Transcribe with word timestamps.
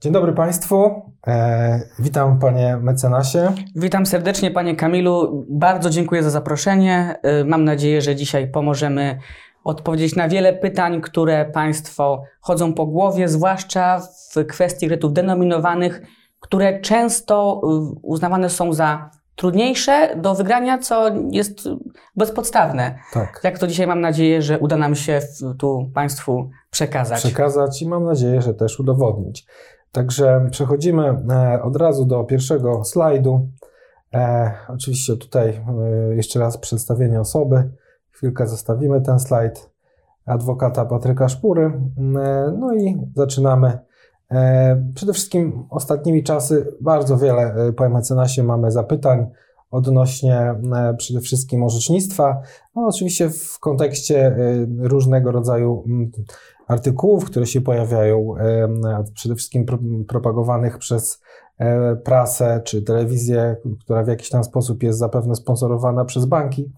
Dzień 0.00 0.12
dobry 0.12 0.32
Państwu. 0.32 1.02
E, 1.26 1.80
witam 1.98 2.38
Panie 2.38 2.76
mecenasie. 2.82 3.52
Witam 3.76 4.06
serdecznie 4.06 4.50
Panie 4.50 4.76
Kamilu. 4.76 5.46
Bardzo 5.50 5.90
dziękuję 5.90 6.22
za 6.22 6.30
zaproszenie. 6.30 7.16
E, 7.22 7.44
mam 7.44 7.64
nadzieję, 7.64 8.02
że 8.02 8.16
dzisiaj 8.16 8.50
pomożemy 8.50 9.18
odpowiedzieć 9.64 10.16
na 10.16 10.28
wiele 10.28 10.52
pytań, 10.52 11.00
które 11.00 11.44
Państwo 11.44 12.22
chodzą 12.40 12.74
po 12.74 12.86
głowie, 12.86 13.28
zwłaszcza 13.28 14.00
w 14.34 14.46
kwestii 14.46 14.86
kredytów 14.86 15.12
denominowanych, 15.12 16.02
które 16.40 16.80
często 16.80 17.60
y, 17.64 17.98
uznawane 18.02 18.50
są 18.50 18.72
za 18.72 19.10
trudniejsze 19.36 20.16
do 20.16 20.34
wygrania, 20.34 20.78
co 20.78 21.10
jest 21.30 21.68
bezpodstawne. 22.16 22.98
Tak. 23.12 23.40
Jak 23.44 23.58
to 23.58 23.66
dzisiaj 23.66 23.86
mam 23.86 24.00
nadzieję, 24.00 24.42
że 24.42 24.58
uda 24.58 24.76
nam 24.76 24.94
się 24.94 25.20
tu 25.58 25.90
Państwu 25.94 26.50
przekazać. 26.70 27.18
Przekazać 27.18 27.82
i 27.82 27.88
mam 27.88 28.04
nadzieję, 28.04 28.42
że 28.42 28.54
też 28.54 28.80
udowodnić. 28.80 29.46
Także 29.96 30.48
przechodzimy 30.50 31.16
e, 31.30 31.62
od 31.62 31.76
razu 31.76 32.04
do 32.04 32.24
pierwszego 32.24 32.84
slajdu. 32.84 33.48
E, 34.14 34.52
oczywiście 34.68 35.16
tutaj 35.16 35.48
e, 35.48 36.14
jeszcze 36.16 36.40
raz 36.40 36.58
przedstawienie 36.58 37.20
osoby. 37.20 37.70
Chwilkę 38.10 38.46
zostawimy 38.46 39.00
ten 39.00 39.18
slajd 39.18 39.70
adwokata 40.26 40.84
Patryka 40.84 41.28
Szpury. 41.28 41.80
No 42.58 42.74
i 42.74 42.96
zaczynamy. 43.14 43.78
Przede 44.94 45.12
wszystkim 45.12 45.66
ostatnimi 45.70 46.22
czasy 46.22 46.76
bardzo 46.80 47.18
wiele 47.18 47.72
po 47.76 47.88
mecenasie 47.88 48.42
mamy 48.42 48.70
zapytań 48.70 49.26
odnośnie 49.70 50.54
przede 50.98 51.20
wszystkim 51.20 51.62
orzecznictwa. 51.62 52.42
No, 52.74 52.86
oczywiście 52.86 53.30
w 53.30 53.58
kontekście 53.60 54.36
różnego 54.78 55.32
rodzaju 55.32 55.84
artykułów, 56.66 57.24
które 57.24 57.46
się 57.46 57.60
pojawiają, 57.60 58.34
przede 59.14 59.34
wszystkim 59.34 59.66
propagowanych 60.08 60.78
przez 60.78 61.22
e, 61.58 61.96
prasę 61.96 62.60
czy 62.64 62.82
telewizję, 62.82 63.56
która 63.80 64.04
w 64.04 64.08
jakiś 64.08 64.28
tam 64.28 64.44
sposób 64.44 64.82
jest 64.82 64.98
zapewne 64.98 65.34
sponsorowana 65.34 66.04
przez 66.04 66.26
banki. 66.26 66.72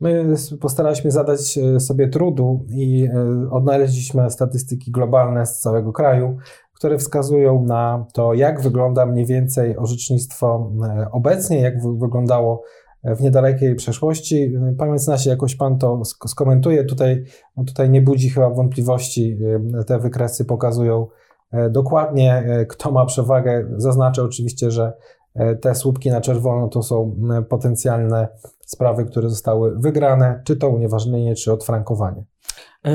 My 0.00 0.34
postaraliśmy 0.60 1.10
zadać 1.10 1.58
e, 1.58 1.80
sobie 1.80 2.08
trudu 2.08 2.66
i 2.68 3.04
e, 3.04 3.50
odnaleźliśmy 3.50 4.30
statystyki 4.30 4.90
globalne 4.90 5.46
z 5.46 5.60
całego 5.60 5.92
kraju, 5.92 6.36
które 6.74 6.98
wskazują 6.98 7.64
na 7.64 8.06
to, 8.12 8.34
jak 8.34 8.60
wygląda 8.60 9.06
mniej 9.06 9.26
więcej 9.26 9.76
orzecznictwo 9.76 10.72
obecnie, 11.12 11.60
jak 11.60 11.74
wyglądało 11.82 12.62
w 13.04 13.20
niedalekiej 13.20 13.74
przeszłości. 13.74 14.52
Pamięć 14.78 15.06
nasie, 15.06 15.30
jakoś 15.30 15.56
Pan 15.56 15.78
to 15.78 16.02
skomentuje. 16.04 16.84
Tutaj, 16.84 17.24
no 17.56 17.64
tutaj 17.64 17.90
nie 17.90 18.02
budzi 18.02 18.30
chyba 18.30 18.50
wątpliwości. 18.50 19.38
Te 19.86 19.98
wykresy 19.98 20.44
pokazują 20.44 21.06
e, 21.52 21.70
dokładnie, 21.70 22.34
e, 22.34 22.66
kto 22.66 22.90
ma 22.90 23.06
przewagę. 23.06 23.66
Zaznaczę 23.76 24.22
oczywiście, 24.22 24.70
że 24.70 24.92
e, 25.34 25.56
te 25.56 25.74
słupki 25.74 26.10
na 26.10 26.20
czerwono 26.20 26.68
to 26.68 26.82
są 26.82 27.16
potencjalne 27.48 28.28
sprawy, 28.66 29.04
które 29.04 29.30
zostały 29.30 29.78
wygrane, 29.78 30.42
czy 30.44 30.56
to 30.56 30.68
unieważnienie, 30.68 31.34
czy 31.34 31.52
odfrankowanie. 31.52 32.24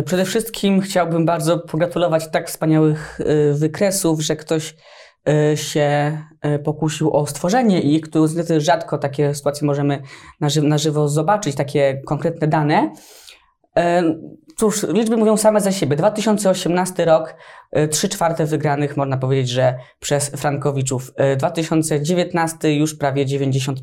Przede 0.05 0.25
wszystkim 0.25 0.81
chciałbym 0.81 1.25
bardzo 1.25 1.59
pogratulować 1.59 2.31
tak 2.31 2.47
wspaniałych 2.47 3.19
wykresów, 3.53 4.21
że 4.21 4.35
ktoś 4.35 4.75
się 5.55 6.17
e, 6.41 6.59
pokusił 6.59 7.13
o 7.13 7.27
stworzenie 7.27 7.81
ich, 7.81 8.09
tu 8.09 8.21
niestety 8.21 8.61
rzadko 8.61 8.97
takie 8.97 9.35
sytuacje 9.35 9.67
możemy 9.67 10.01
na, 10.39 10.49
ży 10.49 10.61
na 10.61 10.77
żywo 10.77 11.09
zobaczyć, 11.09 11.55
takie 11.55 12.01
konkretne 12.05 12.47
dane. 12.47 12.93
E, 13.77 14.03
cóż, 14.57 14.83
liczby 14.89 15.17
mówią 15.17 15.37
same 15.37 15.61
za 15.61 15.71
siebie. 15.71 15.95
2018 15.95 17.05
rok, 17.05 17.35
3 17.91 18.09
czwarte 18.09 18.45
wygranych, 18.45 18.97
można 18.97 19.17
powiedzieć, 19.17 19.49
że 19.49 19.75
przez 19.99 20.29
Frankowiczów. 20.29 21.11
2019 21.37 22.75
już 22.75 22.95
prawie 22.95 23.25
90%. 23.25 23.73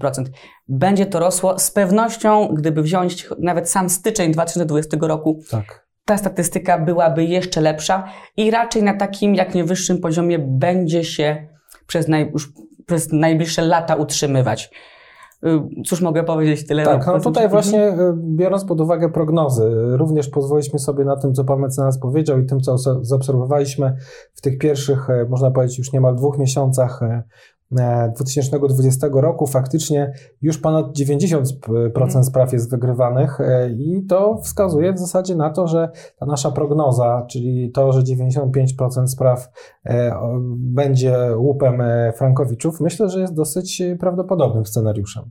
Będzie 0.68 1.06
to 1.06 1.18
rosło 1.18 1.58
z 1.58 1.70
pewnością, 1.70 2.48
gdyby 2.54 2.82
wziąć 2.82 3.28
nawet 3.38 3.70
sam 3.70 3.90
styczeń 3.90 4.32
2020 4.32 4.96
roku. 5.00 5.40
Tak 5.50 5.85
ta 6.06 6.16
statystyka 6.16 6.78
byłaby 6.78 7.24
jeszcze 7.24 7.60
lepsza 7.60 8.04
i 8.36 8.50
raczej 8.50 8.82
na 8.82 8.94
takim 8.94 9.34
jak 9.34 9.54
nie 9.54 9.64
wyższym 9.64 9.98
poziomie 9.98 10.38
będzie 10.38 11.04
się 11.04 11.46
przez, 11.86 12.08
naj, 12.08 12.32
przez 12.86 13.12
najbliższe 13.12 13.62
lata 13.62 13.96
utrzymywać. 13.96 14.70
Y, 15.46 15.82
cóż 15.86 16.00
mogę 16.00 16.24
powiedzieć 16.24 16.66
tyle? 16.66 16.84
Tak, 16.84 17.06
no 17.06 17.20
tutaj 17.20 17.48
właśnie 17.48 17.88
y, 17.88 17.94
biorąc 18.16 18.64
pod 18.64 18.80
uwagę 18.80 19.08
prognozy, 19.08 19.70
również 19.96 20.28
pozwoliliśmy 20.28 20.78
sobie 20.78 21.04
na 21.04 21.16
tym, 21.16 21.34
co 21.34 21.44
pan 21.44 21.60
mecenas 21.60 21.98
powiedział 21.98 22.38
i 22.38 22.46
tym, 22.46 22.60
co 22.60 22.78
zaobserwowaliśmy 23.02 23.96
w 24.34 24.40
tych 24.40 24.58
pierwszych, 24.58 25.10
y, 25.10 25.28
można 25.28 25.50
powiedzieć, 25.50 25.78
już 25.78 25.92
niemal 25.92 26.16
dwóch 26.16 26.38
miesiącach 26.38 27.00
2020 27.70 29.06
roku 29.12 29.46
faktycznie 29.46 30.12
już 30.42 30.58
ponad 30.58 30.86
90% 30.98 31.52
mhm. 31.96 32.24
spraw 32.24 32.52
jest 32.52 32.70
wygrywanych 32.70 33.40
e, 33.40 33.70
i 33.70 34.06
to 34.08 34.38
wskazuje 34.42 34.92
w 34.92 34.98
zasadzie 34.98 35.34
na 35.34 35.50
to, 35.50 35.66
że 35.66 35.88
ta 36.18 36.26
nasza 36.26 36.50
prognoza, 36.50 37.26
czyli 37.30 37.70
to, 37.72 37.92
że 37.92 38.00
95% 38.00 39.06
spraw 39.06 39.48
e, 39.84 40.12
będzie 40.56 41.18
łupem 41.36 41.80
e, 41.80 42.12
Frankowiczów, 42.16 42.80
myślę, 42.80 43.08
że 43.08 43.20
jest 43.20 43.34
dosyć 43.34 43.82
prawdopodobnym 44.00 44.66
scenariuszem. 44.66 45.30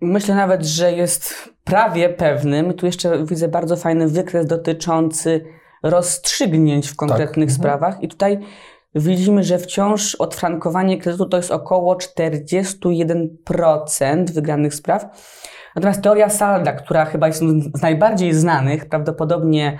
Myślę 0.00 0.34
nawet, 0.34 0.64
że 0.64 0.92
jest 0.92 1.34
prawie 1.64 2.08
pewnym. 2.08 2.74
Tu 2.74 2.86
jeszcze 2.86 3.24
widzę 3.24 3.48
bardzo 3.48 3.76
fajny 3.76 4.08
wykres 4.08 4.46
dotyczący 4.46 5.44
rozstrzygnięć 5.82 6.88
w 6.88 6.96
konkretnych 6.96 7.48
tak. 7.48 7.56
sprawach. 7.56 8.02
I 8.02 8.08
tutaj 8.08 8.38
widzimy, 8.96 9.44
że 9.44 9.58
wciąż 9.58 10.14
odfrankowanie 10.14 10.98
kredytu 10.98 11.26
to 11.26 11.36
jest 11.36 11.50
około 11.50 11.94
41% 11.94 14.30
wygranych 14.30 14.74
spraw. 14.74 15.06
Natomiast 15.76 16.02
teoria 16.02 16.28
salda, 16.28 16.72
która 16.72 17.04
chyba 17.04 17.26
jest 17.26 17.42
z 17.74 17.82
najbardziej 17.82 18.34
znanych, 18.34 18.88
prawdopodobnie 18.88 19.78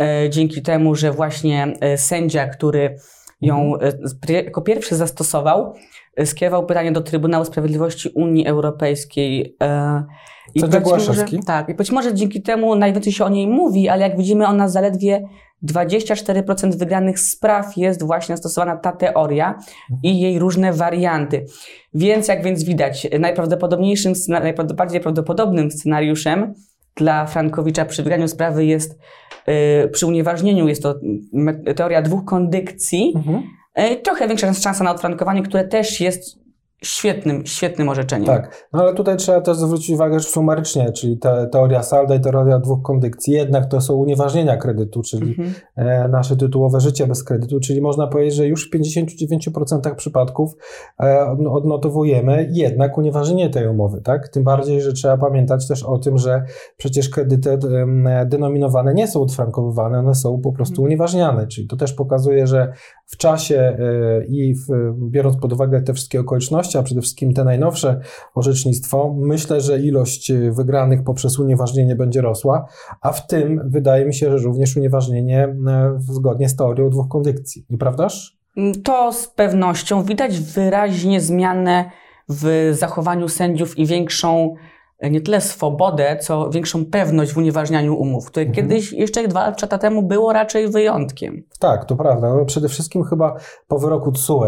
e, 0.00 0.30
dzięki 0.30 0.62
temu, 0.62 0.94
że 0.94 1.12
właśnie 1.12 1.72
e, 1.80 1.98
sędzia, 1.98 2.48
który 2.48 2.98
ją 3.40 3.74
mhm. 3.74 3.94
e, 4.28 4.32
jako 4.32 4.62
pierwszy 4.62 4.96
zastosował, 4.96 5.74
e, 6.16 6.26
skierował 6.26 6.66
pytanie 6.66 6.92
do 6.92 7.00
Trybunału 7.00 7.44
Sprawiedliwości 7.44 8.08
Unii 8.08 8.46
Europejskiej. 8.46 9.56
E, 9.62 10.04
i 10.54 10.60
być 10.60 10.84
może, 10.84 11.24
tak, 11.46 11.68
i 11.68 11.74
być 11.74 11.90
może 11.90 12.14
dzięki 12.14 12.42
temu 12.42 12.74
najwięcej 12.74 13.12
się 13.12 13.24
o 13.24 13.28
niej 13.28 13.46
mówi, 13.46 13.88
ale 13.88 14.02
jak 14.02 14.16
widzimy, 14.16 14.46
ona 14.46 14.68
zaledwie 14.68 15.28
24% 15.64 16.76
wygranych 16.76 17.20
spraw 17.20 17.76
jest 17.76 18.02
właśnie 18.02 18.36
stosowana 18.36 18.76
ta 18.76 18.92
teoria 18.92 19.58
i 20.02 20.20
jej 20.20 20.38
różne 20.38 20.72
warianty. 20.72 21.44
Więc 21.94 22.28
jak 22.28 22.44
więc 22.44 22.64
widać, 22.64 23.08
najprawdopodobniejszym, 23.20 24.12
najbardziej 24.28 25.00
prawdopodobnym 25.00 25.70
scenariuszem 25.70 26.54
dla 26.96 27.26
Frankowicza 27.26 27.84
przy 27.84 28.02
wygraniu 28.02 28.28
sprawy 28.28 28.64
jest, 28.64 28.98
yy, 29.46 29.88
przy 29.88 30.06
unieważnieniu 30.06 30.68
jest 30.68 30.82
to 30.82 30.94
teoria 31.76 32.02
dwóch 32.02 32.24
kondykcji. 32.24 33.12
Mhm. 33.16 33.42
Yy, 33.76 33.96
trochę 33.96 34.28
większa 34.28 34.54
szansa 34.54 34.84
na 34.84 34.90
odfrankowanie, 34.90 35.42
które 35.42 35.64
też 35.64 36.00
jest 36.00 36.47
świetnym, 36.82 37.46
świetnym 37.46 37.88
orzeczeniem. 37.88 38.26
Tak, 38.26 38.68
no 38.72 38.80
ale 38.80 38.94
tutaj 38.94 39.16
trzeba 39.16 39.40
też 39.40 39.56
zwrócić 39.56 39.90
uwagę, 39.90 40.20
że 40.20 40.28
sumarycznie, 40.28 40.92
czyli 40.92 41.18
te, 41.18 41.48
teoria 41.52 41.82
salda 41.82 42.14
i 42.14 42.20
teoria 42.20 42.58
dwóch 42.58 42.82
kondykcji, 42.82 43.32
jednak 43.32 43.66
to 43.66 43.80
są 43.80 43.94
unieważnienia 43.94 44.56
kredytu, 44.56 45.02
czyli 45.02 45.28
mhm. 45.28 45.54
e, 45.76 46.08
nasze 46.08 46.36
tytułowe 46.36 46.80
życie 46.80 47.06
bez 47.06 47.24
kredytu, 47.24 47.60
czyli 47.60 47.80
można 47.80 48.06
powiedzieć, 48.06 48.34
że 48.34 48.46
już 48.46 48.70
w 48.70 48.74
59% 48.74 49.94
przypadków 49.94 50.56
e, 51.02 51.26
odnotowujemy 51.50 52.48
jednak 52.52 52.98
unieważnienie 52.98 53.50
tej 53.50 53.68
umowy, 53.68 54.00
tak? 54.00 54.28
Tym 54.28 54.44
bardziej, 54.44 54.80
że 54.80 54.92
trzeba 54.92 55.16
pamiętać 55.16 55.68
też 55.68 55.82
o 55.82 55.98
tym, 55.98 56.18
że 56.18 56.42
przecież 56.76 57.08
kredyty 57.08 57.50
e, 57.50 58.26
denominowane 58.26 58.94
nie 58.94 59.08
są 59.08 59.22
odfrankowywane, 59.22 59.98
one 59.98 60.14
są 60.14 60.40
po 60.40 60.52
prostu 60.52 60.74
mhm. 60.74 60.86
unieważniane, 60.86 61.46
czyli 61.46 61.66
to 61.66 61.76
też 61.76 61.92
pokazuje, 61.92 62.46
że 62.46 62.72
w 63.06 63.16
czasie 63.16 63.56
e, 63.56 64.24
i 64.24 64.54
w, 64.54 64.94
biorąc 65.10 65.36
pod 65.36 65.52
uwagę 65.52 65.82
te 65.82 65.94
wszystkie 65.94 66.20
okoliczności, 66.20 66.67
a 66.76 66.82
przede 66.82 67.00
wszystkim 67.00 67.34
te 67.34 67.44
najnowsze 67.44 68.00
orzecznictwo, 68.34 69.14
myślę, 69.18 69.60
że 69.60 69.80
ilość 69.80 70.32
wygranych 70.50 71.04
poprzez 71.04 71.38
unieważnienie 71.38 71.96
będzie 71.96 72.20
rosła, 72.20 72.66
a 73.00 73.12
w 73.12 73.26
tym 73.26 73.60
wydaje 73.64 74.04
mi 74.04 74.14
się, 74.14 74.38
że 74.38 74.44
również 74.46 74.76
unieważnienie 74.76 75.56
e, 75.66 75.98
zgodnie 75.98 76.48
z 76.48 76.56
teorią 76.56 76.90
dwóch 76.90 77.08
kondykcji. 77.08 77.66
Nieprawdaż? 77.70 78.38
To 78.84 79.12
z 79.12 79.28
pewnością 79.28 80.02
widać 80.02 80.40
wyraźnie 80.40 81.20
zmianę 81.20 81.90
w 82.28 82.70
zachowaniu 82.72 83.28
sędziów 83.28 83.78
i 83.78 83.86
większą 83.86 84.54
nie 85.02 85.20
tyle 85.20 85.40
swobodę, 85.40 86.16
co 86.20 86.50
większą 86.50 86.84
pewność 86.86 87.32
w 87.32 87.36
unieważnianiu 87.36 87.94
umów, 87.96 88.26
które 88.26 88.46
Mhm. 88.46 88.68
kiedyś, 88.68 88.92
jeszcze 88.92 89.28
dwa 89.28 89.46
lata 89.62 89.78
temu, 89.78 90.02
było 90.02 90.32
raczej 90.32 90.68
wyjątkiem. 90.68 91.42
Tak, 91.58 91.84
to 91.84 91.96
prawda. 91.96 92.34
No, 92.34 92.44
przede 92.44 92.68
wszystkim 92.68 93.04
chyba 93.04 93.34
po 93.68 93.78
wyroku 93.78 94.12
TSUE 94.12 94.44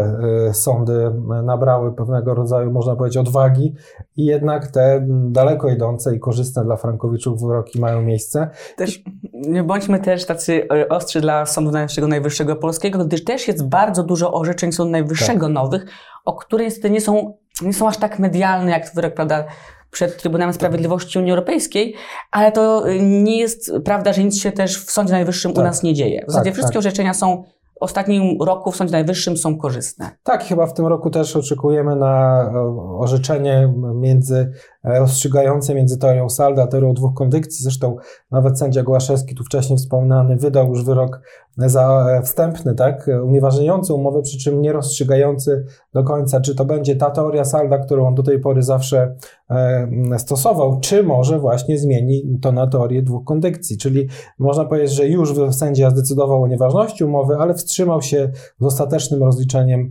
y, 0.49 0.53
sądy 0.53 0.93
y, 0.93 1.43
nabrały 1.43 1.95
pewnego 1.95 2.33
rodzaju, 2.33 2.71
można 2.71 2.95
powiedzieć, 2.95 3.17
odwagi 3.17 3.75
i 4.17 4.25
jednak 4.25 4.67
te 4.67 5.05
daleko 5.07 5.69
idące 5.69 6.15
i 6.15 6.19
korzystne 6.19 6.63
dla 6.63 6.77
Frankowiczów 6.77 7.41
wyroki 7.41 7.79
mają 7.79 8.01
miejsce. 8.01 8.49
Też 8.77 9.03
nie 9.33 9.63
bądźmy 9.63 9.99
też 9.99 10.25
tacy 10.25 10.67
e, 10.73 10.89
ostrzy 10.89 11.21
dla 11.21 11.45
Sądu 11.45 11.71
Najwyższego, 11.71 12.07
Najwyższego 12.07 12.55
Polskiego, 12.55 13.05
gdyż 13.05 13.23
też 13.23 13.47
jest 13.47 13.67
bardzo 13.67 14.03
dużo 14.03 14.33
orzeczeń 14.33 14.71
Sądu 14.71 14.91
Najwyższego 14.91 15.45
Tak. 15.45 15.53
nowych, 15.53 15.85
o 16.25 16.33
które 16.33 16.63
niestety 16.63 16.89
nie 16.89 17.01
są, 17.01 17.33
nie 17.61 17.73
są 17.73 17.87
aż 17.87 17.97
tak 17.97 18.19
medialne 18.19 18.71
jak 18.71 18.91
wyrok, 18.95 19.13
prawda, 19.13 19.43
przed 19.91 20.17
Trybunałem 20.17 20.53
Sprawiedliwości 20.53 21.19
Unii 21.19 21.31
Europejskiej, 21.31 21.95
ale 22.31 22.51
to 22.51 22.89
y, 22.89 22.99
nie 23.01 23.37
jest 23.37 23.71
prawda, 23.85 24.13
że 24.13 24.23
nic 24.23 24.41
się 24.41 24.51
też 24.51 24.85
w 24.85 24.91
Sądzie 24.91 25.13
Najwyższym 25.13 25.51
u 25.51 25.55
Tak. 25.55 25.63
nas 25.65 25.83
nie 25.83 25.93
dzieje. 25.93 26.23
W 26.27 26.31
zasadzie 26.31 26.49
Tak, 26.49 26.53
wszystkie 26.53 26.73
tak. 26.73 26.79
orzeczenia 26.79 27.13
są 27.13 27.43
w 27.79 27.83
ostatnim 27.83 28.41
roku 28.41 28.71
w 28.71 28.75
Sądzie 28.75 28.91
Najwyższym 28.91 29.37
są 29.37 29.57
korzystne. 29.57 30.09
Tak, 30.23 30.43
chyba 30.43 30.65
w 30.65 30.73
tym 30.73 30.87
roku 30.87 31.09
też 31.09 31.35
oczekujemy 31.35 31.95
na 31.95 32.43
e, 32.53 32.97
orzeczenie 32.99 33.73
między 33.95 34.51
rozstrzygające 34.83 35.75
między 35.75 35.97
teorią 35.97 36.29
salda 36.29 36.63
a 36.63 36.67
teorią 36.67 36.93
dwóch 36.93 37.13
kondykcji. 37.13 37.63
Zresztą 37.63 37.95
nawet 38.31 38.59
sędzia 38.59 38.83
Głaszewski, 38.83 39.35
tu 39.35 39.43
wcześniej 39.43 39.77
wspomniany, 39.77 40.37
wydał 40.37 40.69
już 40.69 40.85
wyrok 40.85 41.21
za 41.57 42.07
e, 42.09 42.21
wstępny, 42.21 42.75
tak, 42.75 43.09
unieważniający 43.23 43.93
umowę, 43.93 44.21
przy 44.21 44.37
czym 44.37 44.61
nie 44.61 44.73
rozstrzygający 44.73 45.65
do 45.93 46.03
końca, 46.03 46.41
czy 46.41 46.55
to 46.55 46.65
będzie 46.65 46.95
ta 46.95 47.09
teoria 47.09 47.45
salda, 47.45 47.77
którą 47.77 48.07
on 48.07 48.15
do 48.15 48.23
tej 48.23 48.39
pory 48.39 48.63
zawsze 48.63 49.15
e, 49.49 49.87
stosował, 50.17 50.79
czy 50.79 51.03
może 51.03 51.39
właśnie 51.39 51.77
zmieni 51.77 52.39
to 52.41 52.51
na 52.51 52.67
teorię 52.67 53.01
dwóch 53.01 53.25
kondykcji. 53.25 53.77
Czyli 53.77 54.07
można 54.39 54.65
powiedzieć, 54.65 54.91
że 54.91 55.07
już 55.07 55.33
sędzia 55.51 55.89
zdecydował 55.89 56.43
o 56.43 56.47
nieważności 56.47 57.03
umowy, 57.03 57.35
ale 57.39 57.53
wstrzymał 57.53 58.01
się 58.01 58.31
z 58.59 58.65
ostatecznym 58.65 59.23
rozliczeniem 59.23 59.89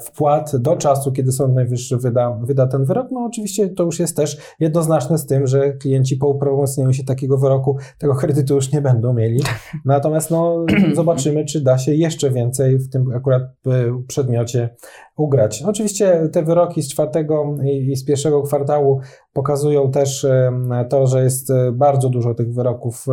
wpłat 0.00 0.56
do 0.56 0.76
czasu, 0.76 1.12
kiedy 1.12 1.32
Sąd 1.32 1.54
Najwyższy 1.54 1.96
wyda, 1.96 2.38
wyda 2.42 2.66
ten 2.66 2.84
wyrok. 2.84 3.08
No 3.10 3.24
oczywiście 3.24 3.68
to 3.68 3.82
już 3.84 3.98
jest 3.98 4.16
też 4.16 4.38
jednoznaczne 4.60 5.18
z 5.18 5.26
tym, 5.26 5.46
że 5.46 5.72
klienci 5.72 6.16
po 6.16 6.28
uprawomocnieniu 6.28 6.92
się 6.92 7.04
takiego 7.04 7.38
wyroku 7.38 7.76
tego 7.98 8.14
kredytu 8.14 8.54
już 8.54 8.72
nie 8.72 8.80
będą 8.80 9.12
mieli. 9.12 9.42
Natomiast 9.84 10.30
no, 10.30 10.64
zobaczymy, 10.94 11.44
czy 11.44 11.60
da 11.60 11.78
się 11.78 11.94
jeszcze 11.94 12.30
więcej 12.30 12.78
w 12.78 12.90
tym 12.90 13.12
akurat 13.16 13.42
e, 13.42 14.02
przedmiocie 14.08 14.70
ugrać. 15.16 15.62
Oczywiście 15.62 16.28
te 16.32 16.42
wyroki 16.42 16.82
z 16.82 16.88
czwartego 16.88 17.56
i 17.64 17.96
z 17.96 18.04
pierwszego 18.04 18.42
kwartału 18.42 19.00
pokazują 19.32 19.90
też 19.90 20.24
em, 20.24 20.70
to, 20.88 21.06
że 21.06 21.22
jest 21.22 21.50
e, 21.50 21.72
bardzo 21.72 22.08
dużo 22.08 22.34
tych 22.34 22.54
wyroków 22.54 23.06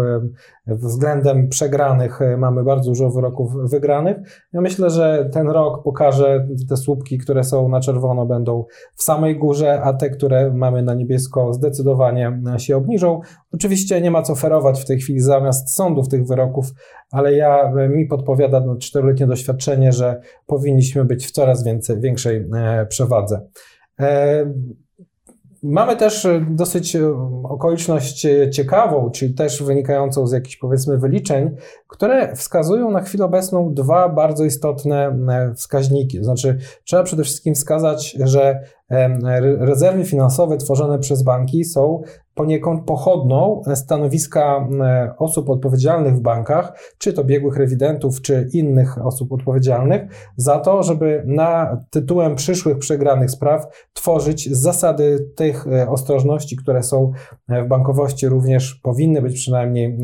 względem 0.67 1.49
przegranych. 1.49 2.21
e, 2.21 2.37
Mamy 2.37 2.63
bardzo 2.63 2.91
dużo 2.91 3.09
wyroków 3.09 3.51
wygranych. 3.71 4.17
Ja 4.53 4.61
myślę, 4.61 4.89
że 4.89 5.29
ten 5.33 5.49
rok 5.49 5.83
pokaże 5.83 6.47
te 6.69 6.77
słupki, 6.77 7.17
które 7.17 7.43
są 7.43 7.69
na 7.69 7.79
czerwono, 7.79 8.25
będą 8.25 8.65
w 8.95 9.03
samej 9.03 9.39
górze, 9.39 9.81
a 9.81 9.93
te, 9.93 10.09
które 10.09 10.53
mamy 10.53 10.83
na 10.83 10.93
niebiesko, 10.93 11.53
zdecydowanie 11.53 12.39
e, 12.55 12.59
się 12.59 12.77
obniżą. 12.77 13.19
Oczywiście 13.53 14.01
nie 14.01 14.11
ma 14.11 14.21
co 14.21 14.35
ferować 14.35 14.81
w 14.81 14.85
tej 14.85 14.99
chwili 14.99 15.19
zamiast 15.19 15.75
sądów 15.75 16.07
tych 16.09 16.27
wyroków, 16.27 16.65
ale 17.11 17.33
ja 17.33 17.71
e, 17.71 17.89
mi 17.89 18.05
podpowiada 18.05 18.59
no, 18.59 18.75
czteroletnie 18.75 19.27
doświadczenie, 19.27 19.91
że 19.91 20.21
powinniśmy 20.45 21.05
być 21.05 21.27
w 21.27 21.31
coraz 21.31 21.63
więcej, 21.63 21.99
większej 21.99 22.49
przewadze. 22.89 23.41
Mamy 25.69 25.95
też 25.95 26.25
e, 26.25 26.45
dosyć 26.49 26.95
e, 26.95 27.09
okoliczność 27.43 28.25
e, 28.25 28.49
ciekawą, 28.49 29.09
czyli 29.11 29.33
też 29.33 29.63
wynikającą 29.63 30.27
z 30.27 30.31
jakichś 30.31 30.57
powiedzmy 30.57 30.97
wyliczeń, 30.97 31.55
które 31.87 32.35
wskazują 32.35 32.91
na 32.91 33.01
chwilę 33.01 33.25
obecną 33.25 33.73
dwa 33.73 34.09
bardzo 34.09 34.45
istotne 34.45 35.17
wskaźniki. 35.55 36.17
To 36.17 36.23
znaczy, 36.23 36.57
trzeba 36.83 37.03
przede 37.03 37.23
wszystkim 37.23 37.55
wskazać, 37.55 38.17
że 38.23 38.59
rezerwy 39.59 40.05
finansowe 40.05 40.57
tworzone 40.57 40.99
przez 40.99 41.23
banki 41.23 41.65
są 41.65 42.01
poniekąd 42.37 42.85
pochodną 42.85 43.61
stanowiska 43.75 44.67
e, 44.81 45.13
osób 45.17 45.49
odpowiedzialnych 45.49 46.15
w 46.15 46.19
bankach, 46.19 46.93
czy 46.97 47.13
to 47.13 47.23
biegłych 47.23 47.57
rewidentów, 47.57 48.21
czy 48.21 48.49
innych 48.53 49.05
osób 49.05 49.31
odpowiedzialnych, 49.31 50.01
za 50.35 50.59
to, 50.59 50.83
żeby 50.83 51.23
na 51.25 51.81
tytułem 51.89 52.35
przyszłych 52.35 52.77
przegranych 52.77 53.31
spraw 53.31 53.87
tworzyć 53.93 54.49
zasady 54.55 55.27
tych 55.35 55.67
e, 55.67 55.89
ostrożności, 55.89 56.57
które 56.57 56.83
są 56.83 57.11
e, 57.49 57.63
w 57.63 57.67
bankowości 57.67 58.27
również 58.27 58.75
powinny 58.75 59.21
być 59.21 59.35
przynajmniej 59.35 59.97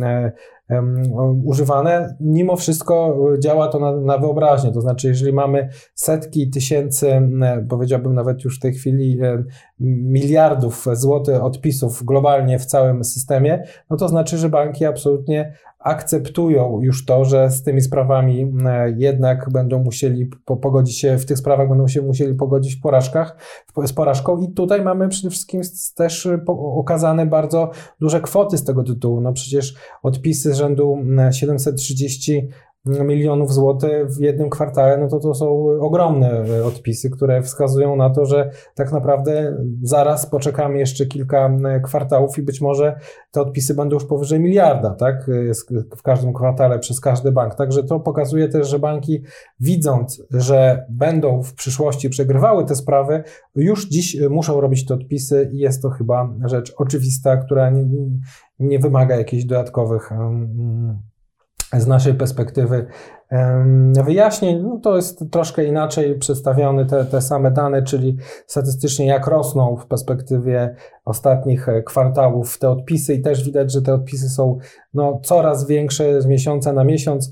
używane. 1.44 2.16
Mimo 2.20 2.56
wszystko 2.56 3.18
e, 3.36 3.40
działa 3.40 3.68
to 3.68 3.80
na, 3.80 3.92
na 3.92 4.18
wyobraźnię, 4.18 4.72
to 4.72 4.82
znaczy 4.82 5.08
jeżeli 5.08 5.34
mamy 5.34 5.70
setki 5.96 6.50
tysięcy, 6.50 7.12
e, 7.12 7.66
powiedziałbym 7.70 8.14
nawet 8.14 8.44
już 8.44 8.58
w 8.58 8.62
tej 8.62 8.74
chwili 8.74 9.20
e, 9.22 9.44
miliardów 9.80 10.86
złotych 10.94 11.44
odpisów 11.44 12.04
globalnie 12.04 12.60
w 12.60 12.66
całym 12.66 13.04
systemie, 13.04 13.64
no 13.90 13.98
to 13.98 14.08
znaczy, 14.08 14.38
że 14.38 14.50
banki 14.50 14.86
absolutnie 14.86 15.54
akceptują 15.84 16.80
już 16.82 17.06
to, 17.06 17.26
że 17.26 17.50
z 17.50 17.64
tymi 17.64 17.82
sprawami 17.82 18.54
e, 18.66 18.96
jednak 18.98 19.50
będą 19.50 19.84
musieli 19.84 20.30
po, 20.46 20.58
pogodzić 20.58 21.00
się, 21.00 21.18
w 21.18 21.26
tych 21.26 21.38
sprawach 21.38 21.70
będą 21.70 21.88
się 21.88 22.02
musieli 22.02 22.36
pogodzić 22.36 22.76
w 22.76 22.82
porażkach, 22.82 23.38
z 23.86 23.94
porażką 23.94 24.38
i 24.38 24.54
tutaj 24.54 24.82
mamy 24.82 25.10
przede 25.10 25.30
wszystkim 25.30 25.62
też 25.96 26.26
e, 26.26 26.40
okazane 26.76 27.26
bardzo 27.26 27.72
duże 28.00 28.22
kwoty 28.22 28.58
z 28.58 28.64
tego 28.64 28.84
tytułu. 28.84 29.22
No 29.22 29.34
przecież 29.34 29.76
odpisy 30.04 30.54
z 30.54 30.58
rzędu 30.58 30.98
mm, 31.02 31.34
730 31.34 32.50
milionów 32.86 33.54
złotych 33.54 34.08
w 34.10 34.20
jednym 34.20 34.50
kwartale, 34.50 34.98
no 34.98 35.08
to 35.08 35.20
to 35.20 35.34
są 35.34 35.68
ogromne 35.80 36.46
e, 36.60 36.66
odpisy, 36.66 37.10
które 37.10 37.42
wskazują 37.42 37.96
na 37.96 38.10
to, 38.10 38.26
że 38.26 38.52
tak 38.76 38.92
naprawdę 38.92 39.58
zaraz 39.82 40.26
poczekamy 40.26 40.80
jeszcze 40.80 41.06
kilka 41.06 41.58
e, 41.66 41.80
kwartałów 41.80 42.38
i 42.38 42.42
być 42.42 42.62
może 42.62 43.00
te 43.32 43.42
odpisy 43.42 43.74
będą 43.74 43.94
już 43.94 44.06
powyżej 44.06 44.40
miliarda, 44.40 44.96
tak, 44.96 45.30
e, 45.30 45.84
w 45.98 46.02
każdym 46.02 46.34
kwartale 46.34 46.80
przez 46.80 47.00
każdy 47.00 47.32
bank. 47.32 47.56
Także 47.56 47.84
to 47.84 48.00
pokazuje 48.00 48.48
też, 48.48 48.68
że 48.68 48.80
banki 48.80 49.24
widząc, 49.60 50.24
że 50.32 50.86
będą 50.90 51.44
w 51.44 51.54
przyszłości 51.54 52.10
przegrywały 52.10 52.66
te 52.66 52.76
sprawy, 52.76 53.24
już 53.56 53.90
dziś 53.90 54.18
muszą 54.30 54.62
robić 54.62 54.86
te 54.86 54.94
odpisy 54.94 55.50
i 55.54 55.58
jest 55.58 55.82
to 55.82 55.90
chyba 55.90 56.34
rzecz 56.46 56.74
oczywista, 56.78 57.38
która 57.38 57.70
nie, 57.70 57.86
nie 58.60 58.80
wymaga 58.80 59.16
jakichś 59.16 59.44
dodatkowych 59.44 60.12
z 61.78 61.88
naszej 61.88 62.14
perspektywy 62.14 62.86
wyjaśnień. 64.06 64.62
No 64.64 64.80
to 64.84 64.96
jest 64.96 65.24
troszkę 65.32 65.66
inaczej 65.66 66.20
przedstawione 66.20 66.86
te, 66.86 67.06
te 67.06 67.22
same 67.22 67.52
dane, 67.52 67.84
czyli 67.84 68.18
statystycznie 68.48 69.06
jak 69.06 69.28
rosną 69.28 69.78
w 69.78 69.86
perspektywie 69.86 70.76
ostatnich 71.06 71.70
e, 71.70 71.84
kwartałów 71.84 72.60
te 72.60 72.70
odpisy 72.70 73.14
i 73.14 73.22
też 73.22 73.46
widać, 73.46 73.72
że 73.72 73.82
te 73.82 73.94
odpisy 73.94 74.30
są 74.30 74.58
no, 74.94 75.20
coraz 75.24 75.68
większe 75.68 76.22
z 76.22 76.26
miesiąca 76.26 76.74
na 76.74 76.84
miesiąc. 76.84 77.32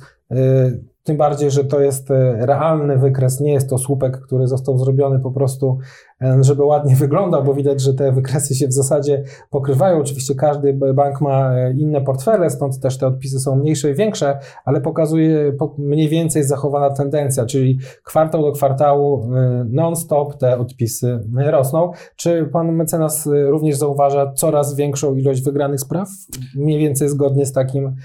Tym 1.03 1.17
bardziej, 1.17 1.51
że 1.51 1.63
to 1.63 1.79
jest 1.79 2.11
e, 2.11 2.45
realny 2.45 2.97
wykres, 2.97 3.39
nie 3.39 3.53
jest 3.53 3.69
to 3.69 3.77
słupek, 3.77 4.21
który 4.21 4.47
został 4.47 4.77
zrobiony 4.77 5.19
po 5.19 5.31
prostu, 5.31 5.77
e, 6.21 6.37
żeby 6.43 6.63
ładnie 6.63 6.95
wyglądał, 7.05 7.43
bo 7.43 7.53
widać, 7.53 7.81
że 7.81 7.93
te 7.93 8.11
wykresy 8.11 8.55
się 8.55 8.67
w 8.67 8.73
zasadzie 8.73 9.23
pokrywają. 9.49 9.99
Oczywiście 9.99 10.35
każdy 10.35 10.73
bank 10.73 11.21
ma 11.21 11.55
e, 11.55 11.73
inne 11.73 12.01
portfele, 12.01 12.49
stąd 12.49 12.79
też 12.79 12.97
te 12.97 13.07
odpisy 13.07 13.39
są 13.39 13.55
mniejsze 13.55 13.91
i 13.91 13.95
większe, 13.95 14.39
ale 14.65 14.81
pokazuje 14.81 15.53
po- 15.53 15.75
mniej 15.77 16.09
więcej 16.09 16.43
zachowana 16.43 16.89
tendencja, 16.89 17.45
czyli 17.45 17.79
kwartał 18.03 18.41
do 18.41 18.51
kwartału 18.51 19.29
non-stop 19.69 20.37
te 20.37 20.57
odpisy 20.57 21.19
rosną. 21.35 21.91
Czy 22.15 22.49
pan 22.53 22.71
mecenas 22.71 23.29
również 23.49 23.77
zauważa 23.77 24.33
coraz 24.33 24.75
większą 24.75 25.15
ilość 25.15 25.43
wygranych 25.43 25.79
spraw? 25.79 26.09
Mniej 26.55 26.79
więcej 26.79 27.09
zgodnie 27.09 27.45
z 27.45 27.53
takim, 27.53 27.95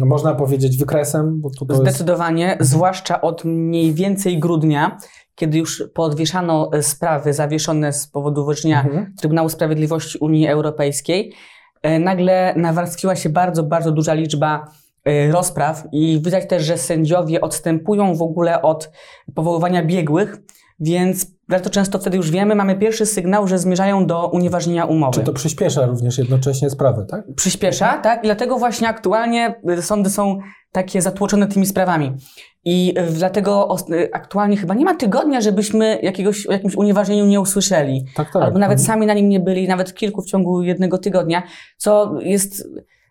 można 0.00 0.34
powiedzieć, 0.34 0.76
wykresem? 0.76 1.37
Bo 1.40 1.50
to, 1.50 1.66
to 1.66 1.72
jest... 1.72 1.82
Zdecydowanie, 1.82 2.56
zwłaszcza 2.60 3.20
od 3.20 3.44
mniej 3.44 3.94
więcej 3.94 4.38
grudnia, 4.38 4.98
kiedy 5.34 5.58
już 5.58 5.84
podwieszano 5.94 6.70
e, 6.72 6.82
sprawy 6.82 7.32
zawieszone 7.32 7.92
z 7.92 8.06
powodu 8.06 8.46
wyrzeczenia 8.46 8.82
Mhm. 8.82 9.14
Trybunału 9.18 9.48
Sprawiedliwości 9.48 10.18
Unii 10.18 10.48
Europejskiej, 10.48 11.32
e, 11.82 11.98
nagle 11.98 12.54
nawarstwiła 12.56 13.16
się 13.16 13.28
bardzo, 13.28 13.62
bardzo 13.62 13.92
duża 13.92 14.14
liczba 14.14 14.70
e, 15.04 15.32
rozpraw 15.32 15.84
i 15.92 16.20
widać 16.24 16.48
też, 16.48 16.64
że 16.64 16.78
sędziowie 16.78 17.40
odstępują 17.40 18.14
w 18.14 18.22
ogóle 18.22 18.62
od 18.62 18.90
powoływania 19.34 19.84
biegłych, 19.84 20.36
więc 20.80 21.26
bardzo 21.48 21.70
często 21.70 21.98
wtedy 21.98 22.16
już 22.16 22.30
wiemy, 22.30 22.54
mamy 22.54 22.76
pierwszy 22.76 23.06
sygnał, 23.06 23.48
że 23.48 23.58
zmierzają 23.58 24.06
do 24.06 24.28
unieważnienia 24.28 24.84
umowy. 24.84 25.12
Czy 25.20 25.26
to 25.26 25.32
przyspiesza 25.32 25.86
również 25.86 26.18
jednocześnie 26.18 26.70
sprawę, 26.70 27.06
tak? 27.10 27.24
Przyspiesza, 27.36 27.98
tak? 27.98 28.24
I 28.24 28.26
dlatego 28.26 28.58
właśnie 28.58 28.88
aktualnie 28.88 29.54
y, 29.78 29.82
sądy 29.82 30.10
są 30.10 30.38
takie 30.72 31.02
zatłoczone 31.02 31.46
tymi 31.46 31.66
sprawami. 31.66 32.12
I 32.64 32.94
y, 32.98 33.12
dlatego 33.12 33.76
y, 33.92 34.08
aktualnie 34.12 34.56
chyba 34.56 34.74
nie 34.74 34.84
ma 34.84 34.94
tygodnia, 34.94 35.40
żebyśmy 35.40 35.98
jakiegoś, 36.02 36.46
o 36.46 36.52
jakimś 36.52 36.74
unieważnieniu 36.76 37.26
nie 37.26 37.40
usłyszeli. 37.40 38.04
Tak, 38.16 38.32
tak. 38.32 38.42
Albo 38.42 38.58
nawet 38.58 38.78
Mhm. 38.80 38.86
sami 38.86 39.06
na 39.06 39.14
nim 39.14 39.28
nie 39.28 39.40
byli, 39.40 39.68
nawet 39.68 39.94
kilku 39.94 40.22
w 40.22 40.26
ciągu 40.26 40.62
jednego 40.62 40.98
tygodnia, 40.98 41.42
co 41.76 42.14
jest 42.20 42.68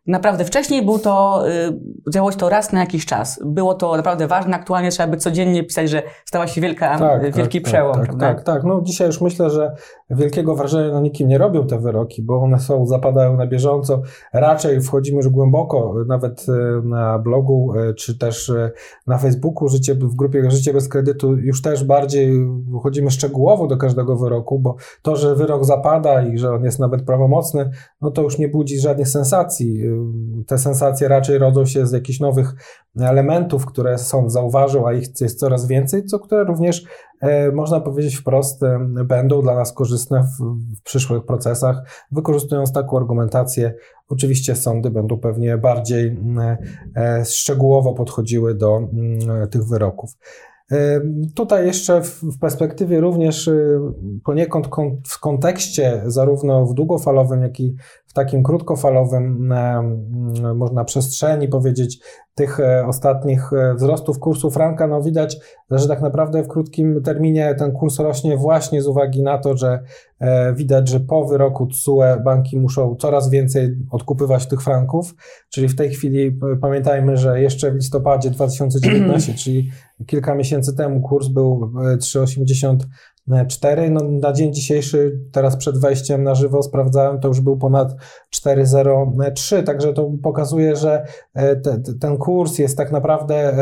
naprawdę 0.07 0.45
wcześniej 0.45 0.85
był 0.85 0.99
to, 0.99 1.43
y, 1.49 2.11
działo 2.13 2.31
się 2.31 2.37
to 2.37 2.49
raz 2.49 2.71
na 2.71 2.79
jakiś 2.79 3.05
czas. 3.05 3.39
Było 3.45 3.73
to 3.73 3.97
naprawdę 3.97 4.27
ważne, 4.27 4.55
aktualnie 4.55 4.91
trzeba 4.91 5.11
by 5.11 5.17
codziennie 5.17 5.63
pisać, 5.63 5.89
że 5.89 6.03
stała 6.25 6.47
się 6.47 6.61
wielka, 6.61 7.17
y, 7.23 7.31
wielki 7.31 7.61
przełom. 7.61 7.93
Tak, 7.93 8.05
prawda? 8.05 8.27
tak, 8.27 8.43
tak. 8.43 8.63
No 8.63 8.81
dzisiaj 8.81 9.07
już 9.07 9.21
myślę, 9.21 9.49
że 9.49 9.75
wielkiego 10.09 10.55
wrażenia 10.55 10.93
na 10.93 10.99
nikim 10.99 11.27
nie 11.27 11.37
robią 11.37 11.67
te 11.67 11.79
wyroki, 11.79 12.23
bo 12.23 12.41
one 12.41 12.59
są, 12.59 12.85
zapadają 12.85 13.37
na 13.37 13.47
bieżąco. 13.47 14.01
Raczej 14.33 14.81
wchodzimy 14.81 15.17
już 15.17 15.29
głęboko, 15.29 15.93
nawet 16.07 16.45
e, 16.49 16.81
na 16.87 17.19
blogu, 17.19 17.73
e, 17.75 17.93
czy 17.93 18.17
też 18.17 18.49
e, 18.49 18.71
na 19.07 19.17
Facebooku, 19.17 19.69
życie, 19.69 19.95
w 19.95 20.15
grupie 20.15 20.51
Życie 20.51 20.73
bez 20.73 20.89
kredytu 20.89 21.37
już 21.37 21.61
też 21.61 21.83
bardziej 21.83 22.47
wchodzimy 22.79 23.11
szczegółowo 23.11 23.67
do 23.67 23.77
każdego 23.77 24.15
wyroku, 24.15 24.59
bo 24.59 24.75
to, 25.01 25.15
że 25.15 25.35
wyrok 25.35 25.65
zapada 25.65 26.21
i 26.21 26.37
że 26.37 26.51
on 26.51 26.63
jest 26.63 26.79
nawet 26.79 27.01
prawomocny, 27.01 27.69
no 28.01 28.11
to 28.11 28.21
już 28.21 28.37
nie 28.37 28.47
budzi 28.47 28.79
żadnych 28.79 29.07
sensacji. 29.07 29.83
Te 30.47 30.57
sensacje 30.57 31.07
raczej 31.07 31.37
rodzą 31.37 31.65
się 31.65 31.85
z 31.85 31.91
jakichś 31.91 32.19
nowych 32.19 32.55
elementów, 32.99 33.65
które 33.65 33.97
sąd 33.97 34.31
zauważył, 34.31 34.87
a 34.87 34.93
ich 34.93 35.07
jest 35.21 35.39
coraz 35.39 35.67
więcej, 35.67 36.05
co 36.05 36.19
które 36.19 36.43
również 36.43 36.83
e, 36.83 37.16
można 37.53 37.79
powiedzieć 37.79 38.15
wprost 38.15 38.63
e, 38.63 38.79
będą 39.05 39.41
dla 39.41 39.55
nas 39.55 39.73
korzystne 39.73 40.23
w, 40.23 40.43
w 40.79 40.81
przyszłych 40.83 41.25
procesach. 41.25 42.07
Wykorzystując 42.11 42.73
taką 42.73 42.97
argumentację, 42.97 43.73
oczywiście 44.09 44.55
sądy 44.55 44.91
będą 44.91 45.19
pewnie 45.19 45.57
bardziej 45.57 46.07
mm, 46.07 46.57
e, 46.95 47.25
szczegółowo 47.25 47.93
podchodziły 47.93 48.55
do 48.55 48.77
mm, 48.77 49.49
tych 49.49 49.67
wyroków. 49.67 50.11
E, 50.71 51.01
Tutaj 51.35 51.65
jeszcze 51.65 52.01
w 52.01 52.39
perspektywie 52.39 52.99
również 52.99 53.47
y, 53.47 53.79
poniekąd 54.23 54.67
w 55.07 55.19
kontekście 55.19 56.01
zarówno 56.05 56.65
w 56.65 56.73
długofalowym, 56.73 57.41
jak 57.41 57.59
i 57.59 57.75
w 58.07 58.13
takim 58.13 58.43
krótkofalowym, 58.43 59.53
można 60.55 60.83
przestrzeni 60.83 61.47
powiedzieć, 61.47 61.99
tych 62.37 62.59
e, 62.59 62.85
ostatnich 62.87 63.53
e, 63.53 63.75
wzrostów 63.75 64.19
kursu 64.19 64.51
franka, 64.51 64.87
no 64.87 65.01
widać, 65.01 65.37
że 65.71 65.87
tak 65.87 66.01
naprawdę 66.01 66.43
w 66.43 66.47
krótkim 66.47 67.01
terminie 67.03 67.55
ten 67.59 67.71
kurs 67.71 67.99
rośnie 67.99 68.37
właśnie 68.37 68.81
z 68.81 68.87
uwagi 68.87 69.23
na 69.23 69.37
to, 69.37 69.57
że 69.57 69.79
e, 70.19 70.53
widać, 70.53 70.89
że 70.89 70.99
po 70.99 71.25
wyroku 71.25 71.67
TSUE 71.67 72.03
banki 72.25 72.59
muszą 72.59 72.95
coraz 72.95 73.29
więcej 73.29 73.77
odkupywać 73.91 74.47
tych 74.47 74.61
franków, 74.61 75.15
czyli 75.49 75.67
w 75.67 75.75
tej 75.75 75.89
chwili 75.89 76.39
pamiętajmy, 76.61 77.17
że 77.17 77.41
jeszcze 77.41 77.71
w 77.71 77.75
listopadzie 77.75 78.29
2019, 78.29 79.33
czyli 79.33 79.69
kilka 80.05 80.35
miesięcy 80.35 80.75
temu 80.75 81.01
kurs 81.01 81.27
był 81.27 81.71
3,80 81.75 82.77
E, 83.31 83.45
4. 83.45 83.89
No, 83.89 84.01
na 84.03 84.33
dzień 84.33 84.53
dzisiejszy, 84.53 85.19
teraz 85.31 85.57
przed 85.57 85.77
wejściem 85.77 86.23
na 86.23 86.35
żywo 86.35 86.63
sprawdzałem, 86.63 87.19
to 87.19 87.27
już 87.27 87.41
był 87.41 87.57
ponad 87.57 87.95
4,03, 88.35 89.63
także 89.63 89.93
to 89.93 90.11
pokazuje, 90.23 90.75
że 90.75 91.05
e, 91.33 91.55
te, 91.55 91.81
ten 92.01 92.17
kurs 92.17 92.57
jest 92.57 92.77
tak 92.77 92.91
naprawdę 92.91 93.53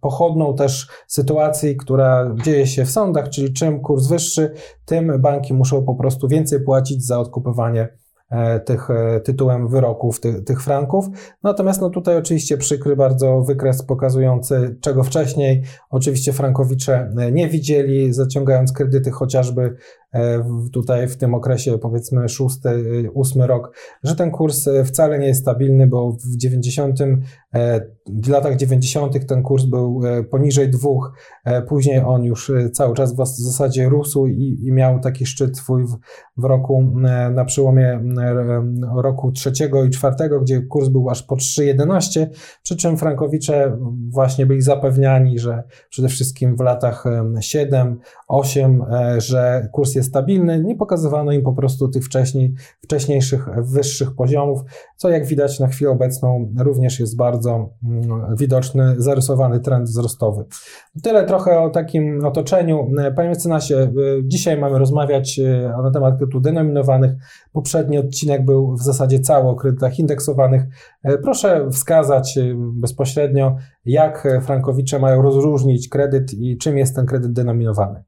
pochodną 0.00 0.54
też 0.54 0.88
sytuacji, 1.06 1.76
która 1.76 2.34
dzieje 2.44 2.66
się 2.66 2.84
w 2.84 2.90
sądach, 2.90 3.28
czyli 3.28 3.52
czym 3.52 3.80
kurs 3.80 4.06
wyższy, 4.06 4.52
tym 4.84 5.20
banki 5.20 5.54
muszą 5.54 5.84
po 5.84 5.94
prostu 5.94 6.28
więcej 6.28 6.60
płacić 6.60 7.06
za 7.06 7.18
odkupywanie 7.20 8.03
tych 8.64 8.90
e, 8.90 9.20
tytułem 9.20 9.68
wyroków, 9.68 10.20
tych, 10.20 10.44
tych 10.44 10.62
franków. 10.62 11.06
Natomiast 11.42 11.80
no 11.80 11.90
tutaj 11.90 12.16
oczywiście 12.16 12.56
przykry 12.56 12.96
bardzo 12.96 13.40
wykres 13.40 13.82
pokazujący, 13.82 14.76
czego 14.80 15.04
wcześniej 15.04 15.62
oczywiście 15.90 16.32
frankowicze 16.32 17.12
e, 17.18 17.32
nie 17.32 17.48
widzieli, 17.48 18.12
zaciągając 18.12 18.72
kredyty 18.72 19.10
chociażby 19.10 19.62
e, 19.62 19.76
tutaj 20.72 21.08
w 21.08 21.16
tym 21.16 21.34
okresie 21.34 21.78
powiedzmy 21.78 22.28
szósty, 22.28 22.68
e, 22.68 23.10
ósmy 23.10 23.46
rok, 23.46 23.76
że 24.02 24.16
ten 24.16 24.30
kurs 24.30 24.68
e, 24.68 24.84
wcale 24.84 25.18
nie 25.18 25.26
jest 25.26 25.40
stabilny, 25.40 25.86
bo 25.86 26.12
w 26.12 26.36
90, 26.36 27.00
e, 27.00 27.80
w 28.06 28.28
latach 28.28 28.56
90. 28.56 29.26
ten 29.26 29.42
kurs 29.42 29.64
był 29.64 30.00
e, 30.06 30.24
poniżej 30.24 30.70
dwóch, 30.70 31.12
e, 31.44 31.62
później 31.62 32.02
on 32.06 32.24
już 32.24 32.50
e, 32.50 32.70
cały 32.70 32.94
czas 32.94 33.14
w 33.14 33.36
zasadzie 33.36 33.88
rósł 33.88 34.26
i, 34.26 34.58
i 34.62 34.72
miał 34.72 35.00
taki 35.00 35.26
szczyt 35.26 35.58
swój 35.58 35.84
w, 35.84 35.96
w 36.36 36.44
roku 36.44 36.92
e, 37.04 37.30
na 37.30 37.44
przełomie 37.44 37.88
e, 38.18 38.62
roku 38.96 39.32
trzeciego 39.32 39.84
i 39.84 39.90
czwartego, 39.90 40.40
gdzie 40.40 40.62
kurs 40.62 40.88
był 40.88 41.10
aż 41.10 41.22
po 41.22 41.36
3,11, 41.36 42.26
przy 42.62 42.76
czym 42.76 42.96
frankowicze 42.96 43.78
właśnie 44.08 44.46
byli 44.46 44.62
zapewniani, 44.62 45.38
że 45.38 45.62
przede 45.90 46.08
wszystkim 46.08 46.56
w 46.56 46.60
latach 46.60 47.06
em, 47.06 47.36
7, 47.40 47.98
8, 48.28 48.82
e, 48.92 49.20
że 49.20 49.68
kurs 49.72 49.94
jest 49.94 50.03
stabilny, 50.04 50.64
nie 50.64 50.76
pokazywano 50.76 51.32
im 51.32 51.42
po 51.42 51.52
prostu 51.52 51.88
tych 51.88 52.04
wcześniej, 52.04 52.54
wcześniejszych, 52.82 53.48
wyższych 53.58 54.14
poziomów, 54.14 54.60
co 54.96 55.08
jak 55.08 55.26
widać 55.26 55.60
na 55.60 55.66
chwilę 55.66 55.90
obecną 55.90 56.52
również 56.58 57.00
jest 57.00 57.16
bardzo 57.16 57.70
mm, 57.84 58.36
widoczny, 58.36 58.94
zarysowany 58.98 59.60
trend 59.60 59.88
wzrostowy. 59.88 60.44
Tyle 61.02 61.24
trochę 61.24 61.60
o 61.60 61.70
takim 61.70 62.24
otoczeniu. 62.24 62.90
Panie 63.16 63.28
mecenasie, 63.28 63.76
e, 63.76 63.90
dzisiaj 64.24 64.58
mamy 64.58 64.78
rozmawiać 64.78 65.38
e, 65.38 65.74
na 65.82 65.90
temat 65.90 66.16
kredytów 66.16 66.42
denominowanych. 66.42 67.12
Poprzedni 67.52 67.98
odcinek 67.98 68.44
był 68.44 68.76
w 68.76 68.82
zasadzie 68.82 69.20
cały 69.20 69.48
o 69.48 69.54
kredytach 69.54 69.98
indeksowanych. 69.98 70.62
E, 71.02 71.18
Proszę 71.18 71.68
wskazać 71.70 72.38
bezpośrednio, 72.56 73.56
jak 73.84 74.28
frankowicze 74.42 74.98
mają 74.98 75.22
rozróżnić 75.22 75.88
kredyt 75.88 76.34
i 76.34 76.58
czym 76.58 76.78
jest 76.78 76.96
ten 76.96 77.06
kredyt 77.06 77.32
denominowany. 77.32 78.04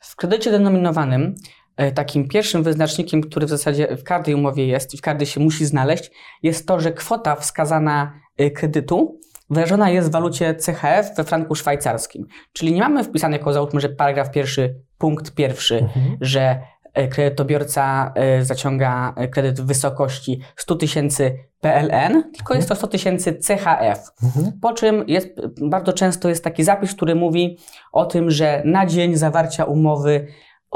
W 0.00 0.16
kredycie 0.16 0.50
denominowanym 0.50 1.34
e, 1.76 1.92
takim 1.92 2.28
pierwszym 2.28 2.62
wyznacznikiem, 2.62 3.22
który 3.22 3.46
w 3.46 3.50
zasadzie 3.50 3.96
w 3.96 4.02
każdej 4.02 4.34
umowie 4.34 4.66
jest 4.66 4.94
i 4.94 4.98
w 4.98 5.00
każdej 5.00 5.26
się 5.26 5.40
musi 5.40 5.66
znaleźć, 5.66 6.10
jest 6.42 6.68
to, 6.68 6.80
że 6.80 6.92
kwota 6.92 7.36
wskazana 7.36 8.20
e, 8.36 8.50
kredytu 8.50 9.20
wyrażona 9.50 9.90
jest 9.90 10.08
w 10.08 10.12
walucie 10.12 10.54
CHF 10.54 11.16
we 11.16 11.24
franku 11.24 11.54
szwajcarskim. 11.54 12.26
Czyli 12.52 12.72
nie 12.72 12.80
mamy 12.80 13.04
wpisanego, 13.04 13.52
załóżmy, 13.52 13.80
że 13.80 13.88
paragraf 13.88 14.30
pierwszy, 14.30 14.74
punkt 14.98 15.34
pierwszy, 15.34 15.88
że 16.20 16.40
e, 16.40 16.60
kredytobiorca 17.08 18.12
e, 18.14 18.44
zaciąga 18.44 19.14
e, 19.16 19.28
kredyt 19.28 19.60
w 19.60 19.66
wysokości 19.66 20.40
100 20.56 20.76
tysięcy 20.76 21.38
PLN, 21.60 22.32
tylko 22.36 22.54
jest 22.54 22.68
to 22.68 22.74
100 22.74 22.86
tysięcy 22.86 23.38
CHF. 23.46 24.12
Mhm. 24.22 24.52
Po 24.60 24.72
czym 24.72 25.04
jest, 25.06 25.28
bardzo 25.60 25.92
często 25.92 26.28
jest 26.28 26.44
taki 26.44 26.64
zapis, 26.64 26.94
który 26.94 27.14
mówi 27.14 27.58
o 27.92 28.06
tym, 28.06 28.30
że 28.30 28.62
na 28.64 28.86
dzień 28.86 29.16
zawarcia 29.16 29.64
umowy 29.64 30.26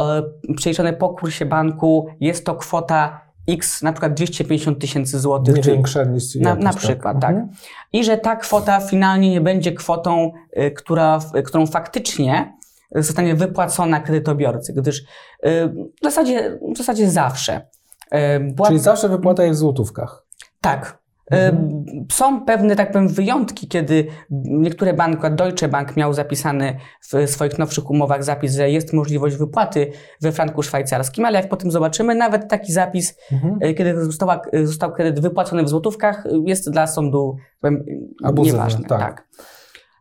e, 0.00 0.22
przeliczone 0.56 0.92
po 0.92 1.08
kursie 1.08 1.46
banku 1.46 2.06
jest 2.20 2.46
to 2.46 2.54
kwota 2.54 3.20
X, 3.48 3.82
na 3.82 3.92
przykład 3.92 4.14
250 4.14 4.78
tysięcy 4.78 5.20
złotych. 5.20 5.56
Nie 5.56 5.62
większa 5.62 6.04
niż 6.04 6.34
na, 6.34 6.54
na 6.54 6.72
przykład, 6.72 7.20
tak. 7.20 7.30
Mhm. 7.30 7.48
I 7.92 8.04
że 8.04 8.18
ta 8.18 8.36
kwota 8.36 8.80
finalnie 8.80 9.30
nie 9.30 9.40
będzie 9.40 9.72
kwotą, 9.72 10.32
która, 10.74 11.18
którą 11.44 11.66
faktycznie 11.66 12.59
zostanie 12.94 13.34
wypłacona 13.34 14.00
kredytobiorcy, 14.00 14.72
gdyż 14.72 14.98
y, 15.00 15.04
w 16.00 16.04
zasadzie, 16.04 16.58
w 16.74 16.78
zasadzie 16.78 17.10
zawsze. 17.10 17.60
y, 18.14 18.54
Czyli 18.66 18.78
zawsze 18.78 19.08
wypłata 19.08 19.44
jest 19.44 19.58
w 19.58 19.60
złotówkach. 19.60 20.26
tak. 20.60 21.00
Mhm. 21.30 21.56
Y, 21.88 22.06
Są 22.12 22.44
pewne, 22.44 22.76
tak 22.76 22.92
powiem, 22.92 23.08
wyjątki, 23.08 23.68
kiedy 23.68 24.06
niektóre 24.44 24.94
banki, 24.94 25.26
Deutsche 25.30 25.68
Bank 25.68 25.96
miał 25.96 26.12
zapisany 26.12 26.76
w 27.00 27.30
swoich 27.30 27.58
nowszych 27.58 27.90
umowach 27.90 28.24
zapis, 28.24 28.54
że 28.54 28.70
jest 28.70 28.92
możliwość 28.92 29.36
wypłaty 29.36 29.92
we 30.20 30.32
franku 30.32 30.62
szwajcarskim, 30.62 31.24
ale 31.24 31.38
jak 31.40 31.48
potem 31.48 31.70
zobaczymy, 31.70 32.14
nawet 32.14 32.48
taki 32.48 32.72
zapis 32.72 33.18
Mhm. 33.32 33.74
Kiedy 33.74 34.04
została, 34.04 34.40
został 34.64 34.92
kredyt 34.92 35.20
wypłacony 35.20 35.62
w 35.62 35.68
złotówkach, 35.68 36.24
jest 36.46 36.70
dla 36.70 36.86
sądu 36.86 37.36
powiem, 37.60 37.84
nieważne. 38.44 38.88
tak. 38.88 39.00
Tak. 39.00 39.28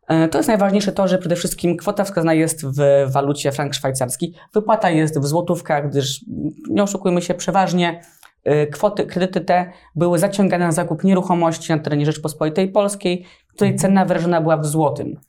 E, 0.09 0.27
To 0.27 0.37
jest 0.39 0.47
najważniejsze 0.47 0.91
to, 0.91 1.07
że 1.07 1.17
przede 1.17 1.35
wszystkim 1.35 1.77
kwota 1.77 2.03
wskazana 2.03 2.33
jest 2.33 2.65
w 2.65 2.79
walucie 3.11 3.51
frank 3.51 3.73
szwajcarski. 3.73 4.33
Wypłata 4.53 4.89
jest 4.89 5.19
w 5.19 5.25
złotówkach, 5.25 5.89
gdyż 5.89 6.25
m, 6.29 6.51
nie 6.69 6.83
oszukujmy 6.83 7.21
się, 7.21 7.33
przeważnie 7.33 8.01
e, 8.43 8.67
kwoty, 8.67 9.05
kredyty 9.05 9.41
te 9.41 9.71
były 9.95 10.19
zaciągane 10.19 10.65
na 10.65 10.71
zakup 10.71 11.03
nieruchomości 11.03 11.71
na 11.71 11.79
terenie 11.79 12.05
Rzeczpospolitej 12.05 12.71
Polskiej, 12.71 13.25
której 13.47 13.75
cena 13.75 14.05
wyrażona 14.05 14.41
była 14.41 14.57
w 14.57 14.65
złotym. 14.65 15.19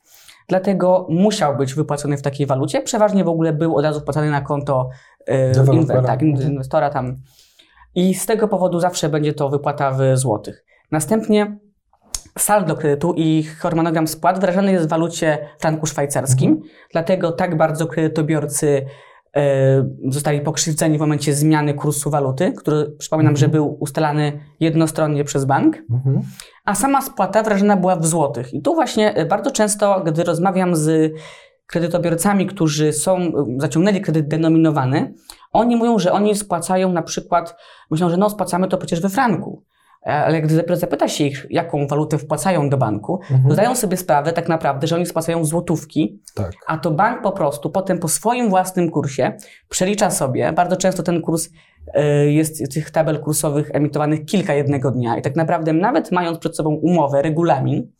Dlatego 0.47 1.07
musiał 1.09 1.57
być 1.57 1.73
wypłacony 1.73 2.17
w 2.17 2.21
takiej 2.21 2.45
walucie. 2.47 2.81
Przeważnie 2.81 3.23
w 3.23 3.27
ogóle 3.27 3.53
był 3.53 3.75
od 3.77 3.85
razu 3.85 3.99
wpłacany 3.99 4.31
na 4.31 4.41
konto 4.41 4.89
e, 5.25 5.51
Dewelopera. 5.51 6.01
inwe- 6.01 6.05
tak, 6.05 6.21
inwestora 6.21 6.89
tam. 6.89 7.15
I 7.95 8.13
z 8.15 8.25
tego 8.25 8.47
powodu 8.47 8.79
zawsze 8.79 9.09
będzie 9.09 9.33
to 9.33 9.49
wypłata 9.49 9.91
w 9.91 9.97
złotych. 10.13 10.65
Następnie 10.91 11.57
saldo 12.37 12.75
kredytu 12.75 13.13
i 13.17 13.43
harmonogram 13.43 14.07
spłat 14.07 14.39
wyrażany 14.39 14.71
jest 14.71 14.85
w 14.85 14.89
walucie 14.89 15.37
franku 15.59 15.85
szwajcarskim, 15.85 16.51
mhm. 16.51 16.69
dlatego 16.91 17.31
tak 17.31 17.57
bardzo 17.57 17.87
kredytobiorcy 17.87 18.85
e, 19.35 19.85
zostali 20.09 20.41
pokrzywdzeni 20.41 20.97
w 20.97 21.01
momencie 21.01 21.33
zmiany 21.33 21.73
kursu 21.73 22.09
waluty, 22.09 22.53
który 22.57 22.91
przypominam, 22.99 23.31
mhm. 23.33 23.37
że 23.37 23.47
był 23.47 23.77
ustalany 23.79 24.39
jednostronnie 24.59 25.23
przez 25.23 25.45
bank, 25.45 25.77
mhm. 25.91 26.21
a 26.65 26.75
sama 26.75 27.01
spłata 27.01 27.43
wyrażona 27.43 27.77
była 27.77 27.95
w 27.95 28.05
złotych. 28.05 28.53
I 28.53 28.61
tu 28.61 28.75
właśnie 28.75 29.15
e, 29.15 29.25
bardzo 29.25 29.51
często, 29.51 30.01
gdy 30.05 30.23
rozmawiam 30.23 30.75
z 30.75 31.13
kredytobiorcami, 31.65 32.47
którzy 32.47 32.93
są, 32.93 33.31
zaciągnęli 33.57 34.01
kredyt 34.01 34.27
denominowany, 34.27 35.13
oni 35.51 35.75
mówią, 35.75 35.99
że 35.99 36.11
oni 36.11 36.35
spłacają 36.35 36.91
na 36.91 37.01
przykład, 37.01 37.55
myślą, 37.91 38.09
że 38.09 38.17
no 38.17 38.29
spłacamy 38.29 38.67
to 38.67 38.77
przecież 38.77 39.01
we 39.01 39.09
franku. 39.09 39.63
E, 40.07 40.11
ale 40.11 40.41
gdy 40.41 40.75
zapyta 40.75 41.07
się 41.07 41.23
ich, 41.23 41.47
jaką 41.49 41.87
walutę 41.87 42.17
wpłacają 42.17 42.69
do 42.69 42.77
banku, 42.77 43.19
mhm. 43.21 43.43
to 43.47 43.53
zdają 43.53 43.75
sobie 43.75 43.97
sprawę 43.97 44.33
tak 44.33 44.49
naprawdę, 44.49 44.87
że 44.87 44.95
oni 44.95 45.05
spłacają 45.05 45.45
złotówki, 45.45 46.21
tak. 46.35 46.51
a 46.67 46.77
to 46.77 46.91
bank 46.91 47.21
po 47.21 47.31
prostu 47.31 47.69
potem 47.69 47.99
po 47.99 48.07
swoim 48.07 48.49
własnym 48.49 48.91
kursie 48.91 49.37
przelicza 49.69 50.11
sobie, 50.11 50.53
bardzo 50.53 50.77
często 50.77 51.03
ten 51.03 51.21
kurs 51.21 51.49
e, 51.93 52.25
jest 52.25 52.73
tych 52.73 52.91
tabel 52.91 53.19
kursowych 53.19 53.69
emitowanych 53.73 54.25
kilka 54.25 54.53
jednego 54.53 54.91
dnia 54.91 55.17
i 55.17 55.21
tak 55.21 55.35
naprawdę 55.35 55.73
nawet 55.73 56.11
mając 56.11 56.39
przed 56.39 56.55
sobą 56.55 56.69
umowę, 56.69 57.21
regulamin 57.21 57.91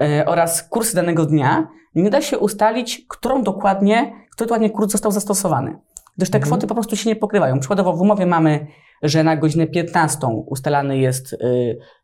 e, 0.00 0.26
oraz 0.26 0.62
kurs 0.62 0.94
danego 0.94 1.26
dnia, 1.26 1.68
nie 1.94 2.10
da 2.10 2.20
się 2.20 2.38
ustalić, 2.38 3.06
którą 3.08 3.42
dokładnie, 3.42 4.12
który 4.30 4.48
dokładnie 4.48 4.70
kurs 4.70 4.92
został 4.92 5.12
zastosowany 5.12 5.76
gdyż 6.16 6.30
te 6.30 6.38
mhm. 6.38 6.50
kwoty 6.50 6.66
po 6.66 6.74
prostu 6.74 6.96
się 6.96 7.10
nie 7.10 7.16
pokrywają. 7.16 7.58
Przykładowo 7.58 7.92
w 7.92 8.00
umowie 8.00 8.26
mamy, 8.26 8.66
że 9.04 9.24
na 9.24 9.36
godzinę 9.36 9.66
15 9.66 10.26
ustalany 10.46 10.98
jest, 10.98 11.36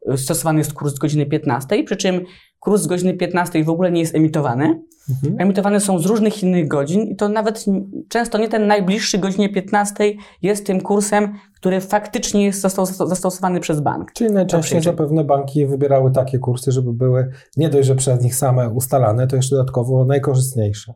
yy, 0.06 0.18
stosowany 0.18 0.58
jest 0.58 0.72
kurs 0.72 0.94
z 0.94 0.98
godziny 0.98 1.26
15, 1.26 1.84
przy 1.84 1.96
czym 1.96 2.20
kurs 2.60 2.82
z 2.82 2.86
godziny 2.86 3.14
15 3.14 3.64
w 3.64 3.70
ogóle 3.70 3.90
nie 3.90 4.00
jest 4.00 4.14
emitowany. 4.14 4.82
Mhm. 5.10 5.40
Emitowane 5.40 5.80
są 5.80 5.98
z 5.98 6.06
różnych 6.06 6.42
innych 6.42 6.68
godzin 6.68 7.02
i 7.02 7.16
to 7.16 7.28
nawet 7.28 7.64
często 8.08 8.38
nie 8.38 8.48
ten 8.48 8.66
najbliższy 8.66 9.18
godzinie 9.18 9.48
15 9.48 10.12
jest 10.42 10.66
tym 10.66 10.80
kursem, 10.80 11.34
który 11.56 11.80
faktycznie 11.80 12.44
jest 12.44 12.60
zastosowany 12.98 13.60
przez 13.60 13.80
bank. 13.80 14.12
Czyli 14.12 14.32
najczęściej 14.32 14.80
zapewne 14.80 15.24
banki 15.24 15.66
wybierały 15.66 16.10
takie 16.10 16.38
kursy, 16.38 16.72
żeby 16.72 16.92
były 16.92 17.30
nie 17.56 17.68
dość, 17.68 17.88
że 17.88 17.94
przez 17.94 18.22
nich 18.22 18.34
same 18.34 18.68
ustalane, 18.68 19.26
to 19.26 19.36
jeszcze 19.36 19.56
dodatkowo 19.56 20.04
najkorzystniejsze. 20.04 20.94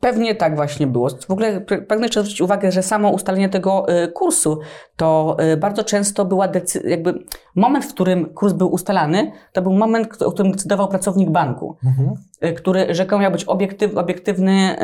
Pewnie 0.00 0.34
tak 0.34 0.56
właśnie 0.56 0.86
było. 0.86 1.08
W 1.10 1.30
ogóle 1.30 1.60
pragnę 1.60 2.06
jeszcze 2.06 2.20
zwrócić 2.20 2.40
uwagę, 2.40 2.72
że 2.72 2.82
samo 2.82 3.10
ustalenie 3.10 3.48
tego 3.48 3.86
y, 4.04 4.08
kursu 4.08 4.58
to 4.96 5.36
y, 5.52 5.56
bardzo 5.56 5.84
często 5.84 6.24
była 6.24 6.48
decyzja, 6.48 6.90
jakby 6.90 7.24
moment, 7.54 7.84
w 7.84 7.94
którym 7.94 8.34
kurs 8.34 8.52
był 8.52 8.72
ustalany, 8.72 9.32
to 9.52 9.62
był 9.62 9.72
moment, 9.72 10.22
o 10.22 10.32
którym 10.32 10.52
decydował 10.52 10.88
pracownik 10.88 11.30
banku, 11.30 11.76
mhm. 11.84 12.14
Y, 12.44 12.52
który 12.52 12.94
rzekomo 12.94 13.22
miał 13.22 13.32
być 13.32 13.44
obiektyw, 13.44 13.96
obiektywny, 13.96 14.76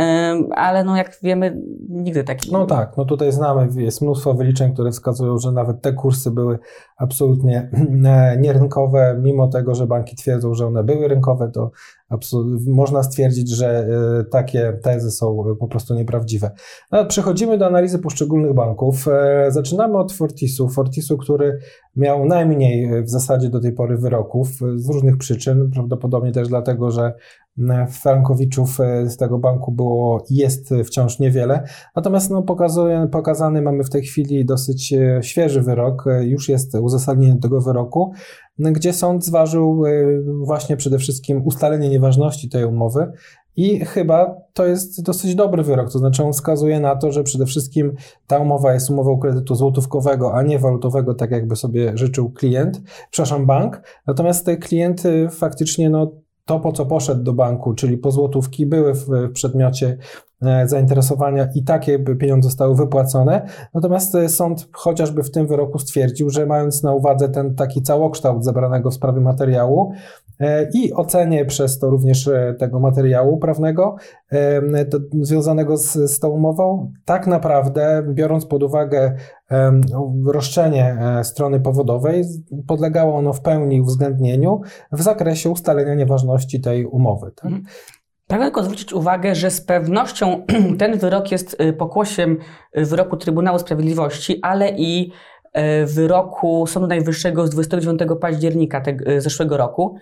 ale 0.55 0.85
no 0.85 0.97
jak 0.97 1.19
wiemy, 1.23 1.63
nigdy 1.89 2.25
taki. 2.25 2.53
No 2.53 2.67
tak, 2.67 2.97
no 2.97 3.05
tutaj 3.05 3.33
znamy, 3.33 3.69
jest 3.77 4.03
mnóstwo 4.03 4.35
wyliczeń, 4.35 4.73
które 4.73 4.91
wskazują, 4.91 5.39
że 5.39 5.53
nawet 5.53 5.83
te 5.83 5.93
kursy 5.93 6.31
były 6.31 6.59
absolutnie 6.97 7.71
nierynkowe, 8.41 9.21
mimo 9.23 9.49
tego, 9.49 9.75
że 9.75 9.87
banki 9.87 10.17
twierdzą, 10.17 10.55
że 10.55 10.67
one 10.67 10.85
były 10.85 11.09
rynkowe, 11.09 11.51
to 11.51 11.71
można 12.67 13.03
stwierdzić, 13.03 13.51
że 13.51 13.89
e, 14.21 14.25
takie 14.25 14.79
tezy 14.83 15.11
są 15.11 15.45
po 15.61 15.69
prostu 15.69 15.95
nieprawdziwe. 15.95 16.51
No, 16.93 17.05
przechodzimy 17.05 17.59
do 17.59 17.67
analizy 17.67 17.99
poszczególnych 17.99 18.55
banków. 18.55 19.09
E, 19.09 19.47
zaczynamy 19.49 19.99
od 19.99 20.13
Fortisu. 20.13 20.69
Fortisu, 20.69 21.19
który 21.19 21.59
miał 21.97 22.25
najmniej 22.25 23.03
w 23.05 23.11
zasadzie 23.11 23.49
do 23.49 23.61
tej 23.61 23.73
pory 23.73 23.99
wyroków 23.99 24.49
z 24.75 24.89
różnych 24.89 25.17
przyczyn, 25.17 25.71
prawdopodobnie 25.75 26.33
też 26.33 26.49
dlatego, 26.49 26.91
że 26.91 27.13
frankowiczów 27.91 28.81
e, 28.81 29.11
z 29.11 29.17
tego 29.17 29.39
banku 29.39 29.73
było 29.73 30.25
jest 30.31 30.75
wciąż 30.85 31.19
niewiele. 31.19 31.63
Natomiast 31.97 32.31
no, 32.31 32.43
pokazuje, 32.43 33.09
pokazany 33.13 33.63
mamy 33.63 33.85
w 33.85 33.91
tej 33.91 34.03
chwili 34.03 34.45
dosyć 34.45 34.95
świeży 35.23 35.63
wyrok, 35.63 36.05
już 36.21 36.49
jest 36.49 36.75
uzasadnienie 36.75 37.41
tego 37.41 37.61
wyroku 37.61 38.13
gdzie 38.59 38.93
sąd 38.93 39.25
zważył 39.25 39.87
y, 39.87 40.25
właśnie 40.45 40.77
przede 40.77 40.99
wszystkim 40.99 41.43
ustalenie 41.45 41.89
nieważności 41.89 42.49
tej 42.49 42.65
umowy 42.65 43.13
i 43.57 43.85
chyba 43.85 44.37
to 44.53 44.67
jest 44.67 45.03
dosyć 45.03 45.35
dobry 45.35 45.63
wyrok, 45.63 45.93
to 45.93 45.99
znaczy 45.99 46.25
on 46.25 46.33
wskazuje 46.33 46.81
na 46.81 46.97
to, 46.97 47.13
że 47.13 47.23
przede 47.23 47.47
wszystkim 47.47 47.95
ta 48.27 48.39
umowa 48.39 48.75
jest 48.75 48.91
umową 48.91 49.19
kredytu 49.19 49.55
złotówkowego, 49.55 50.35
a 50.35 50.43
nie 50.43 50.59
walutowego, 50.59 51.15
tak 51.15 51.31
jakby 51.31 51.57
sobie 51.57 51.93
życzył 51.95 52.31
klient, 52.31 52.81
przepraszam, 53.11 53.47
bank. 53.47 53.83
Natomiast 54.07 54.47
te 54.47 54.57
klienty 54.57 55.29
faktycznie 55.31 55.91
no, 55.91 56.13
to, 56.47 56.61
po 56.61 56.73
co 56.73 56.87
poszedł 56.87 57.23
do 57.23 57.33
banku, 57.33 57.75
czyli 57.75 57.99
po 57.99 58.11
złotówki, 58.11 58.67
były 58.67 58.95
w 58.95 59.07
przedmiocie 59.33 59.99
e, 60.43 60.69
zainteresowania 60.69 61.49
i 61.55 61.65
takie 61.65 61.99
pieniądze 61.99 62.49
zostały 62.49 62.75
wypłacone. 62.75 63.47
Natomiast 63.75 64.15
e, 64.15 64.29
sąd 64.29 64.69
chociażby 64.73 65.23
w 65.23 65.31
tym 65.31 65.47
wyroku 65.47 65.79
stwierdził, 65.79 66.31
że 66.31 66.47
mając 66.47 66.83
na 66.83 66.93
uwadze 66.93 67.29
ten 67.29 67.55
taki 67.55 67.83
całokształt 67.83 68.45
zebranego 68.45 68.91
w 68.91 68.95
sprawie 68.95 69.21
materiału, 69.21 69.93
i 70.75 70.93
ocenie 70.93 71.45
przez 71.45 71.79
to 71.79 71.91
również 71.91 72.29
e, 72.29 72.55
tego 72.59 72.81
materiału 72.81 73.39
prawnego 73.39 73.97
e, 74.31 74.85
to, 74.85 74.99
związanego 75.21 75.77
z, 75.77 75.93
z 75.93 76.19
tą 76.19 76.29
umową, 76.29 76.93
tak 77.05 77.27
naprawdę 77.27 78.03
biorąc 78.09 78.47
pod 78.47 78.63
uwagę 78.63 79.15
roszczenie 80.27 80.97
strony 81.23 81.61
powodowej, 81.61 82.25
podlegało 82.67 83.17
ono 83.17 83.33
w 83.33 83.41
pełni 83.41 83.81
uwzględnieniu 83.81 84.61
w 84.93 85.03
zakresie 85.03 85.51
ustalenia 85.51 85.95
nieważności 85.95 86.61
tej 86.61 86.87
umowy. 86.87 87.33
Tak? 87.37 87.45
Mhm. 87.45 87.65
Pragnę 88.27 88.47
tylko 88.47 88.63
zwrócić 88.63 88.93
uwagę, 88.93 89.35
że 89.35 89.51
z 89.51 89.61
pewnością 89.61 90.47
ten 90.79 90.99
wyrok 90.99 91.33
jest 91.33 91.59
pokłosiem 91.79 92.39
wyroku 92.75 93.17
Trybunału 93.17 93.59
Sprawiedliwości, 93.59 94.39
ale 94.43 94.71
i 94.71 95.13
wyroku 95.87 96.67
Sądu 96.67 96.89
Najwyższego 96.89 97.47
z 97.47 97.51
29 97.51 98.01
października 98.21 98.81
tego, 98.81 99.05
zeszłego 99.21 99.57
roku, 99.57 99.99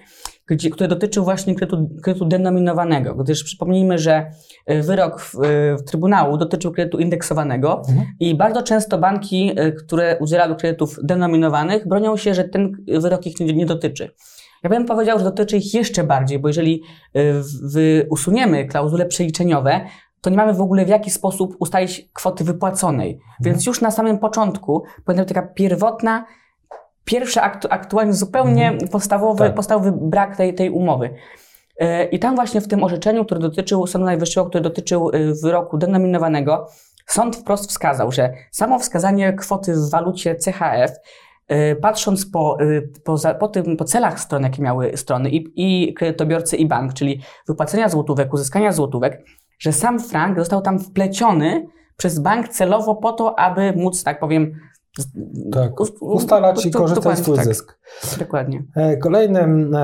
gdzie, 0.46 0.70
który 0.70 0.88
dotyczył 0.88 1.24
właśnie 1.24 1.54
kredytu, 1.54 1.88
kredytu 2.02 2.24
denominowanego, 2.24 3.14
gdyż 3.14 3.44
przypomnijmy, 3.44 3.98
że 3.98 4.30
e, 4.66 4.82
wyrok 4.82 5.20
w, 5.20 5.34
e, 5.34 5.76
w 5.76 5.84
Trybunału 5.84 6.36
dotyczył 6.36 6.72
kredytu 6.72 6.98
indeksowanego 6.98 7.82
mhm. 7.88 8.06
i 8.20 8.34
bardzo 8.34 8.62
często 8.62 8.98
banki, 8.98 9.52
e, 9.56 9.72
które 9.72 10.16
udzielały 10.20 10.56
kredytów 10.56 10.98
denominowanych, 11.02 11.88
bronią 11.88 12.16
się, 12.16 12.34
że 12.34 12.44
ten 12.44 12.72
wyrok 13.00 13.26
ich 13.26 13.40
nie, 13.40 13.54
nie 13.54 13.66
dotyczy. 13.66 14.10
Ja 14.62 14.70
bym 14.70 14.84
powiedział, 14.84 15.18
że 15.18 15.24
dotyczy 15.24 15.56
ich 15.56 15.74
jeszcze 15.74 16.04
bardziej, 16.04 16.38
bo 16.38 16.48
jeżeli 16.48 16.82
usuniemy 18.10 18.64
klauzule 18.64 19.06
przeliczeniowe, 19.06 19.80
to 20.24 20.30
nie 20.30 20.36
mamy 20.36 20.54
w 20.54 20.60
ogóle 20.60 20.84
w 20.84 20.88
jaki 20.88 21.10
sposób 21.10 21.56
ustalić 21.58 22.08
kwoty 22.12 22.44
wypłaconej. 22.44 23.12
Mhm. 23.12 23.28
Więc 23.40 23.66
już 23.66 23.80
na 23.80 23.90
samym 23.90 24.18
początku 24.18 24.84
powinna 25.04 25.22
być 25.24 25.34
taka 25.34 25.48
pierwotna 25.48 26.24
pierwszy 27.04 27.40
aktu, 27.40 27.68
aktualnie 27.70 28.12
zupełnie 28.12 28.68
mhm. 28.68 28.90
podstawowy, 28.90 29.44
tak. 29.44 29.54
podstawowy 29.54 29.92
brak 29.92 30.36
tej, 30.36 30.54
tej 30.54 30.70
umowy. 30.70 31.10
E, 31.78 32.04
I 32.04 32.18
tam 32.18 32.34
właśnie 32.34 32.60
w 32.60 32.68
tym 32.68 32.84
orzeczeniu, 32.84 33.24
które 33.24 33.40
dotyczył 33.40 33.86
Sądu 33.86 34.04
Najwyższego, 34.04 34.46
który 34.46 34.62
dotyczył 34.62 35.10
e, 35.10 35.18
wyroku 35.42 35.78
denominowanego, 35.78 36.68
sąd 37.06 37.36
wprost 37.36 37.70
wskazał, 37.70 38.12
że 38.12 38.32
samo 38.50 38.78
wskazanie 38.78 39.32
kwoty 39.32 39.74
w 39.74 39.90
walucie 39.90 40.36
CHF, 40.44 40.90
e, 41.48 41.76
patrząc 41.76 42.26
po, 42.26 42.58
po, 43.04 43.16
po, 43.40 43.48
tym, 43.48 43.76
po 43.76 43.84
celach 43.84 44.20
stron, 44.20 44.42
jakie 44.42 44.62
miały 44.62 44.96
strony 44.96 45.30
i, 45.30 45.52
i 45.56 45.94
kredytobiorcy 45.94 46.56
i 46.56 46.66
bank, 46.66 46.94
czyli 46.94 47.20
wypłacenia 47.48 47.88
złotówek, 47.88 48.34
uzyskania 48.34 48.72
złotówek, 48.72 49.24
że 49.58 49.72
sam 49.72 50.00
frank 50.00 50.38
został 50.38 50.62
tam 50.62 50.78
wpleciony 50.78 51.66
przez 51.96 52.18
bank 52.18 52.48
celowo 52.48 52.94
po 52.94 53.12
to, 53.12 53.38
aby 53.38 53.72
móc, 53.76 54.04
tak 54.04 54.20
powiem, 54.20 54.52
tak, 55.52 55.72
ustalać 56.00 56.66
i 56.66 56.70
korzystać 56.70 57.18
swój 57.18 57.36
tak. 57.36 57.44
zysk. 57.44 57.78
Dokładnie. 58.18 58.64
E, 58.76 58.96
kolejnym, 58.96 59.74
e, 59.74 59.78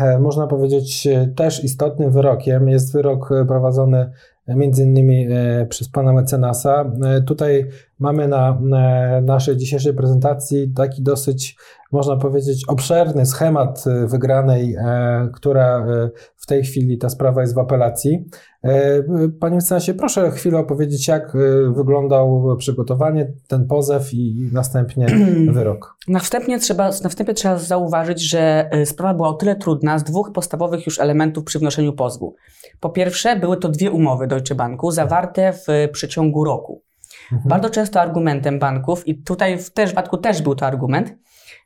e, 0.00 0.18
można 0.18 0.46
powiedzieć, 0.46 1.08
też 1.36 1.64
istotnym 1.64 2.10
wyrokiem 2.10 2.68
jest 2.68 2.92
wyrok 2.92 3.30
prowadzony 3.48 4.10
między 4.48 4.82
innymi 4.82 5.28
przez 5.68 5.88
pana 5.88 6.12
mecenasa. 6.12 6.92
Tutaj 7.26 7.66
mamy 7.98 8.28
na 8.28 8.58
naszej 9.22 9.56
dzisiejszej 9.56 9.94
prezentacji 9.94 10.72
taki 10.76 11.02
dosyć, 11.02 11.56
można 11.94 12.16
powiedzieć, 12.16 12.64
obszerny 12.68 13.26
schemat 13.26 13.84
wygranej, 14.06 14.76
która 15.34 15.86
w 16.36 16.46
tej 16.46 16.64
chwili 16.64 16.98
ta 16.98 17.08
sprawa 17.08 17.40
jest 17.40 17.54
w 17.54 17.58
apelacji. 17.58 18.24
E, 18.64 19.02
panie 19.40 19.54
mecenasie, 19.54 19.94
proszę 19.94 20.30
chwilę 20.30 20.58
opowiedzieć, 20.58 21.08
jak 21.08 21.34
e, 21.34 21.38
wyglądał 21.72 22.56
przygotowanie, 22.58 23.32
ten 23.48 23.66
pozew 23.66 24.14
i 24.14 24.50
następnie 24.52 25.06
wyrok. 25.52 25.96
Na 26.08 26.18
wstępie, 26.18 26.58
trzeba, 26.58 26.90
na 27.02 27.08
wstępie 27.08 27.34
trzeba 27.34 27.58
zauważyć, 27.58 28.20
że 28.20 28.68
e, 28.70 28.86
sprawa 28.86 29.14
była 29.14 29.28
o 29.28 29.32
tyle 29.32 29.56
trudna 29.56 29.98
z 29.98 30.04
dwóch 30.04 30.32
podstawowych 30.32 30.86
już 30.86 31.00
elementów 31.00 31.44
przy 31.44 31.58
wnoszeniu 31.58 31.92
pozwu. 31.92 32.36
Po 32.80 32.90
pierwsze, 32.90 33.36
były 33.36 33.56
to 33.56 33.68
dwie 33.68 33.90
umowy 33.90 34.26
Deutsche 34.26 34.54
Banku 34.54 34.90
zawarte 34.90 35.52
w 35.52 35.92
przeciągu 35.92 36.44
roku. 36.44 36.82
Mhm. 37.32 37.48
Bardzo 37.48 37.70
często 37.70 38.00
argumentem 38.00 38.58
banków, 38.58 39.08
i 39.08 39.22
tutaj 39.22 39.58
w 39.58 39.70
tym 39.70 39.86
przypadku 39.86 40.18
też 40.18 40.42
był 40.42 40.54
to 40.54 40.66
argument, 40.66 41.14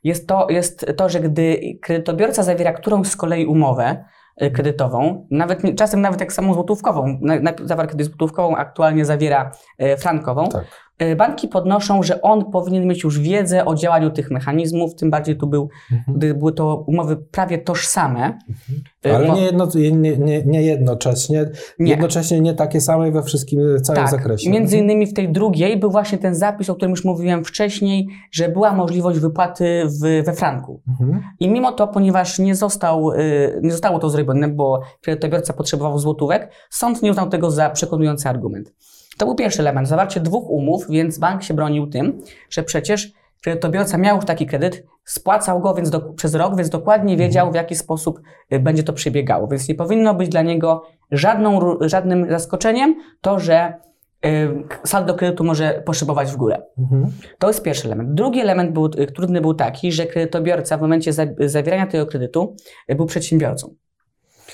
jest 0.03 0.27
to, 0.27 0.47
jest 0.49 0.85
to, 0.97 1.09
że 1.09 1.19
gdy 1.19 1.59
kredytobiorca 1.81 2.43
zawiera 2.43 2.73
którąś 2.73 3.07
z 3.07 3.15
kolei 3.15 3.45
umowę 3.45 4.05
y, 4.41 4.51
kredytową, 4.51 5.27
nawet 5.31 5.61
czasem 5.75 6.01
nawet 6.01 6.19
jak 6.19 6.33
samą 6.33 6.53
złotówkową, 6.53 7.19
zawarł 7.63 7.89
kiedyś 7.89 8.07
złotówkową, 8.07 8.55
aktualnie 8.55 9.05
zawiera 9.05 9.51
y, 9.81 9.97
frankową, 9.97 10.49
Tak. 10.49 10.65
Y, 11.01 11.15
banki 11.15 11.47
podnoszą, 11.47 12.03
że 12.03 12.21
on 12.21 12.51
powinien 12.51 12.87
mieć 12.87 13.03
już 13.03 13.19
wiedzę 13.19 13.65
o 13.65 13.75
działaniu 13.75 14.09
tych 14.11 14.31
mechanizmów, 14.31 14.95
tym 14.95 15.09
bardziej 15.11 15.37
tu 15.37 15.47
był, 15.47 15.69
Mhm. 15.91 16.39
były 16.39 16.53
to 16.53 16.83
umowy 16.87 17.17
prawie 17.17 17.57
tożsame. 17.57 18.37
Y, 19.05 19.15
Ale 19.15 19.27
mo- 19.27 19.35
nie, 19.35 19.41
jedno, 19.41 19.67
nie, 19.75 20.17
nie, 20.17 20.43
nie 20.45 20.61
jednocześnie, 20.63 21.49
Nie. 21.79 21.91
jednocześnie 21.91 22.41
nie 22.41 22.53
takie 22.53 22.81
same 22.81 23.11
we 23.11 23.23
wszystkim, 23.23 23.59
w 23.77 23.81
całym 23.81 24.01
tak, 24.01 24.11
zakresie. 24.11 24.49
Między 24.49 24.77
innymi 24.77 25.07
w 25.07 25.13
tej 25.13 25.31
drugiej 25.31 25.77
był 25.77 25.91
właśnie 25.91 26.17
ten 26.17 26.35
zapis, 26.35 26.69
o 26.69 26.75
którym 26.75 26.89
już 26.91 27.05
mówiłem 27.05 27.45
wcześniej, 27.45 28.07
że 28.31 28.49
była 28.49 28.71
możliwość 28.73 29.19
wypłaty 29.19 29.83
w, 29.85 30.23
we 30.25 30.33
franku. 30.33 30.81
Mhm. 30.89 31.23
I 31.39 31.49
mimo 31.49 31.71
to, 31.71 31.87
ponieważ 31.87 32.39
nie, 32.39 32.55
został, 32.55 33.11
y, 33.11 33.59
nie 33.63 33.71
zostało 33.71 33.99
to 33.99 34.09
zrobione, 34.09 34.47
bo 34.47 34.81
kredytobiorca 35.01 35.53
potrzebował 35.53 35.99
złotówek, 35.99 36.51
sąd 36.69 37.01
nie 37.01 37.11
uznał 37.11 37.29
tego 37.29 37.51
za 37.51 37.69
przekonujący 37.69 38.29
argument. 38.29 38.73
To 39.19 39.25
był 39.25 39.35
pierwszy 39.35 39.61
element, 39.61 39.87
zawarcie 39.87 40.19
dwóch 40.19 40.49
umów, 40.49 40.85
więc 40.89 41.17
bank 41.17 41.43
się 41.43 41.53
bronił 41.53 41.87
tym, 41.87 42.21
że 42.49 42.63
przecież 42.63 43.11
kredytobiorca 43.41 43.97
miał 43.97 44.15
już 44.15 44.25
taki 44.25 44.45
kredyt, 44.45 44.85
spłacał 45.05 45.59
go 45.59 45.73
więc 45.73 45.89
do, 45.89 46.01
przez 46.01 46.35
rok, 46.35 46.55
więc 46.57 46.69
dokładnie 46.69 47.17
wiedział, 47.17 47.51
w 47.51 47.55
jaki 47.55 47.75
sposób 47.75 48.21
y, 48.53 48.59
będzie 48.59 48.83
to 48.83 48.93
przebiegało. 48.93 49.47
Więc 49.47 49.67
nie 49.67 49.75
powinno 49.75 50.13
być 50.13 50.29
dla 50.29 50.41
niego 50.41 50.83
żadną, 51.11 51.77
żadnym 51.81 52.29
zaskoczeniem 52.29 52.95
to, 53.21 53.39
że 53.39 53.73
y, 54.25 54.63
saldo 54.83 55.13
kredytu 55.13 55.43
może 55.43 55.83
poszybować 55.85 56.31
w 56.31 56.35
górę. 56.35 56.61
Mhm. 56.77 57.11
To 57.39 57.47
jest 57.47 57.63
pierwszy 57.63 57.87
element. 57.87 58.13
Drugi 58.13 58.39
element 58.39 58.71
był, 58.71 58.85
y, 58.85 59.07
trudny 59.07 59.41
był 59.41 59.53
taki, 59.53 59.91
że 59.91 60.05
kredytobiorca 60.05 60.77
w 60.77 60.81
momencie 60.81 61.13
za, 61.13 61.25
zawierania 61.39 61.87
tego 61.87 62.05
kredytu 62.05 62.55
był 62.89 63.05
przedsiębiorcą. 63.05 63.75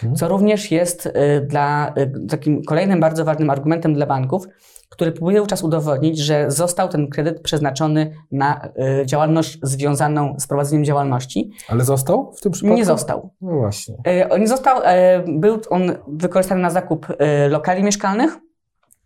Mhm. 0.04 0.16
Co 0.16 0.28
również 0.28 0.72
jest 0.72 1.06
y, 1.06 1.12
dla, 1.48 1.94
y, 1.98 2.28
takim 2.30 2.64
kolejnym 2.64 3.00
bardzo 3.00 3.26
ważnym 3.26 3.50
argumentem 3.50 3.94
dla 3.94 4.06
banków, 4.06 4.48
który 4.90 5.12
próbuje 5.12 5.40
wówczas 5.40 5.64
udowodnić, 5.64 6.20
że 6.20 6.52
został 6.52 6.90
ten 6.90 7.08
kredyt 7.08 7.42
przeznaczony 7.42 8.12
na 8.32 8.70
y, 9.02 9.06
działalność 9.06 9.60
związaną 9.64 10.36
z 10.40 10.48
prowadzeniem 10.48 10.86
działalności. 10.86 11.52
Ale 11.70 11.84
został 11.84 12.34
w 12.38 12.42
tym 12.42 12.52
przypadku? 12.52 12.78
Nie 12.78 12.86
został. 12.86 13.30
No 13.42 13.52
właśnie. 13.52 13.96
Nie 14.40 14.48
został, 14.48 14.82
był 15.28 15.60
on 15.70 15.96
wykorzystany 16.08 16.62
na 16.62 16.70
zakup 16.70 17.08
lokali 17.50 17.84
mieszkalnych, 17.84 18.38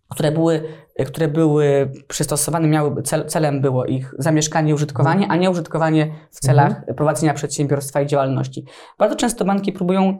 które 0.10 0.32
były, 0.32 0.63
które 1.06 1.28
były 1.28 1.91
przystosowane, 2.08 2.67
miały, 2.67 3.02
cel, 3.04 3.25
celem 3.25 3.62
było 3.62 3.86
ich 3.86 4.13
zamieszkanie 4.17 4.71
i 4.71 4.73
użytkowanie, 4.73 5.28
a 5.30 5.36
nie 5.36 5.52
użytkowanie 5.52 6.12
w 6.32 6.39
celach 6.39 6.82
prowadzenia 6.97 7.34
przedsiębiorstwa 7.34 8.02
i 8.02 8.08
działalności. 8.08 8.65
Bardzo 8.97 9.15
często 9.15 9.45
banki 9.45 9.71
próbują 9.71 10.17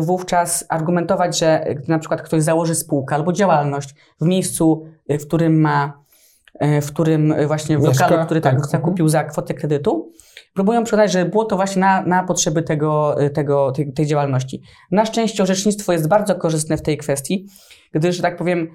wówczas 0.00 0.64
argumentować, 0.68 1.38
że 1.38 1.64
gdy 1.76 1.88
na 1.88 1.98
przykład 1.98 2.22
ktoś 2.22 2.42
założy 2.42 2.74
spółkę 2.74 3.14
albo 3.14 3.32
działalność 3.32 3.94
w 4.20 4.24
miejscu, 4.24 4.86
y, 5.10 5.18
w 5.18 5.26
którym 5.26 5.60
ma, 5.60 6.02
y, 6.64 6.80
w 6.80 6.92
którym 6.92 7.32
y, 7.32 7.46
właśnie 7.46 7.78
w 7.78 7.82
Mieszka, 7.82 8.04
lokalu, 8.04 8.24
który 8.24 8.40
tak, 8.40 8.54
tak, 8.54 8.66
zakupił 8.66 9.08
za 9.08 9.24
kwotę 9.24 9.54
kredytu, 9.54 10.12
próbują 10.54 10.84
przekonać, 10.84 11.12
że 11.12 11.24
było 11.24 11.44
to 11.44 11.56
właśnie 11.56 11.80
na, 11.80 12.02
na 12.02 12.22
potrzeby 12.24 12.62
tego, 12.62 13.22
y, 13.22 13.30
tego, 13.30 13.72
tej, 13.72 13.92
tej 13.92 14.06
działalności. 14.06 14.62
Na 14.90 15.06
szczęście 15.06 15.42
orzecznictwo 15.42 15.92
jest 15.92 16.08
bardzo 16.08 16.34
korzystne 16.34 16.76
w 16.76 16.82
tej 16.82 16.96
kwestii, 16.96 17.46
gdyż, 17.92 18.16
że 18.16 18.22
tak 18.22 18.36
powiem, 18.36 18.68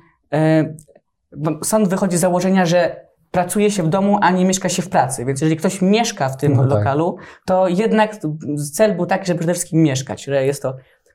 sąd 1.64 1.88
wychodzi 1.88 2.18
z 2.18 2.20
założenia, 2.20 2.66
że 2.66 3.06
pracuje 3.34 3.72
się 3.72 3.84
w 3.84 3.90
domu, 3.90 4.18
a 4.22 4.32
nie 4.32 4.46
mieszka 4.46 4.70
się 4.70 4.82
w 4.82 4.90
pracy. 4.90 5.26
Więc 5.26 5.42
jeżeli 5.42 5.58
ktoś 5.58 5.82
mieszka 5.82 6.30
w 6.30 6.38
tym 6.38 6.54
No 6.54 6.62
tak. 6.62 6.72
lokalu, 6.72 7.16
to 7.46 7.68
jednak 7.68 8.18
cel 8.74 8.96
był 8.96 9.06
taki, 9.06 9.26
żeby 9.26 9.40
przede 9.40 9.54
wszystkim 9.54 9.84
mieszkać, 9.84 10.24
że 10.24 10.46
jest 10.46 10.62
to 10.62 10.74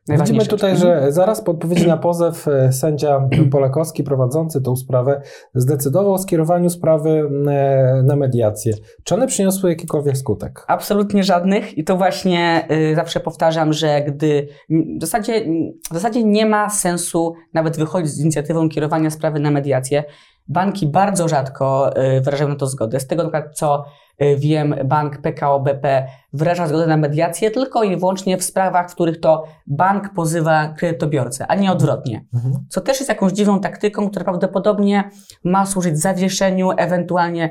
Widzimy 0.08 0.46
tutaj, 0.46 0.76
że 0.76 1.06
zaraz 1.08 1.42
po 1.42 1.52
odpowiedzi 1.52 1.86
na 1.86 1.96
pozew 1.96 2.48
e, 2.48 2.72
sędzia 2.72 3.28
Polakowski 3.52 4.04
prowadzący 4.04 4.62
tą 4.62 4.76
sprawę 4.76 5.22
zdecydował 5.54 6.12
o 6.12 6.18
skierowaniu 6.18 6.70
sprawy 6.70 7.30
e, 7.48 8.02
na 8.02 8.16
mediację. 8.16 8.72
Czy 9.04 9.14
one 9.14 9.26
przyniosły 9.26 9.70
jakikolwiek 9.70 10.16
skutek? 10.16 10.64
Absolutnie 10.68 11.24
żadnych 11.24 11.78
i 11.78 11.84
to 11.84 11.96
właśnie 11.96 12.68
y, 12.70 12.94
zawsze 12.94 13.20
powtarzam, 13.20 13.72
że 13.72 14.02
gdy 14.02 14.48
w 14.70 15.00
zasadzie, 15.00 15.44
w 15.90 15.94
zasadzie 15.94 16.24
nie 16.24 16.46
ma 16.46 16.70
sensu 16.70 17.34
nawet 17.54 17.76
wychodzić 17.76 18.10
z 18.10 18.20
inicjatywą 18.20 18.68
kierowania 18.68 19.10
sprawy 19.10 19.40
na 19.40 19.50
mediację. 19.50 20.04
Banki 20.48 20.86
bardzo 20.86 21.28
rzadko 21.28 21.90
y, 22.16 22.20
wyrażają 22.20 22.48
na 22.48 22.56
to 22.56 22.66
zgodę. 22.66 23.00
Z 23.00 23.06
tego 23.06 23.22
na 23.22 23.30
przykład, 23.30 23.56
co 23.56 23.84
y, 24.22 24.36
wiem, 24.36 24.74
bank 24.84 25.18
PKO 25.18 25.60
BP 25.60 26.06
wyraża 26.32 26.68
zgodę 26.68 26.86
na 26.86 26.96
mediację 26.96 27.50
tylko 27.50 27.82
i 27.82 27.96
wyłącznie 27.96 28.36
w 28.36 28.44
sprawach, 28.44 28.90
w 28.90 28.94
których 28.94 29.20
to 29.20 29.44
bank 29.66 30.14
pozywa 30.14 30.68
kredytobiorcę, 30.68 31.46
a 31.46 31.54
nie 31.54 31.72
odwrotnie. 31.72 32.24
Mhm. 32.34 32.54
Co 32.68 32.80
też 32.80 33.00
jest 33.00 33.08
jakąś 33.08 33.32
dziwną 33.32 33.60
taktyką, 33.60 34.10
która 34.10 34.24
prawdopodobnie 34.24 35.10
ma 35.44 35.66
służyć 35.66 35.98
zawieszeniu, 35.98 36.70
ewentualnie 36.76 37.50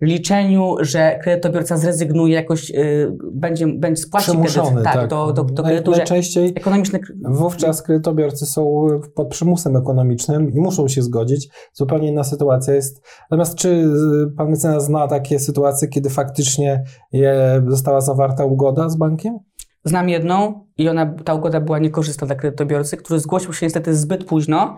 liczeniu, 0.00 0.74
że 0.80 1.18
kredytobiorca 1.22 1.76
zrezygnuje, 1.76 2.34
jakoś 2.34 2.70
y, 2.70 3.16
będzie, 3.32 3.66
będzie 3.66 4.02
spłaci 4.02 4.30
Przymuszony, 4.30 4.66
kredyt. 4.68 4.84
Tak, 4.84 4.94
tak. 4.94 5.10
do, 5.10 5.32
do, 5.32 5.44
do 5.44 5.62
kredytu, 5.62 5.90
Najczęściej 5.90 6.52
ekonomiczny... 6.56 7.00
wówczas 7.24 7.82
kredytobiorcy 7.82 8.46
są 8.46 8.86
pod 9.14 9.28
przymusem 9.28 9.76
ekonomicznym 9.76 10.52
i 10.52 10.60
muszą 10.60 10.88
się 10.88 11.02
zgodzić. 11.02 11.48
Zupełnie 11.72 12.08
inna 12.08 12.24
sytuacja 12.24 12.74
jest. 12.74 13.02
Natomiast 13.30 13.58
czy 13.58 13.68
y, 13.68 14.36
pan 14.36 14.50
mecenas 14.50 14.84
zna 14.84 15.08
takie 15.08 15.38
sytuacje, 15.38 15.88
kiedy 15.88 16.10
faktycznie 16.10 16.84
je, 17.12 17.62
została 17.68 18.00
zawarta 18.00 18.44
ugoda 18.44 18.88
z 18.88 18.96
bankiem? 18.96 19.38
Znam 19.84 20.08
jedną 20.08 20.66
i 20.78 20.88
ona, 20.88 21.14
ta 21.24 21.34
ugoda 21.34 21.60
była 21.60 21.78
niekorzystna 21.78 22.26
dla 22.26 22.36
kredytobiorcy, 22.36 22.96
który 22.96 23.20
zgłosił 23.20 23.52
się 23.52 23.66
niestety 23.66 23.94
zbyt 23.94 24.24
późno, 24.24 24.76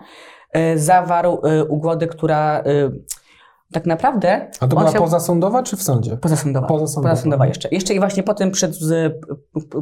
y, 0.57 0.79
zawarł 0.79 1.41
y, 1.45 1.65
ugodę, 1.65 2.07
która 2.07 2.63
y, 2.63 2.91
tak 3.73 3.85
naprawdę... 3.85 4.47
A 4.59 4.67
to 4.67 4.75
była 4.75 4.89
chciał- 4.89 5.01
pozasądowa 5.03 5.63
czy 5.63 5.77
w 5.77 5.83
sądzie? 5.83 6.17
Pozasądowa. 6.17 6.67
Pozasądowa. 6.67 7.09
Pozasądowa 7.09 7.47
jeszcze. 7.47 7.69
Jeszcze 7.71 7.93
i 7.93 7.99
właśnie 7.99 8.23
potem 8.23 8.51
przed 8.51 8.75
z, 8.75 9.13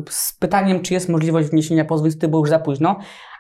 z 0.10 0.34
pytaniem, 0.34 0.82
czy 0.82 0.93
jest 0.93 1.10
możliwość 1.10 1.50
wniesienia 1.50 1.86
pozwu, 1.86 2.06
niestety 2.06 2.28
było 2.28 2.39
już 2.41 2.50
za 2.50 2.60
późno. 2.60 2.95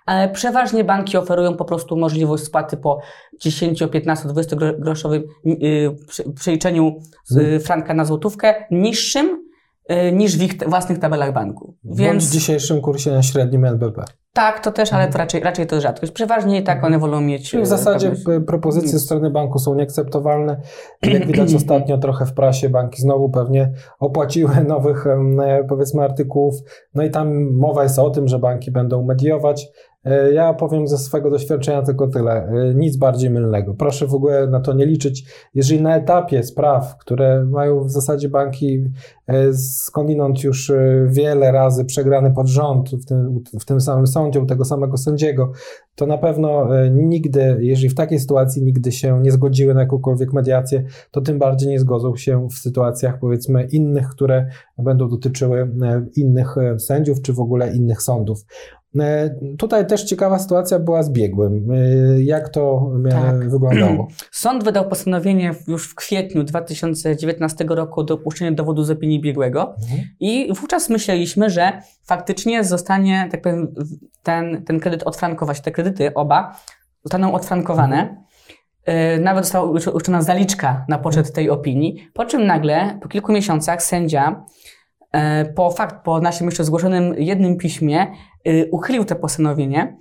Ale 0.05 0.29
przeważnie 0.29 0.83
banki 0.83 1.17
oferują 1.17 1.53
po 1.57 1.65
prostu 1.65 1.97
możliwość 1.97 2.43
spłaty 2.43 2.77
po 2.77 2.99
10, 3.41 3.83
15, 3.91 4.27
20 4.29 4.55
gro- 4.55 4.79
groszowym 4.79 5.23
yy, 5.45 5.95
przeliczeniu 6.35 6.95
z 7.25 7.37
Mhm. 7.37 7.61
franka 7.61 7.93
na 7.93 8.05
złotówkę 8.05 8.55
niższym 8.71 9.43
yy, 9.89 10.11
niż 10.11 10.37
w 10.37 10.41
ich 10.43 10.57
własnych 10.69 10.99
tabelach 10.99 11.33
banku. 11.33 11.75
Bądź 11.83 11.99
Więc 11.99 12.29
w 12.29 12.31
dzisiejszym 12.31 12.81
kursie 12.81 13.11
na 13.11 13.23
średnim 13.23 13.65
NBP. 13.65 14.03
Tak, 14.37 14.59
to 14.59 14.71
też, 14.71 14.93
ale 14.93 15.07
to 15.07 15.17
raczej, 15.17 15.41
raczej 15.41 15.67
to 15.67 15.81
rzadkość. 15.81 16.11
Przeważnie 16.11 16.59
i 16.59 16.63
tak 16.63 16.83
one 16.83 16.99
wolą 16.99 17.21
mieć. 17.21 17.41
Mhm. 17.41 17.49
Czyli 17.49 17.63
w 17.63 17.65
yy, 17.65 17.77
zasadzie 17.77 18.09
pewność. 18.09 18.45
propozycje 18.47 18.89
ze 18.89 18.99
strony 18.99 19.29
banku 19.29 19.59
są 19.59 19.75
nieakceptowalne. 19.75 20.61
Jak 21.03 21.27
widać 21.27 21.53
ostatnio 21.63 21.97
trochę 21.97 22.25
w 22.25 22.33
prasie, 22.33 22.69
banki 22.69 23.01
znowu 23.01 23.29
pewnie 23.29 23.71
opłaciły 23.99 24.63
nowych, 24.67 25.07
e, 25.07 25.63
powiedzmy, 25.69 26.03
artykułów. 26.03 26.55
No 26.95 27.03
i 27.03 27.09
tam 27.09 27.53
mowa 27.53 27.83
jest 27.83 27.99
o 27.99 28.09
tym, 28.09 28.27
że 28.27 28.39
banki 28.39 28.71
będą 28.71 29.03
mediować. 29.03 29.67
E, 30.07 30.33
Ja 30.33 30.53
powiem 30.53 30.87
ze 30.87 30.97
swojego 30.97 31.29
doświadczenia 31.29 31.81
tylko 31.81 32.07
tyle. 32.07 32.31
E, 32.31 32.73
Nic 32.75 32.97
bardziej 32.97 33.29
mylnego. 33.29 33.73
Proszę 33.73 34.07
w 34.07 34.13
ogóle 34.13 34.47
na 34.47 34.59
to 34.59 34.73
nie 34.73 34.85
liczyć. 34.85 35.25
Jeżeli 35.53 35.81
na 35.81 35.95
etapie 35.95 36.43
spraw, 36.43 36.97
które 36.97 37.45
mają 37.45 37.83
w 37.83 37.91
zasadzie 37.91 38.29
banki 38.29 38.83
e, 39.27 39.53
skądinąd 39.53 40.43
już 40.43 40.71
wiele 41.07 41.51
razy 41.51 41.85
przegrany 41.85 42.31
pod 42.31 42.47
rząd 42.47 42.89
w 42.89 43.05
tym, 43.05 43.43
w 43.59 43.65
tym 43.65 43.81
samym 43.81 44.07
sądzie, 44.07 44.39
u 44.39 44.45
tego 44.45 44.65
samego 44.65 44.97
sędziego, 44.97 45.51
to 45.95 46.05
na 46.05 46.17
pewno 46.17 46.67
nigdy, 46.91 47.57
jeżeli 47.59 47.89
w 47.89 47.95
takiej 47.95 48.19
sytuacji 48.19 48.63
nigdy 48.63 48.91
się 48.91 49.21
nie 49.21 49.31
zgodziły 49.31 49.73
na 49.73 49.79
jakąkolwiek 49.81 50.33
mediację, 50.33 50.83
to 51.11 51.21
tym 51.21 51.39
bardziej 51.39 51.69
nie 51.69 51.79
zgodzą 51.79 52.15
się 52.15 52.47
w 52.47 52.53
sytuacjach 52.53 53.19
powiedzmy 53.19 53.63
innych, 53.63 54.09
które 54.09 54.47
będą 54.77 55.09
dotyczyły 55.09 55.71
innych 56.15 56.55
sędziów 56.77 57.21
czy 57.21 57.33
w 57.33 57.39
ogóle 57.39 57.75
innych 57.75 58.01
sądów. 58.01 58.45
E, 58.99 59.29
Tutaj 59.57 59.87
też 59.87 60.03
ciekawa 60.03 60.39
sytuacja 60.39 60.79
była 60.79 61.03
z 61.03 61.09
biegłym. 61.09 61.71
E, 61.71 61.75
Jak 62.23 62.49
to 62.49 62.91
e, 63.05 63.09
Tak. 63.09 63.49
wyglądało? 63.49 64.07
Sąd 64.31 64.63
wydał 64.63 64.87
postanowienie 64.89 65.53
już 65.67 65.89
w 65.89 65.95
kwietniu 65.95 66.43
2019 66.43 67.65
roku 67.69 67.99
o 67.99 68.03
dopuszczeniu 68.03 68.55
dowodu 68.55 68.83
z 68.83 68.91
opinii 68.91 69.21
biegłego. 69.21 69.75
I 70.19 70.53
wówczas 70.53 70.89
myśleliśmy, 70.89 71.49
że 71.49 71.81
faktycznie 72.05 72.63
zostanie, 72.63 73.27
tak 73.31 73.41
powiem, 73.41 73.73
ten, 74.23 74.63
ten 74.65 74.79
kredyt 74.79 75.03
odfrankować, 75.03 75.61
te 75.61 75.71
kredyty 75.71 76.13
oba 76.13 76.55
zostaną 77.03 77.33
odfrankowane. 77.33 78.23
Yy, 78.87 78.93
Nawet 79.19 79.43
została 79.45 79.71
uczona 79.93 80.21
zaliczka 80.21 80.85
na 80.89 80.97
poczet 80.97 81.33
tej 81.33 81.49
opinii, 81.49 82.09
po 82.13 82.25
czym 82.25 82.45
nagle, 82.45 82.99
po 83.01 83.07
kilku 83.07 83.31
miesiącach, 83.31 83.83
sędzia 83.83 84.45
po 85.55 85.71
fakt, 85.71 86.03
po 86.05 86.19
naszym 86.21 86.47
jeszcze 86.47 86.63
zgłoszonym 86.63 87.13
jednym 87.17 87.57
piśmie, 87.57 88.07
y, 88.47 88.69
uchylił 88.71 89.05
to 89.05 89.15
postanowienie 89.15 89.97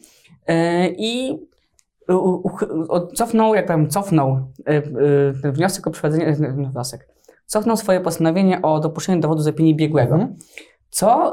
y, 0.50 0.54
i 0.98 1.38
cofnął, 3.14 3.54
jak 3.54 3.66
powiem, 3.66 3.88
cofnął 3.88 4.52
ten 5.42 5.52
wniosek 5.52 5.86
o 5.86 5.90
przeprowadzenie, 5.90 6.28
y, 6.28 6.52
wniosek, 6.72 7.08
cofnął 7.46 7.76
swoje 7.76 8.00
postanowienie 8.00 8.62
o 8.62 8.80
dopuszczeniu 8.80 9.20
dowodu 9.20 9.42
z 9.42 9.48
opinii 9.48 9.76
biegłego, 9.76 10.14
Mhm. 10.14 10.36
co 10.90 11.32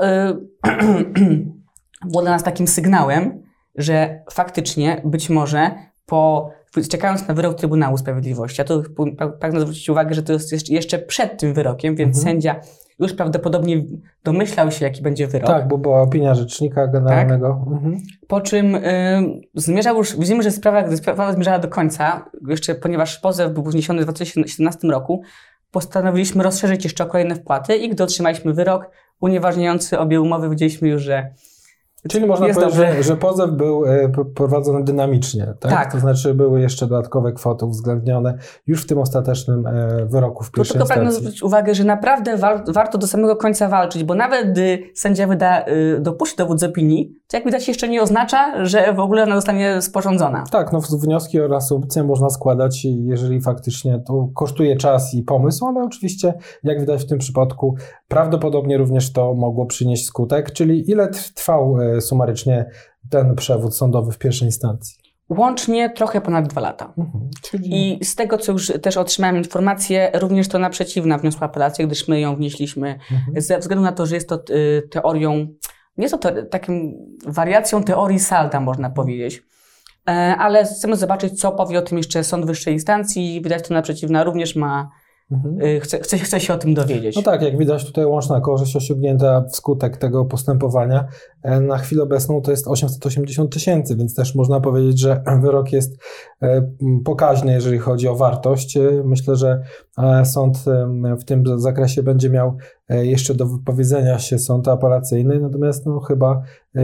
było 2.10 2.22
dla 2.22 2.32
nas 2.32 2.44
takim 2.44 2.68
sygnałem, 2.68 3.44
że 3.76 4.24
faktycznie 4.32 5.02
być 5.06 5.30
może 5.30 5.72
po 6.06 6.50
czekając 6.90 7.28
na 7.28 7.34
wyrok 7.34 7.56
Trybunału 7.58 7.98
Sprawiedliwości, 7.98 8.62
ja 8.62 8.66
tu 8.66 8.84
pragnę 9.40 9.62
zwrócić 9.62 9.90
uwagę, 9.90 10.14
że 10.16 10.24
to 10.24 10.34
jest 10.34 10.52
jeszcze- 10.52 10.74
jeszcze 10.74 11.00
przed 11.00 11.40
tym 11.40 11.54
wyrokiem, 11.54 11.96
więc 11.96 12.18
Mhm. 12.18 12.34
sędzia 12.34 12.56
już 13.00 13.14
prawdopodobnie 13.14 13.84
domyślał 14.24 14.72
się, 14.72 14.86
jaki 14.86 15.02
będzie 15.02 15.28
wyrok. 15.28 15.48
Tak, 15.48 15.68
bo 15.68 15.78
była 15.78 16.02
opinia 16.02 16.36
rzecznika 16.36 16.88
generalnego. 16.88 17.66
Mhm. 17.72 18.02
Po 18.28 18.42
czym 18.42 18.76
y, 18.76 18.82
zmierzał 19.56 19.98
już, 19.98 20.18
widzimy, 20.18 20.44
że 20.44 20.52
sprawa, 20.52 20.84
gdy 20.84 20.98
sprawa 20.98 21.34
zmierzała 21.34 21.60
do 21.60 21.68
końca, 21.68 22.26
jeszcze 22.48 22.76
ponieważ 22.76 23.20
pozew 23.20 23.54
był 23.54 23.64
wniesiony 23.64 24.02
w 24.02 24.04
2017 24.04 24.88
roku, 24.88 25.24
postanowiliśmy 25.72 26.44
rozszerzyć 26.44 26.84
jeszcze 26.84 27.04
o 27.04 27.08
kolejne 27.08 27.36
wpłaty 27.36 27.76
i 27.76 27.90
gdy 27.90 28.04
otrzymaliśmy 28.04 28.54
wyrok 28.54 28.90
unieważniający 29.20 30.00
obie 30.00 30.22
umowy, 30.22 30.50
widzieliśmy 30.50 30.88
już, 30.90 31.02
że 31.02 31.34
Czyli 32.10 32.26
można 32.26 32.48
jest 32.48 32.60
powiedzieć, 32.60 32.80
dobrze. 32.80 32.98
że, 32.98 33.04
że 33.04 33.18
pozew 33.18 33.52
był 33.52 33.86
e, 33.86 34.10
prowadzony 34.36 34.84
dynamicznie, 34.84 35.54
tak? 35.60 35.72
Tak. 35.72 35.92
To 35.92 36.00
znaczy 36.00 36.34
były 36.34 36.62
jeszcze 36.62 36.88
dodatkowe 36.88 37.32
kwoty 37.32 37.66
uwzględnione 37.66 38.38
już 38.68 38.84
w 38.84 38.88
tym 38.88 38.98
ostatecznym 38.98 39.68
e, 39.68 40.06
wyroku 40.06 40.44
w 40.44 40.52
pierwszej 40.52 40.74
tylko 40.74 40.88
pragnę 40.88 41.12
zwrócić 41.12 41.44
uwagę, 41.44 41.76
że 41.76 41.84
naprawdę 41.84 42.38
war, 42.38 42.64
warto 42.68 42.98
do 42.98 43.08
samego 43.08 43.36
końca 43.36 43.70
walczyć, 43.70 44.04
bo 44.04 44.16
nawet 44.16 44.52
gdy 44.52 44.80
sędzia 44.96 45.28
wyda, 45.28 45.66
y, 45.68 46.00
dopuści 46.00 46.38
dowód 46.38 46.60
z 46.60 46.64
opinii, 46.64 47.16
to 47.28 47.38
jak 47.38 47.46
widać 47.46 47.68
jeszcze 47.68 47.90
nie 47.90 48.02
oznacza, 48.02 48.66
że 48.66 48.94
w 48.94 49.00
ogóle 49.00 49.24
ona 49.24 49.36
zostanie 49.36 49.82
sporządzona. 49.82 50.44
Tak, 50.52 50.74
no 50.74 50.82
w- 50.82 50.90
wnioski 50.90 51.42
o 51.42 51.48
reasumpcję 51.48 52.04
można 52.04 52.30
składać, 52.30 52.86
jeżeli 52.86 53.42
faktycznie 53.42 54.00
to 54.08 54.30
kosztuje 54.36 54.78
czas 54.78 55.14
i 55.14 55.24
pomysł, 55.24 55.66
ale 55.66 55.82
oczywiście, 55.82 56.34
jak 56.64 56.80
widać 56.80 57.04
w 57.04 57.08
tym 57.08 57.18
przypadku, 57.20 57.76
prawdopodobnie 58.14 58.78
również 58.78 59.14
to 59.14 59.34
mogło 59.34 59.66
przynieść 59.66 60.06
skutek, 60.06 60.52
czyli 60.52 60.92
ile 60.92 61.08
tr- 61.08 61.34
trwał 61.34 61.78
e, 61.82 62.02
sumarycznie 62.02 62.66
ten 63.10 63.36
przewód 63.36 63.76
sądowy 63.76 64.12
w 64.12 64.18
pierwszej 64.18 64.48
instancji. 64.48 64.96
Łącznie 65.30 65.90
trochę 65.90 66.22
ponad 66.22 66.48
dwa 66.48 66.62
lata. 66.62 66.94
Mhm. 66.98 67.30
Czyli 67.42 68.00
I 68.02 68.06
z 68.06 68.16
tego, 68.16 68.38
co 68.38 68.52
już 68.52 68.72
też 68.82 68.98
otrzymałem 68.98 69.38
informację, 69.38 70.12
również 70.14 70.48
to 70.48 70.60
naprzeciwna 70.60 71.18
wniosła 71.18 71.42
apelację, 71.42 71.88
gdyż 71.88 72.08
my 72.08 72.20
ją 72.20 72.36
wnieśliśmy 72.36 73.00
Mhm. 73.12 73.42
ze 73.42 73.60
względu 73.60 73.84
na 73.84 73.92
to, 73.92 74.06
że 74.06 74.16
jest 74.16 74.30
to 74.30 74.40
y, 74.50 74.88
teorią, 74.92 75.34
nie 75.98 76.04
jest 76.04 76.14
to 76.14 76.18
te, 76.18 76.44
takim 76.44 76.94
wariacją 77.28 77.84
teorii 77.84 78.20
Salda, 78.20 78.60
można 78.60 78.90
powiedzieć. 78.90 79.44
E, 80.10 80.12
ale 80.40 80.64
chcemy 80.66 80.96
zobaczyć, 80.96 81.40
co 81.40 81.52
powie 81.52 81.80
o 81.80 81.82
tym 81.82 81.98
jeszcze 81.98 82.24
sąd 82.24 82.46
wyższej 82.46 82.74
instancji. 82.74 83.42
Widać, 83.44 83.68
to 83.68 83.74
naprzeciwna 83.74 84.24
również 84.24 84.56
ma, 84.56 84.90
Mhm. 85.34 85.62
y, 86.36 86.40
się 86.40 86.54
o 86.54 86.58
tym 86.58 86.74
dowiedzieć. 86.74 87.16
No 87.16 87.22
tak, 87.22 87.42
jak 87.42 87.58
widać 87.58 87.86
tutaj 87.86 88.06
łączna 88.06 88.42
korzyść 88.42 88.76
osiągnięta 88.76 89.44
wskutek 89.52 89.98
tego 89.98 90.26
postępowania 90.26 91.08
e, 91.44 91.60
na 91.60 91.78
chwilę 91.78 92.04
obecną 92.04 92.42
to 92.42 92.52
jest 92.52 92.68
880 92.68 93.54
tysięcy, 93.54 93.96
więc 93.96 94.16
też 94.16 94.36
można 94.36 94.60
powiedzieć, 94.60 95.00
że 95.00 95.24
wyrok 95.44 95.72
jest 95.72 95.98
e, 96.42 96.68
pokaźny, 97.06 97.54
jeżeli 97.54 97.78
chodzi 97.78 98.08
o 98.08 98.16
wartość. 98.16 98.78
E, 98.78 99.04
Myślę, 99.06 99.36
że 99.36 99.64
sąd 100.24 100.58
w 101.20 101.24
tym 101.24 101.60
zakresie 101.60 102.04
będzie 102.04 102.30
miał 102.30 102.58
jeszcze 102.90 103.34
do 103.36 103.46
wypowiedzenia 103.46 104.20
się 104.20 104.40
sąd 104.40 104.68
apelacyjny, 104.68 105.40
natomiast 105.40 105.86
no, 105.86 106.00
chyba 106.00 106.42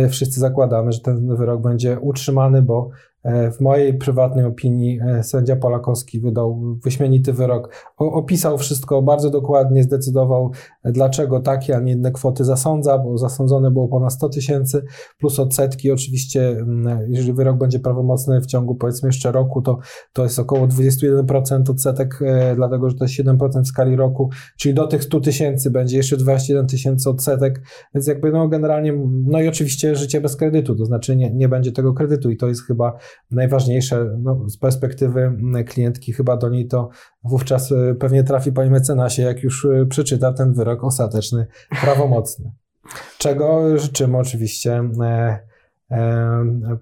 wszyscy 0.09 0.39
zakładamy, 0.39 0.91
że 0.91 0.99
ten 0.99 1.35
wyrok 1.35 1.61
będzie 1.61 1.99
utrzymany, 1.99 2.61
bo 2.61 2.89
w 3.23 3.59
mojej 3.61 3.97
prywatnej 3.97 4.45
opinii 4.45 4.99
e, 5.07 5.23
sędzia 5.23 5.55
Polakowski 5.55 6.19
wydał 6.19 6.77
wyśmienity 6.83 7.33
wyrok, 7.33 7.91
o- 7.97 8.11
opisał 8.13 8.57
wszystko 8.57 9.01
bardzo 9.01 9.29
dokładnie, 9.29 9.83
zdecydował, 9.83 10.51
e, 10.83 10.91
dlaczego 10.91 11.39
takie, 11.39 11.77
a 11.77 11.79
nie 11.79 11.91
inne 11.91 12.11
kwoty 12.11 12.43
zasądza, 12.43 12.97
bo 12.97 13.17
zasądzone 13.17 13.71
było 13.71 13.87
ponad 13.87 14.13
100 14.13 14.29
tysięcy, 14.29 14.83
plus 15.17 15.39
odsetki. 15.39 15.91
Oczywiście, 15.91 16.65
jeżeli 17.07 17.33
wyrok 17.33 17.57
będzie 17.57 17.79
prawomocny 17.79 18.41
w 18.41 18.45
ciągu 18.45 18.75
powiedzmy 18.75 19.09
jeszcze 19.09 19.31
roku, 19.31 19.61
to, 19.61 19.77
to 20.13 20.23
jest 20.23 20.39
około 20.39 20.67
21% 20.67 21.69
odsetek, 21.69 22.19
e, 22.21 22.55
dlatego 22.55 22.89
że 22.89 22.95
to 22.95 23.03
jest 23.03 23.13
7% 23.13 23.63
w 23.63 23.67
skali 23.67 23.95
roku, 23.95 24.29
czyli 24.57 24.75
do 24.75 24.87
tych 24.87 25.03
100 25.03 25.19
tysięcy 25.19 25.71
będzie 25.71 25.97
jeszcze 25.97 26.17
21 26.17 26.67
tysięcy 26.67 27.09
odsetek, 27.09 27.61
więc 27.95 28.07
jakby 28.07 28.31
no 28.31 28.47
generalnie, 28.47 28.93
no 29.25 29.41
i 29.41 29.47
oczywiście 29.47 29.95
życie 29.95 30.21
bez 30.21 30.35
kredytu, 30.35 30.75
to 30.75 30.85
znaczy 30.85 31.15
nie, 31.15 31.31
nie 31.33 31.49
będzie 31.49 31.71
tego 31.71 31.93
kredytu 31.93 32.29
i 32.29 32.37
to 32.37 32.47
jest 32.47 32.63
chyba 32.65 32.93
najważniejsze 33.31 34.05
no, 34.17 34.49
z 34.49 34.57
perspektywy 34.57 35.21
mm, 35.21 35.65
klientki, 35.65 36.13
chyba 36.13 36.37
do 36.37 36.49
niej 36.49 36.67
to 36.67 36.89
wówczas 37.23 37.71
e, 37.71 37.95
pewnie 37.95 38.23
trafi 38.23 38.51
pani 38.51 38.69
mecenasie, 38.71 39.21
jak 39.21 39.43
już 39.43 39.65
e, 39.65 39.85
przeczyta 39.85 40.33
ten 40.33 40.53
wyrok 40.53 40.83
ostateczny, 40.83 41.47
prawomocny. 41.81 42.51
Czego 43.17 43.77
życzymy 43.77 44.17
oczywiście 44.17 44.81
e, 45.01 45.39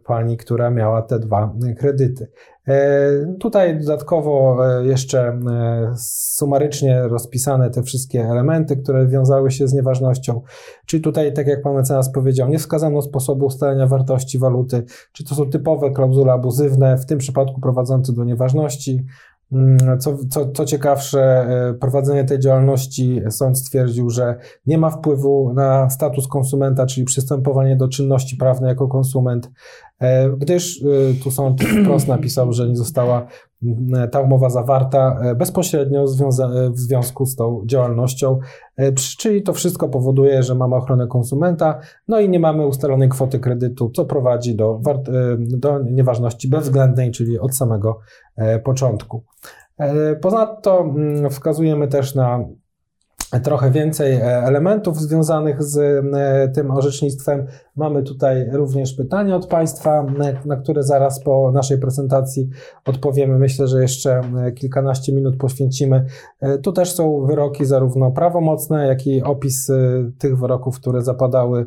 pani, 0.04 0.38
która 0.38 0.70
miała 0.70 1.02
te 1.02 1.20
dwa 1.20 1.54
kredyty. 1.78 2.28
E, 2.67 3.36
Tutaj 3.39 3.80
dodatkowo 3.80 4.58
e, 4.67 4.86
jeszcze 4.86 5.20
e, 5.22 5.93
sumarycznie 6.36 7.02
rozpisane 7.02 7.70
te 7.70 7.84
wszystkie 7.84 8.22
elementy, 8.22 8.78
które 8.78 9.08
wiązały 9.08 9.52
się 9.52 9.67
z 9.67 9.74
nieważnością. 9.74 10.41
Czyli 10.86 11.04
tutaj, 11.04 11.34
tak 11.34 11.48
jak 11.48 11.62
pan 11.62 11.76
mecenas 11.76 12.12
powiedział, 12.12 12.50
nie 12.50 12.60
wskazano 12.60 13.02
sposobu 13.02 13.46
ustalenia 13.46 13.88
wartości 13.88 14.39
waluty, 14.39 14.84
czy 15.13 15.24
to 15.24 15.36
są 15.36 15.50
typowe 15.50 15.91
klauzule 15.91 16.34
abuzywne, 16.34 16.98
w 16.98 17.06
tym 17.06 17.17
przypadku 17.17 17.62
prowadzące 17.62 18.13
do 18.13 18.24
nieważności. 18.24 19.06
Mm, 19.52 20.00
Co, 20.00 20.18
co, 20.30 20.52
co 20.52 20.66
ciekawsze, 20.66 21.20
e, 21.20 21.74
prowadzenie 21.74 22.24
tej 22.24 22.40
działalności 22.40 23.22
sąd 23.30 23.60
stwierdził, 23.60 24.10
że 24.10 24.36
nie 24.66 24.78
ma 24.78 24.90
wpływu 24.90 25.54
na 25.54 25.90
status 25.90 26.28
konsumenta, 26.28 26.86
czyli 26.86 27.06
przystępowanie 27.06 27.76
do 27.76 27.88
czynności 27.88 28.38
prawnej 28.38 28.70
jako 28.70 28.88
konsument, 28.88 29.52
e, 30.00 30.30
gdyż 30.30 30.84
e, 30.84 31.24
tu 31.24 31.32
sąd 31.32 31.64
wprost 31.84 32.08
napisał, 32.08 32.54
że 32.54 32.68
nie 32.68 32.76
została 32.76 33.28
ta 34.12 34.22
umowa 34.22 34.50
zawarta 34.50 35.20
e, 35.22 35.36
bezpośrednio 35.36 36.04
e, 36.04 36.06
w 36.70 36.80
związku 36.80 37.26
z 37.26 37.36
tą 37.36 37.63
działalnością, 37.65 38.39
e, 38.78 38.91
czyli 38.93 39.43
to 39.43 39.54
wszystko 39.54 39.89
powoduje, 39.89 40.43
że 40.43 40.56
mamy 40.56 40.76
ochronę 40.76 41.08
konsumenta, 41.08 41.80
no 42.08 42.20
i 42.20 42.30
nie 42.30 42.39
mamy 42.39 42.67
ustalonej 42.67 43.10
kwoty 43.10 43.39
kredytu, 43.39 43.89
co 43.89 44.06
prowadzi 44.06 44.56
do, 44.56 44.82
e, 44.88 45.38
do 45.39 45.80
nieważności 45.80 46.50
bezwzględnej, 46.50 47.12
czyli 47.12 47.39
od 47.39 47.56
samego 47.56 48.00
e, 48.36 48.60
początku. 48.60 49.24
E, 49.78 50.15
Ponadto 50.15 50.82
mm, 50.82 51.30
wskazujemy 51.30 51.88
też 51.88 52.15
na 52.15 52.39
trochę 53.44 53.72
więcej 53.72 54.13
e, 54.13 54.22
elementów 54.44 55.00
związanych 55.02 55.63
z 55.63 55.78
e, 55.78 56.50
tym 56.50 56.72
orzecznictwem. 56.72 57.46
Mamy 57.76 58.04
tutaj 58.04 58.50
również 58.52 58.94
pytania 58.94 59.36
od 59.36 59.48
Państwa, 59.48 60.04
na- 60.04 60.46
na 60.46 60.56
które 60.58 60.84
zaraz 60.84 61.24
po 61.24 61.52
naszej 61.52 61.78
prezentacji 61.80 62.50
odpowiemy. 62.86 63.40
Myślę, 63.40 63.68
że 63.68 63.82
jeszcze 63.82 64.22
e, 64.46 64.52
kilkanaście 64.52 65.13
minut 65.13 65.38
poświęcimy. 65.38 66.06
E, 66.42 66.58
Tu 66.58 66.72
też 66.72 66.92
są 66.92 67.26
wyroki 67.26 67.66
zarówno 67.66 68.12
prawomocne, 68.12 68.88
jak 68.88 69.08
i 69.08 69.24
opis 69.24 69.70
e, 69.70 69.74
tych 70.20 70.40
wyroków, 70.40 70.80
które 70.80 71.02
zapadały 71.02 71.66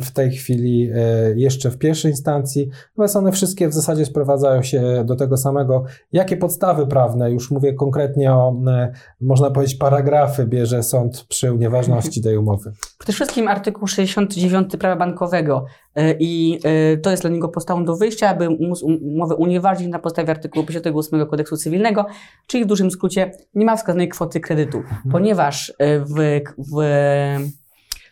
w 0.00 0.10
tej 0.10 0.30
chwili 0.30 0.90
e, 0.94 0.98
jeszcze 1.36 1.70
w 1.70 1.78
pierwszej 1.78 2.10
instancji. 2.10 2.68
Natomiast 2.90 3.16
one 3.16 3.32
wszystkie 3.32 3.68
w 3.68 3.74
zasadzie 3.74 4.04
sprowadzają 4.04 4.62
się 4.62 5.04
do 5.06 5.16
tego 5.16 5.36
samego, 5.36 5.84
jakie 6.12 6.36
podstawy 6.36 6.86
prawne, 6.86 7.30
już 7.30 7.50
mówię 7.50 7.72
konkretnie 7.72 8.32
o, 8.32 8.62
e, 8.66 8.92
można 9.20 9.50
powiedzieć, 9.50 9.76
paragrafy 9.76 10.46
bierze 10.46 10.82
sąd 10.82 11.26
przy 11.28 11.56
nieważności 11.56 12.22
tej 12.22 12.36
umowy. 12.36 12.72
Przede 12.98 13.12
wszystkim 13.12 13.48
artykuł 13.48 13.88
69 13.88 14.76
prawa 14.76 14.96
bankowego 14.96 15.64
y, 15.98 16.16
i 16.20 16.60
to 17.02 17.10
jest 17.10 17.22
dla 17.22 17.30
niego 17.30 17.48
podstawą 17.48 17.84
do 17.84 17.96
wyjścia, 17.96 18.28
aby 18.28 18.50
móc 18.50 18.82
um- 18.82 18.98
umowę 19.02 19.34
unieważnić 19.34 19.88
na 19.88 19.98
podstawie 19.98 20.30
artykułu 20.30 20.66
58 20.66 21.26
kodeksu 21.26 21.56
cywilnego, 21.56 22.06
czyli 22.46 22.64
w 22.64 22.66
dużym 22.66 22.90
skrócie 22.90 23.32
nie 23.54 23.66
ma 23.66 23.76
wskazanej 23.76 24.08
kwoty 24.08 24.40
kredytu, 24.40 24.82
ponieważ 25.12 25.68
y, 25.68 25.74
w, 26.00 26.14
w 26.58 26.80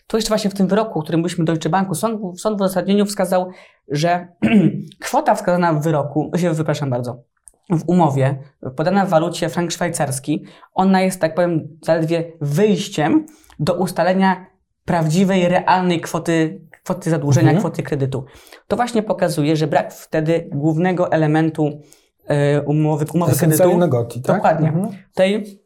to 0.07 0.17
jeszcze 0.17 0.29
właśnie 0.29 0.51
w 0.51 0.55
tym 0.55 0.67
wyroku, 0.67 1.03
którym 1.03 1.23
byliśmy 1.23 1.45
do 1.45 1.53
Deutsche 1.53 1.71
Banku, 1.71 1.95
sąd, 1.95 2.41
sąd 2.41 2.59
w 2.59 2.61
uzasadnieniu 2.61 3.07
wskazał, 3.07 3.51
że 3.89 4.29
kwota 5.05 5.35
wskazana 5.35 5.73
w 5.73 5.83
wyroku, 5.83 6.31
wypraszam 6.53 6.91
bardzo, 6.91 7.23
w 7.71 7.83
umowie, 7.87 8.39
podana 8.77 9.07
w 9.07 9.09
walucie 9.09 9.49
frank 9.49 9.71
szwajcarski, 9.71 10.45
ona 10.75 11.01
jest, 11.03 11.21
tak 11.21 11.35
powiem, 11.35 11.69
zaledwie 11.83 12.33
wyjściem 12.41 13.27
do 13.59 13.75
ustalenia 13.75 14.47
prawdziwej, 14.85 15.49
realnej 15.49 16.01
kwoty, 16.01 16.61
kwoty 16.85 17.11
zadłużenia, 17.11 17.51
Mhm. 17.51 17.61
kwoty 17.61 17.83
kredytu. 17.83 18.25
To 18.69 18.77
właśnie 18.77 19.03
pokazuje, 19.03 19.57
że 19.57 19.67
brak 19.67 19.95
wtedy 19.95 20.49
głównego 20.53 21.13
elementu 21.13 21.81
e, 22.27 22.63
umowy, 22.63 23.07
umowy 23.15 23.37
kredytu, 23.37 23.79
negoti, 23.79 24.23
tak? 24.23 24.37
Dokładnie. 24.37 24.69
Mhm. 24.69 24.89
tej, 25.15 25.61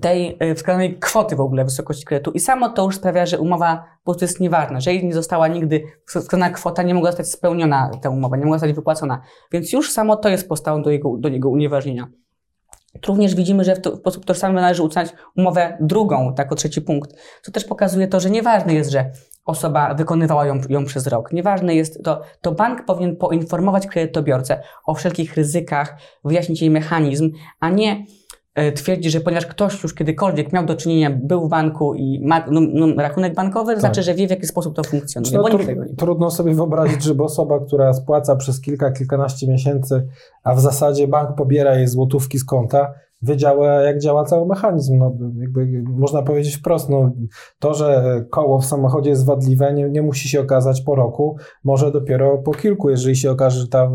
tej 0.00 0.36
e, 0.40 0.54
wskazanej 0.54 0.98
kwoty 0.98 1.36
w 1.36 1.40
ogóle 1.40 1.64
wysokości 1.64 2.04
kredytu. 2.04 2.30
I 2.30 2.40
samo 2.40 2.68
to 2.68 2.84
już 2.84 2.96
sprawia, 2.96 3.26
że 3.26 3.38
umowa 3.38 3.84
po 4.04 4.04
prostu 4.04 4.24
jest 4.24 4.40
nieważna. 4.40 4.80
Że 4.80 4.92
jej 4.92 5.06
nie 5.06 5.14
została 5.14 5.48
nigdy 5.48 5.82
wskazana 6.06 6.50
kwota, 6.50 6.82
nie 6.82 6.94
mogła 6.94 7.10
zostać 7.10 7.28
spełniona 7.28 7.90
ta 8.02 8.10
umowa, 8.10 8.36
nie 8.36 8.44
mogła 8.44 8.58
zostać 8.58 8.76
wypłacona. 8.76 9.20
Więc 9.52 9.72
już 9.72 9.92
samo 9.92 10.16
to 10.16 10.28
jest 10.28 10.48
podstawą 10.48 10.82
do, 10.82 10.90
jego, 10.90 11.16
do 11.18 11.28
jego 11.28 11.48
unieważnienia. 11.48 12.06
Również 13.06 13.34
widzimy, 13.34 13.64
że 13.64 13.76
w, 13.76 13.80
to, 13.80 13.96
w 13.96 13.98
sposób 13.98 14.24
tożsamy 14.24 14.60
należy 14.60 14.82
uznać 14.82 15.14
umowę 15.36 15.78
drugą, 15.80 16.34
tak 16.34 16.52
o 16.52 16.54
trzeci 16.54 16.82
punkt, 16.82 17.10
co 17.42 17.52
też 17.52 17.64
pokazuje 17.64 18.08
to, 18.08 18.20
że 18.20 18.30
nieważne 18.30 18.74
jest, 18.74 18.90
że 18.90 19.10
osoba 19.44 19.94
wykonywała 19.94 20.46
ją, 20.46 20.60
ją 20.68 20.84
przez 20.84 21.06
rok. 21.06 21.32
Nieważne 21.32 21.74
jest 21.74 22.04
to, 22.04 22.20
to 22.40 22.52
bank 22.52 22.84
powinien 22.84 23.16
poinformować 23.16 23.86
kredytobiorcę 23.86 24.62
o 24.86 24.94
wszelkich 24.94 25.34
ryzykach, 25.34 25.96
wyjaśnić 26.24 26.60
jej 26.60 26.70
mechanizm, 26.70 27.30
a 27.60 27.70
nie 27.70 28.04
twierdzi, 28.74 29.10
że 29.10 29.20
ponieważ 29.20 29.46
ktoś 29.46 29.82
już 29.82 29.94
kiedykolwiek 29.94 30.52
miał 30.52 30.66
do 30.66 30.76
czynienia, 30.76 31.10
był 31.10 31.46
w 31.46 31.48
banku 31.48 31.94
i 31.94 32.20
ma 32.26 32.46
no, 32.50 32.60
no, 32.60 33.02
rachunek 33.02 33.34
bankowy, 33.34 33.72
Tak. 33.72 33.80
znaczy, 33.80 34.02
że 34.02 34.14
wie 34.14 34.26
w 34.26 34.30
jaki 34.30 34.46
sposób 34.46 34.76
to 34.76 34.84
funkcjonuje, 34.84 35.38
No, 35.38 35.48
nikt 35.48 35.66
tego 35.66 35.84
nie 35.84 35.94
trudno 35.94 36.30
sobie 36.30 36.54
wyobrazić, 36.54 37.02
żeby 37.02 37.22
osoba, 37.22 37.60
która 37.60 37.92
spłaca 37.92 38.36
przez 38.36 38.60
kilka, 38.60 38.92
kilkanaście 38.92 39.48
miesięcy, 39.48 40.06
a 40.44 40.54
w 40.54 40.60
zasadzie 40.60 41.08
bank 41.08 41.36
pobiera 41.36 41.76
jej 41.76 41.88
złotówki 41.88 42.38
z 42.38 42.44
konta, 42.44 42.94
wiedziała, 43.22 43.66
jak 43.66 43.98
działa 43.98 44.24
cały 44.24 44.46
mechanizm. 44.46 44.98
No, 44.98 45.12
jakby 45.40 45.82
można 45.82 46.22
powiedzieć 46.22 46.56
wprost, 46.56 46.88
no, 46.88 47.12
to, 47.58 47.74
że 47.74 48.20
koło 48.30 48.58
w 48.58 48.64
samochodzie 48.64 49.10
jest 49.10 49.26
wadliwe, 49.26 49.74
nie, 49.74 49.90
nie 49.90 50.02
musi 50.02 50.28
się 50.28 50.40
okazać 50.40 50.82
po 50.82 50.94
roku, 50.94 51.36
może 51.64 51.92
dopiero 51.92 52.38
po 52.38 52.52
kilku, 52.52 52.90
jeżeli 52.90 53.16
się 53.16 53.30
okaże, 53.30 53.60
że 53.60 53.68
ta 53.68 53.84
e, 53.84 53.90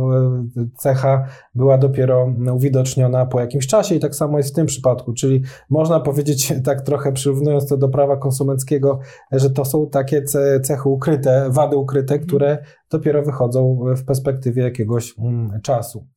cecha 0.78 1.26
była 1.56 1.78
dopiero 1.78 2.34
uwidoczniona 2.54 3.26
po 3.26 3.40
jakimś 3.40 3.68
czasie 3.68 3.96
i 3.96 4.00
tak 4.00 4.16
samo 4.16 4.38
jest 4.38 4.50
w 4.50 4.56
tym 4.56 4.66
przypadku, 4.66 5.14
czyli 5.14 5.44
można 5.70 6.00
powiedzieć, 6.00 6.54
tak 6.66 6.82
trochę 6.82 7.12
przyrównując 7.14 7.68
to 7.68 7.78
do 7.78 7.90
prawa 7.90 8.18
konsumenckiego, 8.18 9.00
że 9.32 9.50
to 9.50 9.66
są 9.66 9.90
takie 9.90 10.22
ce- 10.22 10.60
cechy 10.60 10.90
ukryte, 10.90 11.50
wady 11.50 11.78
ukryte, 11.78 12.20
które 12.20 12.58
dopiero 12.92 13.24
wychodzą 13.24 13.80
w 13.98 14.06
perspektywie 14.06 14.64
jakiegoś 14.64 15.16
mm, 15.20 15.62
czasu. 15.62 16.15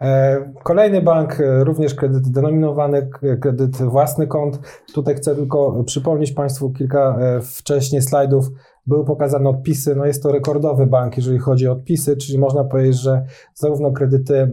E, 0.00 0.52
Kolejny 0.62 1.02
bank, 1.02 1.40
e, 1.40 1.64
również 1.64 1.94
kredyt 1.94 2.28
denominowany, 2.28 3.10
kredyt 3.40 3.76
własny 3.76 4.26
kont. 4.26 4.58
Tutaj 4.94 5.14
chcę 5.14 5.34
tylko 5.34 5.84
przypomnieć 5.84 6.32
Państwu 6.32 6.70
kilka 6.70 7.18
e, 7.20 7.40
wcześniej 7.40 8.02
slajdów. 8.02 8.48
Były 8.86 9.04
pokazane 9.04 9.48
odpisy. 9.50 9.94
No 9.96 10.06
jest 10.06 10.22
to 10.22 10.32
rekordowy 10.32 10.86
bank, 10.86 11.16
jeżeli 11.16 11.38
chodzi 11.38 11.68
o 11.68 11.72
odpisy, 11.72 12.16
czyli 12.16 12.38
można 12.38 12.64
powiedzieć, 12.64 12.96
że 12.96 13.24
zarówno 13.54 13.92
kredyty 13.92 14.50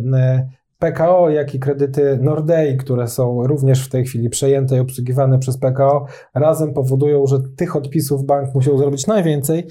PKO, 0.79 1.29
jak 1.29 1.55
i 1.55 1.59
kredyty 1.59 2.19
Nordei, 2.21 2.77
które 2.77 3.07
są 3.07 3.47
również 3.47 3.85
w 3.85 3.89
tej 3.89 4.05
chwili 4.05 4.29
przejęte 4.29 4.75
i 4.75 4.79
obsługiwane 4.79 5.39
przez 5.39 5.57
PKO, 5.57 6.05
razem 6.33 6.73
powodują, 6.73 7.27
że 7.27 7.37
tych 7.57 7.75
odpisów 7.75 8.25
bank 8.25 8.55
musiał 8.55 8.77
zrobić 8.77 9.07
najwięcej, 9.07 9.67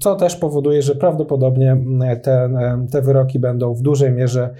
co 0.00 0.14
też 0.14 0.36
powoduje, 0.36 0.82
że 0.82 0.94
prawdopodobnie 0.94 1.76
te, 2.22 2.50
te 2.90 3.02
wyroki 3.02 3.38
będą 3.38 3.74
w 3.74 3.82
dużej 3.82 4.12
mierze, 4.12 4.54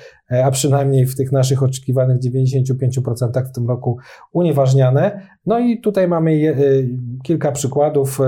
a 0.44 0.50
przynajmniej 0.50 1.06
w 1.06 1.16
tych 1.16 1.32
naszych 1.32 1.62
oczekiwanych 1.62 2.18
95% 2.18 3.48
w 3.48 3.52
tym 3.52 3.68
roku 3.68 3.98
unieważniane. 4.32 5.20
No 5.46 5.58
i 5.58 5.80
tutaj 5.80 6.08
mamy 6.08 6.36
je, 6.36 6.56
kilka 7.22 7.52
przykładów. 7.52 8.18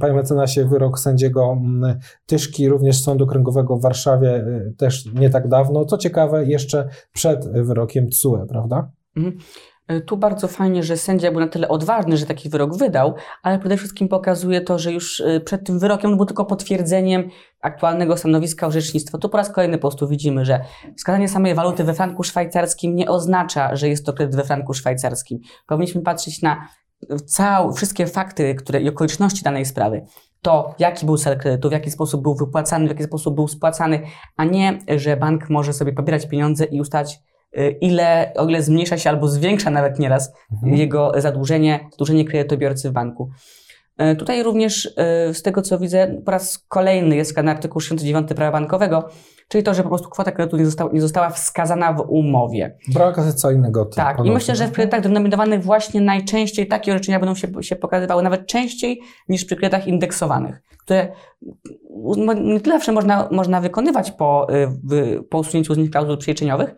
Panie 0.00 0.14
mecenasie, 0.14 0.64
wyrok 0.64 0.98
sędziego 0.98 1.52
mm, 1.52 1.98
Tyszki, 2.26 2.68
również 2.68 3.02
Sądu 3.02 3.24
Okręgowego 3.24 3.76
w 3.76 3.82
Warszawie, 3.82 4.34
e, 4.34 4.72
też 4.76 5.12
nie 5.14 5.30
tak 5.30 5.48
dawno. 5.48 5.84
Co 5.84 5.98
ciekawe, 5.98 6.44
jeszcze 6.44 6.88
przed 7.12 7.48
wyrokiem 7.52 8.08
TSUE, 8.08 8.46
prawda? 8.48 8.90
Mhm. 9.16 9.38
E, 9.88 10.00
Tu 10.00 10.16
bardzo 10.16 10.48
fajnie, 10.48 10.82
że 10.82 10.96
sędzia 10.96 11.30
był 11.30 11.40
na 11.40 11.48
tyle 11.48 11.68
odważny, 11.68 12.16
że 12.16 12.26
taki 12.26 12.48
wyrok 12.48 12.76
wydał, 12.76 13.14
ale 13.42 13.58
przede 13.58 13.76
wszystkim 13.76 14.08
pokazuje 14.08 14.60
to, 14.60 14.78
że 14.78 14.92
już 14.92 15.20
e, 15.20 15.40
przed 15.40 15.66
tym 15.66 15.78
wyrokiem 15.78 16.10
on 16.10 16.16
był 16.16 16.26
tylko 16.26 16.44
potwierdzeniem 16.44 17.30
aktualnego 17.60 18.16
stanowiska 18.16 18.66
orzecznictwa. 18.66 19.18
Tu 19.18 19.28
po 19.28 19.36
raz 19.36 19.50
kolejny 19.50 19.78
po 19.78 19.80
prostu 19.80 20.08
widzimy, 20.08 20.44
że 20.44 20.60
wskazanie 20.96 21.28
samej 21.28 21.54
waluty 21.54 21.84
we 21.84 21.94
franku 21.94 22.22
szwajcarskim 22.22 22.96
nie 22.96 23.08
oznacza, 23.08 23.76
że 23.76 23.88
jest 23.88 24.06
to 24.06 24.12
kredyt 24.12 24.36
we 24.36 24.44
franku 24.44 24.74
szwajcarskim. 24.74 25.38
Powinniśmy 25.66 26.02
patrzeć 26.02 26.42
na 26.42 26.68
całe, 27.26 27.72
wszystkie 27.72 28.06
fakty 28.06 28.54
które, 28.54 28.80
i 28.80 28.88
okoliczności 28.88 29.44
danej 29.44 29.64
sprawy. 29.64 30.06
To, 30.42 30.74
jaki 30.78 31.06
był 31.06 31.16
cel 31.16 31.38
kredytu, 31.38 31.68
w 31.68 31.72
jaki 31.72 31.90
sposób 31.90 32.22
był 32.22 32.34
wypłacany, 32.34 32.86
w 32.86 32.88
jaki 32.88 33.04
sposób 33.04 33.34
był 33.34 33.48
spłacany, 33.48 34.02
a 34.36 34.44
nie, 34.44 34.78
że 34.96 35.16
bank 35.16 35.50
może 35.50 35.72
sobie 35.72 35.92
pobierać 35.92 36.28
pieniądze 36.28 36.64
i 36.64 36.80
ustać 36.80 37.14
y, 37.14 37.33
ile, 37.80 38.32
o 38.36 38.46
ile 38.48 38.62
zmniejsza 38.62 38.98
się 38.98 39.10
albo 39.10 39.28
zwiększa 39.28 39.70
nawet 39.70 39.98
nieraz 39.98 40.32
Mhm. 40.52 40.74
jego 40.74 41.12
zadłużenie, 41.16 41.80
zadłużenie 41.90 42.24
kredytobiorcy 42.24 42.90
w 42.90 42.92
banku. 42.92 43.30
Y, 44.12 44.16
Tutaj 44.16 44.42
również 44.42 44.86
y, 45.30 45.34
z 45.34 45.42
tego 45.42 45.62
co 45.62 45.78
widzę 45.78 46.22
po 46.24 46.30
raz 46.30 46.58
kolejny 46.68 47.16
jest 47.16 47.30
wskazany 47.30 47.50
artykuł 47.50 47.80
69 47.80 48.28
prawa 48.34 48.52
bankowego, 48.52 49.08
czyli 49.48 49.64
to, 49.64 49.74
że 49.74 49.82
po 49.82 49.88
prostu 49.88 50.10
kwota 50.10 50.32
kredytu 50.32 50.56
nie 50.56 50.64
została, 50.64 50.92
nie 50.92 51.00
została 51.00 51.30
wskazana 51.30 51.92
w 51.92 52.00
umowie. 52.08 52.76
Brak 52.94 53.32
co 53.34 53.50
innego. 53.50 53.84
Tak, 53.84 54.18
i 54.24 54.30
myślę, 54.30 54.56
że 54.56 54.66
w 54.66 54.72
kredytach 54.72 55.00
denominowanych 55.00 55.62
właśnie 55.62 56.00
najczęściej 56.00 56.66
takie 56.66 56.92
orzeczenia 56.92 57.20
będą 57.20 57.34
się, 57.34 57.48
się 57.60 57.76
pokazywały 57.76 58.22
nawet 58.22 58.46
częściej 58.46 59.00
niż 59.28 59.44
przy 59.44 59.56
kredytach 59.56 59.86
indeksowanych, 59.88 60.62
które 60.78 61.08
no, 62.16 62.32
nie 62.32 62.60
tyle 62.60 62.76
zawsze 62.76 62.92
można, 62.92 63.28
można 63.30 63.60
wykonywać 63.60 64.10
po, 64.10 64.46
y, 64.92 65.22
po 65.22 65.38
usunięciu 65.38 65.74
z 65.74 65.78
nich 65.78 65.90
klauzul 65.90 66.18
przejrzeniowych, 66.18 66.74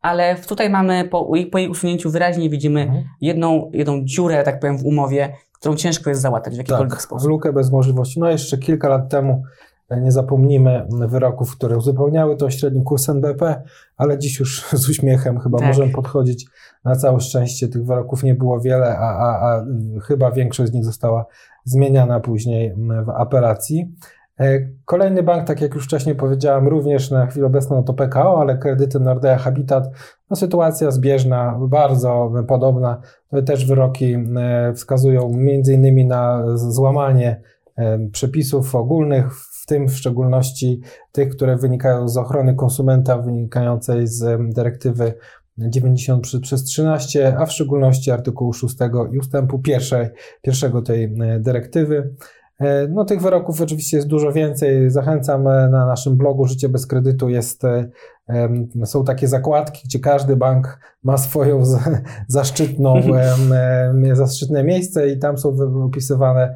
ale 0.00 0.36
tutaj 0.36 0.70
mamy 0.70 1.04
po, 1.08 1.30
po 1.52 1.58
jej 1.58 1.68
usunięciu 1.68 2.10
wyraźnie 2.10 2.50
widzimy 2.50 2.80
Mhm. 2.82 3.04
jedną, 3.20 3.70
jedną 3.74 4.04
dziurę, 4.04 4.42
tak 4.44 4.60
powiem, 4.60 4.78
w 4.78 4.84
umowie, 4.84 5.32
którą 5.52 5.76
ciężko 5.76 6.10
jest 6.10 6.22
załatać 6.22 6.54
w 6.54 6.58
jakikolwiek 6.58 6.90
Tak, 6.90 7.02
sposób. 7.02 7.28
lukę 7.28 7.52
bez 7.52 7.70
możliwości. 7.72 8.20
No 8.20 8.30
jeszcze 8.30 8.58
kilka 8.58 8.88
lat 8.88 9.08
temu, 9.10 9.42
e, 9.90 10.00
nie 10.00 10.12
zapomnijmy 10.12 10.86
wyroków, 11.08 11.56
które 11.56 11.76
uzupełniały 11.76 12.36
to 12.36 12.50
średni 12.50 12.82
kurs 12.84 13.08
NBP, 13.08 13.62
ale 13.96 14.18
dziś 14.18 14.38
już 14.40 14.64
z 14.82 14.88
uśmiechem 14.88 15.40
chyba 15.40 15.58
Tak. 15.58 15.68
możemy 15.68 15.92
podchodzić. 15.92 16.46
Na 16.84 16.96
całe 16.96 17.20
szczęście 17.20 17.68
tych 17.68 17.84
wyroków 17.86 18.22
nie 18.22 18.34
było 18.34 18.60
wiele, 18.60 18.98
a, 18.98 19.08
a, 19.18 19.46
a 19.48 19.64
chyba 20.02 20.30
większość 20.30 20.70
z 20.70 20.74
nich 20.74 20.84
została 20.84 21.26
zmieniana 21.64 22.20
później 22.20 22.74
w 23.04 23.10
apelacji. 23.10 23.94
E, 24.40 24.68
Kolejny 24.84 25.22
bank, 25.22 25.46
tak 25.46 25.60
jak 25.60 25.74
już 25.74 25.84
wcześniej 25.84 26.14
powiedziałem, 26.14 26.68
również 26.68 27.10
na 27.10 27.26
chwilę 27.26 27.46
obecną 27.46 27.84
to 27.84 27.94
PKO, 27.94 28.40
ale 28.40 28.58
kredyty 28.58 29.00
Nordea 29.00 29.38
Habitat. 29.38 29.84
No, 30.30 30.36
sytuacja 30.36 30.90
zbieżna, 30.90 31.58
bardzo 31.60 32.32
podobna. 32.48 33.00
Też 33.46 33.66
wyroki 33.66 34.14
e, 34.14 34.72
wskazują 34.74 35.32
między 35.34 35.74
innymi 35.74 36.06
na 36.06 36.44
złamanie 36.56 37.40
e, 37.76 37.98
przepisów 38.12 38.74
ogólnych, 38.74 39.34
w 39.36 39.66
tym 39.66 39.88
w 39.88 39.96
szczególności 39.96 40.80
tych, 41.12 41.28
które 41.28 41.56
wynikają 41.56 42.08
z 42.08 42.16
ochrony 42.16 42.54
konsumenta, 42.54 43.18
wynikającej 43.18 44.06
z 44.06 44.54
dyrektywy 44.54 45.14
90 45.58 46.22
przy- 46.22 46.40
przez 46.40 46.64
13, 46.64 47.36
a 47.38 47.46
w 47.46 47.52
szczególności 47.52 48.10
artykułu 48.10 48.52
6 48.52 48.76
i 49.12 49.18
ustępu 49.18 49.58
pierwszej, 49.58 50.08
pierwszego 50.42 50.82
tej 50.82 51.14
dyrektywy. 51.40 52.14
E, 52.60 52.88
No, 52.88 53.04
tych 53.04 53.22
wyroków 53.22 53.60
oczywiście 53.60 53.96
jest 53.96 54.08
dużo 54.08 54.32
więcej. 54.32 54.90
Zachęcam 54.90 55.46
e, 55.46 55.68
na 55.68 55.86
naszym 55.86 56.16
blogu 56.16 56.46
Życie 56.46 56.68
bez 56.68 56.86
kredytu. 56.86 57.28
Jest, 57.28 57.64
e, 57.64 57.88
są 58.84 59.04
takie 59.04 59.28
zakładki, 59.28 59.82
gdzie 59.84 59.98
każdy 59.98 60.36
bank 60.36 60.80
ma 61.02 61.18
swoją 61.18 61.62
zaszczytną, 62.28 62.94
zaszczytne 64.12 64.64
miejsce 64.64 65.08
i 65.08 65.18
tam 65.18 65.38
są 65.38 65.56
opisywane 65.84 66.54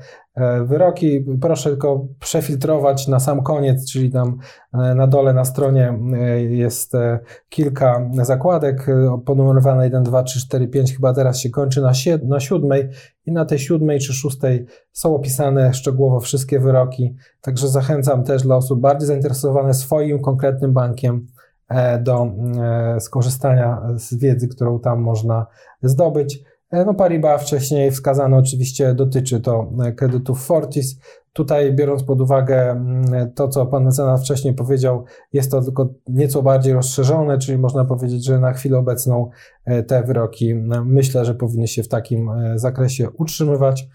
wyroki. 0.65 1.25
Proszę 1.41 1.71
tylko 1.71 2.07
przefiltrować 2.21 3.09
na 3.09 3.21
sam 3.21 3.43
koniec, 3.43 3.93
czyli 3.93 4.11
tam 4.11 4.39
e, 4.75 4.95
na 4.95 5.07
dole 5.07 5.35
na 5.35 5.45
stronie 5.45 5.99
e, 6.15 6.43
jest 6.43 6.95
e, 6.95 7.19
kilka 7.49 8.11
zakładek 8.13 8.89
e, 8.89 9.21
ponumerowane 9.25 9.85
1, 9.85 10.03
2, 10.03 10.23
3, 10.23 10.41
4, 10.41 10.69
5, 10.69 10.95
chyba 10.95 11.15
teraz 11.15 11.39
się 11.39 11.51
kończy 11.51 11.81
na, 11.83 11.93
sie- 11.93 12.25
na 12.25 12.41
siódmej 12.41 12.89
i 13.27 13.33
na 13.33 13.45
tej 13.45 13.59
siódmej 13.59 14.01
czy 14.01 14.13
szóstej 14.13 14.67
są 14.93 15.15
opisane 15.15 15.75
szczegółowo 15.75 16.21
wszystkie 16.21 16.61
wyroki, 16.61 17.17
także 17.41 17.69
zachęcam 17.69 18.25
też 18.25 18.43
dla 18.43 18.57
osób 18.57 18.81
bardziej 18.81 19.07
zainteresowanych 19.07 19.77
swoim 19.77 20.21
konkretnym 20.21 20.73
bankiem 20.73 21.27
e, 21.69 21.99
do 21.99 22.27
e, 22.27 23.01
skorzystania 23.01 23.83
z 23.97 24.15
wiedzy, 24.15 24.49
którą 24.49 24.81
tam 24.81 25.01
można 25.01 25.47
zdobyć. 25.83 26.52
E, 26.73 26.85
No 26.85 26.95
Paribas 26.95 27.43
wcześniej 27.43 27.91
wskazano 27.91 28.37
oczywiście 28.37 28.95
dotyczy 28.95 29.41
to 29.41 29.73
e, 29.85 29.93
kredytów 29.93 30.45
Fortis. 30.45 30.99
Tutaj 31.33 31.73
biorąc 31.73 32.03
pod 32.03 32.21
uwagę 32.21 32.71
mm, 32.71 33.33
to, 33.35 33.49
co 33.49 33.67
pan 33.67 33.85
mecenas 33.85 34.23
wcześniej 34.25 34.55
powiedział, 34.55 35.05
jest 35.33 35.51
to 35.51 35.63
tylko 35.63 35.89
nieco 36.09 36.43
bardziej 36.43 36.73
rozszerzone, 36.73 37.39
czyli 37.39 37.59
można 37.59 37.85
powiedzieć, 37.85 38.25
że 38.25 38.39
na 38.39 38.53
chwilę 38.53 38.79
obecną 38.79 39.31
e, 39.65 39.83
te 39.83 40.03
wyroki 40.03 40.55
myślę, 40.85 41.25
że 41.25 41.35
powinny 41.35 41.69
się 41.69 41.83
w 41.83 41.89
takim 41.89 42.31
zakresie 42.55 43.11
utrzymywać. 43.11 43.89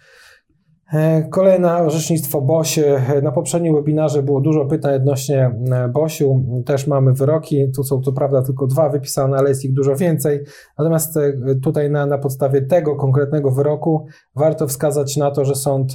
E, 0.93 1.23
Kolejne 1.29 1.77
orzecznictwo 1.77 2.41
BOŚ. 2.41 2.77
E, 2.77 3.21
Na 3.23 3.31
poprzednim 3.31 3.75
webinarze 3.75 4.23
było 4.23 4.41
dużo 4.41 4.65
pytań 4.65 4.95
odnośnie 4.95 5.51
e, 5.71 5.87
BOŚu. 5.87 6.43
Też 6.65 6.87
mamy 6.87 7.13
wyroki. 7.13 7.71
Tu 7.75 7.83
są 7.83 8.01
to 8.01 8.11
prawda 8.11 8.41
tylko 8.41 8.67
dwa 8.67 8.89
wypisane, 8.89 9.37
ale 9.37 9.49
jest 9.49 9.65
ich 9.65 9.73
dużo 9.73 9.95
więcej. 9.95 10.39
Natomiast 10.77 11.19
tutaj 11.63 11.91
na, 11.91 12.05
na 12.05 12.17
podstawie 12.17 12.61
tego 12.61 12.95
konkretnego 12.95 13.51
wyroku 13.51 14.05
warto 14.35 14.67
wskazać 14.67 15.17
na 15.17 15.31
to, 15.31 15.45
że 15.45 15.55
sąd 15.55 15.93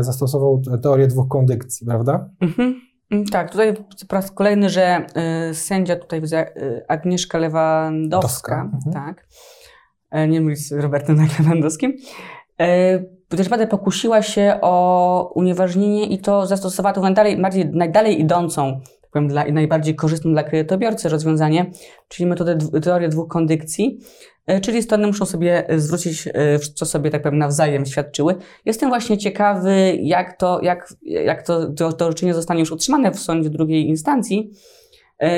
zastosował 0.00 0.62
teorię 0.82 1.06
dwóch 1.06 1.28
kondycji, 1.28 1.86
prawda? 1.86 2.30
Mhm. 2.40 2.80
Mm, 3.10 3.24
tak, 3.24 3.50
tutaj 3.50 3.74
po 4.08 4.16
raz 4.16 4.30
kolejny, 4.30 4.68
że 4.68 5.06
y, 5.50 5.54
sędzia 5.54 5.96
tutaj 5.96 6.20
widzę 6.20 6.46
Agnieszka 6.88 7.38
Lewandowska, 7.38 8.70
mhm. 8.74 8.92
tak, 8.92 9.26
nie 10.28 10.40
mylić 10.40 10.68
z 10.68 10.72
Robertem 10.72 11.16
Lewandowskim, 11.38 11.92
y, 12.60 13.15
też 13.28 13.40
naprawdę 13.40 13.66
pokusiła 13.66 14.22
się 14.22 14.58
o 14.62 15.32
unieważnienie 15.34 16.06
i 16.06 16.18
to 16.18 16.46
zastosowała 16.46 16.92
to 16.92 17.00
najdalej, 17.00 17.40
bardziej, 17.40 17.66
najdalej 17.66 18.20
idącą, 18.20 18.80
tak 19.00 19.10
powiem, 19.10 19.28
dla, 19.28 19.44
najbardziej 19.44 19.94
korzystną 19.94 20.32
dla 20.32 20.42
kredytobiorcy 20.42 21.08
rozwiązanie, 21.08 21.70
czyli 22.08 22.26
metodę 22.26 22.58
teorię 22.82 23.08
dwóch 23.08 23.28
kondycji, 23.28 24.00
E, 24.46 24.60
czyli 24.60 24.82
strony 24.82 25.06
muszą 25.06 25.24
sobie 25.24 25.68
e, 25.68 25.78
zwrócić, 25.78 26.26
e, 26.26 26.58
co 26.58 26.86
sobie 26.86 27.10
tak 27.10 27.22
powiem 27.22 27.38
nawzajem 27.38 27.86
świadczyły. 27.86 28.34
Jestem 28.64 28.88
właśnie 28.88 29.18
ciekawy, 29.18 29.98
jak 30.00 30.36
to, 30.36 30.60
jak, 30.62 30.94
jak 31.02 31.42
to, 31.42 31.72
to, 31.72 31.92
to 31.92 32.06
orzeczenie 32.06 32.34
zostanie 32.34 32.60
już 32.60 32.72
utrzymane 32.72 33.10
w 33.10 33.18
sądzie 33.18 33.50
drugiej 33.50 33.88
instancji, 33.88 34.50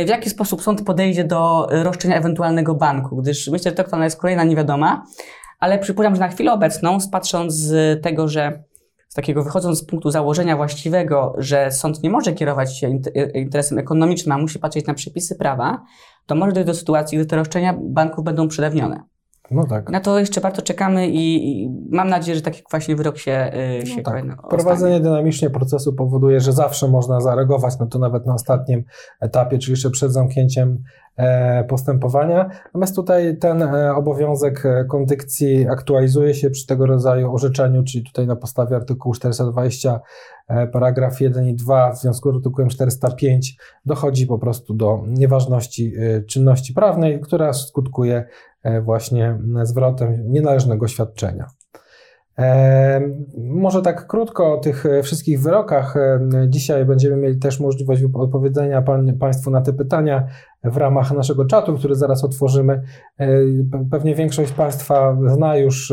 w 0.06 0.08
jaki 0.08 0.30
sposób 0.30 0.62
sąd 0.62 0.82
podejdzie 0.82 1.24
do 1.24 1.68
roszczenia 1.70 2.16
ewentualnego 2.16 2.74
banku, 2.74 3.16
gdyż 3.16 3.48
myślę, 3.48 3.72
że 3.76 3.84
to 3.84 4.02
jest 4.02 4.20
kolejna 4.20 4.44
niewiadoma, 4.44 5.06
ale 5.58 5.78
przypuszczam, 5.78 6.14
że 6.14 6.20
na 6.20 6.28
chwilę 6.28 6.52
obecną, 6.52 6.98
patrząc 7.12 7.54
z 7.54 8.02
tego, 8.02 8.28
że 8.28 8.62
z 9.08 9.14
takiego 9.14 9.44
wychodząc 9.44 9.78
z 9.78 9.84
punktu 9.84 10.10
założenia 10.10 10.56
właściwego, 10.56 11.34
że 11.38 11.72
sąd 11.72 12.02
nie 12.02 12.10
może 12.10 12.32
kierować 12.32 12.78
się 12.78 13.00
interesem 13.34 13.78
ekonomicznym, 13.78 14.32
a 14.32 14.38
musi 14.38 14.58
patrzeć 14.58 14.86
na 14.86 14.94
przepisy 14.94 15.36
prawa, 15.36 15.84
to 16.26 16.34
może 16.34 16.52
dojść 16.52 16.66
do 16.66 16.74
sytuacji, 16.74 17.18
gdy 17.18 17.26
te 17.26 17.36
roszczenia 17.36 17.74
banków 17.80 18.24
będą 18.24 18.48
przedawnione. 18.48 19.02
No 19.50 19.64
tak. 19.64 19.90
Na 19.90 20.00
to 20.00 20.18
jeszcze 20.18 20.40
bardzo 20.40 20.62
czekamy 20.62 21.08
i, 21.08 21.48
i 21.62 21.70
mam 21.90 22.08
nadzieję, 22.08 22.36
że 22.36 22.42
taki 22.42 22.62
właśnie 22.70 22.96
wyrok 22.96 23.18
się, 23.18 23.52
yy, 23.80 23.86
się 23.86 23.96
no 23.96 24.02
tak. 24.02 24.48
Prowadzenie 24.48 25.00
dynamicznie 25.00 25.50
procesu 25.50 25.92
powoduje, 25.92 26.40
że 26.40 26.52
zawsze 26.52 26.88
można 26.88 27.20
zareagować 27.20 27.78
na 27.78 27.86
to 27.86 27.98
nawet 27.98 28.26
na 28.26 28.34
ostatnim 28.34 28.84
etapie, 29.20 29.58
czyli 29.58 29.72
jeszcze 29.72 29.90
przed 29.90 30.12
zamknięciem 30.12 30.84
E, 31.18 31.64
postępowania. 31.64 32.48
Natomiast 32.64 32.96
tutaj 32.96 33.38
ten 33.38 33.62
e, 33.62 33.94
obowiązek 33.94 34.66
e, 34.66 34.84
kondykcji 34.84 35.68
aktualizuje 35.68 36.34
się 36.34 36.50
przy 36.50 36.66
tego 36.66 36.86
rodzaju 36.86 37.34
orzeczeniu, 37.34 37.84
czyli 37.84 38.04
tutaj 38.04 38.26
na 38.26 38.36
podstawie 38.36 38.76
artykułu 38.76 39.14
420 39.14 40.00
paragraf 40.72 41.20
1 41.20 41.48
i 41.48 41.54
2 41.54 41.92
w 41.92 41.98
związku 41.98 42.32
z 42.32 42.36
artykułem 42.36 42.68
405 42.68 43.56
dochodzi 43.86 44.26
po 44.26 44.38
prostu 44.38 44.74
do 44.74 45.02
nieważności 45.06 45.92
czynności 46.28 46.74
prawnej, 46.74 47.20
która 47.20 47.52
skutkuje 47.52 48.24
właśnie 48.82 49.38
zwrotem 49.62 50.32
nienależnego 50.32 50.88
świadczenia. 50.88 51.46
Może 53.38 53.82
tak 53.82 54.06
krótko 54.06 54.54
o 54.54 54.58
tych 54.58 54.86
e, 54.86 55.02
wszystkich 55.02 55.42
wyrokach. 55.42 55.94
Dzisiaj 56.48 56.84
będziemy 56.84 57.16
mieli 57.16 57.38
też 57.38 57.60
możliwość 57.60 58.02
odpowiedzenia 58.14 58.82
Państwu 59.20 59.50
na 59.50 59.60
te 59.60 59.72
pytania 59.72 60.26
w 60.64 60.76
ramach 60.76 61.12
naszego 61.12 61.44
czatu, 61.44 61.74
który 61.74 61.94
zaraz 61.94 62.24
otworzymy. 62.24 62.82
E, 63.18 63.28
pewnie 63.90 64.14
większość 64.14 64.52
Państwa 64.52 65.16
zna 65.26 65.56
już 65.56 65.92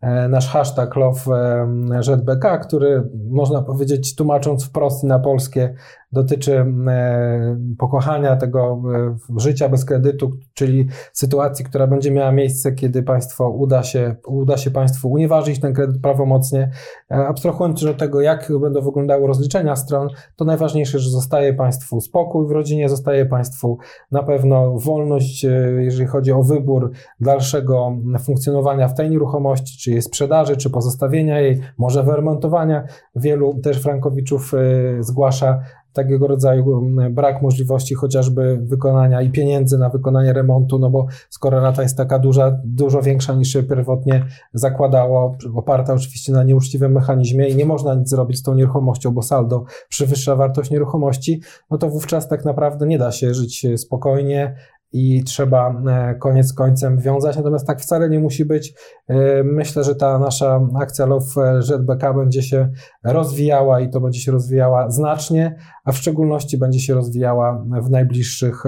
E, 0.00 0.28
nasz 0.28 0.48
hashtag 0.48 0.96
LoveZBK, 0.96 2.58
który 2.58 3.08
można 3.30 3.62
powiedzieć, 3.62 4.14
tłumacząc 4.14 4.64
wprost 4.64 5.04
na 5.04 5.18
polskie, 5.18 5.74
dotyczy 6.12 6.58
e, 6.88 7.56
pokochania 7.78 8.36
tego 8.36 8.82
e, 8.94 9.40
życia 9.40 9.68
bez 9.68 9.84
kredytu, 9.84 10.30
czyli 10.54 10.88
sytuacji, 11.12 11.64
która 11.64 11.86
będzie 11.86 12.10
miała 12.10 12.32
miejsce, 12.32 12.72
kiedy 12.72 13.02
państwo 13.02 13.50
uda 13.50 13.82
się, 13.82 14.16
uda 14.26 14.56
się 14.56 14.70
państwu 14.70 15.10
unieważnić 15.10 15.60
ten 15.60 15.74
kredyt 15.74 16.02
prawomocnie. 16.02 16.70
Abstrahując 17.08 17.82
już 17.82 17.90
od 17.90 17.98
tego, 17.98 18.20
jak 18.20 18.52
będą 18.60 18.80
wyglądały 18.80 19.26
rozliczenia 19.26 19.76
stron, 19.76 20.08
to 20.36 20.44
najważniejsze, 20.44 20.98
że 20.98 21.10
zostaje 21.10 21.54
państwu 21.54 22.00
spokój 22.00 22.48
w 22.48 22.50
rodzinie, 22.50 22.88
zostaje 22.88 23.26
państwu 23.26 23.78
na 24.10 24.22
pewno 24.22 24.78
wolność, 24.78 25.46
jeżeli 25.78 26.06
chodzi 26.06 26.32
o 26.32 26.42
wybór 26.42 26.90
dalszego 27.20 27.92
funkcjonowania 28.20 28.88
w 28.88 28.94
tej 28.94 29.10
nieruchomości, 29.10 29.78
czy 29.78 29.90
jej 29.90 30.02
sprzedaży, 30.02 30.56
czy 30.56 30.70
pozostawienia 30.70 31.40
jej, 31.40 31.60
może 31.78 32.02
wyremontowania. 32.02 32.84
Wielu 33.16 33.60
też 33.60 33.82
frankowiczów 33.82 34.52
zgłasza 35.00 35.60
takiego 35.98 36.26
rodzaju 36.26 36.78
mm, 36.78 37.14
brak 37.14 37.42
możliwości 37.42 37.94
chociażby 37.94 38.58
wykonania 38.62 39.22
i 39.22 39.30
pieniędzy 39.30 39.78
na 39.78 39.88
wykonanie 39.88 40.32
remontu, 40.32 40.78
no 40.78 40.90
bo 40.90 41.06
skoro 41.30 41.60
rata 41.60 41.82
jest 41.82 41.96
taka 41.96 42.18
duża, 42.18 42.58
dużo 42.64 43.02
większa 43.02 43.34
niż 43.34 43.52
się 43.52 43.62
pierwotnie 43.62 44.24
zakładało, 44.52 45.36
oparta 45.54 45.94
oczywiście 45.94 46.32
na 46.32 46.44
nieuczciwym 46.44 46.92
mechanizmie 46.92 47.48
i 47.48 47.56
nie 47.56 47.66
można 47.66 47.94
nic 47.94 48.08
zrobić 48.08 48.38
z 48.38 48.42
tą 48.42 48.54
nieruchomością, 48.54 49.10
bo 49.10 49.22
saldo 49.22 49.64
przewyższa 49.88 50.36
wartość 50.36 50.70
nieruchomości, 50.70 51.42
no 51.70 51.78
to 51.78 51.88
wówczas 51.88 52.28
tak 52.28 52.44
naprawdę 52.44 52.86
nie 52.86 52.98
da 52.98 53.12
się 53.12 53.34
żyć 53.34 53.66
spokojnie, 53.76 54.54
i 54.92 55.24
trzeba 55.24 55.82
e, 55.86 56.14
koniec 56.14 56.52
końcem 56.52 56.98
wiązać. 56.98 57.36
Natomiast 57.36 57.66
tak 57.66 57.80
wcale 57.80 58.08
nie 58.08 58.20
musi 58.20 58.44
być. 58.44 58.74
E, 59.08 59.42
myślę, 59.44 59.84
że 59.84 59.94
ta 59.94 60.18
nasza 60.18 60.68
akcja 60.80 61.06
Love 61.06 61.62
ZBK 61.62 62.14
będzie 62.14 62.42
się 62.42 62.68
rozwijała 63.04 63.80
i 63.80 63.90
to 63.90 64.00
będzie 64.00 64.20
się 64.20 64.32
rozwijała 64.32 64.90
znacznie, 64.90 65.56
a 65.84 65.92
w 65.92 65.96
szczególności 65.96 66.58
będzie 66.58 66.80
się 66.80 66.94
rozwijała 66.94 67.64
w 67.82 67.90
najbliższych 67.90 68.64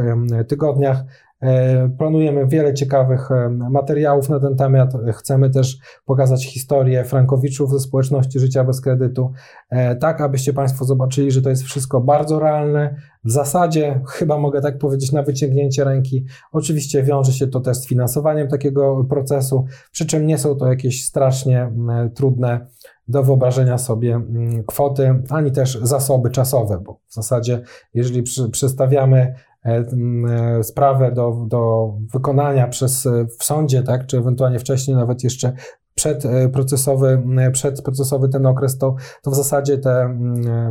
tygodniach. 0.49 1.05
E, 1.43 1.88
planujemy 1.99 2.47
wiele 2.47 2.74
ciekawych 2.74 3.30
e, 3.30 3.49
materiałów 3.70 4.28
na 4.28 4.41
ten 4.41 4.57
temat. 4.57 4.93
Chcemy 5.12 5.51
też 5.51 5.78
pokazać 6.05 6.47
historię 6.47 7.05
Frankowiczów 7.05 7.70
ze 7.70 7.80
społeczności 7.80 8.38
życia 8.38 8.64
bez 8.64 8.80
kredytu, 8.80 9.32
e, 9.70 9.97
tak 9.97 10.20
abyście 10.20 10.53
Państwo 10.53 10.84
zobaczyli, 10.84 11.30
że 11.30 11.43
to 11.43 11.51
jest 11.51 11.62
wszystko 11.62 12.01
bardzo 12.01 12.38
realne. 12.38 12.97
W 13.24 13.30
zasadzie, 13.30 14.01
chyba 14.09 14.38
mogę 14.38 14.61
tak 14.61 14.78
powiedzieć, 14.78 15.12
na 15.12 15.22
wyciągnięcie 15.22 15.84
ręki. 15.84 16.24
Oczywiście 16.53 17.03
wiąże 17.03 17.32
się 17.32 17.47
to 17.47 17.61
też 17.61 17.76
z 17.76 17.86
finansowaniem 17.86 18.49
takiego 18.49 19.05
procesu, 19.05 19.64
przy 19.93 20.07
czym 20.07 20.26
nie 20.26 20.38
są 20.38 20.55
to 20.57 20.66
jakieś 20.66 21.05
strasznie 21.05 21.72
trudne 22.14 22.66
do 23.09 23.22
wyobrażenia 23.22 23.78
sobie 23.78 24.20
kwoty, 24.66 25.22
ani 25.30 25.53
też 25.53 25.78
zasoby 25.82 26.30
czasowe, 26.30 26.80
bo 26.84 27.01
w 27.09 27.14
zasadzie, 27.14 27.62
jeżeli 27.95 28.22
przestawiamy 28.53 29.34
E, 29.49 29.49
e, 29.49 29.49
sprawę 30.63 31.13
do, 31.13 31.45
do 31.49 31.93
wykonania 32.13 32.69
przez, 32.69 33.07
e, 33.07 33.27
w 33.39 33.45
sądzie, 33.45 33.83
tak, 33.83 34.07
czy 34.07 34.19
ewentualnie 34.19 34.59
wcześniej, 34.59 34.97
nawet 34.97 35.25
jeszcze 35.25 35.53
przedprocesowy, 35.95 37.23
przedprocesowy 37.53 38.29
ten 38.29 38.47
okres, 38.47 38.79
to, 38.79 38.95
to 39.23 39.31
w 39.31 39.35
zasadzie 39.35 39.79
te, 39.79 40.09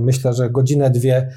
myślę, 0.01 0.33
że 0.33 0.49
godzinę, 0.49 0.89
dwie 0.89 1.29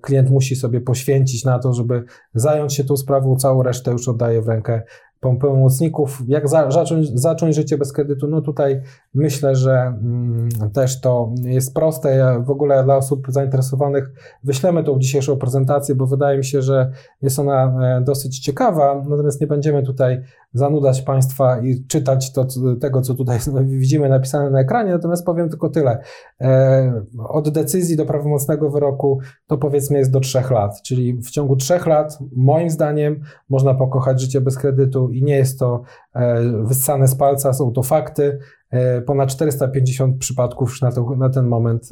klient 0.00 0.30
musi 0.30 0.56
sobie 0.56 0.80
poświęcić 0.80 1.44
na 1.44 1.58
to, 1.58 1.72
żeby 1.72 2.04
zająć 2.34 2.74
się 2.74 2.84
tą 2.84 2.96
sprawą, 2.96 3.36
całą 3.36 3.62
resztę 3.62 3.90
już 3.90 4.08
oddaje 4.08 4.42
w 4.42 4.48
rękę 4.48 4.82
pełnomocników. 5.20 6.22
Jak 6.26 6.48
za, 6.48 6.70
zacząć, 6.70 7.20
zacząć 7.20 7.54
życie 7.54 7.78
bez 7.78 7.92
kredytu? 7.92 8.28
No 8.28 8.40
tutaj 8.40 8.80
myślę, 9.14 9.56
że 9.56 9.72
mm, 9.72 10.48
też 10.72 11.00
to 11.00 11.32
jest 11.42 11.74
proste. 11.74 12.16
Ja 12.16 12.40
w 12.40 12.50
ogóle 12.50 12.84
dla 12.84 12.96
osób 12.96 13.26
zainteresowanych 13.28 14.12
wyślemy 14.44 14.84
tą 14.84 14.98
dzisiejszą 14.98 15.36
prezentację, 15.36 15.94
bo 15.94 16.06
wydaje 16.06 16.38
mi 16.38 16.44
się, 16.44 16.62
że 16.62 16.90
jest 17.22 17.38
ona 17.38 17.64
e, 17.64 18.00
dosyć 18.04 18.38
ciekawa, 18.38 19.04
natomiast 19.08 19.40
nie 19.40 19.46
będziemy 19.46 19.82
tutaj 19.82 20.22
zanudać 20.54 21.02
Państwa 21.02 21.60
i 21.60 21.84
czytać 21.86 22.32
to, 22.32 22.46
tego, 22.80 23.00
co 23.00 23.14
tutaj 23.14 23.38
widzimy 23.64 24.08
napisane 24.08 24.50
na 24.50 24.60
ekranie, 24.60 24.90
natomiast 24.90 25.26
powiem 25.26 25.48
tylko 25.48 25.68
tyle. 25.68 25.98
E, 26.40 27.04
od 27.28 27.48
decyzji 27.48 27.96
do 27.96 28.06
prawomocnego 28.06 28.70
wyroku 28.70 29.18
to 29.46 29.58
powiedzmy 29.58 29.98
jest 29.98 30.10
do 30.10 30.20
trzech 30.20 30.50
lat, 30.50 30.82
czyli 30.82 31.14
w 31.14 31.30
ciągu 31.30 31.56
trzech 31.56 31.86
lat 31.86 32.18
moim 32.36 32.70
zdaniem 32.70 33.20
można 33.48 33.74
pokochać 33.74 34.20
życie 34.20 34.40
bez 34.40 34.58
kredytu 34.58 35.10
i 35.10 35.22
nie 35.22 35.36
jest 35.36 35.58
to 35.58 35.82
e, 36.14 36.42
wyssane 36.64 37.08
z 37.08 37.14
palca, 37.14 37.52
są 37.52 37.72
to 37.72 37.82
fakty. 37.82 38.38
E, 38.74 39.02
ponad 39.02 39.28
450 39.28 40.18
przypadków 40.18 40.68
już 40.68 40.82
na, 40.82 40.92
to, 40.92 41.16
na 41.16 41.30
ten 41.30 41.46
moment 41.46 41.88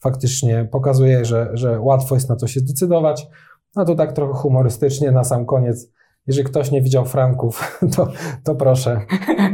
faktycznie 0.00 0.68
pokazuje, 0.70 1.24
że, 1.24 1.50
że 1.52 1.80
łatwo 1.80 2.14
jest 2.14 2.28
na 2.28 2.36
to 2.36 2.46
się 2.46 2.60
zdecydować. 2.60 3.28
No 3.76 3.84
to 3.84 3.94
tak 3.94 4.12
trochę 4.12 4.32
humorystycznie 4.34 5.10
na 5.10 5.24
sam 5.24 5.46
koniec 5.46 5.92
jeżeli 6.28 6.44
ktoś 6.44 6.70
nie 6.70 6.82
widział 6.82 7.04
franków, 7.04 7.78
to, 7.96 8.08
to 8.44 8.54
proszę, 8.54 9.00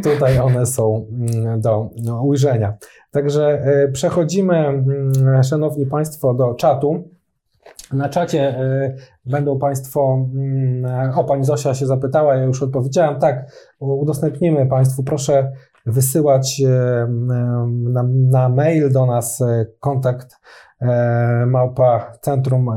tutaj 0.02 0.38
one 0.38 0.66
są 0.66 1.06
mm, 1.10 1.60
do 1.60 1.90
ujrzenia. 2.22 2.76
Także 3.10 3.62
e, 3.64 3.88
przechodzimy, 3.92 4.56
mm, 4.56 5.42
Szanowni 5.42 5.86
Państwo, 5.86 6.34
do 6.34 6.54
czatu. 6.54 7.08
Na 7.92 8.08
czacie 8.08 8.40
e, 8.40 8.94
będą 9.26 9.58
Państwo, 9.58 10.28
mm, 10.34 11.12
o 11.18 11.24
Pani 11.24 11.44
Zosia 11.44 11.74
się 11.74 11.86
zapytała, 11.86 12.34
ja 12.34 12.44
już 12.44 12.62
odpowiedziałem, 12.62 13.20
tak, 13.20 13.52
udostępnimy 13.80 14.66
Państwu, 14.66 15.02
proszę 15.02 15.52
wysyłać 15.86 16.62
e, 16.66 17.06
na, 17.68 18.02
na 18.30 18.48
mail 18.48 18.92
do 18.92 19.06
nas 19.06 19.42
kontakt 19.80 20.36
małpa 21.46 22.12
centrum 22.20 22.70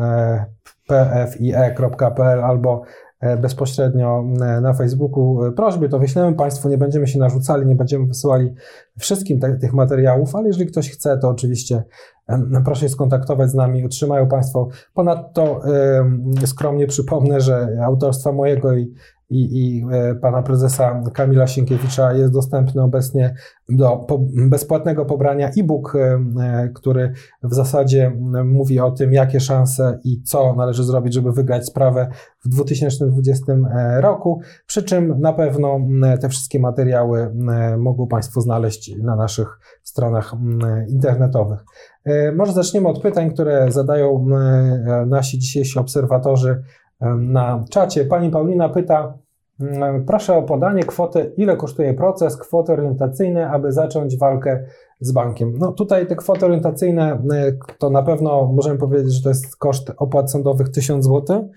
pfie.pl 0.87 2.43
albo 2.43 2.81
e, 3.19 3.37
bezpośrednio 3.37 4.23
e, 4.41 4.61
na 4.61 4.73
Facebooku 4.73 5.45
e, 5.45 5.51
prośby, 5.51 5.89
to 5.89 5.99
wyślemy 5.99 6.35
Państwu, 6.35 6.69
nie 6.69 6.77
będziemy 6.77 7.07
się 7.07 7.19
narzucali, 7.19 7.65
nie 7.65 7.75
będziemy 7.75 8.05
wysyłali 8.05 8.53
wszystkim 8.99 9.39
te, 9.39 9.57
tych 9.57 9.73
materiałów, 9.73 10.35
ale 10.35 10.47
jeżeli 10.47 10.67
ktoś 10.67 10.89
chce, 10.91 11.17
to 11.17 11.29
oczywiście 11.29 11.83
proszę 12.65 12.81
się 12.81 12.89
skontaktować 12.89 13.49
z 13.49 13.53
nami, 13.53 13.85
otrzymają 13.85 14.27
Państwo. 14.27 14.67
Ponadto 14.93 15.61
skromnie 16.45 16.87
przypomnę, 16.87 17.41
że 17.41 17.67
autorstwa 17.83 18.31
mojego 18.31 18.73
i 18.73 18.93
i, 19.29 19.59
i 19.59 19.85
e, 19.91 20.15
pana 20.15 20.41
prezesa 20.41 21.01
Kamila 21.13 21.47
Sienkiewicza 21.47 22.13
jest 22.13 22.33
dostępny 22.33 22.83
obecnie 22.83 23.33
do 23.69 23.97
po, 23.97 24.19
bezpłatnego 24.49 25.05
pobrania 25.05 25.49
e-book, 25.59 25.95
e, 25.95 26.19
e, 26.41 26.69
który 26.69 27.13
w 27.43 27.53
zasadzie 27.53 28.11
mówi 28.45 28.79
o 28.79 28.91
tym, 28.91 29.13
jakie 29.13 29.39
szanse 29.39 29.99
i 30.03 30.21
co 30.21 30.55
należy 30.55 30.83
zrobić, 30.83 31.13
żeby 31.13 31.31
wygrać 31.31 31.65
sprawę 31.65 32.07
w 32.45 32.49
2020 32.49 33.53
roku. 33.99 34.41
Przy 34.67 34.83
czym 34.83 35.21
na 35.21 35.33
pewno 35.33 35.79
te 36.21 36.29
wszystkie 36.29 36.59
materiały 36.59 37.33
mogą 37.77 38.07
Państwo 38.07 38.41
znaleźć 38.41 38.97
na 39.03 39.15
naszych 39.15 39.59
stronach 39.83 40.35
internetowych. 40.89 41.65
Może 42.35 42.53
zaczniemy 42.53 42.87
od 42.87 43.01
pytań, 43.01 43.31
które 43.31 43.71
zadają 43.71 44.25
nasi 45.07 45.39
dzisiejsi 45.39 45.79
obserwatorzy 45.79 46.63
na 47.17 47.65
czacie. 47.69 48.05
Pani 48.05 48.29
Paulina 48.29 48.69
pyta, 48.69 49.17
proszę 50.07 50.35
o 50.35 50.43
podanie 50.43 50.83
kwoty, 50.83 51.33
ile 51.37 51.57
kosztuje 51.57 51.93
proces, 51.93 52.37
kwoty 52.37 52.71
orientacyjne, 52.73 53.49
aby 53.49 53.71
zacząć 53.71 54.17
walkę 54.17 54.63
z 54.99 55.11
bankiem. 55.11 55.53
No 55.57 55.71
tutaj 55.71 56.07
te 56.07 56.15
kwoty 56.15 56.45
orientacyjne 56.45 57.23
to 57.79 57.89
na 57.89 58.03
pewno 58.03 58.51
możemy 58.53 58.79
powiedzieć, 58.79 59.13
że 59.13 59.23
to 59.23 59.29
jest 59.29 59.55
koszt 59.55 59.91
opłat 59.97 60.31
sądowych 60.31 60.69
1000 60.69 61.05
zł, 61.05 61.49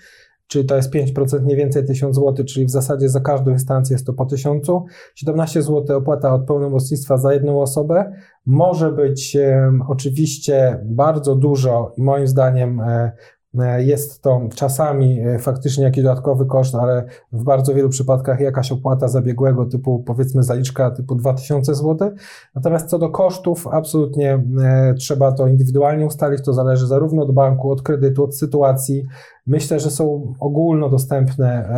czyli 0.46 0.66
to 0.66 0.76
jest 0.76 0.94
5% 0.94 1.42
mniej 1.42 1.56
więcej 1.56 1.84
1000 1.84 2.16
zł, 2.16 2.44
czyli 2.44 2.66
w 2.66 2.70
zasadzie 2.70 3.08
za 3.08 3.20
każdą 3.20 3.50
instancję 3.50 3.94
jest 3.94 4.06
to 4.06 4.12
po 4.12 4.26
1000. 4.26 4.68
17 5.14 5.62
zł 5.62 5.98
opłata 5.98 6.34
od 6.34 6.46
pełnomocnictwa 6.46 7.16
za 7.16 7.32
jedną 7.32 7.60
osobę. 7.60 8.12
Może 8.46 8.92
być 8.92 9.36
um, 9.36 9.82
oczywiście 9.88 10.80
bardzo 10.84 11.36
dużo 11.36 11.92
i 11.96 12.02
moim 12.02 12.26
zdaniem 12.26 12.80
e, 12.80 13.12
E, 13.12 13.12
jest 13.78 14.22
to 14.22 14.40
czasami 14.54 15.20
e, 15.20 15.38
faktycznie 15.38 15.84
jakiś 15.84 16.04
dodatkowy 16.04 16.46
koszt, 16.46 16.74
ale 16.74 17.04
w 17.32 17.44
bardzo 17.44 17.74
wielu 17.74 17.88
przypadkach 17.88 18.40
jakaś 18.40 18.72
opłata 18.72 19.08
zabiegłego 19.08 19.66
typu 19.66 20.02
powiedzmy 20.06 20.42
zaliczka 20.42 20.90
typu 20.90 21.14
2000 21.14 21.74
zł. 21.74 22.10
Natomiast 22.54 22.86
co 22.86 22.98
do 22.98 23.10
kosztów, 23.10 23.66
absolutnie 23.66 24.44
e, 24.62 24.94
trzeba 24.94 25.32
to 25.32 25.46
indywidualnie 25.46 26.06
ustalić. 26.06 26.44
To 26.44 26.52
zależy 26.52 26.86
zarówno 26.86 27.22
od 27.22 27.32
banku, 27.32 27.70
od 27.70 27.82
kredytu, 27.82 28.24
od 28.24 28.36
sytuacji. 28.36 29.04
Myślę, 29.46 29.80
że 29.80 29.90
są 29.90 30.34
ogólnodostępne 30.40 31.68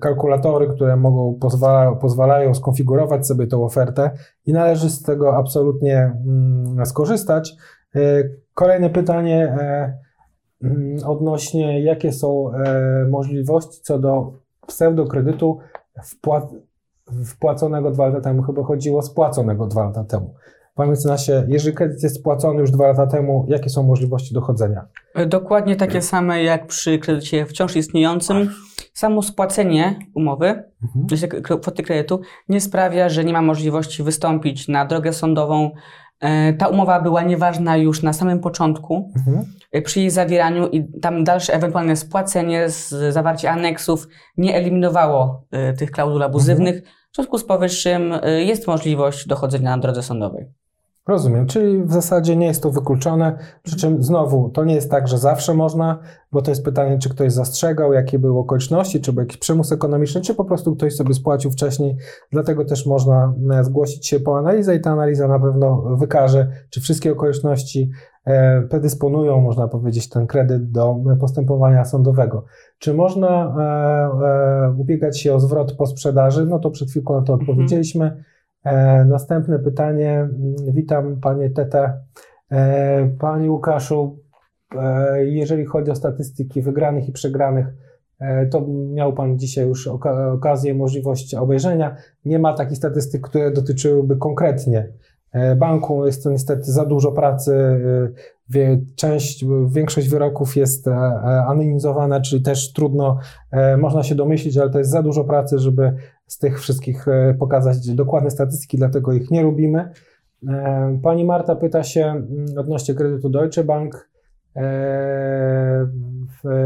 kalkulatory, 0.00 0.68
które 0.68 0.96
mogą 0.96 1.38
pozwala, 1.40 1.96
pozwalają 1.96 2.54
skonfigurować 2.54 3.26
sobie 3.26 3.46
tę 3.46 3.56
ofertę 3.56 4.10
i 4.46 4.52
należy 4.52 4.90
z 4.90 5.02
tego 5.02 5.36
absolutnie 5.36 6.12
mm, 6.26 6.86
skorzystać. 6.86 7.54
Kolejne 8.54 8.90
pytanie 8.90 9.56
odnośnie 11.06 11.82
jakie 11.82 12.12
są 12.12 12.52
e, 12.54 13.06
możliwości 13.10 13.80
co 13.82 13.98
do 13.98 14.32
pseudokredytu 14.66 15.58
wpłat, 16.04 16.50
wpłaconego 17.26 17.90
dwa 17.90 18.06
lata 18.06 18.20
temu, 18.20 18.42
chyba 18.42 18.62
chodziło 18.62 19.02
spłaconego 19.02 19.66
dwa 19.66 19.84
lata 19.84 20.04
temu. 20.04 20.34
Panie 20.74 20.90
mecenasie, 20.90 21.44
jeżeli 21.48 21.76
kredyt 21.76 22.02
jest 22.02 22.16
spłacony 22.16 22.60
już 22.60 22.70
dwa 22.70 22.86
lata 22.86 23.06
temu, 23.06 23.46
jakie 23.48 23.70
są 23.70 23.82
możliwości 23.82 24.34
dochodzenia? 24.34 24.86
E, 25.14 25.26
dokładnie 25.26 25.76
takie 25.76 26.02
same 26.02 26.42
jak 26.42 26.66
przy 26.66 26.98
kredycie 26.98 27.46
wciąż 27.46 27.76
istniejącym. 27.76 28.50
Samo 28.94 29.22
spłacenie 29.22 29.98
umowy, 30.14 30.62
mhm. 30.82 31.42
kwoty 31.42 31.82
kredytu, 31.82 32.20
nie 32.48 32.60
sprawia, 32.60 33.08
że 33.08 33.24
nie 33.24 33.32
ma 33.32 33.42
możliwości 33.42 34.02
wystąpić 34.02 34.68
na 34.68 34.86
drogę 34.86 35.12
sądową 35.12 35.70
ta 36.58 36.68
umowa 36.68 37.00
była 37.00 37.22
nieważna 37.22 37.76
już 37.76 38.02
na 38.02 38.12
samym 38.12 38.40
początku, 38.40 39.12
mhm. 39.16 39.44
E, 39.72 39.82
przy 39.82 40.00
jej 40.00 40.10
zawieraniu 40.10 40.68
i 40.68 41.00
tam 41.00 41.24
dalsze 41.24 41.54
ewentualne 41.54 41.96
spłacenie, 41.96 42.68
zawarcie 43.10 43.50
aneksów 43.50 44.08
nie 44.36 44.56
eliminowało 44.56 45.46
e, 45.50 45.72
tych 45.72 45.90
klauzul 45.90 46.22
abuzywnych. 46.22 46.74
Mhm. 46.74 46.94
W 47.12 47.16
związku 47.16 47.38
z 47.38 47.44
powyższym 47.44 48.14
jest 48.46 48.66
możliwość 48.66 49.26
dochodzenia 49.26 49.70
na 49.70 49.78
drodze 49.78 50.02
sądowej. 50.02 50.59
Rozumiem, 51.08 51.46
czyli 51.46 51.84
w 51.84 51.92
zasadzie 51.92 52.36
nie 52.36 52.46
jest 52.46 52.62
to 52.62 52.70
wykluczone, 52.70 53.38
przy 53.62 53.76
czym 53.76 54.02
znowu 54.02 54.50
to 54.50 54.64
nie 54.64 54.74
jest 54.74 54.90
tak, 54.90 55.08
że 55.08 55.18
zawsze 55.18 55.54
można, 55.54 55.98
bo 56.32 56.42
to 56.42 56.50
jest 56.50 56.64
pytanie, 56.64 56.98
czy 56.98 57.08
ktoś 57.08 57.32
zastrzegał, 57.32 57.92
jakie 57.92 58.18
były 58.18 58.38
okoliczności, 58.38 59.00
czy 59.00 59.12
był 59.12 59.20
jakiś 59.20 59.36
przymus 59.36 59.72
ekonomiczny, 59.72 60.20
czy 60.20 60.34
po 60.34 60.44
prostu 60.44 60.76
ktoś 60.76 60.94
sobie 60.94 61.14
spłacił 61.14 61.50
wcześniej, 61.50 61.96
dlatego 62.32 62.64
też 62.64 62.86
można 62.86 63.34
e, 63.52 63.64
zgłosić 63.64 64.06
się 64.06 64.20
po 64.20 64.38
analizę 64.38 64.76
i 64.76 64.80
ta 64.80 64.90
analiza 64.90 65.28
na 65.28 65.38
pewno 65.38 65.96
wykaże, 65.96 66.48
czy 66.70 66.80
wszystkie 66.80 67.12
okoliczności 67.12 67.90
e, 68.24 68.62
predysponują, 68.62 69.40
można 69.40 69.68
powiedzieć, 69.68 70.08
ten 70.08 70.26
kredyt 70.26 70.70
do 70.70 70.96
postępowania 71.20 71.84
sądowego. 71.84 72.44
Czy 72.78 72.94
można 72.94 73.54
e, 74.68 74.74
ubiegać 74.78 75.20
się 75.20 75.34
o 75.34 75.40
zwrot 75.40 75.72
po 75.72 75.86
sprzedaży? 75.86 76.46
No 76.46 76.58
to 76.58 76.70
przed 76.70 76.90
chwilką 76.90 77.14
na 77.14 77.22
to 77.22 77.32
mhm. 77.32 77.50
odpowiedzieliśmy. 77.50 78.24
E, 78.64 79.04
następne 79.04 79.58
pytanie. 79.58 80.10
Mm, 80.12 80.54
witam 80.72 81.20
Panie 81.20 81.50
Tete. 81.50 82.00
E, 82.50 83.10
Panie 83.18 83.50
Łukaszu, 83.50 84.18
e, 84.76 85.24
jeżeli 85.24 85.64
chodzi 85.64 85.90
o 85.90 85.94
statystyki 85.94 86.62
wygranych 86.62 87.08
i 87.08 87.12
przegranych, 87.12 87.66
to 88.50 88.66
miał 88.68 89.12
Pan 89.12 89.38
dzisiaj 89.38 89.66
już 89.66 89.88
okazję, 90.32 90.74
możliwość 90.74 91.34
obejrzenia. 91.34 91.96
Nie 92.24 92.38
ma 92.38 92.54
takich 92.54 92.76
statystyk, 92.76 93.28
które 93.28 93.50
dotyczyłyby 93.50 94.16
konkretnie 94.16 94.92
banku. 95.56 96.06
Jest 96.06 96.24
to 96.24 96.30
niestety 96.30 96.72
za 96.72 96.86
dużo 96.86 97.12
pracy. 97.12 97.80
Część, 98.96 99.44
większość 99.66 100.08
wyroków 100.08 100.56
jest 100.56 100.88
anonimizowana, 101.46 102.20
czyli 102.20 102.42
też 102.42 102.72
trudno, 102.72 103.18
można 103.78 104.02
się 104.02 104.14
domyślić, 104.14 104.58
ale 104.58 104.70
to 104.70 104.78
jest 104.78 104.90
za 104.90 105.02
dużo 105.02 105.24
pracy, 105.24 105.58
żeby 105.58 105.94
z 106.30 106.38
tych 106.38 106.60
wszystkich 106.60 107.08
e, 107.08 107.34
pokazać 107.38 107.94
dokładne 107.94 108.30
statystyki, 108.30 108.76
dlatego 108.76 109.12
ich 109.12 109.30
nie 109.30 109.42
robimy. 109.42 109.90
E, 110.48 110.98
pani 111.02 111.24
Marta 111.24 111.56
pyta 111.56 111.82
się 111.82 112.06
mm, 112.06 112.46
odnośnie 112.58 112.94
kredytu 112.94 113.30
Deutsche 113.30 113.64
Bank, 113.64 114.08
e, 114.56 115.86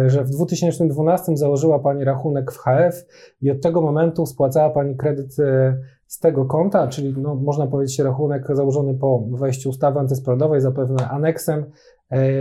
że 0.06 0.24
w 0.24 0.30
2012 0.30 1.36
założyła 1.36 1.78
Pani 1.78 2.04
rachunek 2.04 2.52
w 2.52 2.58
HF 2.58 3.06
i 3.42 3.50
od 3.50 3.62
tego 3.62 3.80
momentu 3.80 4.26
spłacała 4.26 4.70
Pani 4.70 4.96
kredyt 4.96 5.34
z 6.06 6.18
tego 6.18 6.44
konta, 6.44 6.88
czyli 6.88 7.14
no, 7.18 7.34
można 7.34 7.66
powiedzieć 7.66 7.98
rachunek 7.98 8.46
założony 8.52 8.94
po 8.94 9.24
wejściu 9.30 9.70
ustawy 9.70 9.98
antyspreadowej, 10.00 10.60
zapewne 10.60 11.08
aneksem. 11.08 11.64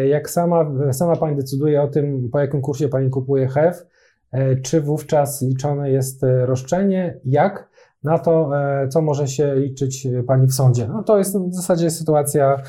Jak 0.10 0.30
sama, 0.30 0.72
sama 0.92 1.16
Pani 1.16 1.36
decyduje 1.36 1.82
o 1.82 1.88
tym, 1.88 2.30
po 2.32 2.40
jakim 2.40 2.62
kursie 2.62 2.90
Pani 2.90 3.10
kupuje 3.10 3.48
HF, 3.48 3.86
czy 4.64 4.82
wówczas 4.82 5.42
liczone 5.42 5.92
jest 5.92 6.24
e, 6.24 6.46
roszczenie, 6.46 7.20
jak 7.26 7.70
na 8.04 8.20
to, 8.20 8.58
e, 8.58 8.88
co 8.88 9.02
może 9.02 9.28
się 9.28 9.56
liczyć 9.56 10.08
pani 10.28 10.48
w 10.48 10.54
sądzie. 10.54 10.88
No 10.88 11.04
to 11.04 11.18
jest 11.18 11.38
w 11.38 11.56
zasadzie 11.56 11.90
sytuacja 11.90 12.62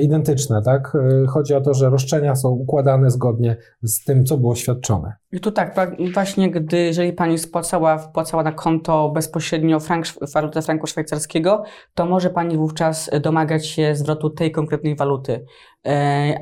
identyczna, 0.00 0.62
tak? 0.62 0.96
Chodzi 1.28 1.54
o 1.54 1.60
to, 1.60 1.74
że 1.74 1.90
roszczenia 1.90 2.36
są 2.36 2.48
układane 2.48 3.10
zgodnie 3.10 3.56
z 3.82 4.04
tym, 4.04 4.24
co 4.24 4.38
było 4.38 4.54
świadczone. 4.54 5.12
I 5.32 5.40
tu 5.40 5.52
tak, 5.52 5.76
właśnie 6.14 6.50
gdy, 6.50 6.76
jeżeli 6.76 7.12
pani 7.12 7.38
spłacała, 7.38 7.98
wpłacała 7.98 8.42
na 8.42 8.52
konto 8.52 9.10
bezpośrednio 9.14 9.80
frank, 9.80 10.06
walutę 10.34 10.62
franku 10.62 10.86
szwajcarskiego, 10.86 11.62
to 11.94 12.06
może 12.06 12.30
pani 12.30 12.56
wówczas 12.56 13.10
domagać 13.22 13.66
się 13.66 13.94
zwrotu 13.94 14.30
tej 14.30 14.52
konkretnej 14.52 14.96
waluty, 14.96 15.44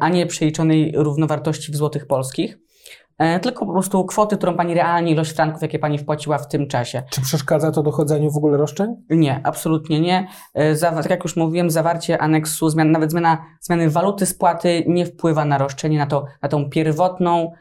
a 0.00 0.08
nie 0.08 0.26
przeliczonej 0.26 0.92
równowartości 0.96 1.72
w 1.72 1.76
złotych 1.76 2.06
polskich. 2.06 2.65
E, 3.18 3.40
tylko 3.40 3.66
po 3.66 3.72
prostu 3.72 4.04
kwoty, 4.04 4.36
którą 4.36 4.56
pani 4.56 4.74
realnie, 4.74 5.12
ilość 5.12 5.32
franków, 5.32 5.62
jakie 5.62 5.78
pani 5.78 5.98
wpłaciła 5.98 6.38
w 6.38 6.48
tym 6.48 6.68
czasie. 6.68 7.02
Czy 7.10 7.20
przeszkadza 7.20 7.72
to 7.72 7.82
dochodzeniu 7.82 8.30
w 8.30 8.36
ogóle 8.36 8.56
roszczeń? 8.56 8.96
Nie, 9.10 9.40
absolutnie 9.44 10.00
nie. 10.00 10.28
E, 10.54 10.76
tak 10.76 11.10
jak 11.10 11.24
już 11.24 11.36
mówiłem, 11.36 11.70
zawarcie 11.70 12.18
aneksu, 12.18 12.68
zmian, 12.68 12.90
nawet 12.90 13.10
zmiana, 13.10 13.38
zmiany 13.60 13.90
waluty 13.90 14.26
spłaty 14.26 14.84
nie 14.86 15.06
wpływa 15.06 15.44
na 15.44 15.58
roszczenie, 15.58 15.98
na, 15.98 16.06
to, 16.06 16.24
na 16.42 16.48
tą 16.48 16.70
pierwotną 16.70 17.52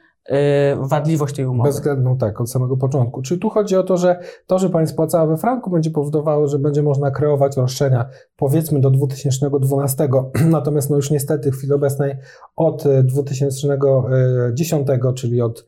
wadliwość 0.78 1.36
tej 1.36 1.46
umowy. 1.46 1.70
Bezwzględną, 1.70 2.18
tak, 2.18 2.42
od 2.42 2.52
samego 2.52 2.78
początku. 2.78 3.22
Czyli 3.22 3.40
tu 3.40 3.50
chodzi 3.50 3.76
o 3.76 3.84
to, 3.84 3.98
że 3.98 4.20
to, 4.48 4.60
że 4.60 4.70
pani 4.70 4.88
spłacała 4.88 5.26
we 5.26 5.38
franku, 5.38 5.70
będzie 5.70 5.92
powodowało, 5.92 6.48
że 6.48 6.60
będzie 6.60 6.84
można 6.84 7.12
kreować 7.12 7.58
roszczenia 7.58 8.06
powiedzmy 8.36 8.80
do 8.80 8.92
2012, 8.92 10.10
natomiast 10.50 10.90
no 10.90 10.96
już 10.96 11.12
niestety 11.12 11.52
w 11.52 11.56
chwili 11.56 11.74
obecnej 11.74 12.16
od 12.56 12.84
2010, 13.04 14.88
czyli 15.16 15.42
od 15.42 15.66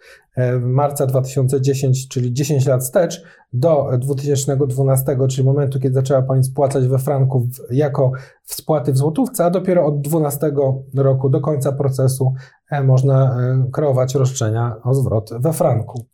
marca 0.61 1.05
2010, 1.05 2.07
czyli 2.07 2.33
10 2.33 2.65
lat 2.65 2.81
wstecz, 2.81 3.23
do 3.53 3.89
2012, 3.99 5.17
czyli 5.29 5.47
momentu, 5.47 5.79
kiedy 5.79 5.95
zaczęła 5.95 6.21
Pani 6.21 6.43
spłacać 6.43 6.88
we 6.88 6.99
franku 6.99 7.47
jako 7.71 8.11
spłaty 8.43 8.93
w 8.93 8.97
złotówce, 8.97 9.45
a 9.45 9.49
dopiero 9.49 9.85
od 9.85 10.01
12 10.01 10.51
roku 10.95 11.29
do 11.29 11.41
końca 11.41 11.71
procesu 11.71 12.33
można 12.83 13.38
kreować 13.73 14.15
roszczenia 14.15 14.75
o 14.83 14.93
zwrot 14.93 15.29
we 15.39 15.53
franku. 15.53 16.05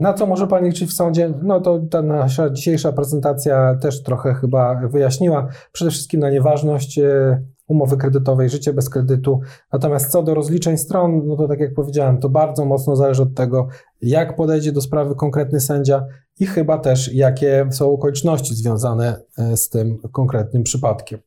Na 0.00 0.12
co 0.12 0.26
może 0.26 0.46
Pani 0.46 0.68
liczyć 0.68 0.90
w 0.90 0.94
sądzie? 0.94 1.32
No 1.42 1.60
to 1.60 1.80
ta 1.90 2.02
nasza 2.02 2.50
dzisiejsza 2.50 2.92
prezentacja 2.92 3.74
też 3.74 4.02
trochę 4.02 4.34
chyba 4.34 4.88
wyjaśniła. 4.88 5.48
Przede 5.72 5.90
wszystkim 5.90 6.20
na 6.20 6.30
nieważność 6.30 6.98
e, 6.98 7.42
umowy 7.66 7.96
kredytowej, 7.96 8.50
życie 8.50 8.72
bez 8.72 8.90
kredytu. 8.90 9.40
Natomiast 9.72 10.10
co 10.10 10.22
do 10.22 10.34
rozliczeń 10.34 10.78
stron, 10.78 11.26
no 11.26 11.36
to 11.36 11.48
tak 11.48 11.60
jak 11.60 11.74
powiedziałem, 11.74 12.18
to 12.18 12.28
bardzo 12.28 12.64
mocno 12.64 12.96
zależy 12.96 13.22
od 13.22 13.34
tego, 13.34 13.68
jak 14.02 14.36
podejdzie 14.36 14.72
do 14.72 14.80
sprawy 14.80 15.14
konkretny 15.14 15.60
sędzia 15.60 16.04
i 16.40 16.46
chyba 16.46 16.78
też 16.78 17.14
jakie 17.14 17.66
są 17.70 17.92
okoliczności 17.92 18.54
związane 18.54 19.20
e, 19.38 19.56
z 19.56 19.68
tym 19.68 19.98
konkretnym 20.12 20.62
przypadkiem. 20.62 21.18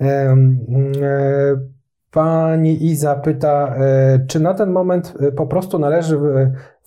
E, 0.00 0.36
pani 2.10 2.86
Iza 2.86 3.14
pyta, 3.14 3.76
czy 4.28 4.40
na 4.40 4.54
ten 4.54 4.70
moment 4.70 5.14
po 5.36 5.46
prostu 5.46 5.78
należy 5.78 6.18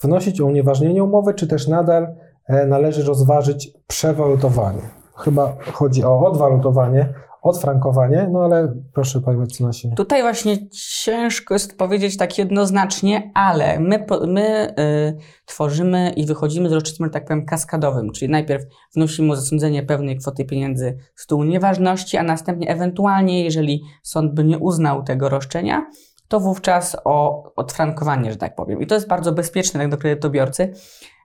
wnosić 0.01 0.41
o 0.41 0.45
unieważnienie 0.45 1.03
umowy, 1.03 1.33
czy 1.33 1.47
też 1.47 1.67
nadal 1.67 2.15
e, 2.47 2.65
należy 2.65 3.03
rozważyć 3.03 3.73
przewalutowanie. 3.87 4.81
Chyba 5.15 5.55
chodzi 5.73 6.03
o 6.03 6.19
odwalutowanie, 6.19 7.13
odfrankowanie, 7.41 8.29
no 8.31 8.43
ale 8.43 8.73
proszę 8.93 9.21
Pani 9.21 9.37
mecenasie. 9.37 9.89
Tutaj 9.95 10.21
właśnie 10.21 10.69
ciężko 10.69 11.53
jest 11.53 11.77
powiedzieć 11.77 12.17
tak 12.17 12.37
jednoznacznie, 12.37 13.31
ale 13.33 13.79
my, 13.79 14.05
my 14.27 14.75
y, 14.79 15.17
tworzymy 15.45 16.09
i 16.15 16.25
wychodzimy 16.25 16.69
z 16.69 16.71
roszczeniami, 16.71 17.13
tak 17.13 17.25
powiem, 17.25 17.45
kaskadowym, 17.45 18.11
czyli 18.11 18.31
najpierw 18.31 18.63
wnosimy 18.95 19.35
zasądzenie 19.35 19.83
pewnej 19.83 20.17
kwoty 20.17 20.45
pieniędzy 20.45 20.97
z 21.15 21.27
tyłu 21.27 21.43
nieważności, 21.43 22.17
a 22.17 22.23
następnie 22.23 22.69
ewentualnie, 22.69 23.43
jeżeli 23.43 23.83
sąd 24.03 24.33
by 24.33 24.43
nie 24.43 24.57
uznał 24.57 25.03
tego 25.03 25.29
roszczenia, 25.29 25.85
to 26.27 26.39
wówczas 26.39 26.97
o 27.05 27.43
odfrankowanie, 27.55 28.31
że 28.31 28.37
tak 28.37 28.55
powiem. 28.55 28.81
I 28.81 28.87
to 28.87 28.95
jest 28.95 29.07
bardzo 29.07 29.31
bezpieczne 29.31 29.89
do 29.89 29.97
kredytobiorcy, 29.97 30.73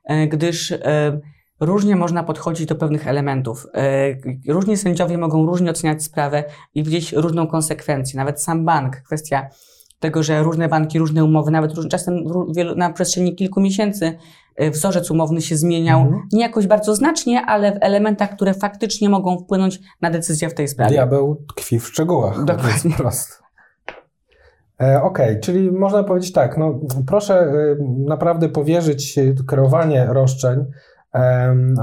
e, 0.04 0.26
gdyż 0.26 0.72
e, 0.72 1.20
różnie 1.60 1.96
można 1.96 2.22
podchodzić 2.22 2.66
do 2.66 2.74
pewnych 2.74 3.08
elementów. 3.08 3.66
E, 3.74 4.52
różni 4.52 4.76
sędziowie 4.76 5.18
mogą 5.18 5.46
różnie 5.46 5.70
oceniać 5.70 6.02
sprawę 6.02 6.44
i 6.74 6.84
widzieć 6.84 7.12
różną 7.12 7.46
konsekwencję. 7.46 8.16
Nawet 8.16 8.42
sam 8.42 8.64
bank, 8.64 8.96
kwestia 8.96 9.48
tego, 10.00 10.22
że 10.22 10.42
różne 10.42 10.68
banki, 10.68 10.98
różne 10.98 11.24
umowy, 11.24 11.50
nawet 11.50 11.72
czasem 11.88 12.24
na 12.76 12.92
przestrzeni 12.92 13.34
kilku 13.34 13.60
miesięcy 13.60 14.18
wzorzec 14.72 15.10
umowny 15.10 15.42
się 15.42 15.56
zmieniał, 15.56 16.00
mhm. 16.00 16.22
nie 16.32 16.40
jakoś 16.40 16.66
bardzo 16.66 16.94
znacznie, 16.94 17.42
ale 17.46 17.72
w 17.72 17.78
elementach, 17.80 18.36
które 18.36 18.54
faktycznie 18.54 19.08
mogą 19.08 19.38
wpłynąć 19.38 19.80
na 20.00 20.10
decyzję 20.10 20.48
w 20.48 20.54
tej 20.54 20.68
sprawie. 20.68 20.90
Diabeł 20.90 21.44
tkwi 21.48 21.80
w 21.80 21.86
szczegółach. 21.86 22.44
Dokładnie. 22.44 22.90
Prost. 22.96 23.42
E, 24.80 25.02
okej, 25.02 25.30
okay, 25.30 25.40
czyli 25.40 25.72
można 25.72 26.04
powiedzieć 26.04 26.32
tak, 26.32 26.58
no 26.58 26.80
proszę 27.06 27.52
naprawdę 28.06 28.48
powierzyć 28.48 29.18
kreowanie 29.46 30.06
roszczeń 30.10 30.64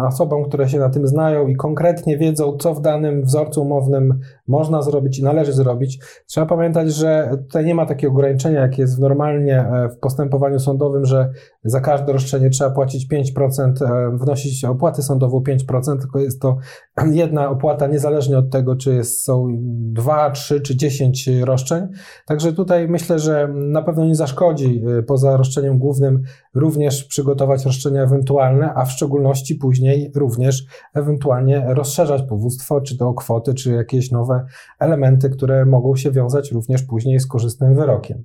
osobom, 0.08 0.46
które 0.46 0.70
się 0.70 0.80
na 0.80 0.90
tym 0.90 1.08
znają 1.08 1.48
i 1.48 1.56
konkretnie 1.56 2.18
wiedzą, 2.18 2.58
co 2.58 2.74
w 2.74 2.82
danym 2.82 3.24
wzorcu 3.24 3.62
umownym 3.62 4.20
można 4.48 4.82
zrobić 4.82 5.20
i 5.20 5.24
należy 5.24 5.54
zrobić. 5.54 6.00
Trzeba 6.28 6.48
pamiętać, 6.48 6.94
że 6.94 7.30
tutaj 7.42 7.66
nie 7.66 7.76
ma 7.76 7.86
takiego 7.86 8.14
ograniczenia, 8.14 8.62
jak 8.62 8.78
jest 8.78 9.00
normalnie 9.00 9.60
e, 9.60 9.90
w 9.90 9.98
postępowaniu 9.98 10.60
sądowym, 10.60 11.06
że 11.06 11.30
za 11.64 11.82
każde 11.82 12.14
roszczenie 12.14 12.50
trzeba 12.50 12.70
płacić 12.70 13.08
5%, 13.08 13.72
e, 13.82 14.18
wnosić 14.18 14.66
opłatę 14.66 15.02
sądową 15.02 15.40
5%, 15.40 16.00
tylko 16.00 16.20
jest 16.20 16.42
to 16.42 16.58
jedna 17.12 17.50
opłata 17.50 17.88
niezależnie 17.88 18.38
od 18.38 18.50
tego, 18.50 18.76
czy 18.76 18.94
jest, 18.94 19.24
są 19.24 19.48
2, 19.94 20.32
3 20.32 20.62
czy 20.62 20.76
10 20.76 21.30
roszczeń. 21.44 21.88
Także 22.26 22.54
tutaj 22.54 22.88
myślę, 22.88 23.20
że 23.20 23.48
na 23.54 23.82
pewno 23.82 24.06
nie 24.06 24.16
zaszkodzi 24.16 24.84
e, 25.00 25.04
poza 25.04 25.38
roszczeniem 25.38 25.78
głównym 25.78 26.22
również 26.54 27.04
przygotować 27.04 27.66
roszczenia 27.66 28.04
ewentualne, 28.04 28.74
a 28.76 28.86
w 28.86 28.92
szczególności 28.92 29.22
później 29.55 30.11
również 30.15 30.65
ewentualnie 30.93 31.65
rozszerzać 31.67 32.21
powództwo, 32.21 32.82
czy 32.82 32.97
to 32.97 33.07
o 33.07 33.13
kwoty, 33.13 33.53
czy 33.53 33.71
jakieś 33.71 34.11
nowe 34.11 34.45
elementy, 34.80 35.30
które 35.30 35.65
mogą 35.65 35.95
się 35.95 36.11
wiązać 36.11 36.51
również 36.51 36.84
później 36.84 37.19
z 37.19 37.28
korzystnym 37.28 37.76
wyrokiem. 37.76 38.24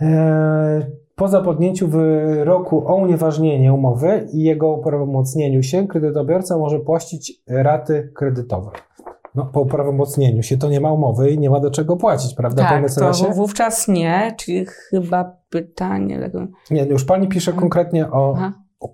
Eee, 0.00 0.86
po 1.14 1.28
zapodnięciu 1.28 1.88
wyroku 1.88 2.88
o 2.88 2.96
unieważnienie 2.96 3.72
umowy 3.72 4.26
i 4.32 4.42
jego 4.42 4.68
uprawomocnieniu 4.68 5.62
się, 5.62 5.86
kredytobiorca 5.86 6.58
może 6.58 6.78
płacić 6.78 7.42
raty 7.46 8.12
kredytowe. 8.14 8.70
No, 9.34 9.46
po 9.46 9.60
uprawomocnieniu 9.60 10.42
się 10.42 10.58
to 10.58 10.68
nie 10.68 10.80
ma 10.80 10.92
umowy 10.92 11.30
i 11.30 11.38
nie 11.38 11.50
ma 11.50 11.60
do 11.60 11.70
czego 11.70 11.96
płacić, 11.96 12.34
prawda? 12.34 12.62
Tak, 12.62 12.94
to 12.94 13.12
wówczas 13.34 13.88
nie, 13.88 14.34
czyli 14.38 14.66
chyba 14.66 15.36
pytanie... 15.50 16.30
Nie, 16.70 16.84
już 16.84 17.04
pani 17.04 17.28
pisze 17.28 17.52
konkretnie 17.52 18.10
o, 18.10 18.36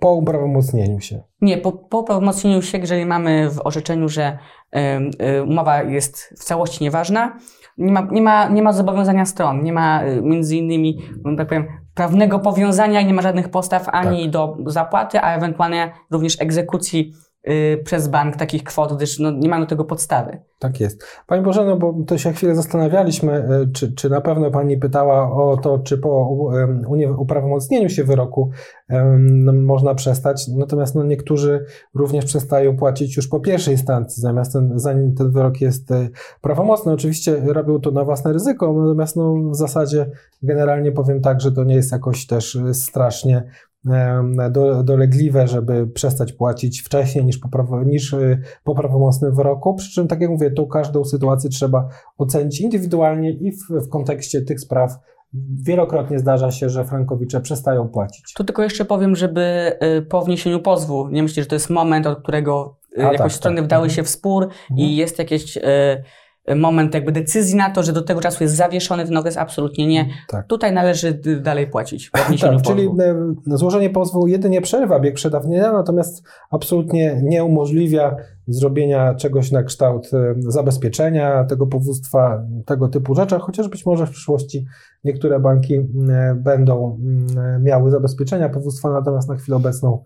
po 0.01 0.13
uprawomocnieniu 0.13 1.01
się. 1.01 1.23
Nie, 1.41 1.59
po, 1.59 1.73
po 1.73 1.99
uprawomocnieniu 1.99 2.63
się, 2.63 2.79
jeżeli 2.79 3.07
mamy 3.07 3.51
w 3.51 3.67
orzeczeniu, 3.67 4.09
że 4.09 4.39
y, 4.77 4.79
y, 5.27 5.43
umowa 5.43 5.83
jest 5.83 6.35
w 6.39 6.45
całości 6.45 6.85
nieważna, 6.85 7.39
nie 7.79 7.93
ma, 7.93 8.09
nie, 8.13 8.23
ma, 8.23 8.49
nie 8.49 8.63
ma 8.63 8.73
zobowiązania 8.73 9.27
stron, 9.27 9.63
nie 9.63 9.73
ma 9.73 10.05
y, 10.05 10.23
między 10.23 10.57
innymi, 10.57 10.99
no 11.25 11.37
tak 11.37 11.49
powiem, 11.49 11.67
prawnego 11.95 12.39
powiązania, 12.39 13.03
nie 13.03 13.15
ma 13.15 13.23
żadnych 13.23 13.49
postaw 13.49 13.89
ani 13.89 14.23
tak. 14.23 14.31
do 14.31 14.57
zapłaty, 14.67 15.21
a 15.21 15.37
ewentualnie 15.37 15.93
również 16.11 16.41
egzekucji 16.41 17.13
przez 17.85 18.09
bank 18.09 18.37
takich 18.37 18.65
kwot, 18.65 18.97
gdyż 18.97 19.19
no, 19.19 19.31
nie 19.31 19.49
mamy 19.49 19.65
do 19.65 19.69
tego 19.69 19.85
podstawy. 19.85 20.39
Tak 20.59 20.81
jest. 20.81 21.05
Pani 21.27 21.43
Bożeno, 21.43 21.77
bo 21.77 21.95
to 22.07 22.19
się 22.19 22.33
chwilę 22.33 22.55
zastanawialiśmy, 22.55 23.49
y, 23.63 23.73
czy, 23.73 23.93
czy 23.93 24.11
na 24.11 24.21
pewno 24.21 24.51
Pani 24.51 24.79
pytała 24.79 25.33
o 25.33 25.57
to, 25.57 25.79
czy 25.79 25.99
po 25.99 26.37
uprawomocnieniu 27.19 27.89
się 27.89 28.05
wyroku 28.05 28.51
no, 29.19 29.53
można 29.53 29.95
przestać, 29.95 30.49
natomiast 30.49 30.95
no, 30.95 31.05
niektórzy 31.05 31.65
również 31.95 32.25
przestają 32.25 32.77
płacić 32.77 33.17
już 33.17 33.29
po 33.29 33.41
pierwszej 33.41 33.75
instancji, 33.75 34.23
zamiast 34.23 34.53
ten, 34.53 34.73
zanim 34.75 35.15
ten 35.15 35.31
wyrok 35.31 35.61
jest 35.61 35.91
y, 35.91 36.11
prawomocny. 36.41 36.93
Oczywiście 36.93 37.43
robią 37.47 37.81
to 37.81 37.91
na 37.91 38.05
własne 38.05 38.33
ryzyko, 38.33 38.73
natomiast 38.73 39.17
no, 39.17 39.35
w 39.51 39.57
zasadzie 39.57 40.11
generalnie 40.43 40.93
powiem 40.93 41.21
tak, 41.21 41.41
że 41.41 41.53
to 41.53 41.65
nie 41.65 41.75
jest 41.75 41.93
jakoś 41.93 42.27
też 42.27 42.59
strasznie 42.73 43.45
do, 44.51 44.83
dolegliwe, 44.83 45.49
żeby 45.49 45.87
przestać 45.87 46.33
płacić 46.33 46.83
wcześniej 46.83 47.25
niż 47.25 47.39
po, 47.39 47.49
prawo, 47.49 47.83
niż 47.83 48.13
y, 48.13 48.39
po 48.65 48.75
prawomocnym 48.75 49.35
wyroku. 49.35 49.75
Przy 49.75 49.93
czym, 49.93 50.09
tak 50.09 50.21
jak 50.21 50.31
mówię, 50.31 50.51
tu 50.51 50.67
każdą 50.67 51.05
sytuację 51.05 51.51
trzeba 51.51 51.89
ocenić 52.19 52.61
indywidualnie 52.61 53.31
i 53.31 53.53
w, 53.53 53.87
w 53.87 53.89
kontekście 53.89 54.43
tych 54.43 54.61
spraw 54.61 54.99
wielokrotnie 55.63 56.19
zdarza 56.19 56.51
się, 56.51 56.69
że 56.69 56.85
frankowicze 56.85 57.41
przestają 57.41 57.89
płacić. 57.89 58.33
Tu 58.35 58.45
tylko 58.45 58.63
jeszcze 58.63 58.85
powiem, 58.85 59.17
żeby 59.17 59.73
y, 59.99 60.03
po 60.03 60.23
wniesieniu 60.23 60.61
pozwu, 60.61 61.09
nie 61.09 61.23
myślę, 61.23 61.43
że 61.43 61.49
to 61.49 61.55
jest 61.55 61.71
moment, 61.71 62.07
od 62.07 62.23
którego 62.23 62.77
y, 62.99 63.07
A, 63.07 63.13
jakoś 63.13 63.19
tak, 63.19 63.33
strony 63.33 63.57
tak. 63.57 63.65
wdały 63.65 63.85
mhm. 63.85 63.97
się 63.97 64.03
w 64.03 64.09
spór 64.09 64.43
mhm. 64.43 64.79
i 64.79 64.97
jest 64.97 65.19
jakieś 65.19 65.59
moment 66.57 66.95
jakby 66.95 67.13
decyzji 67.13 67.57
na 67.57 67.71
to, 67.71 67.83
że 67.83 67.93
do 67.93 68.03
tego 68.03 68.21
czasu 68.21 68.45
jest 68.45 68.57
zawieszony 68.57 69.05
ten 69.05 69.17
okres, 69.17 69.37
absolutnie 69.37 69.87
nie. 69.87 70.07
Tak. 70.29 70.47
Tutaj 70.47 70.73
należy 70.73 71.21
dalej 71.43 71.67
płacić. 71.67 72.11
tak, 72.41 72.63
czyli 72.63 72.89
e, 73.53 73.57
złożenie 73.57 73.91
pozwu 73.91 74.27
jedynie 74.27 74.61
przerywa 74.61 75.01
bieg 75.01 75.15
przedawnienia, 75.15 75.73
natomiast 75.73 76.23
absolutnie 76.51 77.21
nie 77.23 77.45
umożliwia 77.45 78.17
zrobienia 78.49 79.15
czegoś 79.15 79.53
na 79.53 79.63
kształt 79.63 80.11
e, 80.15 80.35
zabezpieczenia 80.39 81.45
tego 81.45 81.67
powództwa, 81.67 82.43
tego 82.67 82.89
typu 82.89 83.15
rzeczy, 83.15 83.39
chociaż 83.39 83.69
być 83.69 83.87
może 83.87 84.07
w 84.07 84.11
przyszłości 84.11 84.67
niektóre 85.05 85.41
banki 85.41 85.75
e, 85.75 85.85
będą 86.35 86.99
miały 87.61 87.91
zabezpieczenia 87.91 88.49
powództwa, 88.49 88.91
natomiast 88.91 89.29
na 89.29 89.37
chwilę 89.37 89.57
obecną 89.57 90.05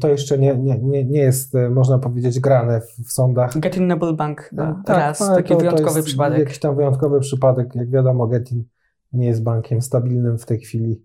to 0.00 0.08
jeszcze 0.08 0.38
nie, 0.38 0.56
nie, 0.56 0.78
nie, 0.78 1.04
nie 1.04 1.20
jest, 1.20 1.54
e, 1.54 1.70
można 1.70 1.98
powiedzieć, 1.98 2.40
grane 2.40 2.80
w, 2.80 3.08
w 3.08 3.12
sądach. 3.12 3.58
Getin 3.58 3.86
Noble 3.86 4.12
Bank 4.12 4.50
e, 4.52 4.74
tak, 4.84 4.96
raz, 4.96 5.18
taki 5.18 5.48
to, 5.48 5.58
wyjątkowy 5.58 5.90
to 5.90 5.96
jest 5.96 6.08
przypadek. 6.08 6.38
Jakiś 6.38 6.58
tam 6.58 6.76
wyjątkowy 6.76 7.20
przypadek. 7.20 7.74
Jak 7.74 7.90
wiadomo, 7.90 8.26
Getin 8.26 8.64
nie 9.12 9.26
jest 9.26 9.42
bankiem 9.42 9.82
stabilnym 9.82 10.38
w 10.38 10.46
tej 10.46 10.58
chwili. 10.58 11.02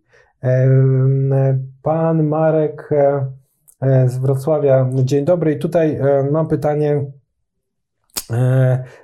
Pan 1.81 2.23
Marek 2.23 2.89
e, 3.81 4.09
z 4.09 4.17
Wrocławia, 4.17 4.89
dzień 4.93 5.25
dobry. 5.25 5.53
I 5.53 5.59
tutaj 5.59 5.99
mam 6.31 6.47
pytanie 6.47 7.05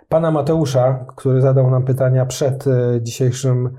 pana 0.10 0.32
Mateusza, 0.32 1.06
który 1.16 1.42
zadał 1.42 1.72
nam 1.72 1.86
pytania 1.86 2.26
przed 2.26 2.66
dzisiejszym. 3.02 3.70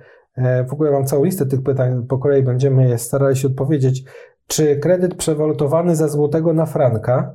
W 0.68 0.72
ogóle 0.72 0.90
mam 0.90 1.06
całą 1.06 1.24
listę 1.24 1.46
tych 1.46 1.62
pytań, 1.62 2.06
po 2.08 2.18
kolei 2.18 2.42
będziemy 2.42 2.88
je 2.88 2.98
starali 2.98 3.36
się 3.36 3.48
odpowiedzieć. 3.48 4.04
Czy 4.46 4.76
kredyt 4.76 5.14
przewalutowany 5.14 5.96
ze 5.96 6.08
złotego 6.08 6.52
na 6.52 6.66
franka 6.66 7.34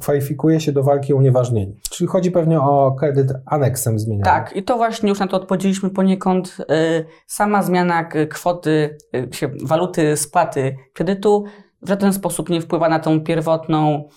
kwalifikuje 0.00 0.60
się 0.60 0.72
do 0.72 0.82
walki 0.82 1.12
o 1.12 1.16
unieważnienie. 1.16 1.72
Czyli 1.90 2.08
chodzi 2.08 2.30
pewnie 2.30 2.60
o 2.60 2.96
kredyt 2.98 3.32
aneksem 3.46 3.98
zmieniany. 3.98 4.24
Tak, 4.24 4.56
i 4.56 4.62
to 4.62 4.76
właśnie 4.76 5.08
już 5.08 5.18
na 5.18 5.26
to 5.26 5.36
odpowiedzieliśmy 5.36 5.90
poniekąd. 5.90 6.56
Y, 6.60 7.04
Sama 7.26 7.62
zmiana 7.62 8.04
kwoty, 8.30 8.98
y, 9.14 9.50
waluty 9.64 10.16
spłaty 10.16 10.76
kredytu 10.92 11.44
w 11.82 11.88
żaden 11.88 12.12
sposób 12.12 12.48
nie 12.48 12.60
wpływa 12.60 12.88
na 12.88 12.98
tą 12.98 13.20
pierwotną, 13.20 14.08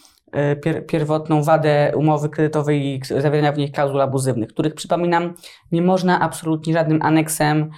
y, 0.54 0.56
pier, 0.56 0.86
pierwotną 0.86 1.44
wadę 1.44 1.92
umowy 1.96 2.30
kredytowej 2.30 2.86
i 2.86 3.02
zawierania 3.06 3.52
w 3.52 3.58
niej 3.58 3.72
klauzul 3.72 4.02
abuzywnych, 4.02 4.50
których 4.50 4.74
przypominam, 4.74 5.34
nie 5.72 5.82
można 5.82 6.20
absolutnie 6.20 6.74
żadnym 6.74 7.02
aneksem, 7.02 7.70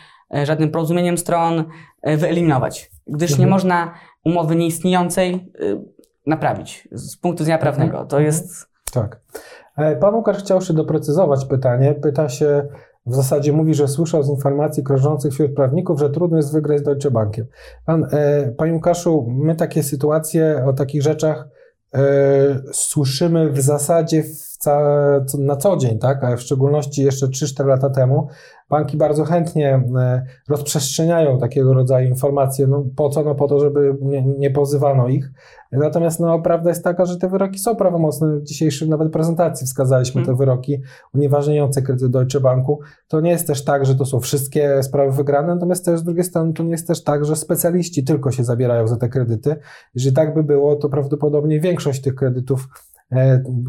żadnym 0.44 0.72
porozumieniem 0.72 1.18
stron 1.18 1.64
y, 2.08 2.18
wyeliminować, 2.18 2.92
gdyż 3.08 3.30
nie 3.30 3.36
Mhm. 3.46 3.50
można 3.50 3.94
umowy 4.26 4.56
nieistniejącej 4.56 5.52
y, 5.62 5.82
naprawić 6.28 6.88
z 6.92 7.18
punktu 7.18 7.44
widzenia 7.44 7.58
prawnego. 7.58 7.98
To 7.98 8.04
Mhm. 8.04 8.24
jest 8.24 8.72
Tak. 8.94 9.20
E, 9.78 9.96
Pan 9.96 10.16
Łukasz 10.16 10.38
chciał 10.38 10.58
jeszcze 10.58 10.74
doprecyzować 10.74 11.46
pytanie. 11.46 11.94
Pyta 11.94 12.30
się, 12.30 12.68
w 13.06 13.16
zasadzie 13.16 13.54
mówi, 13.54 13.74
że 13.74 13.88
słyszał 13.88 14.24
z 14.24 14.30
informacji 14.30 14.84
krążących 14.84 15.34
wśród 15.34 15.56
prawników, 15.56 16.00
że 16.00 16.10
trudno 16.10 16.38
jest 16.38 16.54
wygrać 16.54 16.80
z 16.80 16.84
Deutsche 16.84 17.12
Bankiem. 17.12 17.46
Pan, 17.86 18.08
e, 18.12 18.52
Panie 18.58 18.74
Łukaszu, 18.74 19.28
my 19.30 19.56
takie 19.56 19.84
sytuacje 19.84 20.64
o 20.68 20.74
takich 20.74 21.02
rzeczach 21.02 21.48
e, 21.94 22.00
słyszymy 22.74 23.50
w 23.52 23.62
zasadzie 23.62 24.24
w 24.24 24.58
ca, 24.58 24.80
na 25.40 25.56
co 25.56 25.78
dzień, 25.78 26.00
tak? 26.00 26.24
A 26.24 26.36
w 26.36 26.42
szczególności 26.42 27.04
jeszcze 27.04 27.28
3-4 27.28 27.66
lata 27.66 27.90
temu 27.90 28.28
banki 28.72 28.98
bardzo 28.98 29.24
chętnie 29.24 29.84
e, 29.98 30.26
rozprzestrzeniają 30.50 31.40
takiego 31.40 31.74
rodzaju 31.74 32.08
informacje. 32.08 32.68
No, 32.68 32.86
po 32.96 33.10
co? 33.10 33.24
No 33.24 33.36
po 33.36 33.48
to, 33.48 33.60
żeby 33.60 33.96
nie, 34.02 34.22
nie 34.22 34.52
pozywano 34.52 35.08
ich. 35.08 35.32
Natomiast 35.72 36.20
no, 36.20 36.40
prawda 36.40 36.70
jest 36.70 36.84
taka, 36.84 37.06
że 37.06 37.18
te 37.18 37.30
wyroki 37.30 37.60
są 37.60 37.76
prawomocne. 37.76 38.28
W 38.38 38.44
dzisiejszej 38.44 38.90
nawet 38.90 39.12
prezentacji 39.12 39.68
wskazaliśmy 39.68 40.22
Mhm. 40.22 40.38
te 40.38 40.40
wyroki 40.40 40.82
unieważniające 41.14 41.82
kredyt 41.82 42.12
Deutsche 42.12 42.40
Banku. 42.40 42.80
To 43.08 43.22
nie 43.22 43.32
jest 43.32 43.48
też 43.48 43.64
tak, 43.64 43.86
że 43.86 43.96
to 43.96 44.06
są 44.06 44.20
wszystkie 44.20 44.84
sprawy 44.84 45.12
wygrane, 45.12 45.56
natomiast 45.56 45.86
też 45.86 46.00
z 46.00 46.04
drugiej 46.04 46.24
strony 46.24 46.54
to 46.54 46.64
nie 46.64 46.72
jest 46.72 46.88
też 46.88 47.04
tak, 47.04 47.26
że 47.26 47.36
specjaliści 47.36 48.04
tylko 48.04 48.32
się 48.32 48.44
zabierają 48.44 48.88
za 48.88 48.98
te 48.98 49.10
kredyty. 49.10 49.56
Jeżeli 49.96 50.16
tak 50.16 50.34
by 50.34 50.44
było, 50.44 50.76
to 50.76 50.90
prawdopodobnie 50.90 51.60
większość 51.60 52.02
tych 52.02 52.16
kredytów 52.16 52.68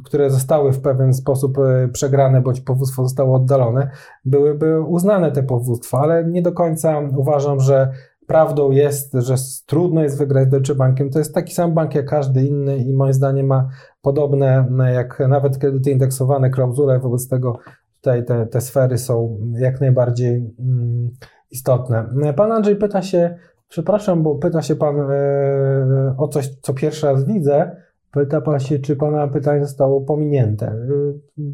które 0.05 0.31
zostały 0.31 0.73
w 0.73 0.81
pewien 0.81 1.15
sposób 1.15 1.59
e, 1.59 1.89
przegrane, 1.89 2.41
bądź 2.41 2.61
powództwo 2.61 3.03
zostało 3.03 3.37
oddalone, 3.37 3.91
byłyby 4.25 4.81
uznane 4.81 5.33
te 5.33 5.43
powództwa, 5.43 5.99
ale 5.99 6.25
nie 6.25 6.43
do 6.43 6.53
końca 6.53 7.01
uważam, 7.17 7.61
że 7.61 7.93
prawdą 8.27 8.71
jest, 8.71 9.13
że 9.15 9.35
trudno 9.67 10.03
jest 10.03 10.19
wygrać 10.19 10.49
z 10.49 10.51
Deutsche 10.51 10.75
Bankiem. 10.75 11.11
To 11.11 11.19
jest 11.19 11.35
taki 11.35 11.55
sam 11.55 11.75
bank 11.75 11.95
jak 11.95 12.07
każdy 12.07 12.47
inny 12.47 12.77
i 12.77 12.93
moim 12.93 13.13
zdaniem 13.13 13.47
ma 13.47 13.69
podobne, 14.03 14.59
m, 14.59 14.79
jak 14.95 15.23
nawet 15.29 15.59
kredyty 15.59 15.91
indeksowane, 15.91 16.51
klauzule, 16.51 16.99
wobec 16.99 17.29
tego 17.29 17.59
tutaj 17.97 18.25
te, 18.25 18.47
te 18.47 18.61
sfery 18.61 18.99
są 18.99 19.39
jak 19.59 19.81
najbardziej 19.81 20.55
mm, 20.59 21.11
istotne. 21.51 22.09
Pan 22.37 22.53
Andrzej 22.53 22.77
pyta 22.77 23.03
się, 23.03 23.37
przepraszam, 23.69 24.23
bo 24.23 24.35
pyta 24.35 24.63
się 24.63 24.77
pan 24.77 25.01
e, 25.01 26.15
o 26.19 26.29
coś, 26.29 26.49
co 26.63 26.75
pierwszy 26.75 27.07
raz 27.07 27.25
widzę. 27.25 27.77
Pyta 28.13 28.41
pan 28.41 28.61
się, 28.61 28.79
czy 28.79 28.97
pana 28.97 29.29
pytanie 29.29 29.65
zostało 29.65 30.01
pominięte. 30.01 30.67
E, 30.67 30.77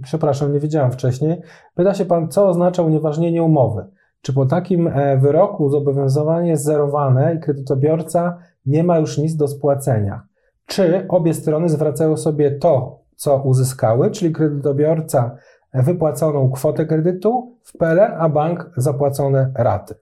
Przepraszam, 0.02 0.52
nie 0.52 0.60
wiedziałem 0.60 0.92
wcześniej. 0.92 1.40
Pyta 1.74 1.94
się 1.94 2.04
pan, 2.04 2.28
co 2.28 2.48
oznacza 2.48 2.82
unieważnienie 2.82 3.42
umowy. 3.42 3.86
Czy 4.22 4.32
po 4.32 4.46
takim 4.46 4.88
e, 4.88 5.16
wyroku 5.16 5.70
zobowiązanie 5.70 6.50
jest 6.50 6.64
zerowane 6.64 7.34
i 7.34 7.40
kredytobiorca 7.40 8.38
nie 8.66 8.84
ma 8.84 8.98
już 8.98 9.18
nic 9.18 9.36
do 9.36 9.48
spłacenia? 9.48 10.22
Czy 10.66 11.06
obie 11.08 11.34
strony 11.34 11.68
zwracają 11.68 12.16
sobie 12.16 12.50
to, 12.50 13.00
co 13.16 13.42
uzyskały, 13.42 14.10
czyli 14.10 14.32
kredytobiorca 14.32 15.36
wypłaconą 15.74 16.50
kwotę 16.50 16.86
kredytu 16.86 17.56
w 17.62 17.78
PLN, 17.78 18.12
a 18.18 18.28
bank 18.28 18.70
zapłacone 18.76 19.52
raty? 19.54 19.94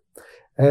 E, 0.58 0.66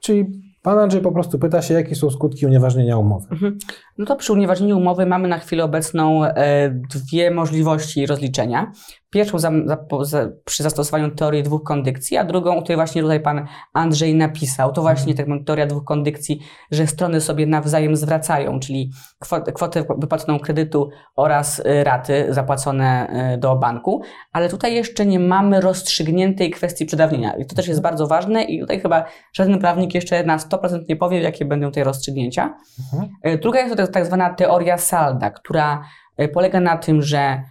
czyli 0.00 0.43
pan 0.64 0.78
Andrzej 0.78 1.00
po 1.00 1.12
prostu 1.12 1.38
pyta 1.38 1.62
się, 1.62 1.74
jakie 1.74 1.94
są 1.94 2.10
skutki 2.10 2.46
unieważnienia 2.46 2.98
umowy. 2.98 3.26
Mhm. 3.30 3.58
No 3.98 4.06
to 4.06 4.16
przy 4.16 4.32
unieważnieniu 4.32 4.78
umowy 4.78 5.06
mamy 5.06 5.28
na 5.28 5.38
chwilę 5.38 5.64
obecną 5.64 6.24
e, 6.24 6.70
dwie 6.70 7.30
możliwości 7.30 8.06
rozliczenia. 8.06 8.72
Pierwszą 9.14 9.38
za, 9.38 9.50
za, 9.64 9.78
za, 10.02 10.28
przy 10.44 10.62
zastosowaniu 10.62 11.10
teorii 11.10 11.42
dwóch 11.42 11.62
kondykcji, 11.62 12.16
a 12.16 12.24
drugą, 12.24 12.56
o 12.56 12.62
której 12.62 12.76
właśnie 12.76 13.02
tutaj 13.02 13.20
pan 13.20 13.46
Andrzej 13.72 14.14
napisał. 14.14 14.72
To 14.72 14.82
właśnie 14.82 15.14
tak, 15.14 15.26
teoria 15.46 15.66
dwóch 15.66 15.84
kondykcji, 15.84 16.40
że 16.70 16.86
strony 16.86 17.20
sobie 17.20 17.46
nawzajem 17.46 17.96
zwracają, 17.96 18.60
czyli 18.60 18.90
kwotę, 19.18 19.52
kwotę 19.52 19.84
wypłaconą 19.98 20.38
kredytu 20.38 20.90
oraz 21.16 21.62
e, 21.64 21.84
raty 21.84 22.26
zapłacone 22.28 23.08
e, 23.08 23.38
do 23.38 23.56
banku, 23.56 24.02
ale 24.32 24.48
tutaj 24.48 24.74
jeszcze 24.74 25.06
nie 25.06 25.20
mamy 25.20 25.60
rozstrzygniętej 25.60 26.50
kwestii 26.50 26.86
przedawnienia. 26.86 27.36
I 27.36 27.46
to 27.46 27.54
też 27.54 27.68
jest 27.68 27.80
bardzo 27.80 28.06
ważne 28.06 28.42
i 28.42 28.60
tutaj 28.60 28.80
chyba 28.80 29.04
żaden 29.32 29.58
prawnik 29.58 29.94
jeszcze 29.94 30.24
na 30.24 30.36
100% 30.36 30.88
nie 30.88 30.96
powie, 30.96 31.20
jakie 31.20 31.44
będą 31.44 31.70
te 31.70 31.84
rozstrzygnięcia. 31.84 32.54
Mhm. 32.92 33.12
E, 33.22 33.38
Druga 33.38 33.60
jest 33.60 33.76
to 33.76 33.86
tak 33.86 34.06
zwana 34.06 34.34
teoria 34.34 34.78
salda, 34.78 35.30
która 35.30 35.84
polega 36.32 36.60
na 36.60 36.76
tym, 36.76 37.02
że 37.02 37.42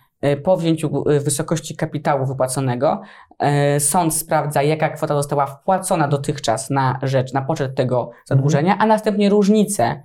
po 0.43 0.57
wzięciu 0.57 1.09
e, 1.09 1.19
wysokości 1.19 1.76
kapitału 1.76 2.26
wypłaconego 2.26 3.01
e, 3.39 3.80
sąd 3.80 4.13
sprawdza, 4.13 4.61
jaka 4.63 4.89
kwota 4.89 5.15
została 5.15 5.45
wpłacona 5.45 6.07
dotychczas 6.07 6.69
na 6.69 6.99
rzecz, 7.03 7.34
na 7.34 7.41
poczet 7.41 7.76
tego 7.76 8.11
zadłużenia, 8.26 8.78
a 8.80 8.86
następnie 8.86 9.30
różnicę, 9.30 10.03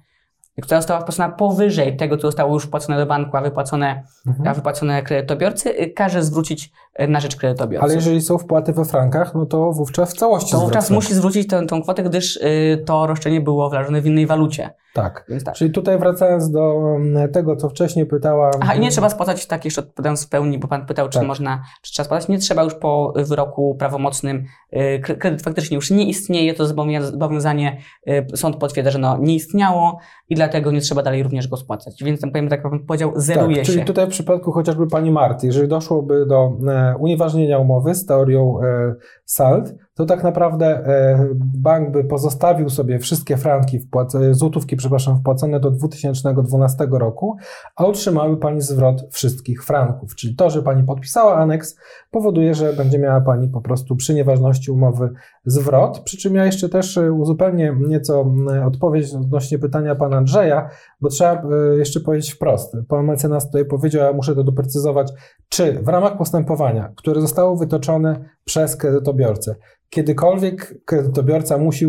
która 0.62 0.80
została 0.80 1.00
wpłacona 1.00 1.28
powyżej 1.28 1.96
tego, 1.96 2.16
co 2.16 2.22
zostało 2.28 2.54
już 2.54 2.64
wpłacone 2.64 2.98
do 2.98 3.06
banku, 3.06 3.36
a 3.36 3.40
wypłacone, 3.40 4.02
Mhm. 4.26 4.48
a 4.48 4.54
wypłacone 4.54 5.02
kredytobiorcy, 5.02 5.76
e, 5.76 5.90
każe 5.90 6.22
zwrócić 6.22 6.64
e, 6.64 6.70
na 7.08 7.20
rzecz 7.20 7.36
kredytobiorcy. 7.36 7.84
Ale 7.84 7.94
jeżeli 7.94 8.20
są 8.20 8.38
wpłaty 8.38 8.72
we 8.72 8.84
frankach, 8.84 9.34
no 9.34 9.46
to 9.46 9.72
wówczas 9.72 10.14
w 10.14 10.16
całości 10.18 10.52
to 10.52 10.60
wówczas 10.60 10.90
musi 10.90 11.14
zwrócić 11.14 11.48
tę, 11.48 11.66
kwotę, 11.82 12.02
gdyż 12.02 12.36
y, 12.36 12.82
to 12.86 13.06
roszczenie 13.06 13.40
było 13.40 13.70
wyrażone 13.70 14.00
w 14.00 14.06
innej 14.06 14.26
walucie. 14.26 14.70
Tak. 14.94 15.26
Tak. 15.44 15.54
Czyli 15.54 15.70
tutaj 15.70 15.98
wracając 15.98 16.50
do 16.50 16.74
mm, 16.96 17.32
tego, 17.32 17.56
co 17.56 17.68
wcześniej 17.68 18.06
pytała. 18.06 18.50
Aha, 18.60 18.74
i 18.74 18.80
nie 18.80 18.90
trzeba 18.90 19.08
spłacać, 19.10 19.46
tak 19.46 19.64
jeszcze 19.64 19.80
odpowiadając 19.80 20.26
w 20.26 20.28
pełni, 20.28 20.58
bo 20.58 20.68
Pan 20.68 20.86
pytał, 20.86 21.08
czy 21.08 21.18
Tak. 21.18 21.28
można, 21.28 21.62
czy 21.82 21.92
trzeba 21.92 22.04
spłacać. 22.04 22.28
Nie 22.28 22.38
trzeba 22.38 22.62
już 22.62 22.74
po 22.74 23.12
wyroku 23.16 23.76
prawomocnym. 23.78 24.44
y, 24.72 25.00
kre- 25.04 25.18
Kredyt 25.18 25.42
faktycznie 25.42 25.74
już 25.74 25.90
nie 25.90 26.08
istnieje, 26.08 26.54
to 26.54 26.64
zobowią- 26.64 27.02
zobowiązanie 27.02 27.78
y, 28.08 28.36
sąd 28.36 28.56
potwierdza, 28.56 28.90
że 28.90 28.98
no, 28.98 29.18
nie 29.18 29.34
istniało 29.34 29.98
i 30.28 30.34
dlatego 30.34 30.70
nie 30.70 30.80
trzeba 30.80 31.02
dalej 31.02 31.22
również 31.22 31.48
go 31.48 31.56
spłacać. 31.56 32.02
Więc 32.04 32.20
ten 32.20 32.30
powiem, 32.30 32.48
tak 32.48 32.64
jak 32.64 32.70
Pan 32.70 32.80
powiedział, 32.86 33.12
zeruje 33.16 33.56
tak, 33.56 33.66
się. 33.66 33.72
Czyli 33.72 33.84
tutaj 33.84 34.06
w 34.06 34.10
przypadku 34.10 34.52
chociażby 34.52 34.86
pani 34.86 35.10
Marty, 35.10 35.46
jeżeli 35.46 35.68
doszłoby 35.68 36.26
do 36.26 36.52
e, 36.68 36.87
unieważnienia 36.96 37.58
umowy 37.58 37.94
z 37.94 38.06
teorią 38.06 38.60
e, 38.62 38.94
SALT, 39.24 39.74
to 39.94 40.06
tak 40.06 40.22
naprawdę 40.24 40.66
e, 40.66 41.28
bank 41.38 41.90
by 41.90 42.04
pozostawił 42.04 42.68
sobie 42.68 42.98
wszystkie 42.98 43.36
franki, 43.36 43.80
wpłac- 43.80 44.34
złotówki, 44.34 44.76
przepraszam, 44.76 45.18
wpłacone 45.18 45.60
do 45.60 45.70
2012 45.70 46.86
roku, 46.90 47.36
a 47.76 47.84
otrzymały 47.84 48.36
pani 48.36 48.60
zwrot 48.60 49.08
wszystkich 49.10 49.64
franków. 49.64 50.14
Czyli 50.14 50.36
to, 50.36 50.50
że 50.50 50.62
pani 50.62 50.84
podpisała 50.84 51.36
aneks, 51.36 51.76
powoduje, 52.10 52.54
że 52.54 52.72
będzie 52.72 52.98
miała 52.98 53.20
pani 53.20 53.48
po 53.48 53.60
prostu 53.60 53.96
przy 53.96 54.14
nieważności 54.14 54.70
umowy 54.70 55.10
zwrot. 55.44 56.00
Przy 56.00 56.16
czym 56.16 56.34
ja 56.34 56.44
jeszcze 56.44 56.68
też 56.68 56.98
e, 56.98 57.12
uzupełnię 57.12 57.76
nieco 57.88 58.26
odpowiedź 58.66 59.14
odnośnie 59.14 59.58
pytania 59.58 59.94
pana 59.94 60.16
Andrzeja, 60.16 60.70
bo 61.00 61.08
trzeba 61.08 61.32
e, 61.32 61.76
jeszcze 61.76 62.00
powiedzieć 62.00 62.32
wprost. 62.32 62.76
Pan 62.88 63.06
mecenas 63.06 63.46
tutaj 63.46 63.64
powiedział, 63.64 64.02
ja 64.02 64.12
muszę 64.12 64.34
to 64.34 64.44
doprecyzować, 64.44 65.12
czy 65.48 65.72
w 65.72 65.88
ramach 65.88 66.18
postępowania, 66.18 66.92
które 66.96 67.20
zostało 67.20 67.56
wytoczone 67.56 68.24
przez 68.44 68.76
kredytobiorcę, 68.76 69.54
kiedykolwiek 69.90 70.74
kredytobiorca 70.84 71.58
musi 71.58 71.86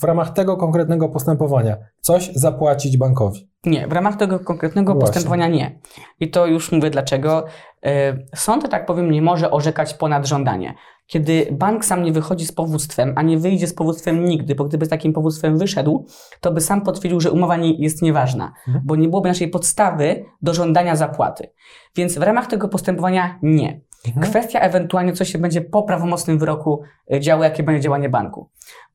w 0.00 0.04
ramach 0.04 0.30
tego 0.32 0.56
konkretnego 0.56 1.08
postępowania 1.08 1.76
coś 2.00 2.30
zapłacić 2.34 2.96
bankowi. 2.98 3.48
Nie, 3.64 3.88
w 3.88 3.92
ramach 3.92 4.16
tego 4.16 4.40
konkretnego 4.40 4.92
właśnie. 4.94 5.06
postępowania 5.06 5.48
nie. 5.48 5.80
I 6.20 6.30
to 6.30 6.46
już 6.46 6.72
mówię 6.72 6.90
dlaczego. 6.90 7.44
E, 7.84 8.16
Sąd, 8.34 8.68
tak 8.70 8.86
powiem, 8.86 9.10
nie 9.10 9.22
może 9.22 9.50
orzekać 9.50 9.94
ponad 9.94 10.26
żądanie. 10.26 10.74
Kiedy 11.06 11.46
bank 11.52 11.84
sam 11.84 12.02
nie 12.02 12.12
wychodzi 12.12 12.46
z 12.46 12.52
powództwem, 12.52 13.12
a 13.16 13.22
nie 13.22 13.38
wyjdzie 13.38 13.66
z 13.66 13.74
powództwem 13.74 14.24
nigdy, 14.24 14.54
bo 14.54 14.64
gdyby 14.64 14.86
z 14.86 14.88
takim 14.88 15.12
powództwem 15.12 15.58
wyszedł, 15.58 16.06
to 16.40 16.52
by 16.52 16.60
sam 16.60 16.80
potwierdził, 16.82 17.20
że 17.20 17.30
umowa 17.30 17.56
nie 17.56 17.72
jest 17.74 18.02
nieważna, 18.02 18.52
Mhm. 18.66 18.84
bo 18.86 18.96
nie 18.96 19.08
byłoby 19.08 19.28
naszej 19.28 19.48
podstawy 19.48 20.24
do 20.42 20.54
żądania 20.54 20.96
zapłaty. 20.96 21.50
Więc 21.96 22.18
w 22.18 22.22
ramach 22.22 22.46
tego 22.46 22.68
postępowania 22.68 23.38
nie. 23.42 23.80
Mhm. 24.06 24.30
Kwestia 24.30 24.60
ewentualnie, 24.60 25.12
co 25.12 25.24
się 25.24 25.38
będzie 25.38 25.60
po 25.60 25.82
prawomocnym 25.82 26.38
wyroku 26.38 26.82
e, 27.12 27.20
działo, 27.20 27.44
jakie 27.44 27.62
będzie 27.62 27.80
działanie 27.80 28.08
banku. 28.08 28.48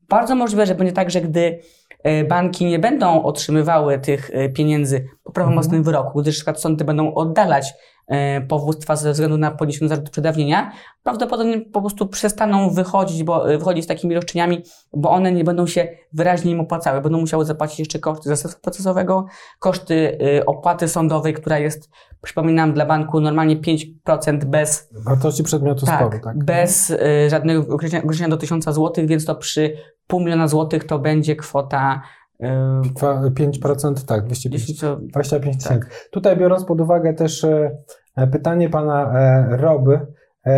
Bardzo 0.08 0.34
możliwe, 0.34 0.66
że 0.66 0.74
będzie 0.74 0.92
tak, 0.92 1.10
że 1.10 1.20
gdy 1.20 1.60
e, 2.02 2.24
banki 2.24 2.64
nie 2.64 2.78
będą 2.78 3.22
otrzymywały 3.22 3.98
tych 3.98 4.30
e, 4.34 4.48
pieniędzy 4.48 5.08
prawomocnym 5.32 5.78
Mhm. 5.78 5.84
wyroku, 5.84 6.22
gdyż 6.22 6.34
na 6.34 6.38
przykład 6.38 6.60
sądy 6.60 6.84
będą 6.84 7.14
oddalać 7.14 7.74
e, 8.06 8.40
powództwa 8.40 8.96
ze 8.96 9.12
względu 9.12 9.38
na 9.38 9.50
poniesione 9.50 9.88
zarzuty 9.88 10.10
przedawnienia, 10.10 10.72
prawdopodobnie 11.02 11.60
po 11.60 11.80
prostu 11.80 12.06
przestaną 12.06 12.70
wychodzić, 12.70 13.22
bo, 13.22 13.52
e, 13.52 13.58
wychodzić 13.58 13.84
z 13.84 13.86
takimi 13.86 14.14
roszczeniami, 14.14 14.62
bo 14.92 15.10
one 15.10 15.32
nie 15.32 15.44
będą 15.44 15.66
się 15.66 15.88
wyraźnie 16.12 16.52
im 16.52 16.60
opłacały. 16.60 17.00
Będą 17.00 17.20
musiały 17.20 17.44
zapłacić 17.44 17.78
jeszcze 17.78 17.98
koszty 17.98 18.28
zastępstwa 18.28 18.62
procesowego, 18.62 19.26
koszty 19.58 20.18
e, 20.38 20.46
opłaty 20.46 20.88
sądowej, 20.88 21.34
która 21.34 21.58
jest, 21.58 21.90
przypominam, 22.22 22.72
dla 22.72 22.86
banku 22.86 23.20
normalnie 23.20 23.56
5% 23.56 24.44
bez 24.44 24.88
Wartości 24.92 25.42
przedmiotu 25.42 25.86
sporu, 25.86 26.18
tak? 26.24 26.44
bez 26.44 26.90
y, 26.90 27.30
żadnego 27.30 27.74
ograniczenia 27.74 28.28
do 28.28 28.36
1000 28.36 28.64
zł, 28.64 28.92
więc 29.06 29.24
to 29.24 29.34
przy 29.34 29.76
pół 30.06 30.20
miliona 30.20 30.48
złotych 30.48 30.84
to 30.84 30.98
będzie 30.98 31.36
kwota 31.36 32.02
5%, 32.42 34.04
tak, 34.06 34.24
250 34.24 34.50
10, 34.50 35.10
25 35.10 35.64
tysięcy. 35.64 35.86
Tutaj 36.10 36.36
biorąc 36.36 36.64
pod 36.64 36.80
uwagę 36.80 37.14
też 37.14 37.44
e, 37.44 37.78
e, 38.16 38.26
pytanie 38.26 38.70
pana 38.70 39.12
e, 39.12 39.56
Roby, 39.56 40.06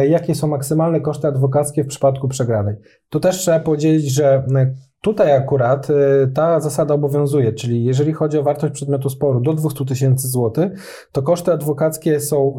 jakie 0.09 0.35
są 0.35 0.47
maksymalne 0.47 1.01
koszty 1.01 1.29
adwokackie 1.29 1.85
w 1.85 1.87
przypadku 1.87 2.29
przegranej. 2.29 2.75
Tu 3.09 3.21
też 3.21 3.39
trzeba 3.39 3.61
powiedzieć, 3.61 4.15
że 4.15 4.47
tutaj 5.01 5.33
akurat 5.33 5.91
e, 5.91 5.95
ta 6.35 6.61
zasada 6.61 6.95
obowiązuje, 6.95 7.53
czyli 7.53 7.85
jeżeli 7.85 8.13
chodzi 8.13 8.39
o 8.39 8.43
wartość 8.43 8.75
przedmiotu 8.75 9.11
sporu 9.11 9.41
do 9.41 9.55
200 9.55 9.85
tysięcy 9.85 10.29
złotych, 10.29 10.73
to 11.13 11.23
koszty 11.23 11.53
adwokackie 11.53 12.21
są 12.21 12.59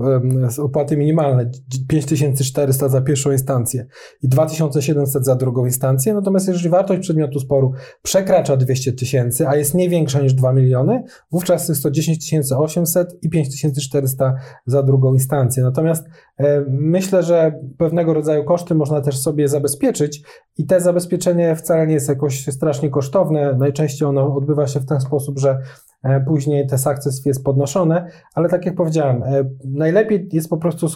opłaty 0.64 0.98
minimalne 0.98 1.52
5400 1.88 2.90
za 2.90 3.02
pierwszą 3.02 3.32
instancję 3.32 3.86
i 4.22 4.28
2700 4.28 5.26
za 5.26 5.36
drugą 5.36 5.66
instancję, 5.66 6.14
natomiast 6.14 6.48
jeżeli 6.48 6.70
wartość 6.70 7.02
przedmiotu 7.02 7.40
sporu 7.40 7.74
przekracza 8.02 8.58
200 8.58 8.94
tysięcy, 8.94 9.48
a 9.48 9.56
jest 9.56 9.74
nie 9.74 9.90
większa 9.90 10.22
niż 10.22 10.34
2 10.34 10.54
miliony, 10.54 11.04
wówczas 11.32 11.70
jest 11.70 11.84
to 11.84 11.92
10 11.92 12.32
800 12.58 13.18
i 13.22 13.30
5400 13.30 14.36
za 14.66 14.84
drugą 14.84 15.14
instancję. 15.14 15.64
Natomiast 15.64 16.08
e, 16.40 16.66
myślę, 16.70 17.24
że 17.24 17.60
pewnego 17.78 18.14
rodzaju 18.14 18.44
koszty 18.44 18.76
można 18.76 19.02
też 19.02 19.18
sobie 19.18 19.48
zabezpieczyć 19.48 20.24
i 20.58 20.66
te 20.66 20.82
zabezpieczenie 20.82 21.56
wcale 21.56 21.88
nie 21.88 21.94
jest 21.94 22.10
jakoś 22.10 22.31
strasznie 22.40 22.90
kosztowne. 22.90 23.54
Najczęściej 23.54 24.08
ono 24.08 24.36
odbywa 24.36 24.68
się 24.68 24.80
w 24.80 24.86
ten 24.86 25.02
sposób, 25.02 25.40
że 25.40 25.62
później 26.28 26.68
te 26.68 26.78
success 26.78 27.26
jest 27.26 27.44
podnoszone, 27.44 28.08
ale 28.36 28.50
tak 28.50 28.66
jak 28.66 28.76
powiedziałem, 28.76 29.24
e, 29.24 29.44
najlepiej 29.66 30.30
jest 30.32 30.50
po 30.50 30.58
prostu 30.58 30.88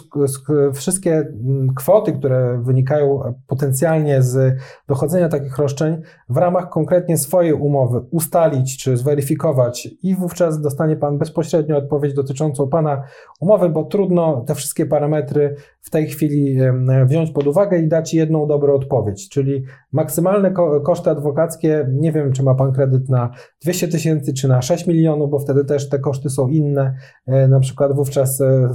wszystkie 0.74 1.14
mm, 1.14 1.74
kwoty, 1.74 2.12
które 2.12 2.62
wynikają 2.62 3.24
e, 3.24 3.34
potencjalnie 3.46 4.22
z 4.22 4.56
dochodzenia 4.88 5.28
takich 5.28 5.58
roszczeń, 5.58 6.02
w 6.28 6.36
ramach 6.36 6.68
konkretnie 6.68 7.18
swojej 7.18 7.52
umowy 7.52 8.00
ustalić 8.10 8.78
czy 8.78 8.96
zweryfikować 8.96 9.88
i 10.02 10.14
wówczas 10.14 10.60
dostanie 10.60 10.96
Pan 10.96 11.18
bezpośrednio 11.18 11.76
odpowiedź 11.76 12.14
dotyczącą 12.14 12.68
Pana 12.68 13.02
umowy, 13.40 13.68
bo 13.68 13.84
trudno 13.84 14.44
te 14.46 14.54
wszystkie 14.54 14.86
parametry 14.86 15.56
w 15.80 15.90
tej 15.90 16.06
chwili 16.06 16.58
wziąć 17.06 17.30
pod 17.30 17.46
uwagę 17.46 17.78
i 17.78 17.88
dać 17.88 18.14
jedną 18.14 18.46
dobrą 18.46 18.74
odpowiedź, 18.74 19.28
czyli 19.28 19.64
maksymalne 19.92 20.50
ko- 20.50 20.80
koszty 20.80 21.10
adwokackie, 21.10 21.86
nie 21.92 22.12
wiem 22.12 22.32
czy 22.32 22.42
ma 22.42 22.54
Pan 22.54 22.72
kredyt 22.72 23.08
na 23.08 23.30
200 23.62 23.88
tysięcy 23.88 24.32
czy 24.32 24.48
na 24.48 24.62
6 24.62 24.86
milionów, 24.86 24.95
bo 25.28 25.38
wtedy 25.38 25.64
też 25.64 25.88
te 25.88 25.98
koszty 25.98 26.30
są 26.30 26.48
inne, 26.48 26.94
E, 27.26 27.48
na 27.48 27.60
przykład 27.60 27.96
wówczas 27.96 28.40
e, 28.40 28.70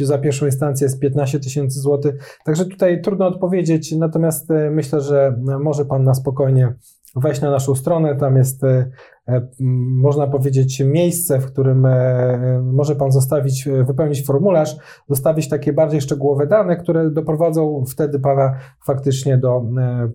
za 0.00 0.18
pierwszą 0.18 0.46
instancję 0.46 0.84
jest 0.84 1.00
15 1.00 1.40
tysięcy 1.40 1.80
złotych, 1.80 2.38
także 2.44 2.64
tutaj 2.64 3.02
trudno 3.02 3.26
odpowiedzieć, 3.26 3.92
natomiast 3.92 4.50
e, 4.50 4.70
myślę, 4.70 5.00
że 5.00 5.36
może 5.60 5.84
Pan 5.84 6.04
na 6.04 6.14
spokojnie 6.14 6.74
wejść 7.16 7.40
na 7.40 7.50
naszą 7.50 7.74
stronę, 7.74 8.16
tam 8.16 8.36
jest 8.36 8.62
można 9.96 10.26
powiedzieć 10.26 10.80
miejsce, 10.80 11.40
w 11.40 11.46
którym 11.46 11.86
może 12.62 12.96
Pan 12.96 13.12
zostawić, 13.12 13.68
wypełnić 13.86 14.26
formularz, 14.26 14.76
zostawić 15.08 15.48
takie 15.48 15.72
bardziej 15.72 16.00
szczegółowe 16.00 16.46
dane, 16.46 16.76
które 16.76 17.10
doprowadzą 17.10 17.84
wtedy 17.92 18.18
Pana 18.18 18.54
faktycznie 18.86 19.38
do 19.38 19.62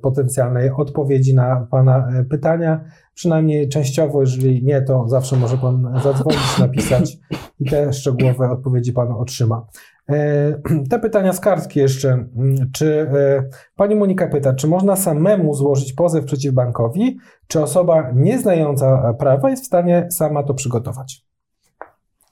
potencjalnej 0.01 0.71
odpowiedzi 0.77 1.35
na 1.35 1.67
Pana 1.71 2.07
pytania, 2.29 2.85
przynajmniej 3.13 3.69
częściowo, 3.69 4.21
jeżeli 4.21 4.63
nie, 4.63 4.81
to 4.81 5.07
zawsze 5.07 5.35
może 5.35 5.57
Pan 5.57 5.99
zadzwonić, 6.03 6.57
napisać 6.59 7.17
i 7.59 7.69
te 7.69 7.93
szczegółowe 7.93 8.49
odpowiedzi 8.49 8.93
Pan 8.93 9.11
otrzyma. 9.11 9.65
E, 10.09 10.61
Te 10.89 10.99
pytania 10.99 11.33
z 11.33 11.39
kartki 11.39 11.79
jeszcze. 11.79 12.25
Czy 12.73 13.07
e, 13.13 13.43
Pani 13.75 13.95
Monika 13.95 14.27
pyta, 14.27 14.53
czy 14.53 14.67
można 14.67 14.95
samemu 14.95 15.53
złożyć 15.53 15.93
pozew 15.93 16.25
przeciw 16.25 16.53
bankowi, 16.53 17.17
czy 17.47 17.61
osoba 17.63 18.11
nieznająca 18.15 19.13
prawa 19.13 19.49
jest 19.49 19.63
w 19.63 19.67
stanie 19.67 20.07
sama 20.11 20.43
to 20.43 20.53
przygotować? 20.53 21.30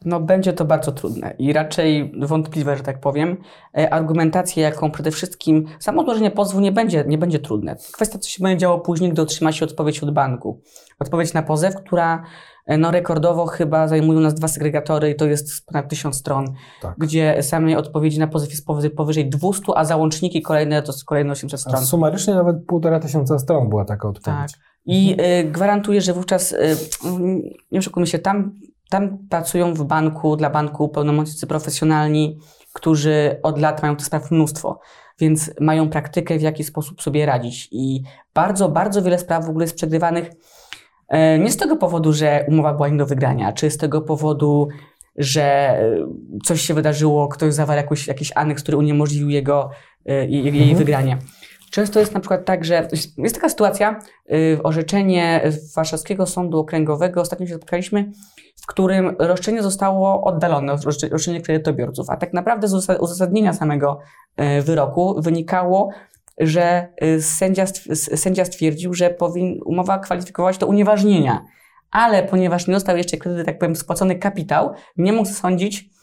No 0.05 0.19
będzie 0.19 0.53
to 0.53 0.65
bardzo 0.65 0.91
trudne 0.91 1.35
i 1.39 1.53
raczej 1.53 2.13
wątpliwe, 2.21 2.77
że 2.77 2.83
tak 2.83 2.99
powiem. 2.99 3.37
E, 3.77 3.93
Argumentacja, 3.93 4.63
jaką 4.63 4.91
przede 4.91 5.11
wszystkim 5.11 5.65
samo 5.79 6.03
złożenie 6.03 6.31
pozwu 6.31 6.59
nie 6.59 6.71
będzie, 6.71 7.03
nie 7.07 7.17
będzie 7.17 7.39
trudne. 7.39 7.75
Kwestia, 7.93 8.19
co 8.19 8.29
się 8.29 8.43
będzie 8.43 8.57
działo 8.57 8.79
później, 8.79 9.11
gdy 9.11 9.21
otrzyma 9.21 9.51
się 9.51 9.65
odpowiedź 9.65 10.03
od 10.03 10.11
banku. 10.13 10.61
Odpowiedź 10.99 11.33
na 11.33 11.43
pozew, 11.43 11.75
która 11.75 12.23
e, 12.65 12.77
no, 12.77 12.91
rekordowo 12.91 13.45
chyba 13.45 13.87
zajmują 13.87 14.19
nas 14.19 14.33
dwa 14.33 14.47
segregatory 14.47 15.09
i 15.09 15.15
to 15.15 15.25
jest 15.25 15.65
ponad 15.65 15.89
tysiąc 15.89 16.15
stron, 16.15 16.45
Tak. 16.81 16.95
gdzie 16.97 17.43
samej 17.43 17.75
odpowiedzi 17.75 18.19
na 18.19 18.27
pozew 18.27 18.49
jest 18.49 18.65
powyżej, 18.65 18.89
powyżej 18.91 19.29
200, 19.29 19.63
a 19.75 19.85
załączniki 19.85 20.41
kolejne 20.41 20.81
to 20.81 20.91
jest 20.91 21.05
kolejne 21.05 21.31
800 21.31 21.59
A 21.59 21.61
stron. 21.69 21.85
sumarycznie 21.85 22.33
nawet 22.35 22.65
półtora 22.67 22.99
tysiąca 22.99 23.39
stron 23.39 23.69
była 23.69 23.85
taka 23.85 24.07
odpowiedź. 24.09 24.53
I 24.85 25.17
y, 25.41 25.43
gwarantuję, 25.51 26.01
że 26.01 26.13
wówczas, 26.13 26.51
y, 26.51 26.57
nie 27.71 27.79
oszukujmy 27.79 28.07
się, 28.07 28.19
tam, 28.19 28.59
tam 28.89 29.17
pracują 29.29 29.73
w 29.73 29.83
banku, 29.83 30.35
dla 30.35 30.49
banku 30.49 30.89
pełnomocnicy 30.89 31.47
profesjonalni, 31.47 32.39
którzy 32.73 33.39
od 33.43 33.59
lat 33.59 33.81
mają 33.81 33.95
tych 33.95 34.05
spraw 34.05 34.31
mnóstwo, 34.31 34.79
więc 35.19 35.51
mają 35.59 35.89
praktykę, 35.89 36.37
w 36.37 36.41
jaki 36.41 36.63
sposób 36.63 37.01
sobie 37.01 37.25
radzić. 37.25 37.67
I 37.71 38.03
bardzo, 38.33 38.69
bardzo 38.69 39.01
wiele 39.01 39.19
spraw 39.19 39.45
w 39.45 39.49
ogóle 39.49 39.63
jest 39.63 39.75
przegrywanych 39.75 40.31
e, 41.07 41.39
nie 41.39 41.51
z 41.51 41.57
tego 41.57 41.75
powodu, 41.75 42.13
że 42.13 42.45
umowa 42.47 42.73
była 42.73 42.89
nie 42.89 42.97
do 42.97 43.05
wygrania, 43.05 43.53
czy 43.53 43.71
z 43.71 43.77
tego 43.77 44.01
powodu, 44.01 44.67
że 45.15 45.43
e, 45.43 46.07
coś 46.45 46.61
się 46.61 46.73
wydarzyło, 46.73 47.27
ktoś 47.27 47.53
zawarł 47.53 47.77
jakiś, 47.77 48.07
jakiś 48.07 48.31
aneks, 48.35 48.63
który 48.63 48.77
uniemożliwił 48.77 49.29
jego, 49.29 49.69
e, 50.05 50.13
jej, 50.13 50.43
jej 50.43 50.61
Mhm. 50.61 50.75
wygranie. 50.77 51.17
Często 51.71 51.99
jest 51.99 52.13
na 52.13 52.19
przykład 52.19 52.45
tak, 52.45 52.65
że 52.65 52.87
jest 53.17 53.35
taka 53.35 53.49
sytuacja, 53.49 53.99
y, 54.31 54.59
orzeczenie 54.63 55.41
Warszawskiego 55.75 56.25
Sądu 56.25 56.59
Okręgowego, 56.59 57.21
ostatnio 57.21 57.47
się 57.47 57.55
spotkaliśmy, 57.55 58.11
w 58.61 58.67
którym 58.67 59.15
roszczenie 59.19 59.63
zostało 59.63 60.23
oddalone, 60.23 60.73
roszcze- 60.85 61.09
roszczenie 61.09 61.41
kredytobiorców, 61.41 62.09
a 62.09 62.17
tak 62.17 62.33
naprawdę 62.33 62.67
z 62.67 62.73
uza- 62.73 62.99
uzasadnienia 62.99 63.53
samego 63.53 63.99
y, 64.57 64.61
wyroku 64.61 65.21
wynikało, 65.21 65.89
że 66.37 66.87
y, 67.03 67.21
sędzia, 67.21 67.65
sędzia 67.95 68.45
stwierdził, 68.45 68.93
że 68.93 69.09
powin, 69.09 69.59
umowa 69.65 69.99
kwalifikowała 69.99 70.53
się 70.53 70.59
do 70.59 70.67
unieważnienia, 70.67 71.45
ale 71.91 72.23
ponieważ 72.23 72.67
nie 72.67 72.73
został 72.73 72.97
jeszcze 72.97 73.17
kredyt, 73.17 73.45
tak 73.45 73.59
powiem, 73.59 73.75
spłacony 73.75 74.15
kapitał, 74.15 74.71
nie 74.97 75.13
mógł 75.13 75.27
zasądzić 75.27 75.81
y, 75.81 75.98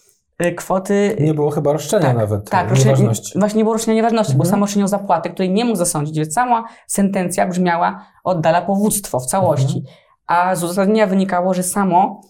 kwoty 0.56 1.16
Nie 1.20 1.34
było 1.34 1.50
chyba 1.50 1.72
roszczenia 1.72 2.12
nawet. 2.12 2.50
tak, 2.50 2.70
roszczenie, 2.70 2.90
nieważności. 2.90 3.38
właśnie 3.38 3.58
nie 3.58 3.64
było 3.64 3.72
roszczenia 3.74 3.94
nieważności, 3.96 4.32
bo 4.32 4.44
Mhm. 4.44 4.50
sam 4.50 4.60
roszczenie 4.60 4.84
o 4.84 4.88
zapłatę, 4.88 5.30
której 5.30 5.50
nie 5.52 5.64
mógł 5.64 5.76
zasądzić, 5.78 6.16
więc 6.18 6.32
sama 6.34 6.64
sentencja 6.86 7.46
brzmiała 7.46 8.06
oddala 8.24 8.62
powództwo 8.62 9.20
w 9.20 9.26
całości. 9.26 9.78
Mhm. 9.78 9.96
A 10.26 10.56
z 10.56 10.64
uzasadnienia 10.64 11.06
wynikało, 11.06 11.54
że 11.54 11.62
samo, 11.62 12.20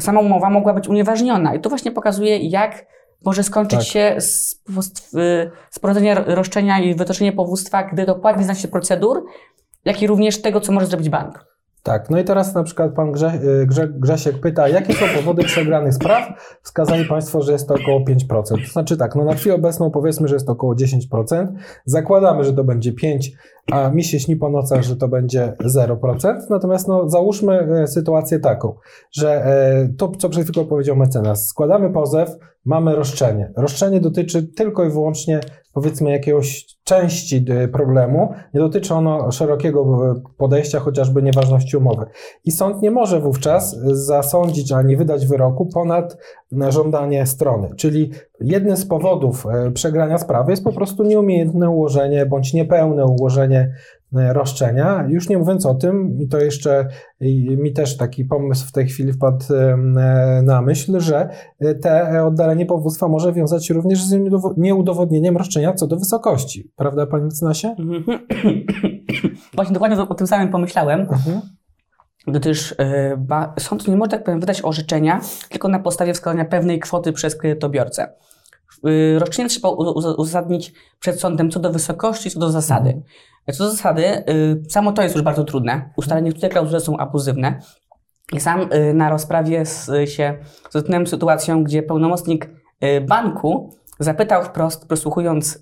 sama 0.00 0.20
umowa 0.20 0.50
mogła 0.50 0.74
być 0.74 0.88
unieważniona. 0.88 1.54
I 1.54 1.60
to 1.60 1.68
właśnie 1.68 1.90
pokazuje, 1.90 2.38
jak 2.38 2.86
może 3.24 3.42
skończyć 3.42 3.78
Tak. 3.78 3.88
się 3.88 4.16
y, 5.16 5.50
sporządzenie 5.70 6.14
ro- 6.14 6.24
roszczenia 6.34 6.78
i 6.80 6.94
wytoczenie 6.94 7.32
powództwa, 7.32 7.82
gdy 7.84 8.06
dokładnie 8.06 8.44
zna 8.44 8.54
się 8.54 8.68
procedur, 8.68 9.24
jak 9.84 10.02
i 10.02 10.06
również 10.06 10.42
tego, 10.42 10.60
co 10.60 10.72
może 10.72 10.86
zrobić 10.86 11.08
bank. 11.08 11.46
Tak, 11.86 12.10
no 12.10 12.18
i 12.18 12.24
teraz 12.24 12.54
na 12.54 12.62
przykład 12.62 12.94
pan 12.94 13.12
Grze, 13.12 13.32
y, 13.62 13.66
Grze, 13.66 13.88
Grzesiek 13.88 14.40
pyta, 14.40 14.68
jakie 14.68 14.94
są 14.94 15.06
powody 15.16 15.44
przegranych 15.44 15.94
spraw? 15.94 16.28
Wskazali 16.62 17.04
Państwo, 17.04 17.42
że 17.42 17.52
jest 17.52 17.68
to 17.68 17.74
około 17.74 18.00
5%. 18.00 18.64
To 18.64 18.72
znaczy 18.72 18.96
tak, 18.96 19.14
no 19.14 19.24
na 19.24 19.34
chwilę 19.34 19.54
obecną 19.54 19.90
powiedzmy, 19.90 20.28
że 20.28 20.34
jest 20.34 20.46
to 20.46 20.52
około 20.52 20.74
10%. 20.74 21.46
Zakładamy, 21.84 22.44
że 22.44 22.52
to 22.52 22.64
będzie 22.64 22.92
5%, 22.92 23.30
a 23.72 23.90
mi 23.90 24.04
się 24.04 24.20
śni 24.20 24.36
po 24.36 24.50
nocach, 24.50 24.82
że 24.82 24.96
to 24.96 25.08
będzie 25.08 25.52
0%. 25.64 26.34
Natomiast 26.50 26.88
no 26.88 27.08
załóżmy 27.08 27.82
e, 27.82 27.86
sytuację 27.86 28.38
taką, 28.38 28.74
że 29.12 29.44
e, 29.44 29.88
to, 29.98 30.12
co 30.18 30.28
przed 30.28 30.48
chwilą 30.48 30.66
powiedział 30.66 30.96
mecenas, 30.96 31.46
składamy 31.46 31.92
pozew, 31.92 32.30
mamy 32.64 32.96
roszczenie. 32.96 33.52
Roszczenie 33.56 34.00
dotyczy 34.00 34.42
tylko 34.42 34.84
i 34.84 34.90
wyłącznie 34.90 35.40
powiedzmy 35.76 36.10
jakiegoś 36.10 36.66
części 36.84 37.44
y, 37.64 37.68
problemu, 37.68 38.34
nie 38.54 38.60
dotyczy 38.60 38.94
ono 38.94 39.30
szerokiego 39.30 39.84
podejścia, 40.38 40.80
chociażby 40.80 41.22
nieważności 41.22 41.76
umowy. 41.76 42.06
I 42.44 42.50
sąd 42.50 42.82
nie 42.82 42.90
może 42.90 43.20
wówczas 43.20 43.76
zasądzić 43.92 44.72
ani 44.72 44.96
wydać 44.96 45.26
wyroku 45.26 45.66
ponad 45.74 46.16
na 46.52 46.70
żądanie 46.70 47.26
strony. 47.26 47.68
Czyli 47.76 48.10
jednym 48.40 48.76
z 48.76 48.86
powodów 48.86 49.46
e, 49.46 49.70
przegrania 49.70 50.18
sprawy 50.18 50.50
jest 50.50 50.64
po 50.64 50.72
prostu 50.72 51.04
nieumiejętne 51.04 51.70
ułożenie 51.70 52.26
bądź 52.26 52.54
niepełne 52.54 53.04
ułożenie 53.04 53.72
e, 54.16 54.32
roszczenia. 54.32 55.06
Już 55.08 55.28
nie 55.28 55.38
mówiąc 55.38 55.66
o 55.66 55.74
tym, 55.74 56.18
i 56.20 56.28
to 56.28 56.38
jeszcze 56.38 56.88
mi 57.56 57.72
też 57.72 57.96
taki 57.96 58.24
pomysł 58.24 58.68
w 58.68 58.72
tej 58.72 58.86
chwili 58.86 59.12
wpadł 59.12 59.44
e, 59.54 59.76
na 60.42 60.62
myśl, 60.62 61.00
że 61.00 61.28
te 61.82 62.24
oddalenie 62.24 62.66
powództwa 62.66 63.08
może 63.08 63.32
wiązać 63.32 63.66
się 63.66 63.74
również 63.74 64.02
z 64.02 64.18
nieudowodnieniem 64.56 65.36
roszczenia 65.36 65.72
co 65.72 65.86
do 65.86 65.96
wysokości. 65.96 66.70
Prawda, 66.76 67.06
panie 67.06 67.24
mecenasie? 67.24 67.74
Mhm. 67.78 68.18
Właśnie 69.54 69.74
dokładnie 69.74 70.02
o 70.02 70.14
tym 70.14 70.26
samym 70.26 70.48
pomyślałem. 70.48 71.00
Mhm 71.00 71.40
gdyż 72.26 72.74
ba, 73.16 73.54
sąd 73.58 73.88
nie 73.88 73.96
może 73.96 74.10
tak 74.10 74.24
powiem 74.24 74.40
wydać 74.40 74.64
orzeczenia 74.64 75.20
tylko 75.48 75.68
na 75.68 75.78
podstawie 75.78 76.14
wskazania 76.14 76.44
pewnej 76.44 76.80
kwoty 76.80 77.12
przez 77.12 77.36
kredytobiorcę. 77.36 78.12
Y, 78.88 79.18
roszczenie 79.18 79.48
trzeba 79.48 79.68
uzasadnić 80.16 80.72
przed 81.00 81.20
sądem 81.20 81.50
co 81.50 81.60
do 81.60 81.70
wysokości, 81.72 82.30
co 82.30 82.40
do 82.40 82.50
zasady. 82.50 82.88
Mhm. 82.88 83.04
Co 83.52 83.64
do 83.64 83.70
zasady, 83.70 84.24
samo 84.68 84.92
to 84.92 85.02
jest 85.02 85.14
już 85.14 85.24
bardzo 85.24 85.44
trudne. 85.44 85.90
Ustalenie, 85.96 86.32
które 86.32 86.48
klauzule 86.48 86.80
są 86.80 86.96
abuzywne. 86.96 87.60
I 88.32 88.40
sam 88.40 88.68
na 88.94 89.10
rozprawie 89.10 89.64
się 90.06 90.38
zetknąłem 90.70 91.06
z 91.06 91.10
sytuacją, 91.10 91.64
gdzie 91.64 91.82
pełnomocnik 91.82 92.50
banku 93.08 93.76
zapytał 93.98 94.44
wprost, 94.44 94.88
prosłuchując 94.88 95.58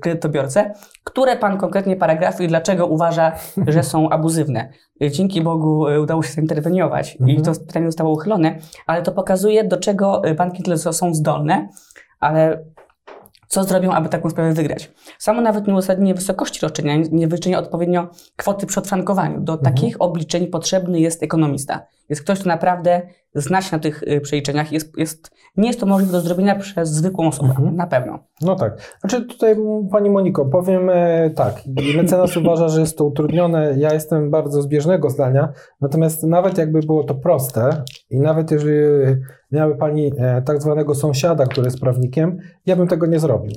kredytobiorcę, 0.00 0.72
które 1.04 1.36
pan 1.36 1.58
konkretnie 1.58 1.96
paragrafy 1.96 2.44
i 2.44 2.48
dlaczego 2.48 2.86
uważa, 2.86 3.32
że 3.66 3.82
są 3.82 4.10
abuzywne. 4.10 4.72
Dzięki 5.10 5.42
Bogu 5.42 5.86
udało 6.02 6.22
się 6.22 6.32
zainterweniować 6.32 7.16
mhm. 7.20 7.30
i 7.30 7.42
to 7.42 7.52
pytanie 7.52 7.86
zostało 7.86 8.12
uchylone, 8.12 8.58
ale 8.86 9.02
to 9.02 9.12
pokazuje, 9.12 9.64
do 9.64 9.76
czego 9.76 10.22
banki 10.36 10.62
tyle 10.62 10.78
są 10.78 11.14
zdolne 11.14 11.68
ale 12.20 12.64
co 13.48 13.64
zrobią, 13.64 13.92
aby 13.92 14.08
taką 14.08 14.30
sprawę 14.30 14.52
wygrać? 14.52 14.90
Samo 15.18 15.40
nawet 15.40 15.66
nieuzasadnienie 15.66 16.14
wysokości 16.14 16.60
roszczenia 16.62 16.96
nie 17.12 17.28
wyczynia 17.28 17.58
odpowiednio 17.58 18.08
kwoty 18.36 18.66
przy 18.66 18.80
odfrankowaniu. 18.80 19.40
Do 19.40 19.52
mhm. 19.52 19.74
takich 19.74 19.96
obliczeń 19.98 20.46
potrzebny 20.46 21.00
jest 21.00 21.22
ekonomista. 21.22 21.86
Jest 22.08 22.22
ktoś, 22.22 22.38
kto 22.38 22.48
naprawdę 22.48 23.02
zna 23.34 23.62
się 23.62 23.76
na 23.76 23.82
tych 23.82 24.02
y, 24.02 24.20
przeliczeniach. 24.20 24.72
Jest, 24.72 24.98
jest, 24.98 25.30
nie 25.56 25.68
jest 25.68 25.80
to 25.80 25.86
możliwe 25.86 26.12
do 26.12 26.20
zrobienia 26.20 26.54
przez 26.54 26.90
zwykłą 26.90 27.28
osobę, 27.28 27.48
mhm. 27.48 27.76
na 27.76 27.86
pewno. 27.86 28.18
No 28.40 28.56
tak. 28.56 28.96
Znaczy 29.00 29.26
tutaj 29.26 29.56
Pani 29.90 30.10
Moniko, 30.10 30.44
powiem 30.44 30.90
e, 30.90 31.30
tak. 31.30 31.54
Mecenas 31.96 32.36
uważa, 32.36 32.68
że 32.68 32.80
jest 32.80 32.98
to 32.98 33.04
utrudnione. 33.04 33.74
Ja 33.78 33.94
jestem 33.94 34.30
bardzo 34.30 34.62
zbieżnego 34.62 35.10
zdania. 35.10 35.52
Natomiast 35.80 36.22
nawet 36.22 36.58
jakby 36.58 36.80
było 36.80 37.04
to 37.04 37.14
proste 37.14 37.82
i 38.10 38.20
nawet 38.20 38.50
jeżeli 38.50 38.76
miały 39.52 39.76
Pani 39.76 40.12
e, 40.18 40.42
tak 40.42 40.62
zwanego 40.62 40.94
sąsiada, 40.94 41.46
który 41.46 41.66
jest 41.66 41.80
prawnikiem, 41.80 42.38
ja 42.66 42.76
bym 42.76 42.88
tego 42.88 43.06
nie 43.06 43.18
zrobił. 43.18 43.52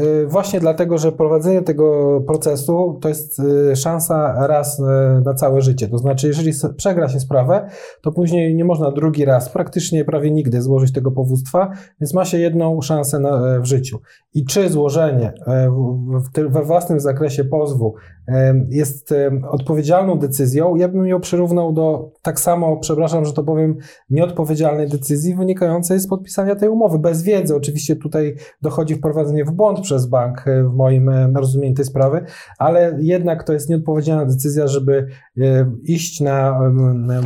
Y, 0.00 0.26
właśnie 0.26 0.60
dlatego, 0.60 0.98
że 0.98 1.12
prowadzenie 1.12 1.62
tego 1.62 2.20
procesu 2.26 2.98
to 3.00 3.08
jest 3.08 3.40
y, 3.40 3.76
szansa 3.76 4.46
raz 4.46 4.78
y, 4.78 4.82
na 5.24 5.34
całe 5.34 5.60
życie. 5.60 5.88
To 5.88 5.98
znaczy, 5.98 6.26
jeżeli 6.26 6.52
przegra 6.76 7.08
się 7.08 7.20
sprawę, 7.20 7.68
to 8.02 8.12
później 8.12 8.54
nie 8.54 8.64
można 8.64 8.90
drugi 8.90 9.24
raz, 9.24 9.48
praktycznie 9.48 10.04
prawie 10.04 10.30
nigdy 10.30 10.62
złożyć 10.62 10.92
tego 10.92 11.10
powództwa, 11.10 11.70
więc 12.00 12.14
ma 12.14 12.24
się 12.24 12.38
jedną 12.38 12.80
szansę 12.80 13.18
na, 13.18 13.60
w 13.60 13.64
życiu. 13.64 13.98
I 14.34 14.44
czy 14.44 14.68
złożenie 14.68 15.32
we 16.48 16.62
własnym 16.62 17.00
zakresie 17.00 17.44
pozwu 17.44 17.94
jest 18.68 19.14
odpowiedzialną 19.50 20.18
decyzją, 20.18 20.76
ja 20.76 20.88
bym 20.88 21.06
ją 21.06 21.20
przyrównał 21.20 21.72
do 21.72 22.12
tak 22.22 22.40
samo, 22.40 22.76
przepraszam, 22.76 23.24
że 23.24 23.32
to 23.32 23.44
powiem, 23.44 23.76
nieodpowiedzialnej 24.10 24.88
decyzji 24.88 25.34
wynikającej 25.34 26.00
z 26.00 26.06
podpisania 26.06 26.56
tej 26.56 26.68
umowy. 26.68 26.98
Bez 26.98 27.22
wiedzy, 27.22 27.56
oczywiście 27.56 27.96
tutaj 27.96 28.34
dochodzi 28.62 28.94
wprowadzenie 28.94 29.44
w 29.44 29.50
błąd 29.50 29.81
przez 29.82 30.06
bank 30.06 30.48
e, 30.48 30.64
w 30.64 30.74
moim 30.74 31.10
rozumieniu 31.36 31.74
tej 31.74 31.84
sprawy, 31.84 32.24
ale 32.58 32.98
jednak 33.00 33.44
to 33.44 33.52
jest 33.52 33.70
nieodpowiedzialna 33.70 34.24
decyzja, 34.24 34.66
żeby 34.66 35.06
iść 35.82 36.20
na 36.20 36.60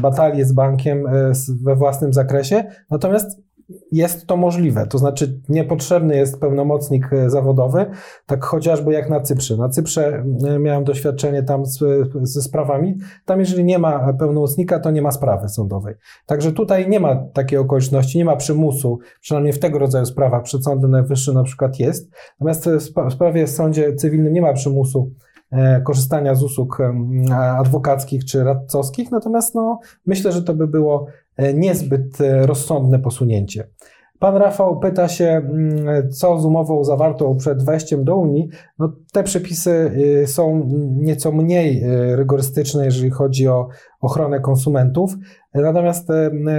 batalię 0.02 0.44
z 0.44 0.52
bankiem 0.52 1.07
e, 1.07 1.32
we 1.64 1.76
własnym 1.76 2.12
zakresie. 2.12 2.64
Natomiast 2.90 3.45
jest 3.92 4.26
to 4.26 4.36
możliwe. 4.36 4.86
To 4.86 4.98
znaczy, 4.98 5.40
niepotrzebny 5.48 6.16
jest 6.16 6.40
pełnomocnik 6.40 7.12
e, 7.12 7.30
zawodowy, 7.30 7.86
tak 8.26 8.44
chociażby 8.44 8.92
jak 8.92 9.10
na 9.10 9.20
Cyprze. 9.20 9.56
Na 9.56 9.68
Cyprze 9.68 10.24
e, 10.48 10.58
miałem 10.58 10.84
doświadczenie 10.84 11.42
tam 11.42 11.66
z, 11.66 11.78
ze 12.22 12.42
sprawami. 12.42 12.98
Tam, 13.24 13.40
jeżeli 13.40 13.64
nie 13.64 13.78
ma 13.78 14.12
pełnomocnika, 14.12 14.80
to 14.80 14.90
nie 14.90 15.02
ma 15.02 15.10
sprawy 15.10 15.48
sądowej. 15.48 15.94
Także 16.26 16.52
tutaj 16.52 16.88
nie 16.88 17.00
ma 17.00 17.16
takiej 17.16 17.58
okoliczności, 17.58 18.18
nie 18.18 18.24
ma 18.24 18.36
przymusu, 18.36 18.98
przynajmniej 19.20 19.52
w 19.52 19.58
tego 19.58 19.78
rodzaju 19.78 20.06
sprawach 20.06 20.42
przed 20.42 20.64
Sądem 20.64 20.90
Najwyższym 20.90 21.34
na 21.34 21.42
przykład 21.42 21.78
jest. 21.78 22.10
Natomiast 22.40 22.68
w 23.08 23.12
sprawie 23.12 23.46
w 23.46 23.50
sądzie 23.50 23.94
cywilnym 23.94 24.32
nie 24.32 24.42
ma 24.42 24.52
przymusu 24.52 25.10
e, 25.50 25.80
korzystania 25.80 26.34
z 26.34 26.42
usług 26.42 26.78
adwokackich 27.58 28.24
czy 28.24 28.44
radcowskich, 28.44 29.10
natomiast 29.10 29.54
no, 29.54 29.78
myślę, 30.06 30.32
że 30.32 30.42
to 30.42 30.54
by 30.54 30.66
było 30.66 31.06
E, 31.06 31.26
niezbyt 31.55 32.20
e, 32.20 32.47
rozsądne 32.47 32.99
posunięcie. 32.99 33.68
Pan 34.18 34.37
Rafał 34.37 34.78
pyta 34.80 35.09
się, 35.09 35.24
mm, 35.24 36.11
co 36.11 36.39
z 36.39 36.45
umową 36.45 36.84
zawartą 36.84 37.37
przed 37.37 37.64
wejściem 37.64 38.05
do 38.05 38.16
Unii. 38.16 38.49
No, 38.78 38.93
te 39.12 39.22
przepisy 39.22 39.70
y, 40.22 40.26
są 40.26 40.68
nieco 40.93 41.32
mniej 41.32 41.84
y, 41.84 42.16
rygorystyczne, 42.16 42.84
jeżeli 42.84 43.11
chodzi 43.11 43.49
o 43.49 43.68
ochronę 44.01 44.41
konsumentów. 44.41 45.14
Natomiast 45.62 46.09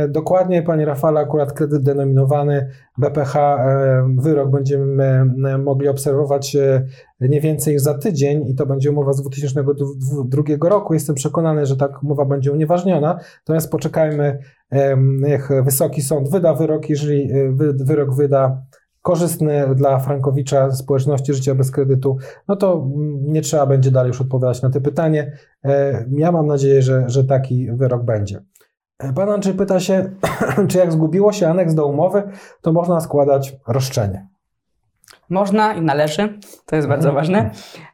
dokładnie, 0.09 0.63
panie 0.63 0.85
Rafale, 0.85 1.19
akurat 1.19 1.53
kredyt 1.53 1.83
denominowany 1.83 2.69
BPH, 2.97 3.57
wyrok 4.17 4.51
będziemy 4.51 5.25
mogli 5.57 5.87
obserwować 5.87 6.57
nie 7.19 7.41
więcej 7.41 7.73
niż 7.73 7.81
za 7.81 7.97
tydzień 7.97 8.47
i 8.47 8.55
to 8.55 8.65
będzie 8.65 8.91
umowa 8.91 9.13
z 9.13 9.21
2002 9.21 10.69
roku. 10.69 10.93
Jestem 10.93 11.15
przekonany, 11.15 11.65
że 11.65 11.77
ta 11.77 11.89
umowa 12.03 12.25
będzie 12.25 12.51
unieważniona, 12.51 13.19
natomiast 13.39 13.71
poczekajmy, 13.71 14.39
niech 15.21 15.49
Wysoki 15.63 16.01
Sąd 16.01 16.31
wyda 16.31 16.53
wyrok. 16.53 16.89
Jeżeli 16.89 17.29
wyrok 17.75 18.15
wyda 18.15 18.61
korzystny 19.07 19.75
dla 19.75 19.99
Frankowicza 19.99 20.71
społeczności 20.71 21.33
życia 21.33 21.55
bez 21.55 21.71
kredytu, 21.71 22.17
no 22.47 22.55
to 22.55 22.89
nie 23.21 23.41
trzeba 23.41 23.65
będzie 23.65 23.91
dalej 23.91 24.07
już 24.07 24.21
odpowiadać 24.21 24.61
na 24.61 24.69
to 24.69 24.81
pytanie. 24.81 25.31
E, 25.65 26.05
ja 26.11 26.31
mam 26.31 26.47
nadzieję, 26.47 26.81
że, 26.81 27.03
że 27.07 27.23
taki 27.23 27.71
wyrok 27.71 28.03
będzie. 28.03 28.41
Pan 28.97 29.29
Andrzej 29.29 29.53
pyta 29.53 29.79
się, 29.79 30.11
czy 30.69 30.77
jak 30.77 30.91
zgubiło 30.91 31.33
się 31.33 31.49
aneks 31.49 31.73
do 31.73 31.87
umowy, 31.87 32.23
to 32.61 32.73
można 32.73 33.01
składać 33.01 33.55
roszczenie. 33.67 34.27
Można 35.29 35.73
i 35.73 35.81
należy, 35.81 36.39
to 36.65 36.75
jest 36.75 36.87
bardzo 36.87 37.09
mhm. 37.09 37.15
ważne. 37.15 37.51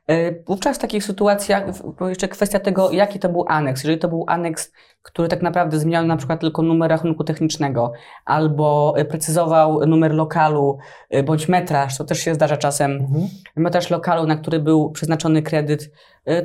E, 0.07 0.43
wówczas 0.43 0.77
w 0.77 0.81
takich 0.81 1.03
sytuacjach, 1.03 1.63
jeszcze 2.09 2.27
kwestia 2.27 2.59
tego, 2.59 2.91
jaki 2.91 3.19
to 3.19 3.29
był 3.29 3.45
aneks. 3.47 3.83
Jeżeli 3.83 3.99
to 3.99 4.07
był 4.07 4.25
aneks, 4.27 4.71
który 5.01 5.27
tak 5.27 5.41
naprawdę 5.41 5.79
zmieniał 5.79 6.05
na 6.05 6.17
przykład 6.17 6.39
tylko 6.39 6.61
numer 6.61 6.89
rachunku 6.89 7.23
technicznego, 7.23 7.91
albo 8.25 8.93
e, 8.97 9.05
precyzował 9.05 9.85
numer 9.87 10.13
lokalu, 10.13 10.77
e, 11.09 11.23
bądź 11.23 11.49
metraż, 11.49 11.97
to 11.97 12.03
też 12.03 12.19
się 12.19 12.35
zdarza 12.35 12.57
czasem, 12.57 12.91
mhm. 12.91 13.27
metraż 13.55 13.89
lokalu, 13.89 14.27
na 14.27 14.35
który 14.35 14.59
był 14.59 14.91
przeznaczony 14.91 15.41
kredyt, 15.41 15.91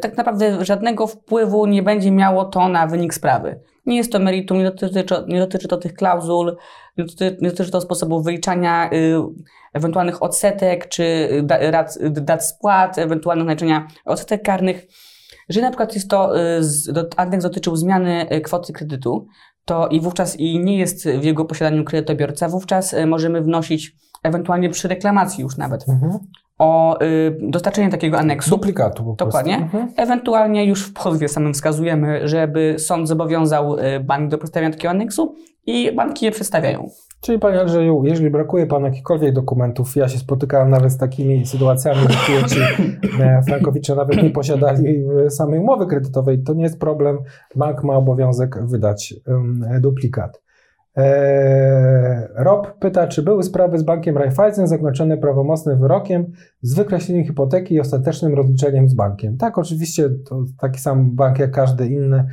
tak 0.00 0.16
naprawdę 0.16 0.64
żadnego 0.64 1.06
wpływu 1.06 1.66
nie 1.66 1.82
będzie 1.82 2.10
miało 2.10 2.44
to 2.44 2.68
na 2.68 2.86
wynik 2.86 3.14
sprawy. 3.14 3.60
Nie 3.88 3.96
jest 3.96 4.12
to 4.12 4.18
meritum, 4.18 4.58
nie 4.58 4.64
dotyczy, 4.64 5.04
nie 5.28 5.38
dotyczy 5.38 5.68
to 5.68 5.76
tych 5.76 5.94
klauzul, 5.94 6.56
nie 6.98 7.04
dotyczy, 7.04 7.36
nie 7.40 7.50
dotyczy 7.50 7.70
to 7.70 7.80
sposobu 7.80 8.22
wyliczania 8.22 8.90
y, 8.92 9.14
ewentualnych 9.72 10.22
odsetek 10.22 10.88
czy 10.88 11.28
dat, 11.42 11.98
dat 12.10 12.46
spłat, 12.46 12.98
ewentualnych 12.98 13.46
naliczenia 13.46 13.88
odsetek 14.04 14.42
karnych. 14.42 14.86
Jeżeli 15.48 15.64
na 15.64 15.70
przykład 15.70 15.94
jest 15.94 16.10
to, 16.10 16.38
y, 16.38 17.40
dotyczył 17.42 17.76
zmiany 17.76 18.32
y, 18.32 18.40
kwoty 18.40 18.72
kredytu, 18.72 19.26
to 19.64 19.88
i 19.88 20.00
wówczas 20.00 20.36
i 20.36 20.58
nie 20.58 20.78
jest 20.78 21.08
w 21.08 21.24
jego 21.24 21.44
posiadaniu 21.44 21.84
kredytobiorca, 21.84 22.48
wówczas 22.48 22.92
y, 22.92 23.06
możemy 23.06 23.40
wnosić 23.40 23.96
ewentualnie 24.22 24.70
przy 24.70 24.88
reklamacji 24.88 25.42
już 25.42 25.56
nawet 25.56 25.88
mhm. 25.88 26.18
O 26.58 27.02
y, 27.02 27.38
dostarczenie 27.42 27.88
takiego 27.88 28.18
aneksu. 28.18 28.50
Duplikatu 28.50 29.04
po 29.04 29.12
Dokładnie. 29.24 29.56
Mhm. 29.56 29.92
Ewentualnie 29.96 30.64
już 30.64 30.86
w 30.86 30.92
pozwie 30.92 31.28
samym 31.28 31.54
wskazujemy, 31.54 32.28
żeby 32.28 32.74
sąd 32.78 33.08
zobowiązał 33.08 33.76
bank 34.04 34.30
do 34.30 34.38
przedstawienia 34.38 34.72
takiego 34.72 34.90
aneksu 34.90 35.34
i 35.66 35.92
banki 35.92 36.24
je 36.24 36.30
przedstawiają. 36.30 36.88
Czyli 37.20 37.38
Panie 37.38 37.60
Andrzeju, 37.60 38.02
jeżeli 38.04 38.30
brakuje 38.30 38.66
Panu 38.66 38.86
jakichkolwiek 38.86 39.34
dokumentów, 39.34 39.96
ja 39.96 40.08
się 40.08 40.18
spotykałem 40.18 40.70
nawet 40.70 40.92
z 40.92 40.98
takimi 40.98 41.46
sytuacjami, 41.46 41.98
że 42.00 42.18
klienci 42.26 42.60
e, 43.20 43.42
Frankowicze 43.42 43.94
nawet 43.94 44.22
nie 44.22 44.30
posiadali 44.30 45.04
samej 45.28 45.60
umowy 45.60 45.86
kredytowej, 45.86 46.42
to 46.42 46.54
nie 46.54 46.62
jest 46.62 46.80
problem. 46.80 47.18
Bank 47.56 47.84
ma 47.84 47.94
obowiązek 47.94 48.66
wydać 48.66 49.14
duplikat. 49.80 50.47
E, 50.96 52.28
Rob 52.34 52.78
pyta, 52.78 53.06
czy 53.06 53.22
były 53.22 53.42
sprawy 53.42 53.78
z 53.78 53.82
bankiem 53.82 54.18
Raiffeisen 54.18 54.66
zakończone 54.66 55.16
prawomocnym 55.16 55.78
wyrokiem 55.78 56.32
z 56.62 56.74
wykreśleniem 56.74 57.24
hipoteki 57.24 57.74
i 57.74 57.80
ostatecznym 57.80 58.34
rozliczeniem 58.34 58.88
z 58.88 58.94
bankiem. 58.94 59.36
Tak, 59.36 59.58
oczywiście 59.58 60.10
to 60.10 60.44
taki 60.60 60.80
sam 60.80 61.16
bank 61.16 61.38
jak 61.38 61.50
każdy 61.50 61.86
inny 61.86 62.26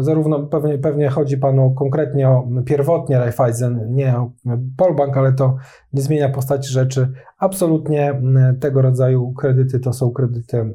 Zarówno 0.00 0.46
pewnie, 0.46 0.78
pewnie 0.78 1.08
chodzi 1.08 1.38
Panu 1.38 1.70
konkretnie 1.70 2.28
o 2.28 2.48
pierwotnie 2.64 3.18
Raiffeisen, 3.18 3.94
nie 3.94 4.16
o 4.16 4.30
Polbank, 4.76 5.16
ale 5.16 5.32
to 5.32 5.56
nie 5.92 6.02
zmienia 6.02 6.28
postaci 6.28 6.72
rzeczy. 6.72 7.12
Absolutnie 7.38 8.20
tego 8.60 8.82
rodzaju 8.82 9.32
kredyty 9.32 9.80
to 9.80 9.92
są 9.92 10.10
kredyty 10.10 10.74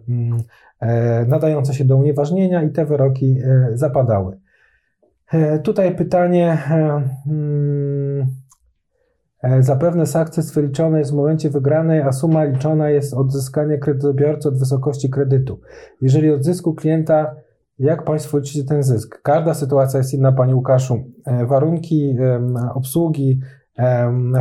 nadające 1.28 1.74
się 1.74 1.86
do 1.86 1.98
unieważnienia 1.98 2.64
i 2.64 2.72
te 2.72 2.86
wyroki 2.86 3.38
zapadały. 3.74 4.38
Tutaj 5.64 5.96
pytanie. 5.96 6.58
Hmm, 6.58 8.28
E, 9.44 9.64
zapewne 9.64 10.06
sukces 10.06 10.52
wyliczony 10.52 11.00
jest 11.00 11.12
w 11.12 11.16
momencie 11.16 11.50
wygranej, 11.50 12.02
a 12.02 12.12
suma 12.12 12.44
liczona 12.44 12.90
jest 12.90 13.14
odzyskanie 13.14 13.78
kredytobiorcy 13.78 14.48
od 14.48 14.60
wysokości 14.60 15.10
kredytu. 15.10 15.60
Jeżeli 16.02 16.32
od 16.32 16.44
zysku 16.44 16.74
klienta, 16.76 17.36
jak 17.80 18.04
Państwo 18.04 18.38
liczycie 18.38 18.64
ten 18.64 18.84
zysk? 18.84 19.22
Każda 19.22 19.54
sytuacja 19.54 19.98
jest 19.98 20.14
inna, 20.14 20.32
Panie 20.32 20.56
Łukaszu. 20.56 21.04
E, 21.26 21.46
warunki 21.46 22.16
obsługi 22.74 23.40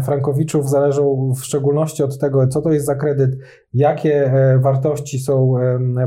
Frankowiczów 0.02 0.70
zależą 0.70 1.32
w 1.36 1.44
szczególności 1.44 2.02
od 2.02 2.18
tego, 2.18 2.48
co 2.48 2.62
to 2.62 2.72
jest 2.72 2.86
za 2.86 2.94
kredyt, 2.94 3.30
jakie 3.74 4.32
e, 4.32 4.58
wartości 4.58 5.18
są 5.18 5.54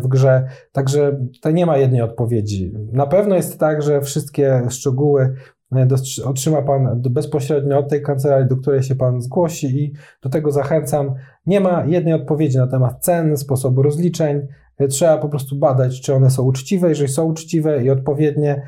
w 0.01 0.07
grze. 0.07 0.47
Także 0.71 1.19
tutaj 1.33 1.53
nie 1.53 1.65
ma 1.65 1.77
jednej 1.77 2.01
odpowiedzi. 2.01 2.73
Na 2.91 3.07
pewno 3.07 3.35
jest 3.35 3.59
tak, 3.59 3.81
że 3.81 4.01
wszystkie 4.01 4.61
szczegóły 4.69 5.33
E, 5.75 5.87
otrzyma 6.25 6.61
Pan 6.61 7.01
bezpośrednio 7.09 7.79
od 7.79 7.89
tej 7.89 8.01
kancelarii, 8.01 8.47
do 8.47 8.57
której 8.57 8.83
się 8.83 8.95
Pan 8.95 9.21
zgłosi 9.21 9.83
i 9.83 9.93
do 10.23 10.29
tego 10.29 10.51
zachęcam. 10.51 11.15
Nie 11.45 11.59
ma 11.59 11.85
jednej 11.85 12.13
odpowiedzi 12.13 12.57
na 12.57 12.67
temat 12.67 12.99
cen, 12.99 13.37
sposobu 13.37 13.81
rozliczeń. 13.81 14.47
E, 14.77 14.87
trzeba 14.87 15.17
po 15.17 15.29
prostu 15.29 15.55
badać, 15.55 16.01
czy 16.01 16.13
one 16.13 16.29
są 16.29 16.43
uczciwe. 16.43 16.89
Jeżeli 16.89 17.09
są 17.09 17.25
uczciwe 17.25 17.83
i 17.83 17.89
odpowiednie, 17.89 18.61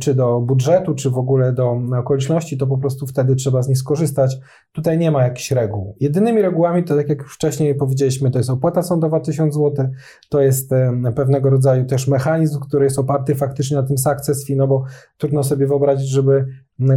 czy 0.00 0.14
do 0.14 0.40
budżetu, 0.40 0.94
czy 0.94 1.10
w 1.10 1.18
ogóle 1.18 1.52
do 1.52 1.80
okoliczności, 1.98 2.58
to 2.58 2.66
po 2.66 2.78
prostu 2.78 3.06
wtedy 3.06 3.36
trzeba 3.36 3.62
z 3.62 3.68
nich 3.68 3.78
skorzystać. 3.78 4.38
Tutaj 4.72 4.98
nie 4.98 5.10
ma 5.10 5.22
jakichś 5.22 5.50
reguł. 5.50 5.96
Jedynymi 6.00 6.42
regułami, 6.42 6.84
to 6.84 6.96
tak 6.96 7.08
jak 7.08 7.24
wcześniej 7.24 7.74
powiedzieliśmy, 7.74 8.30
to 8.30 8.38
jest 8.38 8.50
opłata 8.50 8.82
sądowa 8.82 9.20
1000 9.20 9.54
zł, 9.54 9.88
to 10.28 10.40
jest 10.40 10.70
pewnego 11.16 11.50
rodzaju 11.50 11.84
też 11.84 12.08
mechanizm, 12.08 12.60
który 12.60 12.84
jest 12.84 12.98
oparty 12.98 13.34
faktycznie 13.34 13.76
na 13.76 13.82
tym 13.82 13.98
success 13.98 14.46
fee, 14.46 14.56
no 14.56 14.66
bo 14.66 14.84
trudno 15.18 15.42
sobie 15.44 15.66
wyobrazić, 15.66 16.08
żeby 16.08 16.46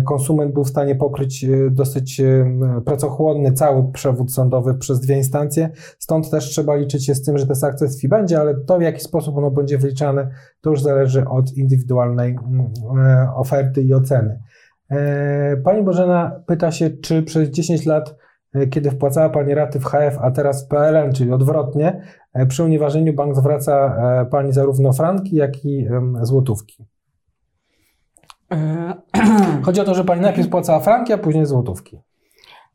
konsument 0.05 0.53
był 0.53 0.63
w 0.63 0.69
stanie 0.69 0.95
pokryć 0.95 1.43
e, 1.43 1.69
dosyć 1.71 2.19
e, 2.19 2.45
pracochłonny 2.85 3.51
cały 3.53 3.91
przewód 3.91 4.33
sądowy 4.33 4.73
przez 4.73 4.99
dwie 4.99 5.17
instancje. 5.17 5.69
Stąd 5.99 6.29
też 6.29 6.45
trzeba 6.49 6.75
liczyć 6.75 7.05
się 7.05 7.15
z 7.15 7.23
tym, 7.23 7.37
że 7.37 7.47
te 7.47 7.55
success 7.55 8.01
fee 8.01 8.07
będzie, 8.07 8.39
ale 8.39 8.55
to 8.55 8.77
w 8.77 8.81
jaki 8.81 9.01
sposób 9.01 9.37
ono 9.37 9.51
będzie 9.51 9.77
wyliczane, 9.77 10.29
to 10.61 10.69
już 10.69 10.81
zależy 10.81 11.25
od 11.27 11.57
indywidualnej 11.57 12.35
E, 12.97 13.33
oferty 13.35 13.81
i 13.81 13.93
oceny. 13.93 14.39
Pani 15.63 15.83
Bożena 15.83 16.43
pyta 16.47 16.71
się, 16.71 16.89
czy 16.89 17.23
przez 17.23 17.49
10 17.49 17.85
lat, 17.85 18.15
kiedy 18.69 18.91
wpłacała 18.91 19.29
Pani 19.29 19.53
raty 19.53 19.79
w 19.79 19.85
HF, 19.85 20.17
a 20.21 20.31
teraz 20.31 20.65
w 20.65 20.67
PLN, 20.67 21.13
czyli 21.13 21.31
odwrotnie, 21.31 22.01
przy 22.47 22.63
unieważnieniu 22.63 23.13
bank 23.13 23.35
zwraca 23.35 23.95
Pani 24.31 24.53
zarówno 24.53 24.93
franki, 24.93 25.35
jak 25.35 25.65
i 25.65 25.87
złotówki? 26.21 26.85
Chodzi 29.65 29.81
o 29.81 29.83
to, 29.83 29.95
że 29.95 30.03
Pani 30.03 30.21
najpierw 30.21 30.47
spłacała 30.47 30.79
franki, 30.79 31.13
a 31.13 31.17
później 31.17 31.45
złotówki. 31.45 32.01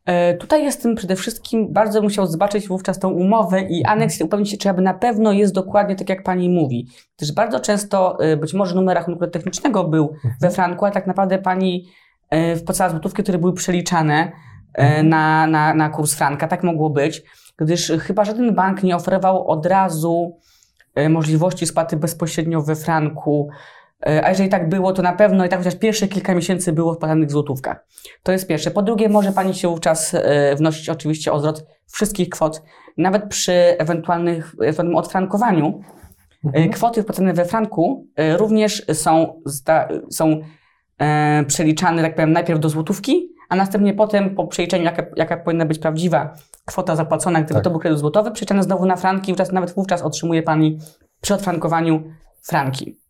E, 0.05 0.35
tutaj 0.35 0.65
jestem 0.65 0.95
przede 0.95 1.17
wszystkim, 1.17 1.73
bardzo 1.73 2.03
musiał 2.03 2.27
zobaczyć 2.27 2.69
wówczas 2.69 2.99
tą 2.99 3.09
umowę 3.09 3.63
i 3.63 3.85
aneks 3.85 4.21
i 4.21 4.25
upewnić 4.25 4.51
się, 4.51 4.57
czy 4.57 4.71
aby 4.71 4.83
na 4.83 4.95
pewno 4.95 5.33
jest 5.33 5.55
dokładnie 5.55 5.97
tak, 5.97 6.09
jak 6.09 6.23
pani 6.23 6.51
mówi. 6.51 6.89
Gdyż 7.17 7.33
bardzo 7.33 7.61
często, 7.61 8.21
e, 8.21 8.37
być 8.37 8.55
może 8.55 8.75
numer 8.75 8.97
rachunku 8.97 9.27
technicznego 9.27 9.85
był 9.85 10.11
mhm. 10.15 10.35
we 10.41 10.51
franku, 10.51 10.85
a 10.85 10.91
tak 10.91 11.07
naprawdę 11.07 11.39
pani 11.39 11.87
e, 12.31 12.57
wpłacała 12.57 12.91
złotówki, 12.91 13.23
które 13.23 13.39
były 13.39 13.53
przeliczane 13.53 14.33
mhm. 14.75 15.09
na, 15.09 15.47
na, 15.47 15.75
na 15.75 15.89
kurs 15.89 16.15
franka. 16.15 16.49
Tak 16.49 16.63
mogło 16.63 16.91
być, 16.91 17.23
gdyż 17.57 17.93
chyba 18.01 18.25
żaden 18.25 18.55
bank 18.55 18.83
nie 18.83 18.97
oferował 18.97 19.49
od 19.49 19.67
razu 19.67 20.39
możliwości 21.09 21.67
spłaty 21.67 21.97
bezpośrednio 21.97 22.63
we 22.63 22.77
franku 22.77 23.49
E, 23.49 23.86
a 24.01 24.29
jeżeli 24.29 24.49
tak 24.49 24.69
było, 24.69 24.93
to 24.93 25.03
na 25.03 25.13
pewno 25.13 25.47
i 25.47 25.49
tak 25.49 25.59
chociaż 25.59 25.77
pierwsze 25.77 26.09
kilka 26.09 26.35
miesięcy 26.35 26.73
było 26.73 26.99
w 27.27 27.31
złotówkach. 27.31 27.87
To 28.23 28.33
jest 28.33 28.47
pierwsze. 28.47 28.71
Po 28.71 28.83
drugie, 28.83 29.09
może 29.09 29.33
Pani 29.33 29.55
się 29.55 29.69
wówczas 29.69 30.15
e, 30.15 30.57
wnosić 30.57 30.89
oczywiście 30.89 31.33
o 31.33 31.41
zwrot 31.41 31.67
wszystkich 31.93 32.29
kwot, 32.29 32.63
nawet 32.97 33.29
przy 33.29 33.53
ewentualnych, 33.53 34.55
ewentualnym 34.61 34.97
odfrankowaniu. 34.97 35.81
E, 36.45 36.49
mhm. 36.49 36.71
Kwoty 36.71 37.03
wpłacone 37.03 37.35
we 37.35 37.45
franku 37.45 38.07
również 38.37 38.87
są, 38.93 39.43
są 40.11 40.41
e, 40.99 41.45
przeliczane, 41.45 42.03
tak 42.03 42.15
powiem, 42.15 42.33
najpierw 42.33 42.61
do 42.61 42.69
złotówki, 42.69 43.29
a 43.49 43.57
następnie 43.57 43.95
potem 43.95 44.35
po 44.35 44.47
przeliczeniu, 44.47 44.85
jaka, 44.85 45.07
jaka 45.17 45.37
powinna 45.37 45.67
być 45.67 45.79
prawdziwa 45.79 46.35
kwota 46.65 46.97
zapłacona, 46.97 47.41
gdyby 47.41 47.55
tak. 47.55 47.65
to 47.65 47.71
był 47.71 47.81
kredyt 47.81 47.99
złotowy, 47.99 48.31
przeliczane 48.31 48.63
znowu 48.63 48.87
na 48.87 48.97
franki, 48.97 49.33
wówczas, 49.33 49.53
nawet 49.53 49.75
wówczas 49.75 50.03
otrzymuje 50.03 50.43
Pani 50.43 50.79
przy 51.21 51.35
odfrankowaniu 51.35 52.03
franki. 52.43 53.06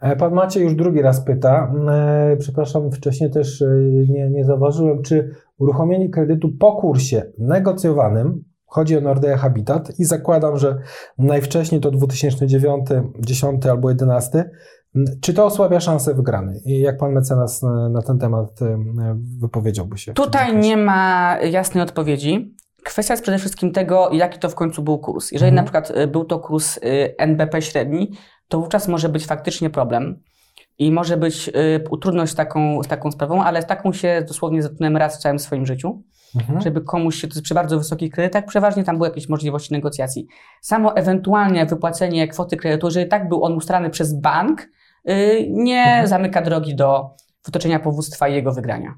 E, 0.00 0.16
pan 0.16 0.32
Maciej 0.32 0.64
już 0.64 0.74
drugi 0.74 1.02
raz 1.02 1.24
pyta, 1.24 1.72
e, 1.90 2.36
przepraszam, 2.36 2.92
wcześniej 2.92 3.30
też 3.30 3.62
e, 3.62 3.66
nie, 4.08 4.30
nie 4.30 4.44
zauważyłem, 4.44 5.02
czy 5.02 5.30
uruchomienie 5.58 6.08
kredytu 6.08 6.48
po 6.58 6.72
kursie 6.72 7.22
negocjowanym, 7.38 8.44
chodzi 8.66 8.98
o 8.98 9.00
Nordea 9.00 9.36
Habitat 9.36 9.98
i 9.98 10.04
zakładam, 10.04 10.58
że 10.58 10.76
najwcześniej 11.18 11.80
to 11.80 11.90
2009, 11.90 12.86
10 13.20 13.66
albo 13.66 13.88
11, 13.88 14.50
czy 15.20 15.34
to 15.34 15.44
osłabia 15.44 15.80
szanse 15.80 16.14
wygranej? 16.14 16.60
I 16.64 16.80
jak 16.80 16.98
pan 16.98 17.12
mecenas 17.12 17.62
na 17.90 18.02
ten 18.02 18.18
temat 18.18 18.60
wypowiedziałby 19.40 19.98
się? 19.98 20.12
Tutaj 20.12 20.56
nie 20.56 20.76
ma 20.76 21.36
jasnej 21.42 21.82
odpowiedzi. 21.82 22.56
Kwestia 22.84 23.14
jest 23.14 23.22
przede 23.22 23.38
wszystkim 23.38 23.72
tego, 23.72 24.08
jaki 24.12 24.38
to 24.38 24.48
w 24.48 24.54
końcu 24.54 24.82
był 24.82 24.98
kurs. 24.98 25.32
Jeżeli 25.32 25.48
mhm. 25.48 25.54
na 25.54 25.62
przykład 25.62 26.08
był 26.08 26.24
to 26.24 26.38
kurs 26.38 26.78
NBP 27.18 27.62
średni, 27.62 28.10
to 28.48 28.60
wówczas 28.60 28.88
może 28.88 29.08
być 29.08 29.26
faktycznie 29.26 29.70
problem 29.70 30.22
i 30.78 30.92
może 30.92 31.16
być 31.16 31.48
y, 31.48 31.98
trudność 32.00 32.32
z 32.32 32.34
taką, 32.34 32.82
z 32.82 32.88
taką 32.88 33.12
sprawą, 33.12 33.42
ale 33.42 33.62
z 33.62 33.66
taką 33.66 33.92
się 33.92 34.24
dosłownie 34.28 34.62
zetknąłem 34.62 34.96
raz 34.96 35.16
w 35.18 35.20
całym 35.20 35.38
swoim 35.38 35.66
życiu. 35.66 36.02
Mhm. 36.36 36.60
Żeby 36.60 36.80
komuś 36.80 37.16
się, 37.20 37.28
to 37.28 37.42
przy 37.42 37.54
bardzo 37.54 37.78
wysokich 37.78 38.12
kredytach, 38.12 38.44
przeważnie 38.44 38.84
tam 38.84 38.96
były 38.96 39.08
jakieś 39.08 39.28
możliwości 39.28 39.72
negocjacji. 39.72 40.26
Samo 40.60 40.96
ewentualnie 40.96 41.66
wypłacenie 41.66 42.28
kwoty 42.28 42.56
kredytu, 42.56 42.86
jeżeli 42.86 43.08
tak 43.08 43.28
był 43.28 43.44
on 43.44 43.52
ustalany 43.52 43.90
przez 43.90 44.20
bank, 44.20 44.62
y, 45.08 45.46
nie 45.50 45.82
mhm. 45.82 46.06
zamyka 46.06 46.42
drogi 46.42 46.74
do 46.74 47.10
wytoczenia 47.44 47.78
powództwa 47.78 48.28
i 48.28 48.34
jego 48.34 48.52
wygrania. 48.52 48.94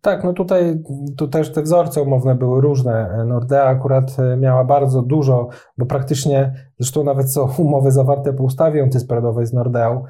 Tak, 0.00 0.24
no 0.24 0.32
tutaj 0.32 0.82
tu 1.16 1.28
też 1.28 1.52
te 1.52 1.62
wzorce 1.62 2.02
umowne 2.02 2.34
były 2.34 2.60
różne. 2.60 3.24
Nordea 3.26 3.64
akurat 3.64 4.16
e, 4.18 4.36
miała 4.36 4.64
bardzo 4.64 5.02
dużo, 5.02 5.48
bo 5.78 5.86
praktycznie, 5.86 6.52
zresztą 6.78 7.04
nawet 7.04 7.32
są 7.32 7.48
umowy 7.58 7.92
zawarte 7.92 8.32
po 8.32 8.44
ustawie 8.44 8.82
antyspreadowej 8.82 9.46
z 9.46 9.52
Nordeą, 9.52 10.04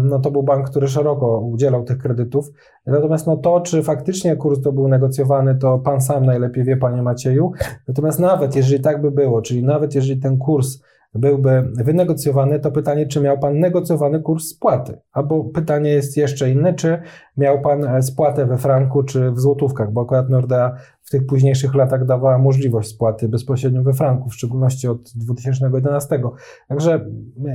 no 0.00 0.18
to 0.18 0.30
był 0.30 0.42
bank, 0.42 0.70
który 0.70 0.88
szeroko 0.88 1.38
udzielał 1.38 1.84
tych 1.84 1.98
kredytów. 1.98 2.50
Natomiast 2.86 3.26
no 3.26 3.36
to, 3.36 3.60
czy 3.60 3.82
faktycznie 3.82 4.36
kurs 4.36 4.60
to 4.62 4.72
był 4.72 4.88
negocjowany, 4.88 5.54
to 5.54 5.78
pan 5.78 6.00
sam 6.00 6.26
najlepiej 6.26 6.64
wie, 6.64 6.76
panie 6.76 7.02
Macieju. 7.02 7.52
Natomiast 7.88 8.18
nawet 8.18 8.56
jeżeli 8.56 8.82
tak 8.82 9.02
by 9.02 9.10
było, 9.10 9.42
czyli 9.42 9.64
nawet 9.64 9.94
jeżeli 9.94 10.20
ten 10.20 10.38
kurs 10.38 10.82
byłby 11.14 11.72
wynegocjowany, 11.74 12.60
to 12.60 12.70
pytanie, 12.70 13.06
czy 13.06 13.20
miał 13.20 13.38
Pan 13.38 13.58
negocjowany 13.58 14.22
kurs 14.22 14.44
spłaty? 14.44 15.00
Albo 15.12 15.44
pytanie 15.44 15.90
jest 15.90 16.16
jeszcze 16.16 16.50
inne, 16.50 16.74
czy 16.74 17.02
miał 17.36 17.60
Pan 17.60 17.84
e, 17.84 18.02
spłatę 18.02 18.46
we 18.46 18.58
franku, 18.58 19.02
czy 19.02 19.30
w 19.30 19.40
złotówkach, 19.40 19.92
bo 19.92 20.00
akurat 20.00 20.28
Nordea 20.28 20.76
w 21.02 21.10
tych 21.10 21.26
późniejszych 21.26 21.74
latach 21.74 22.06
dawała 22.06 22.38
możliwość 22.38 22.88
spłaty 22.88 23.28
bezpośrednio 23.28 23.82
we 23.82 23.92
franku, 23.92 24.28
w 24.28 24.34
szczególności 24.34 24.88
od 24.88 25.12
2011. 25.14 26.22
Także 26.68 27.06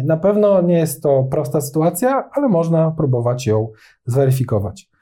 na 0.05 0.17
pewno 0.17 0.61
nie 0.61 0.77
jest 0.77 1.03
to 1.03 1.23
prosta 1.23 1.61
sytuacja, 1.61 2.29
ale 2.31 2.47
można 2.47 2.91
próbować 2.91 3.47
ją 3.47 3.67
zweryfikować. 4.05 4.93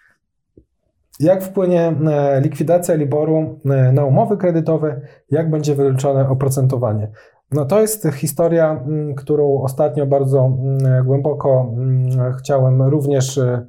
Jak 1.20 1.44
wpłynie 1.44 1.96
e, 2.08 2.42
likwidacja 2.42 2.96
Liboru 2.96 3.60
e, 3.66 3.92
na 3.92 4.06
umowy 4.06 4.38
kredytowe? 4.38 5.02
Jak 5.32 5.50
będzie 5.50 5.76
wyliczone 5.76 6.30
oprocentowanie? 6.30 7.12
No 7.52 7.66
to 7.66 7.82
jest 7.82 8.08
historia, 8.08 8.84
mm, 8.88 9.16
którą 9.16 9.62
ostatnio 9.62 10.06
bardzo 10.06 10.46
mm, 10.46 11.06
głęboko 11.06 11.74
mm, 11.78 12.34
chciałem 12.34 12.82
również 12.82 13.38
e, 13.38 13.66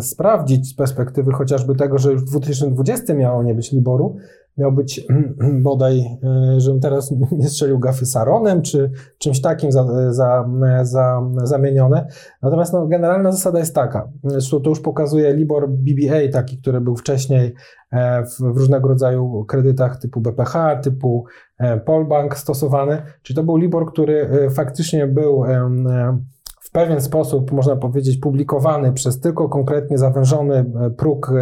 sprawdzić 0.00 0.68
z 0.68 0.74
perspektywy 0.74 1.32
chociażby 1.32 1.74
tego, 1.74 1.98
że 1.98 2.12
już 2.12 2.22
w 2.22 2.24
2020 2.24 3.14
miało 3.14 3.42
nie 3.42 3.54
być 3.54 3.72
Liboru, 3.72 4.16
miał 4.58 4.72
być 4.72 5.06
bodaj, 5.62 6.00
e, 6.00 6.60
żebym 6.60 6.80
teraz 6.80 7.14
nie 7.32 7.48
strzelił 7.48 7.78
gafy 7.78 8.06
Saronem, 8.06 8.62
czy 8.62 8.90
czymś 9.18 9.40
takim 9.40 9.72
za, 9.72 10.12
za, 10.12 10.48
za, 10.82 11.22
zamienione. 11.42 12.06
Natomiast 12.42 12.72
no, 12.72 12.86
generalna 12.86 13.32
zasada 13.32 13.58
jest 13.58 13.74
taka, 13.74 14.08
zresztą 14.24 14.60
to 14.60 14.70
już 14.70 14.80
pokazuje 14.80 15.34
Libor 15.34 15.68
BBA, 15.68 16.32
taki, 16.32 16.58
który 16.58 16.80
był 16.80 16.96
wcześniej 16.96 17.54
e, 17.92 18.24
w, 18.24 18.38
w 18.38 18.56
różnego 18.56 18.88
rodzaju 18.88 19.44
kredytach 19.44 20.00
typu 20.00 20.20
BPH, 20.20 20.80
typu 20.82 21.24
e, 21.58 21.80
Polbank 21.80 22.36
stosowany, 22.36 23.02
czyli 23.22 23.36
to 23.36 23.42
był 23.42 23.56
Libor, 23.56 23.92
który 23.92 24.30
faktycznie 24.50 25.06
był 25.06 25.44
w 26.70 26.72
pewien 26.72 27.00
sposób, 27.00 27.52
można 27.52 27.76
powiedzieć, 27.76 28.18
publikowany 28.18 28.92
przez 28.92 29.20
tylko 29.20 29.48
konkretnie 29.48 29.98
zawężony 29.98 30.54
e, 30.54 30.90
próg 30.90 31.32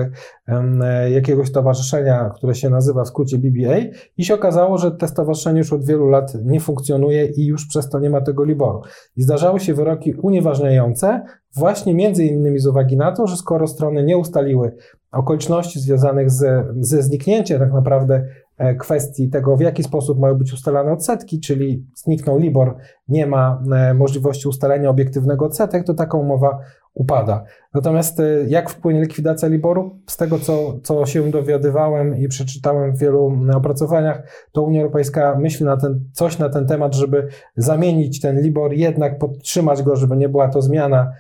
e, 0.49 1.11
jakiegoś 1.11 1.49
stowarzyszenia, 1.49 2.31
które 2.37 2.55
się 2.55 2.71
nazywa 2.71 3.05
w 3.05 3.09
skrócie 3.09 3.39
BBA 3.39 3.77
i 4.17 4.25
się 4.25 4.35
okazało, 4.35 4.79
że 4.79 4.91
te 4.91 5.09
stowarzyszenie 5.09 5.59
już 5.59 5.73
od 5.73 5.85
wielu 5.85 6.07
lat 6.07 6.33
nie 6.45 6.61
funkcjonuje 6.61 7.27
i 7.27 7.47
już 7.47 7.67
przez 7.67 7.91
to 7.91 7.99
nie 7.99 8.11
ma 8.11 8.21
tego 8.21 8.45
Liboru. 8.45 8.81
I 9.17 9.23
zdarzały 9.23 9.61
się 9.61 9.75
wyroki 9.75 10.15
unieważniające 10.15 11.25
właśnie 11.57 11.95
między 11.95 12.25
innymi 12.25 12.59
z 12.59 12.67
uwagi 12.67 12.97
na 12.97 13.13
to, 13.13 13.27
że 13.27 13.37
skoro 13.37 13.67
strony 13.67 14.05
nie 14.05 14.19
ustaliły 14.19 14.77
okoliczności 15.13 15.81
związanych 15.81 16.31
ze 16.31 17.03
zniknięciem 17.03 17.59
tak 17.59 17.73
naprawdę 17.73 18.25
E, 18.25 18.48
kwestii 18.79 19.29
tego, 19.29 19.57
w 19.57 19.61
jaki 19.61 19.83
sposób 19.83 20.19
mają 20.19 20.35
być 20.35 20.53
ustalane 20.53 20.93
odsetki, 20.93 21.41
czyli 21.41 21.87
zniknął 21.95 22.39
LIBOR, 22.39 22.77
nie 23.09 23.27
ma 23.27 23.63
e, 23.73 23.95
możliwości 23.95 24.49
ustalenia 24.49 24.91
obiektywnego 24.91 25.45
odsetek, 25.45 25.85
to 25.85 25.95
taka 25.95 26.19
umowa 26.19 26.59
upada. 26.95 27.45
Natomiast 27.75 28.21
e, 28.21 28.25
jak 28.49 28.71
wpłynie 28.71 29.01
likwidacja 29.01 29.49
LIBORu? 29.49 29.99
Z 30.07 30.17
tego, 30.17 30.39
co, 30.39 30.81
co 30.83 31.07
się 31.07 31.31
dowiadywałem 31.31 32.17
i 32.17 32.29
przeczytałem 32.29 32.97
w 32.97 32.99
wielu 32.99 33.33
opracowaniach, 33.55 34.23
to 34.53 34.63
Unia 34.63 34.81
Europejska 34.81 35.39
myśli 35.39 35.67
na 35.67 35.77
ten, 35.77 36.05
coś 36.13 36.39
na 36.39 36.49
ten 36.49 36.67
temat, 36.67 36.95
żeby 36.95 37.29
zamienić 37.57 38.21
ten 38.21 38.41
LIBOR, 38.41 38.73
jednak 38.73 39.19
podtrzymać 39.19 39.83
go, 39.83 39.97
żeby 39.97 40.17
nie 40.17 40.29
była 40.29 40.49
to 40.49 40.63
zmiana 40.63 41.13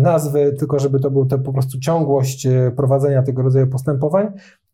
nazwy, 0.00 0.52
tylko 0.58 0.78
żeby 0.78 1.00
to 1.00 1.10
był 1.10 1.26
to 1.26 1.38
po 1.38 1.52
prostu 1.52 1.78
ciągłość 1.78 2.48
prowadzenia 2.76 3.22
tego 3.22 3.42
rodzaju 3.42 3.66
postępowań. 3.66 4.28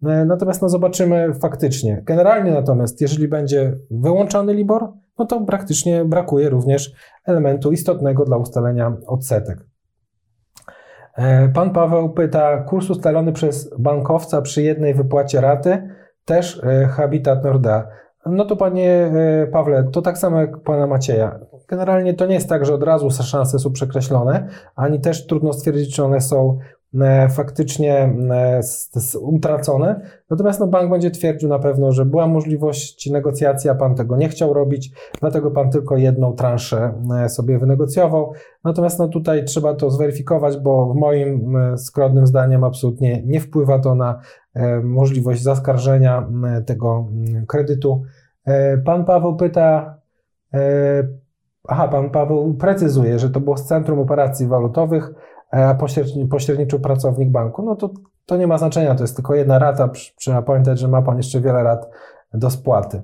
E, 0.06 0.24
natomiast 0.24 0.62
no 0.62 0.68
zobaczymy 0.68 1.34
faktycznie. 1.34 2.02
Generalnie 2.06 2.52
natomiast, 2.52 3.00
jeżeli 3.00 3.28
będzie 3.28 3.76
wyłączony 3.90 4.54
LIBOR, 4.54 4.92
no 5.18 5.26
to 5.26 5.40
praktycznie 5.40 6.04
brakuje 6.04 6.48
również 6.48 6.92
elementu 7.24 7.72
istotnego 7.72 8.24
dla 8.24 8.36
ustalenia 8.36 8.96
odsetek. 9.06 9.58
E, 11.16 11.48
pan 11.48 11.70
Paweł 11.70 12.10
pyta, 12.10 12.62
kurs 12.62 12.90
ustalony 12.90 13.32
przez 13.32 13.70
bankowca 13.78 14.42
przy 14.42 14.62
jednej 14.62 14.94
wypłacie 14.94 15.40
raty, 15.40 15.88
też 16.24 16.62
e, 16.64 16.86
Habitat 16.86 17.44
Nordea. 17.44 17.88
No 18.26 18.44
to 18.44 18.56
panie 18.56 19.12
Pawle, 19.52 19.84
to 19.92 20.02
tak 20.02 20.18
samo 20.18 20.40
jak 20.40 20.62
pana 20.62 20.86
Macieja. 20.86 21.38
Generalnie 21.68 22.14
to 22.14 22.26
nie 22.26 22.34
jest 22.34 22.48
tak, 22.48 22.66
że 22.66 22.74
od 22.74 22.82
razu 22.82 23.10
szanse 23.10 23.58
są 23.58 23.72
przekreślone, 23.72 24.48
ani 24.76 25.00
też 25.00 25.26
trudno 25.26 25.52
stwierdzić, 25.52 25.96
czy 25.96 26.04
one 26.04 26.20
są 26.20 26.58
faktycznie 27.30 28.14
e, 28.30 28.60
utracone. 29.20 30.00
Natomiast 30.30 30.60
no, 30.60 30.66
bank 30.66 30.90
będzie 30.90 31.10
twierdził 31.10 31.48
na 31.48 31.58
pewno, 31.58 31.92
że 31.92 32.06
była 32.06 32.26
możliwość 32.26 33.10
negocjacji, 33.10 33.70
a 33.70 33.74
pan 33.74 33.94
tego 33.94 34.16
nie 34.16 34.28
chciał 34.28 34.54
robić, 34.54 34.90
dlatego 35.20 35.50
pan 35.50 35.70
tylko 35.70 35.96
jedną 35.96 36.32
transzę 36.32 36.94
e, 37.24 37.28
sobie 37.28 37.58
wynegocjował. 37.58 38.32
Natomiast 38.64 38.98
no, 38.98 39.08
tutaj 39.08 39.44
trzeba 39.44 39.74
to 39.74 39.90
zweryfikować, 39.90 40.58
bo 40.58 40.92
w 40.92 40.96
moim 40.96 41.56
skromnym 41.76 42.26
zdaniem 42.26 42.64
absolutnie 42.64 43.22
nie 43.26 43.40
wpływa 43.40 43.78
to 43.78 43.94
na 43.94 44.20
możliwość 44.82 45.42
zaskarżenia 45.42 46.28
tego 46.66 47.08
kredytu. 47.48 48.02
Pan 48.84 49.04
Paweł 49.04 49.36
pyta, 49.36 49.98
aha, 51.68 51.88
pan 51.88 52.10
Paweł 52.10 52.54
precyzuje, 52.54 53.18
że 53.18 53.30
to 53.30 53.40
było 53.40 53.56
z 53.56 53.64
Centrum 53.64 53.98
Operacji 53.98 54.46
Walutowych, 54.46 55.12
pośredniczył 56.30 56.80
pracownik 56.80 57.30
banku, 57.30 57.62
no 57.62 57.76
to, 57.76 57.90
to 58.26 58.36
nie 58.36 58.46
ma 58.46 58.58
znaczenia, 58.58 58.94
to 58.94 59.04
jest 59.04 59.16
tylko 59.16 59.34
jedna 59.34 59.58
rata. 59.58 59.90
Trzeba 60.16 60.42
pamiętać, 60.42 60.78
że 60.78 60.88
ma 60.88 61.02
Pan 61.02 61.16
jeszcze 61.16 61.40
wiele 61.40 61.62
rat 61.62 61.90
do 62.34 62.50
spłaty. 62.50 63.02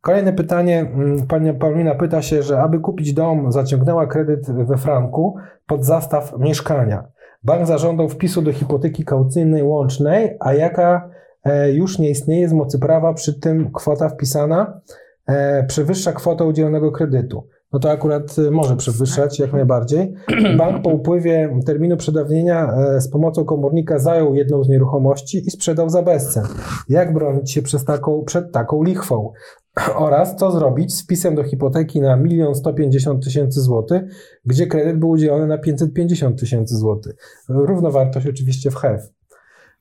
Kolejne 0.00 0.32
pytanie. 0.32 0.80
Mm, 0.80 1.26
pani 1.26 1.54
Paulina 1.54 1.94
pyta 1.94 2.22
się, 2.22 2.42
że 2.42 2.60
aby 2.60 2.80
kupić 2.80 3.12
dom, 3.12 3.52
zaciągnęła 3.52 4.06
kredyt 4.06 4.50
we 4.50 4.76
franku 4.76 5.36
pod 5.66 5.84
zastaw 5.84 6.38
mieszkania. 6.38 7.04
Bank 7.44 7.66
zażądał 7.66 8.08
wpisu 8.08 8.42
do 8.42 8.52
hipoteki 8.52 9.04
kaucyjnej 9.04 9.62
łącznej, 9.62 10.36
a 10.40 10.54
jaka 10.54 11.10
e, 11.44 11.72
już 11.72 11.98
nie 11.98 12.10
istnieje 12.10 12.48
z 12.48 12.52
mocy 12.52 12.78
prawa, 12.78 13.14
przy 13.14 13.40
tym 13.40 13.72
kwota 13.72 14.08
wpisana 14.08 14.80
e, 15.26 15.64
przewyższa 15.64 16.12
kwotę 16.12 16.44
udzielonego 16.44 16.92
kredytu 16.92 17.46
no 17.72 17.78
to 17.78 17.90
akurat 17.90 18.38
y, 18.38 18.50
może 18.50 18.76
przewyższać 18.76 19.38
jak 19.38 19.52
najbardziej. 19.52 20.14
Bank 20.58 20.82
po 20.82 20.90
upływie 20.90 21.60
terminu 21.66 21.96
przedawnienia 21.96 22.74
e, 22.74 23.00
z 23.00 23.08
pomocą 23.08 23.44
komornika 23.44 23.98
zajął 23.98 24.34
jedną 24.34 24.64
z 24.64 24.68
nieruchomości 24.68 25.42
i 25.46 25.50
sprzedał 25.50 25.88
za 25.88 26.02
bezcen. 26.02 26.44
Jak 26.88 27.14
bronić 27.14 27.52
się 27.52 27.62
przez 27.62 27.84
taką, 27.84 28.22
przed 28.26 28.52
taką 28.52 28.82
lichwą? 28.82 29.32
Oraz 29.96 30.36
co 30.36 30.50
zrobić 30.50 30.94
z 30.94 31.02
wpisem 31.02 31.34
do 31.34 31.44
hipoteki 31.44 32.00
na 32.00 32.16
1 32.26 32.54
150 32.54 33.24
tysięcy 33.24 33.60
złotych, 33.60 34.02
gdzie 34.44 34.66
kredyt 34.66 34.98
był 34.98 35.08
udzielony 35.08 35.46
na 35.46 35.58
550 35.58 36.40
tysięcy 36.40 36.76
złotych. 36.76 37.16
Równowartość 37.48 38.26
oczywiście 38.26 38.70
w 38.70 38.76
HEF. 38.76 39.02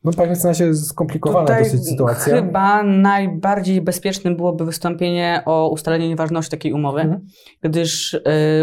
No 0.04 0.12
na 0.44 0.54
się 0.54 0.74
skomplikowana 0.74 1.48
Tutaj 1.48 1.64
dosyć 1.64 1.86
sytuacja. 1.86 2.36
Chyba 2.36 2.84
najbardziej 2.84 3.82
bezpiecznym 3.82 4.36
byłoby 4.36 4.66
wystąpienie 4.66 5.42
o 5.46 5.70
ustalenie 5.70 6.10
nieważności 6.10 6.52
takiej 6.52 6.74
umowy, 6.74 7.02
mhm. 7.02 7.26
gdyż 7.62 8.14
y, 8.14 8.22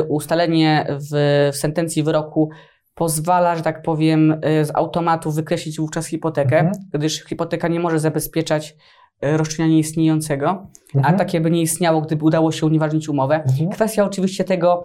ustalenie 0.09 0.87
w, 0.91 1.51
w 1.53 1.57
sentencji 1.57 2.03
wyroku 2.03 2.51
pozwala, 2.95 3.57
że 3.57 3.63
tak 3.63 3.83
powiem, 3.83 4.33
y, 4.33 4.65
z 4.65 4.71
automatu 4.75 5.31
wykreślić 5.31 5.79
wówczas 5.79 6.07
hipotekę, 6.07 6.59
mhm. 6.59 6.85
gdyż 6.93 7.25
hipoteka 7.25 7.69
nie 7.69 7.81
może 7.81 7.99
zabezpieczać 7.99 8.77
y, 9.25 9.37
roszczenia 9.37 9.69
nieistniejącego, 9.69 10.67
mhm. 10.95 11.15
a 11.15 11.19
takie 11.19 11.41
by 11.41 11.51
nie 11.51 11.63
istniało, 11.63 12.01
gdyby 12.01 12.25
udało 12.25 12.53
się 12.53 12.67
unieważnić 12.67 13.09
umowę. 13.09 13.43
Mhm. 13.43 13.71
Kwestia 13.71 14.05
oczywiście 14.05 14.45
tego, 14.45 14.85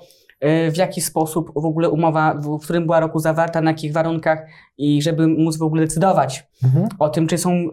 w 0.71 0.77
jaki 0.77 1.01
sposób 1.01 1.51
w 1.55 1.65
ogóle 1.65 1.89
umowa, 1.89 2.33
w 2.33 2.63
którym 2.63 2.85
była 2.85 2.99
roku 2.99 3.19
zawarta, 3.19 3.61
na 3.61 3.71
jakich 3.71 3.93
warunkach 3.93 4.39
i 4.77 5.01
żeby 5.01 5.27
móc 5.27 5.57
w 5.57 5.63
ogóle 5.63 5.81
decydować 5.81 6.47
mhm. 6.63 6.87
o 6.99 7.09
tym, 7.09 7.27
czy 7.27 7.37
są 7.37 7.51
e, 7.51 7.69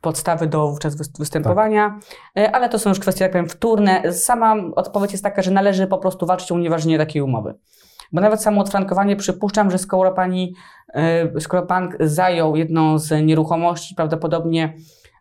podstawy 0.00 0.46
do 0.46 0.68
wówczas 0.68 0.96
występowania, 1.18 2.00
tak. 2.34 2.44
E, 2.44 2.52
ale 2.52 2.68
to 2.68 2.78
są 2.78 2.90
już 2.90 3.00
kwestie, 3.00 3.24
jak 3.24 3.32
powiem, 3.32 3.48
wtórne. 3.48 4.12
Sama 4.12 4.56
odpowiedź 4.76 5.12
jest 5.12 5.24
taka, 5.24 5.42
że 5.42 5.50
należy 5.50 5.86
po 5.86 5.98
prostu 5.98 6.26
walczyć 6.26 6.52
o 6.52 6.54
unieważnienie 6.54 6.98
takiej 6.98 7.22
umowy. 7.22 7.54
Bo 8.12 8.20
nawet 8.20 8.42
samo 8.42 8.60
odfrankowanie 8.60 9.16
przypuszczam, 9.16 9.70
że 9.70 9.78
skoro 9.78 10.12
pani, 10.12 10.54
skoro 11.40 11.66
bank 11.66 11.96
zajął 12.00 12.56
jedną 12.56 12.98
z 12.98 13.26
nieruchomości, 13.26 13.94
prawdopodobnie 13.94 14.74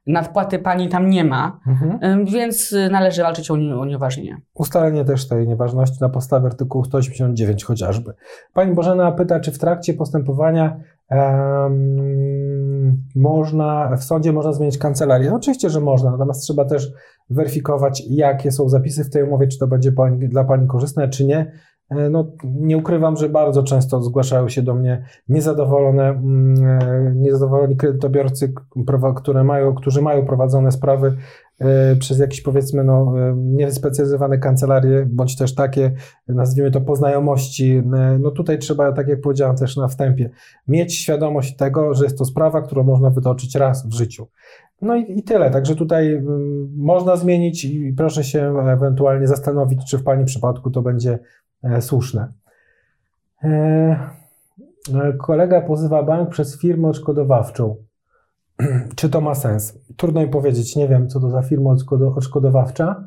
nadpłaty 0.07 0.59
pani 0.59 0.89
tam 0.89 1.09
nie 1.09 1.23
ma, 1.23 1.59
mhm. 1.67 2.25
więc 2.25 2.75
należy 2.91 3.21
walczyć 3.21 3.51
o 3.51 3.53
unieważnienie. 3.53 4.41
Ustalenie 4.53 5.05
też 5.05 5.27
tej 5.27 5.47
nieważności 5.47 5.97
na 6.01 6.09
podstawie 6.09 6.45
artykułu 6.45 6.85
189 6.85 7.63
chociażby. 7.63 8.13
Pani 8.53 8.75
Bożena 8.75 9.11
pyta, 9.11 9.39
czy 9.39 9.51
w 9.51 9.59
trakcie 9.59 9.93
postępowania 9.93 10.77
um, 11.09 13.03
można, 13.15 13.95
w 13.97 14.03
sądzie 14.03 14.31
można 14.31 14.53
zmienić 14.53 14.77
kancelarię? 14.77 15.29
No, 15.29 15.35
oczywiście, 15.35 15.69
że 15.69 15.79
można, 15.79 16.11
natomiast 16.11 16.41
trzeba 16.41 16.65
też 16.65 16.91
weryfikować, 17.29 18.03
jakie 18.09 18.51
są 18.51 18.69
zapisy 18.69 19.03
w 19.03 19.09
tej 19.09 19.23
umowie, 19.23 19.47
czy 19.47 19.59
to 19.59 19.67
będzie 19.67 19.91
pani, 19.91 20.29
dla 20.29 20.43
Pani 20.43 20.67
korzystne, 20.67 21.09
czy 21.09 21.25
nie 21.25 21.51
no, 21.91 22.31
nie 22.43 22.77
ukrywam, 22.77 23.17
że 23.17 23.29
bardzo 23.29 23.63
często 23.63 24.01
zgłaszają 24.01 24.49
się 24.49 24.61
do 24.61 24.75
mnie 24.75 25.03
niezadowolone, 25.29 26.09
mm, 26.09 26.65
e, 26.65 27.13
niezadowoleni 27.15 27.77
kredytobiorcy, 27.77 28.53
które 29.15 29.43
mają, 29.43 29.75
którzy 29.75 30.01
mają 30.01 30.25
prowadzone 30.25 30.71
sprawy 30.71 31.17
e, 31.59 31.95
przez 31.95 32.19
jakieś 32.19 32.41
powiedzmy 32.41 32.83
no, 32.83 33.13
niespecjalizowane 33.35 34.37
kancelarie, 34.37 35.05
bądź 35.09 35.37
też 35.37 35.55
takie, 35.55 35.91
nazwijmy 36.27 36.71
to 36.71 36.81
poznajomości. 36.81 37.83
No 38.19 38.31
tutaj 38.31 38.59
trzeba, 38.59 38.91
tak 38.91 39.07
jak 39.07 39.21
powiedziałem 39.21 39.55
też 39.55 39.77
na 39.77 39.87
wstępie, 39.87 40.29
mieć 40.67 40.95
świadomość 40.95 41.55
tego, 41.55 41.93
że 41.93 42.03
jest 42.03 42.17
to 42.17 42.25
sprawa, 42.25 42.61
którą 42.61 42.83
można 42.83 43.09
wytoczyć 43.09 43.55
raz 43.55 43.87
w 43.87 43.93
życiu. 43.93 44.27
No 44.81 44.95
i, 44.95 45.19
i 45.19 45.23
tyle. 45.23 45.51
Także 45.51 45.75
tutaj 45.75 46.13
mm, 46.13 46.69
można 46.77 47.15
zmienić 47.15 47.65
i 47.65 47.93
proszę 47.97 48.23
się 48.23 48.53
ewentualnie 48.67 49.27
zastanowić, 49.27 49.89
czy 49.89 49.97
w 49.97 50.03
Pani 50.03 50.25
przypadku 50.25 50.71
to 50.71 50.81
będzie 50.81 51.19
E, 51.19 51.40
słuszne. 51.79 52.33
E, 53.43 53.49
e, 54.93 55.13
kolega 55.13 55.61
pozywa 55.61 56.03
bank 56.03 56.29
przez 56.29 56.59
firmę 56.59 56.87
odszkodowawczą. 56.87 57.75
Czy 58.95 59.09
to 59.09 59.21
ma 59.21 59.35
sens? 59.35 59.79
Trudno 59.97 60.21
mi 60.21 60.27
powiedzieć, 60.27 60.75
nie 60.75 60.87
wiem, 60.87 61.07
co 61.07 61.19
to 61.19 61.29
za 61.29 61.41
firma 61.41 61.75
odszkodowawcza. 62.15 63.03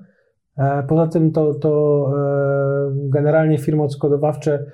Poza 0.89 1.07
tym 1.07 1.33
to, 1.33 1.55
to 1.55 2.13
generalnie 2.95 3.59
firmy 3.59 3.83
odszkodowawcze 3.83 4.67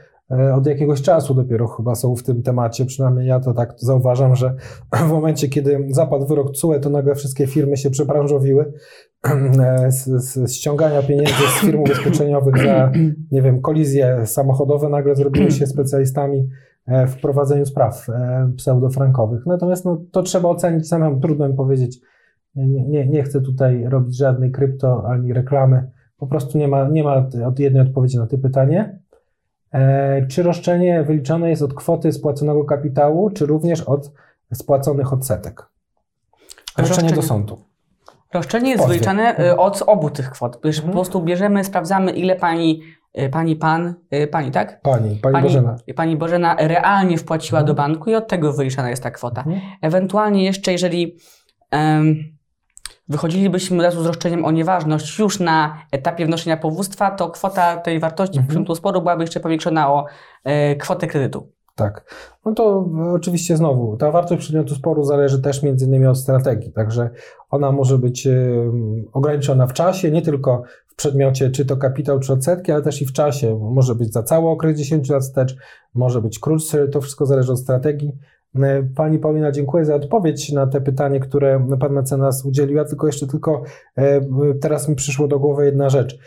od 0.55 0.66
jakiegoś 0.66 1.02
czasu 1.02 1.35
dopiero 1.35 1.66
chyba 1.69 1.94
są 1.94 2.16
w 2.16 2.23
tym 2.23 2.43
temacie, 2.43 2.86
przynajmniej 2.86 3.27
ja 3.27 3.40
to 3.40 3.55
tak 3.55 3.74
zauważam, 3.77 4.36
że 4.36 4.55
w 5.09 5.11
momencie, 5.11 5.48
kiedy 5.48 5.86
zapadł 5.90 6.27
wyrok 6.27 6.51
CUE, 6.51 6.81
to 6.81 6.90
nagle 6.90 7.15
wszystkie 7.15 7.47
firmy 7.47 7.77
się 7.77 7.90
przebranżowiły 7.90 8.73
z, 9.88 10.05
z, 10.05 10.52
ściągania 10.52 11.02
pieniędzy 11.02 11.32
z 11.32 11.60
firm 11.60 11.80
ubezpieczeniowych 11.80 12.59
za, 12.59 12.92
nie 13.32 13.42
wiem, 13.42 13.60
kolizje 13.60 14.26
samochodowe, 14.26 14.88
nagle 14.88 15.16
zrobiły 15.16 15.51
się 15.51 15.66
specjalistami 15.66 16.48
e, 16.86 17.06
w 17.06 17.20
prowadzeniu 17.20 17.66
spraw 17.66 18.09
e, 18.09 18.52
pseudofrankowych. 18.56 19.47
Natomiast 19.47 19.84
no, 19.84 20.02
to 20.10 20.22
trzeba 20.22 20.48
ocenić 20.48 20.88
samemu, 20.88 21.20
trudno 21.20 21.48
mi 21.48 21.55
powiedzieć. 21.55 22.01
Nie, 22.55 22.84
nie, 22.86 23.06
nie 23.06 23.22
chcę 23.22 23.40
tutaj 23.40 23.84
robić 23.84 24.16
żadnej 24.16 24.51
krypto 24.52 25.05
ani 25.06 25.32
reklamy. 25.32 25.90
Po 26.16 26.26
prostu 26.26 26.59
nie 26.59 26.68
ma, 26.68 26.88
nie 26.88 27.05
ma 27.05 27.28
jednej 27.59 27.82
odpowiedzi 27.82 28.18
na 28.18 28.26
to 28.26 28.38
pytanie. 28.38 28.98
E, 29.72 30.26
czy 30.26 30.42
roszczenie 30.42 31.02
wyliczone 31.02 31.51
jest 31.51 31.62
od 31.62 31.74
kwoty 31.74 32.12
spłaconego 32.12 32.64
kapitału, 32.64 33.30
czy 33.30 33.47
również 33.47 33.80
od 33.80 34.12
spłaconych 34.52 35.12
odsetek? 35.12 35.66
Roszczenie, 36.78 37.12
do 37.12 37.22
sądu. 37.22 37.69
Roszczenie 38.35 38.70
jest 38.70 38.86
wyliczane 38.89 39.39
y, 39.40 39.57
od 39.57 39.82
obu 39.86 40.11
tych 40.11 40.31
kwot. 40.31 40.59
Wiesz, 40.65 40.77
Mhm. 40.78 40.93
Po 40.93 40.98
prostu 40.98 41.20
bierzemy, 41.23 41.65
sprawdzamy, 41.65 42.12
ile 42.12 42.36
pani, 42.36 42.82
y, 43.19 43.28
pani 43.28 43.57
pan, 43.57 43.94
y, 44.15 44.27
pani, 44.27 44.51
tak? 44.51 44.81
Pani, 44.81 45.16
pani, 45.16 45.43
Bożena. 45.43 45.77
pani 45.97 46.16
Bożena 46.16 46.57
realnie 46.59 47.19
wpłaciła 47.19 47.61
Mhm. 47.61 47.66
do 47.66 47.82
banku 47.82 48.11
i 48.11 48.15
od 48.15 48.28
tego 48.28 48.52
wyliczana 48.52 48.90
jest 48.90 49.02
ta 49.02 49.11
kwota. 49.11 49.40
Mhm. 49.40 49.61
Ewentualnie 49.82 50.44
jeszcze, 50.44 50.73
jeżeli 50.73 51.16
em, 51.70 52.16
wychodzilibyśmy 53.09 53.77
od 53.77 53.82
razu 53.85 54.02
z 54.02 54.07
roszczeniem 54.07 54.44
o 54.44 54.51
nieważność 54.51 55.19
już 55.19 55.40
na 55.40 55.77
etapie 55.93 56.27
wnoszenia 56.27 56.57
powództwa, 56.57 57.11
to 57.11 57.31
kwota 57.31 57.77
tej 57.77 58.01
wartości 58.01 58.39
Mhm. 58.39 58.77
sporu 58.77 59.01
byłaby 59.01 59.23
jeszcze 59.23 59.40
powiększona 59.40 59.93
o 59.93 60.07
e, 60.44 60.77
kwotę 60.77 61.07
kredytu. 61.07 61.52
Tak. 61.74 62.14
No 62.44 62.55
to 62.55 62.88
e, 62.98 63.10
oczywiście 63.10 63.56
znowu, 63.56 63.97
ta 63.97 64.10
wartość 64.10 64.40
przedmiotu 64.40 64.74
sporu 64.74 65.05
zależy 65.05 65.42
też 65.42 65.62
między 65.62 65.86
innymi 65.86 66.06
od 66.06 66.18
strategii, 66.18 66.72
także 66.72 67.10
ona 67.51 67.72
może 67.72 67.98
być 67.98 68.26
e, 68.26 68.32
ograniczona 69.12 69.66
w 69.66 69.72
czasie, 69.72 70.10
nie 70.10 70.22
tylko 70.22 70.62
w 70.86 70.94
przedmiocie 70.94 71.51
czy 71.51 71.64
to 71.64 71.76
kapitał, 71.76 72.20
czy 72.20 72.32
odsetki, 72.32 72.72
ale 72.72 72.82
też 72.82 73.02
i 73.02 73.06
w 73.06 73.12
czasie. 73.12 73.59
Może 73.59 73.94
być 73.94 74.12
za 74.12 74.22
cały 74.22 74.48
okres 74.48 74.78
10 74.78 75.09
lat 75.09 75.22
wstecz, 75.22 75.56
może 75.94 76.22
być 76.22 76.38
krótszy, 76.38 76.88
to 76.88 77.01
wszystko 77.01 77.26
zależy 77.26 77.52
od 77.52 77.60
strategii. 77.60 78.12
E, 78.55 78.82
Pani 78.82 79.18
Paulina, 79.18 79.52
dziękuję 79.52 79.84
za 79.84 79.94
odpowiedź 79.94 80.52
na 80.52 80.66
te 80.66 80.80
pytanie, 80.80 81.20
które 81.20 81.68
Pan 81.80 81.92
mecenas 81.92 82.44
udzielił. 82.44 82.76
Ja 82.76 82.84
tylko 82.84 83.06
jeszcze 83.06 83.26
tylko 83.26 83.62
teraz 84.60 84.88
mi 84.88 84.94
przyszło 84.94 85.28
do 85.28 85.38
głowy 85.38 85.64
jedna 85.64 85.90
rzecz. 85.90 86.18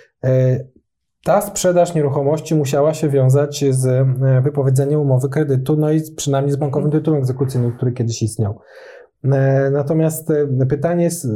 Ta 1.24 1.42
sprzedaż 1.42 1.96
nieruchomości 1.96 2.56
musiała 2.56 2.94
się 2.94 3.10
wiązać 3.10 3.66
z 3.70 3.86
e, 3.86 4.42
wypowiedzeniem 4.42 5.00
umowy 5.02 5.30
kredytu, 5.30 5.78
no 5.78 5.92
i 5.92 6.02
przynajmniej 6.16 6.54
z 6.54 6.56
bankowym 6.56 6.92
tytułem 6.92 7.20
egzekucyjnym, 7.20 7.72
który 7.72 7.92
kiedyś 7.92 8.22
istniał. 8.22 8.60
E, 9.24 9.70
Natomiast 9.72 10.32
e, 10.32 10.66
pytanie 10.66 11.04
jest, 11.04 11.28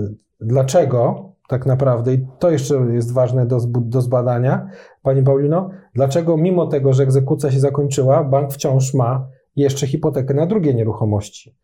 dlaczego 0.42 1.32
tak 1.48 1.66
naprawdę, 1.66 2.14
i 2.14 2.28
to 2.40 2.50
jeszcze 2.50 2.76
jest 2.76 3.14
ważne 3.14 3.46
do, 3.46 3.60
do 3.68 4.02
zbadania, 4.02 4.70
Pani 5.02 5.24
Paulino, 5.24 5.70
dlaczego 5.96 6.38
mimo 6.38 6.68
tego, 6.68 6.94
że 6.94 7.04
egzekucja 7.04 7.52
się 7.52 7.60
zakończyła, 7.60 8.24
bank 8.24 8.54
wciąż 8.54 8.94
ma 8.94 9.28
jeszcze 9.56 9.88
hipotekę 9.88 10.34
na 10.34 10.46
drugie 10.46 10.74
nieruchomości? 10.74 11.56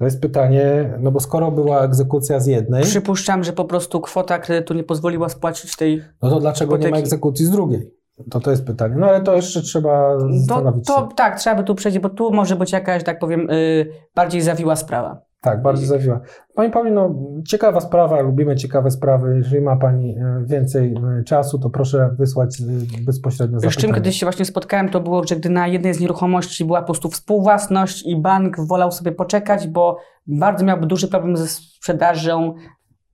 To 0.00 0.04
jest 0.04 0.20
pytanie, 0.20 0.94
no 1.00 1.10
bo 1.10 1.20
skoro 1.20 1.50
była 1.50 1.80
egzekucja 1.84 2.40
z 2.40 2.46
jednej, 2.46 2.82
Przypuszczam, 2.82 3.44
że 3.44 3.52
po 3.52 3.64
prostu 3.64 4.00
kwota 4.00 4.38
kredytu 4.38 4.74
nie 4.74 4.84
pozwoliła 4.84 5.28
spłacić 5.28 5.76
tej. 5.76 6.02
no 6.22 6.30
to 6.30 6.40
dlaczego 6.40 6.72
nie 6.72 6.78
ma 6.78 6.84
hipoteki. 6.86 7.04
egzekucji 7.06 7.46
z 7.46 7.50
drugiej? 7.50 7.90
To 8.30 8.40
to 8.40 8.50
jest 8.50 8.64
pytanie. 8.66 8.94
No 8.98 9.06
ale 9.06 9.20
to 9.20 9.34
jeszcze 9.36 9.62
trzeba 9.62 10.18
To, 10.18 10.32
zastanowić 10.32 10.88
się. 10.88 10.94
to 10.94 11.08
tak, 11.16 11.38
trzeba 11.38 11.56
by 11.56 11.64
tu 11.64 11.74
przejść, 11.74 11.98
bo 11.98 12.08
tu 12.08 12.32
może 12.32 12.56
być 12.56 12.72
jakaś, 12.72 13.04
tak 13.04 13.18
powiem, 13.18 13.50
y, 13.50 13.86
bardziej 14.14 14.40
zawiła 14.42 14.76
sprawa. 14.76 15.22
Tak, 15.42 15.62
bardzo 15.62 15.86
zawiła. 15.86 16.20
Pani 16.54 16.70
Paulino, 16.72 17.14
ciekawa 17.46 17.80
sprawa, 17.80 18.20
lubimy 18.20 18.56
ciekawe 18.56 18.90
sprawy. 18.90 19.34
Jeżeli 19.36 19.60
ma 19.62 19.76
Pani 19.76 20.16
e, 20.18 20.42
więcej 20.46 20.94
e, 21.20 21.24
czasu, 21.24 21.58
to 21.58 21.70
proszę 21.70 22.10
wysłać 22.18 22.60
e, 22.60 22.64
bezpośrednio 23.04 23.58
Z 23.58 23.62
czym 23.62 23.70
zapytanie. 23.70 23.94
kiedyś 23.94 24.16
się 24.20 24.26
właśnie 24.26 24.44
spotkałem, 24.44 24.88
to 24.88 25.00
było, 25.00 25.26
że 25.26 25.36
gdy 25.36 25.50
na 25.50 25.66
jednej 25.68 25.94
z 25.94 26.00
nieruchomości 26.00 26.64
była 26.64 26.80
po 26.80 26.86
prostu 26.86 27.08
współwłasność 27.10 28.06
i 28.06 28.16
bank 28.16 28.60
wolał 28.60 28.92
sobie 28.92 29.12
poczekać, 29.12 29.68
bo 29.68 29.98
bardzo 30.26 30.64
miałby 30.64 30.86
duży 30.86 31.08
problem 31.08 31.36
ze 31.36 31.46
sprzedażą 31.48 32.54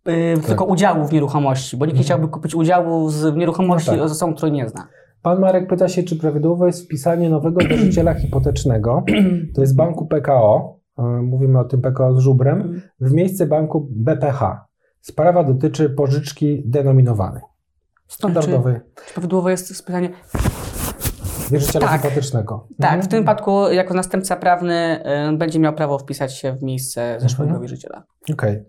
y, 0.08 0.40
tylko 0.46 0.64
udziału 0.64 1.04
w 1.04 1.12
nieruchomości, 1.12 1.76
bo 1.76 1.86
nikt 1.86 1.98
nie 1.98 2.04
Tak. 2.04 2.10
Mhm. 2.10 2.20
chciałby 2.20 2.32
kupić 2.34 2.54
udziału 2.54 3.08
z 3.10 3.24
w 3.34 3.36
nieruchomości 3.36 3.90
No 3.90 3.96
tak. 3.96 4.06
osobą, 4.06 4.34
której 4.34 4.52
nie 4.52 4.68
zna. 4.68 4.86
Pan 5.22 5.40
Marek 5.40 5.68
pyta 5.68 5.88
się, 5.88 6.02
czy 6.02 6.16
prawidłowe 6.16 6.66
jest 6.66 6.84
wpisanie 6.84 7.30
nowego 7.30 7.60
wierzyciela 7.60 8.14
hipotecznego, 8.22 9.04
to 9.54 9.60
jest 9.60 9.76
banku 9.76 10.06
PKO, 10.06 10.75
mówimy 11.23 11.59
o 11.59 11.64
tym 11.64 11.81
PKO 11.81 12.14
z 12.14 12.18
żubrem, 12.18 12.82
w 13.01 13.12
miejsce 13.12 13.47
banku 13.47 13.89
BPH. 13.90 14.64
Sprawa 15.01 15.44
dotyczy 15.44 15.90
pożyczki 15.90 16.62
denominowanej. 16.66 17.43
Standardowy 18.09 18.81
Czy 19.06 19.14
prawidłowo 19.14 19.51
jest 19.51 19.86
pytanie? 19.86 20.10
wierzyciela 21.51 21.89
tak. 21.89 22.02
hipotecznego. 22.02 22.66
Tak, 22.81 22.85
Mhm. 22.93 23.02
w 23.02 23.09
tym 23.09 23.20
wypadku 23.20 23.70
jako 23.70 23.94
następca 23.94 24.36
prawny 24.36 25.01
y, 25.32 25.36
będzie 25.36 25.59
miał 25.59 25.73
prawo 25.73 25.98
wpisać 25.98 26.35
się 26.35 26.52
w 26.52 26.62
miejsce 26.62 27.16
zeszłego 27.20 27.44
Mhm. 27.51 27.62
wierzyciela. 27.62 28.02
Okej. 28.32 28.62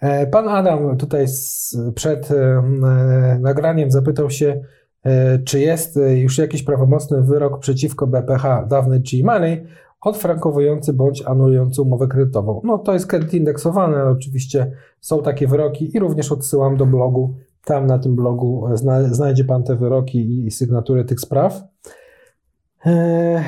E, 0.00 0.26
Pan 0.26 0.48
Adam 0.48 0.96
tutaj 0.96 1.28
z, 1.28 1.76
przed 1.94 2.30
e, 2.30 2.34
e, 2.34 3.38
nagraniem 3.40 3.90
zapytał 3.90 4.30
się, 4.30 4.60
e, 5.04 5.38
czy 5.38 5.60
jest 5.60 5.96
e, 5.96 6.16
już 6.18 6.38
jakiś 6.38 6.62
prawomocny 6.62 7.22
wyrok 7.22 7.58
przeciwko 7.60 8.06
BPH 8.06 8.66
dawny 8.68 9.00
G-Money 9.00 9.66
odfrankowujący 10.04 10.92
bądź 10.92 11.22
anulujący 11.26 11.82
umowę 11.82 12.08
kredytową. 12.08 12.60
No 12.64 12.78
to 12.78 12.92
jest 12.92 13.06
kredyt 13.06 13.34
indeksowany, 13.34 13.96
ale 13.96 14.10
oczywiście 14.10 14.72
są 15.00 15.22
takie 15.22 15.46
wyroki 15.46 15.96
i 15.96 15.98
również 15.98 16.32
odsyłam 16.32 16.76
do 16.76 16.86
blogu. 16.86 17.34
Tam 17.64 17.86
na 17.86 17.98
tym 17.98 18.16
blogu 18.16 18.68
zna, 18.74 19.02
znajdzie 19.02 19.44
Pan 19.44 19.62
te 19.62 19.76
wyroki 19.76 20.46
i, 20.46 20.50
sygnatury 20.50 21.04
tych 21.04 21.20
spraw. 21.20 21.62
E, 22.86 23.44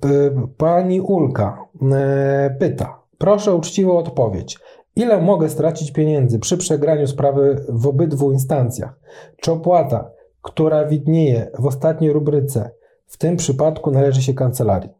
p- 0.00 0.48
Pani 0.56 1.00
Ulka 1.00 1.58
e, 1.92 2.56
pyta, 2.60 3.00
proszę 3.18 3.52
o 3.52 3.56
uczciwą 3.56 3.98
odpowiedź. 3.98 4.58
Ile 4.96 5.22
mogę 5.22 5.48
stracić 5.48 5.92
pieniędzy 5.92 6.38
przy 6.38 6.56
przegraniu 6.56 7.06
sprawy 7.06 7.64
w 7.68 7.86
obydwu 7.86 8.32
instancjach? 8.32 9.00
Czy 9.36 9.52
opłata, 9.52 10.10
która 10.42 10.86
widnieje 10.86 11.50
w 11.58 11.66
ostatniej 11.66 12.12
rubryce, 12.12 12.70
w 13.14 13.16
tym 13.16 13.36
przypadku 13.36 13.90
należy 13.90 14.22
się 14.22 14.34
kancelarii? 14.34 14.90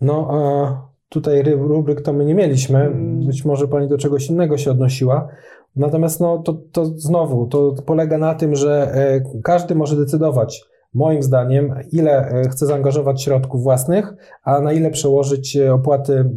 No, 0.00 0.28
e, 0.32 0.76
tutaj 1.08 1.42
ry- 1.42 1.56
rubryk 1.56 2.00
to 2.00 2.12
my 2.12 2.24
nie 2.24 2.34
mieliśmy. 2.34 2.78
Mm. 2.80 3.26
Być 3.26 3.44
może 3.44 3.68
pani 3.68 3.88
do 3.88 3.98
czegoś 3.98 4.30
innego 4.30 4.58
się 4.58 4.70
odnosiła. 4.70 5.28
Natomiast 5.76 6.20
no, 6.20 6.38
to, 6.38 6.52
to 6.72 6.84
znowu, 6.84 7.46
to 7.46 7.74
polega 7.86 8.18
na 8.18 8.34
tym, 8.34 8.54
że 8.54 8.94
e, 8.94 9.20
każdy 9.42 9.74
może 9.74 9.96
decydować, 9.96 10.64
moim 10.94 11.22
zdaniem, 11.22 11.74
ile 11.92 12.28
e, 12.28 12.48
chce 12.48 12.66
zaangażować 12.66 13.22
środków 13.22 13.62
własnych, 13.62 14.14
a 14.42 14.60
na 14.60 14.72
ile 14.72 14.90
przełożyć 14.90 15.56
e, 15.56 15.74
opłaty 15.74 16.30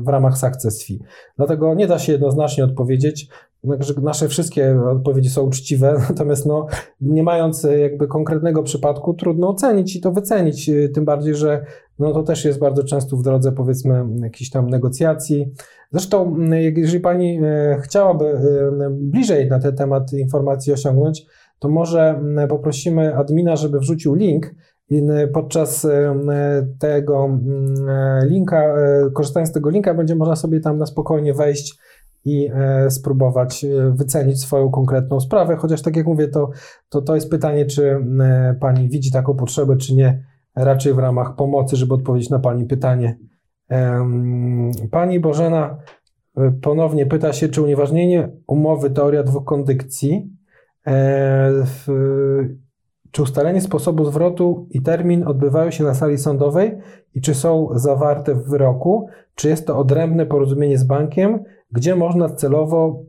w 0.00 0.08
ramach 0.08 0.38
success 0.38 0.86
fee. 0.86 1.00
Dlatego 1.36 1.74
nie 1.74 1.86
da 1.86 1.98
się 1.98 2.12
jednoznacznie 2.12 2.64
odpowiedzieć. 2.64 3.28
Nasze 4.02 4.28
wszystkie 4.28 4.80
odpowiedzi 4.90 5.30
są 5.30 5.42
uczciwe, 5.42 5.94
natomiast 6.08 6.46
no, 6.46 6.66
nie 7.00 7.22
mając 7.22 7.64
e, 7.64 7.78
jakby 7.78 8.06
konkretnego 8.06 8.62
przypadku, 8.62 9.14
trudno 9.14 9.48
ocenić 9.48 9.96
i 9.96 10.00
to 10.00 10.12
wycenić. 10.12 10.68
e, 10.68 10.88
Tym 10.88 11.04
bardziej, 11.04 11.34
że 11.34 11.64
no, 11.98 12.12
to 12.12 12.22
też 12.22 12.44
jest 12.44 12.58
bardzo 12.58 12.84
często 12.84 13.16
w 13.16 13.22
drodze 13.22 13.52
powiedzmy 13.52 14.04
jakichś 14.22 14.50
tam 14.50 14.70
negocjacji. 14.70 15.52
Zresztą, 15.92 16.36
jeżeli 16.74 17.00
Pani 17.00 17.40
e, 17.42 17.78
chciałaby 17.82 18.38
bliżej 18.90 19.48
na 19.48 19.58
ten 19.58 19.76
temat 19.76 20.12
informacji 20.12 20.72
osiągnąć, 20.72 21.26
to 21.58 21.68
może 21.68 22.20
poprosimy 22.48 23.16
admina, 23.16 23.56
żeby 23.56 23.78
wrzucił 23.78 24.14
link 24.14 24.54
podczas 25.32 25.86
tego 26.78 27.38
linka, 28.26 28.74
korzystając 29.14 29.50
z 29.50 29.52
tego 29.52 29.70
linka, 29.70 29.94
będzie 29.94 30.14
można 30.14 30.36
sobie 30.36 30.60
tam 30.60 30.78
na 30.78 30.86
spokojnie 30.86 31.34
wejść 31.34 31.78
i 32.24 32.50
e, 32.54 32.90
spróbować 32.90 33.64
e, 33.64 33.90
wycenić 33.90 34.40
swoją 34.40 34.70
konkretną 34.70 35.20
sprawę, 35.20 35.56
chociaż 35.56 35.82
tak 35.82 35.96
jak 35.96 36.06
mówię, 36.06 36.28
to, 36.28 36.50
to, 36.88 37.02
to 37.02 37.14
jest 37.14 37.30
pytanie, 37.30 37.66
czy 37.66 37.90
e, 38.20 38.56
Pani 38.60 38.88
widzi 38.88 39.12
taką 39.12 39.34
potrzebę, 39.34 39.76
czy 39.76 39.94
nie, 39.94 40.24
raczej 40.56 40.94
w 40.94 40.98
ramach 40.98 41.36
pomocy, 41.36 41.76
żeby 41.76 41.94
odpowiedzieć 41.94 42.30
na 42.30 42.38
Pani 42.38 42.66
pytanie. 42.66 43.18
Pani 44.90 45.20
Bożena 45.20 45.78
ponownie 46.62 47.06
pyta 47.06 47.32
się, 47.32 47.48
czy 47.48 47.62
unieważnienie 47.62 48.28
umowy 48.46 48.90
teoria 48.90 49.22
dwóch 49.22 49.44
kondycji, 49.44 50.30
w, 51.64 51.86
czy 53.10 53.22
ustalenie 53.22 53.60
sposobu 53.60 54.04
zwrotu 54.04 54.66
i 54.70 54.82
termin 54.82 55.26
odbywają 55.26 55.70
się 55.70 55.84
na 55.84 55.94
sali 55.94 56.18
sądowej 56.18 56.78
i 57.14 57.20
czy 57.20 57.34
są 57.34 57.68
zawarte 57.74 58.34
w 58.34 58.48
wyroku, 58.48 59.06
czy 59.34 59.48
jest 59.48 59.66
to 59.66 59.78
odrębne 59.78 60.26
porozumienie 60.26 60.78
z 60.78 60.84
bankiem, 60.84 61.44
gdzie 61.74 61.96
można 61.96 62.28
celowo 62.28 63.02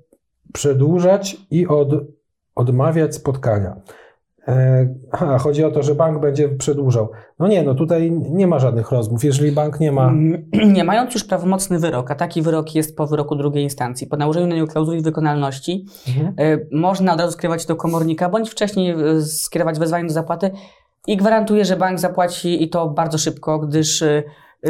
przedłużać 0.53 1.37
i 1.51 1.67
od, 1.67 1.89
odmawiać 2.55 3.15
spotkania. 3.15 3.75
E, 4.47 4.87
Aha, 5.11 5.37
chodzi 5.37 5.63
o 5.63 5.71
to, 5.71 5.83
że 5.83 5.95
bank 5.95 6.21
będzie 6.21 6.49
przedłużał. 6.49 7.09
No 7.39 7.47
nie, 7.47 7.63
no 7.63 7.75
tutaj 7.75 8.11
nie 8.11 8.47
ma 8.47 8.59
żadnych 8.59 8.91
rozmów. 8.91 9.23
Jeżeli 9.23 9.51
bank 9.51 9.79
nie 9.79 9.91
ma. 9.91 10.07
Mm, 10.09 10.49
Nie 10.73 10.83
mając 10.83 11.13
już 11.13 11.23
prawomocny 11.23 11.79
wyrok, 11.79 12.11
a 12.11 12.15
taki 12.15 12.41
wyrok 12.41 12.75
jest 12.75 12.97
po 12.97 13.07
wyroku 13.07 13.35
drugiej 13.35 13.63
instancji, 13.63 14.07
po 14.07 14.17
nałożeniu 14.17 14.47
na 14.47 14.55
niego 14.55 14.67
klauzuli 14.67 15.01
wykonalności, 15.01 15.85
Mhm. 16.07 16.35
y, 16.39 16.67
można 16.71 17.13
od 17.13 17.19
razu 17.19 17.31
skierować 17.33 17.61
się 17.61 17.67
do 17.67 17.75
komornika, 17.75 18.29
bądź 18.29 18.49
wcześniej 18.49 18.95
y, 19.17 19.21
skierować 19.25 19.79
wezwanie 19.79 20.07
do 20.07 20.13
zapłaty 20.13 20.51
i 21.07 21.17
gwarantuję, 21.17 21.65
że 21.65 21.77
bank 21.77 21.99
zapłaci 21.99 22.63
i 22.63 22.69
to 22.69 22.89
bardzo 22.89 23.17
szybko, 23.17 23.59
gdyż 23.59 24.01
y, 24.01 24.23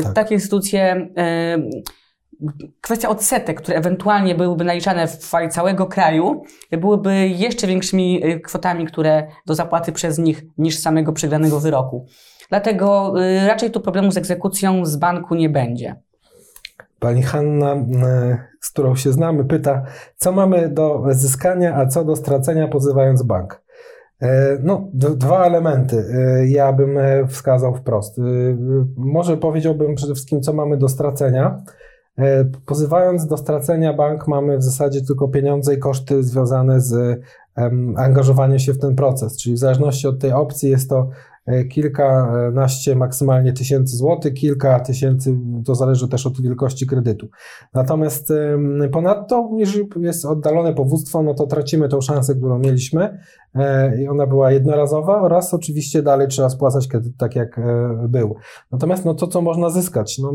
Tak. 0.03 0.13
takie 0.13 0.35
instytucje 0.35 0.95
y, 0.95 1.83
kwestia 2.81 3.09
odsetek, 3.09 3.61
które 3.61 3.77
ewentualnie 3.77 4.35
byłyby 4.35 4.63
naliczane 4.63 5.07
w 5.07 5.11
skali 5.11 5.49
całego 5.49 5.85
kraju, 5.85 6.43
byłyby 6.71 7.27
jeszcze 7.27 7.67
większymi 7.67 8.25
y, 8.25 8.39
kwotami, 8.39 8.85
które 8.85 9.27
do 9.45 9.55
zapłaty 9.55 9.91
przez 9.91 10.17
nich 10.17 10.43
niż 10.57 10.79
samego 10.79 11.13
przegranego 11.13 11.59
wyroku. 11.59 12.05
Dlatego 12.49 13.13
y, 13.23 13.47
raczej 13.47 13.71
tu 13.71 13.81
problemu 13.81 14.11
z 14.11 14.17
egzekucją 14.17 14.85
z 14.85 14.95
banku 14.95 15.35
nie 15.35 15.49
będzie. 15.49 15.95
Pani 16.99 17.21
Hanna, 17.21 17.75
y, 17.75 18.37
z 18.61 18.71
którą 18.71 18.95
się 18.95 19.11
znamy, 19.11 19.45
pyta, 19.45 19.83
co 20.15 20.31
mamy 20.31 20.69
do 20.69 21.03
zyskania, 21.09 21.75
a 21.75 21.85
co 21.85 22.05
do 22.05 22.15
stracenia 22.15 22.67
pozywając 22.67 23.23
bank. 23.23 23.65
No, 24.63 24.87
dwa 24.93 25.45
elementy. 25.45 26.05
Ja 26.47 26.73
bym 26.73 26.97
e, 26.97 27.27
wskazał 27.27 27.75
wprost. 27.75 28.17
Może 28.97 29.37
powiedziałbym 29.37 29.95
przede 29.95 30.13
wszystkim, 30.13 30.41
co 30.41 30.53
mamy 30.53 30.77
do 30.77 30.89
stracenia. 30.89 31.63
Pozywając 32.65 33.27
do 33.27 33.37
stracenia 33.37 33.93
bank, 33.93 34.27
mamy 34.27 34.57
w 34.57 34.63
zasadzie 34.63 35.01
tylko 35.01 35.27
pieniądze 35.27 35.73
i 35.73 35.79
koszty 35.79 36.23
związane 36.23 36.81
z 36.81 37.21
angażowaniem 37.97 38.59
się 38.59 38.73
w 38.73 38.79
ten 38.79 38.95
proces. 38.95 39.37
Czyli 39.37 39.55
w 39.55 39.59
zależności 39.59 40.07
od 40.07 40.19
tej 40.19 40.31
opcji 40.31 40.69
jest 40.69 40.89
to 40.89 41.09
E, 41.45 41.65
kilkanaście 41.65 42.95
maksymalnie 42.95 43.53
tysięcy 43.53 43.97
złotych, 43.97 44.33
kilka 44.33 44.79
tysięcy, 44.79 45.37
to 45.65 45.75
zależy 45.75 46.07
też 46.07 46.27
od 46.27 46.41
wielkości 46.41 46.87
kredytu. 46.87 47.27
Natomiast 47.73 48.33
ponadto, 48.91 49.49
jeżeli 49.57 49.89
jest 49.97 50.25
oddalone 50.25 50.73
powództwo, 50.73 51.23
no 51.23 51.33
to 51.33 51.47
tracimy 51.47 51.89
tą 51.89 52.01
szansę, 52.01 52.35
którą 52.35 52.59
mieliśmy 52.59 53.03
e, 53.03 53.17
i 53.99 54.07
ona 54.07 54.27
była 54.27 54.51
jednorazowa 54.51 55.21
oraz 55.21 55.53
oczywiście 55.53 56.03
dalej 56.03 56.27
trzeba 56.27 56.49
spłacać 56.49 56.87
kredyt 56.87 57.17
tak, 57.17 57.35
jak 57.35 57.59
e, 57.59 57.63
był. 58.09 58.35
Natomiast 58.71 59.05
no 59.05 59.13
to, 59.13 59.27
co 59.27 59.41
można 59.41 59.69
zyskać, 59.69 60.17
no, 60.17 60.33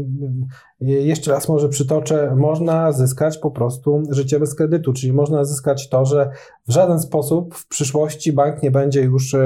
jeszcze 0.81 1.31
raz 1.31 1.49
może 1.49 1.69
przytoczę, 1.69 2.35
można 2.37 2.93
zyskać 2.93 3.39
po 3.39 3.51
prostu 3.51 4.03
życie 4.11 4.41
bez 4.41 4.55
kredytu, 4.55 4.93
czyli 4.93 5.13
można 5.13 5.45
zyskać 5.45 5.89
to, 5.89 6.05
że 6.05 6.31
w 6.69 6.73
żaden 6.73 7.01
sposób 7.01 7.55
w 7.55 7.69
przyszłości 7.69 8.33
bank 8.33 8.63
nie 8.63 8.71
będzie 8.71 9.03
już 9.03 9.37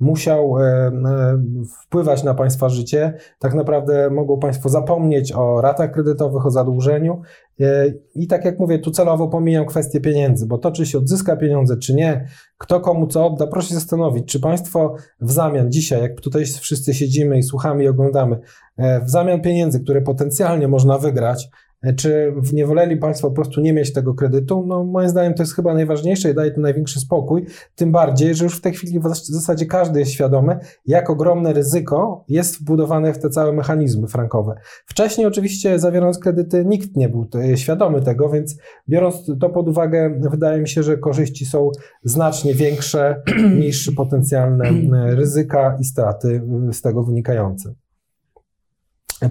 musiał 0.00 0.54
E, 0.58 1.38
wpływać 1.82 2.24
na 2.24 2.34
Państwa 2.34 2.68
życie. 2.68 3.14
Tak 3.38 3.54
naprawdę 3.54 4.10
mogą 4.10 4.38
Państwo 4.38 4.68
zapomnieć 4.68 5.32
o 5.32 5.60
ratach 5.60 5.92
kredytowych, 5.92 6.46
o 6.46 6.50
zadłużeniu. 6.50 7.22
E, 7.60 7.92
I 8.14 8.26
tak 8.26 8.44
jak 8.44 8.58
mówię, 8.58 8.78
tu 8.78 8.90
celowo 8.90 9.28
pomijam 9.28 9.66
kwestię 9.66 10.00
pieniędzy, 10.00 10.46
bo 10.46 10.58
to, 10.58 10.70
czy 10.70 10.86
się 10.86 10.98
odzyska 10.98 11.36
pieniądze, 11.36 11.76
czy 11.76 11.94
nie, 11.94 12.28
kto 12.58 12.80
komu 12.80 13.06
co 13.06 13.26
odda, 13.26 13.46
proszę 13.46 13.68
się 13.68 13.74
zastanowić, 13.74 14.24
czy 14.32 14.40
Państwo 14.40 14.94
w 15.20 15.32
zamian 15.32 15.72
dzisiaj, 15.72 16.02
jak 16.02 16.20
tutaj 16.20 16.44
wszyscy 16.44 16.94
siedzimy 16.94 17.38
i 17.38 17.42
słuchamy 17.42 17.84
i 17.84 17.88
oglądamy, 17.88 18.38
e, 18.76 19.00
w 19.04 19.10
zamian 19.10 19.40
pieniędzy, 19.40 19.80
które 19.80 20.02
potencjalnie 20.02 20.68
można 20.68 20.98
wygrać, 20.98 21.48
czy 21.96 22.34
nie 22.52 22.66
woleli 22.66 22.96
Państwo 22.96 23.28
po 23.28 23.34
prostu 23.34 23.60
nie 23.60 23.72
mieć 23.72 23.92
tego 23.92 24.14
kredytu? 24.14 24.64
No, 24.66 24.84
moim 24.84 25.08
zdaniem 25.08 25.34
to 25.34 25.42
jest 25.42 25.54
chyba 25.54 25.74
najważniejsze 25.74 26.30
i 26.30 26.34
daje 26.34 26.50
to 26.50 26.60
największy 26.60 27.00
spokój. 27.00 27.46
Tym 27.74 27.92
bardziej, 27.92 28.34
że 28.34 28.44
już 28.44 28.56
w 28.58 28.60
tej 28.60 28.72
chwili 28.72 29.00
w 29.00 29.16
zasadzie 29.16 29.66
każdy 29.66 30.00
jest 30.00 30.12
świadomy, 30.12 30.58
jak 30.86 31.10
ogromne 31.10 31.52
ryzyko 31.52 32.24
jest 32.28 32.60
wbudowane 32.60 33.12
w 33.12 33.18
te 33.18 33.30
całe 33.30 33.52
mechanizmy 33.52 34.08
frankowe. 34.08 34.54
Wcześniej, 34.86 35.26
oczywiście, 35.26 35.78
zawierając 35.78 36.18
kredyty, 36.18 36.64
nikt 36.64 36.96
nie 36.96 37.08
był 37.08 37.26
świadomy 37.54 38.02
tego, 38.02 38.28
więc 38.28 38.56
biorąc 38.88 39.30
to 39.40 39.50
pod 39.50 39.68
uwagę, 39.68 40.20
wydaje 40.30 40.60
mi 40.60 40.68
się, 40.68 40.82
że 40.82 40.96
korzyści 40.96 41.46
są 41.46 41.70
znacznie 42.04 42.54
większe 42.54 43.22
niż 43.60 43.90
potencjalne 43.90 44.70
ryzyka 45.14 45.76
i 45.80 45.84
straty 45.84 46.42
z 46.72 46.82
tego 46.82 47.02
wynikające. 47.02 47.74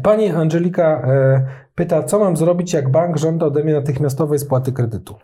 Pani 0.03 0.29
Angelika 0.29 1.07
e, 1.07 1.66
pyta, 1.77 2.03
co 2.03 2.19
mam 2.19 2.37
zrobić, 2.37 2.73
jak 2.73 2.91
bank 2.91 3.17
żąda 3.17 3.45
ode 3.45 3.63
mnie 3.63 3.73
natychmiastowej 3.73 4.39
spłaty 4.39 4.71
kredytu? 4.71 5.15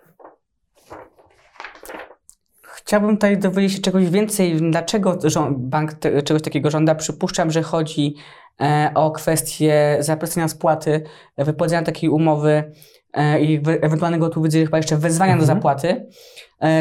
Chciałbym 2.61 3.17
tutaj 3.17 3.37
dowiedzieć 3.37 3.73
się 3.73 3.81
czegoś 3.81 4.09
więcej, 4.09 4.71
dlaczego 4.71 5.17
bank 5.51 5.91
czegoś 6.25 6.41
takiego 6.41 6.71
żąda. 6.71 6.95
Przypuszczam, 6.95 7.51
że 7.51 7.61
chodzi 7.61 8.15
e, 8.61 8.91
o 8.95 9.11
kwestię 9.11 9.97
zapracenia 9.99 10.47
spłaty, 10.47 11.03
wypowiedzenia 11.37 11.83
takiej 11.83 12.09
umowy 12.09 12.71
e, 13.13 13.41
i 13.41 13.61
ewentualnego 13.81 14.29
tu 14.29 14.41
widzę 14.41 14.59
chyba 14.59 14.77
jeszcze 14.77 14.97
wezwania 14.97 15.33
mhm. 15.33 15.39
do 15.39 15.53
zapłaty. 15.55 16.07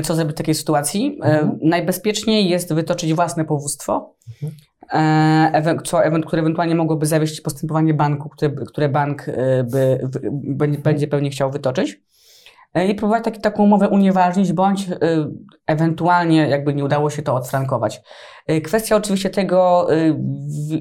Co 0.03 0.15
zrobić 0.15 0.35
w 0.35 0.39
takiej 0.39 0.55
sytuacji? 0.55 1.19
Mhm. 1.23 1.59
Najbezpieczniej 1.63 2.49
jest 2.49 2.75
wytoczyć 2.75 3.15
własne 3.15 3.45
powództwo. 3.45 4.15
Mhm. 4.43 4.53
E, 4.93 5.75
co, 5.85 6.01
które 6.27 6.43
ewentualnie 6.43 6.75
mogłoby 6.75 7.07
zawieść 7.07 7.41
postępowanie 7.41 7.95
banku, 7.95 8.29
które, 8.29 8.51
które 8.51 8.89
bank 8.89 9.29
e, 9.29 9.65
by, 9.65 10.09
by, 10.33 10.69
będzie 10.69 11.09
pewnie 11.09 11.31
chciał 11.31 11.51
wytoczyć. 11.51 12.01
E, 12.75 12.87
I 12.87 12.95
próbować 12.95 13.25
taki, 13.25 13.41
taką 13.41 13.63
umowę 13.63 13.89
unieważnić, 13.89 14.53
bądź 14.53 14.87
ewentualnie, 15.67 16.49
jakby 16.49 16.75
nie 16.75 16.85
udało 16.85 17.11
się 17.11 17.23
to 17.23 17.35
odfrankować. 17.35 18.01
Kwestia 18.65 18.97
oczywiście 18.97 19.31
tego, 19.31 19.89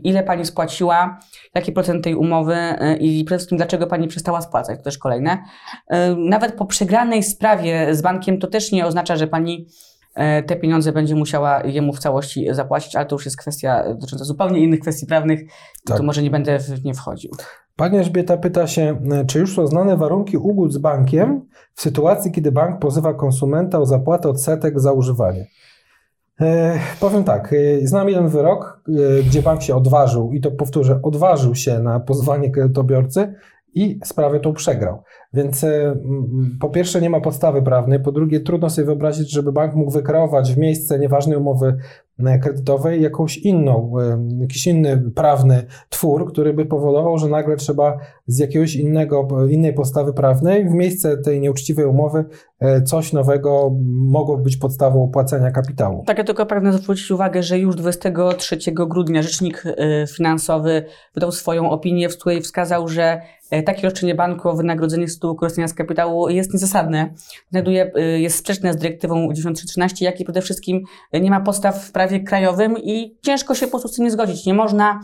ile 0.03 0.23
pani 0.23 0.45
spłaciła, 0.45 1.19
jaki 1.55 1.71
procent 1.71 2.03
tej 2.03 2.15
umowy 2.15 2.55
i 2.99 3.23
przede 3.25 3.37
wszystkim 3.37 3.57
dlaczego 3.57 3.87
pani 3.87 4.07
przestała 4.07 4.41
spłacać, 4.41 4.77
to 4.77 4.83
też 4.83 4.97
kolejne. 4.97 5.43
Nawet 6.17 6.55
po 6.55 6.65
przegranej 6.65 7.23
sprawie 7.23 7.95
z 7.95 8.01
bankiem 8.01 8.39
to 8.39 8.47
też 8.47 8.71
nie 8.71 8.85
oznacza, 8.85 9.15
że 9.15 9.27
pani 9.27 9.67
E, 9.67 9.90
te 10.47 10.55
pieniądze 10.55 10.91
będzie 10.91 11.15
musiała 11.15 11.63
jemu 11.63 11.93
w 11.93 11.99
całości 11.99 12.47
zapłacić, 12.51 12.95
ale 12.95 13.05
to 13.05 13.15
już 13.15 13.25
jest 13.25 13.37
kwestia 13.37 13.83
dotycząca 13.93 14.25
zupełnie 14.25 14.59
innych 14.59 14.79
kwestii 14.79 15.05
prawnych, 15.05 15.39
tak. 15.85 15.97
to 15.97 16.03
może 16.03 16.23
nie 16.23 16.29
będę 16.29 16.59
w 16.59 16.85
nie 16.85 16.93
wchodził. 16.93 17.31
Pani 17.75 17.97
Elżbieta 17.97 18.37
pyta 18.37 18.67
się, 18.67 19.01
e, 19.11 19.25
czy 19.25 19.39
już 19.39 19.55
są 19.55 19.67
znane 19.67 19.97
warunki 19.97 20.37
ugód 20.37 20.73
z 20.73 20.77
bankiem 20.77 21.41
w 21.73 21.81
sytuacji, 21.81 22.31
kiedy 22.31 22.51
bank 22.51 22.79
pozywa 22.79 23.13
konsumenta 23.13 23.79
o 23.79 23.85
zapłatę 23.85 24.29
odsetek 24.29 24.79
za 24.79 24.91
używanie? 24.91 25.47
E, 26.41 26.79
powiem 26.99 27.23
tak, 27.23 27.53
e, 27.53 27.87
znam 27.87 28.09
jeden 28.09 28.27
wyrok, 28.27 28.83
e, 28.87 29.23
gdzie 29.23 29.41
bank 29.41 29.61
się 29.61 29.75
odważył, 29.75 30.33
i 30.33 30.41
to 30.41 30.51
powtórzę, 30.51 30.99
odważył 31.03 31.55
się 31.55 31.79
na 31.79 31.99
pozwanie 31.99 32.51
kredytobiorcy 32.51 33.33
i 33.73 33.99
sprawę 34.03 34.39
tą 34.39 34.53
przegrał. 34.53 35.03
Więc 35.33 35.63
e, 35.63 35.95
po 36.59 36.69
pierwsze 36.69 37.01
nie 37.01 37.09
ma 37.09 37.21
podstawy 37.21 37.61
prawnej, 37.61 37.99
po 37.99 38.11
drugie 38.11 38.39
trudno 38.39 38.69
sobie 38.69 38.85
wyobrazić, 38.85 39.31
żeby 39.31 39.51
bank 39.51 39.75
mógł 39.75 39.91
wykreować 39.91 40.53
w 40.53 40.57
miejsce 40.57 40.99
nieważnej 40.99 41.37
umowy 41.37 41.77
e, 42.19 42.39
kredytowej 42.39 43.01
jakąś 43.01 43.37
inną, 43.37 43.93
e, 43.99 44.27
jakiś 44.41 44.67
inny 44.67 45.11
prawny 45.15 45.65
twór, 45.89 46.31
który 46.31 46.53
by 46.53 46.65
powodował, 46.65 47.17
że 47.17 47.27
nagle 47.27 47.57
trzeba 47.57 47.97
z 48.27 48.39
jakiegoś 48.39 48.75
innego, 48.75 49.27
innej 49.49 49.73
podstawy 49.73 50.13
prawnej 50.13 50.69
w 50.69 50.73
miejsce 50.73 51.17
tej 51.17 51.41
nieuczciwej 51.41 51.85
umowy 51.85 52.25
coś 52.85 53.13
nowego 53.13 53.71
mogło 53.91 54.37
być 54.37 54.57
podstawą 54.57 55.03
opłacenia 55.03 55.51
kapitału. 55.51 56.03
Tak, 56.07 56.17
ja 56.17 56.23
tylko 56.23 56.45
pragnę 56.45 56.73
zwrócić 56.73 57.11
uwagę, 57.11 57.43
że 57.43 57.59
już 57.59 57.75
23 57.75 58.57
grudnia 58.71 59.21
rzecznik 59.21 59.63
finansowy 60.15 60.85
wydał 61.15 61.31
swoją 61.31 61.69
opinię, 61.69 62.09
w 62.09 62.17
której 62.17 62.41
wskazał, 62.41 62.87
że 62.87 63.21
takie 63.65 63.81
roszczenie 63.81 64.15
banku 64.15 64.49
o 64.49 64.55
wynagrodzenie 64.55 65.07
tytułu 65.21 65.35
korzystania 65.35 65.67
z 65.67 65.73
kapitału 65.73 66.29
jest 66.29 66.53
niezasadne. 66.53 67.13
Znajduje, 67.51 67.91
y, 67.97 68.19
jest 68.19 68.37
sprzeczne 68.37 68.73
z 68.73 68.77
dyrektywą 68.77 69.33
9313, 69.33 70.05
jak 70.05 70.19
i 70.19 70.23
przede 70.23 70.41
wszystkim 70.41 70.83
nie 71.13 71.29
ma 71.29 71.41
podstaw 71.41 71.83
w 71.83 71.91
prawie 71.91 72.19
krajowym 72.19 72.77
i 72.77 73.17
ciężko 73.21 73.55
się 73.55 73.65
po 73.65 73.71
prostu 73.71 73.87
z 73.87 73.95
tym 73.95 74.05
nie 74.05 74.11
zgodzić. 74.11 74.45
Nie 74.45 74.53
można 74.53 74.99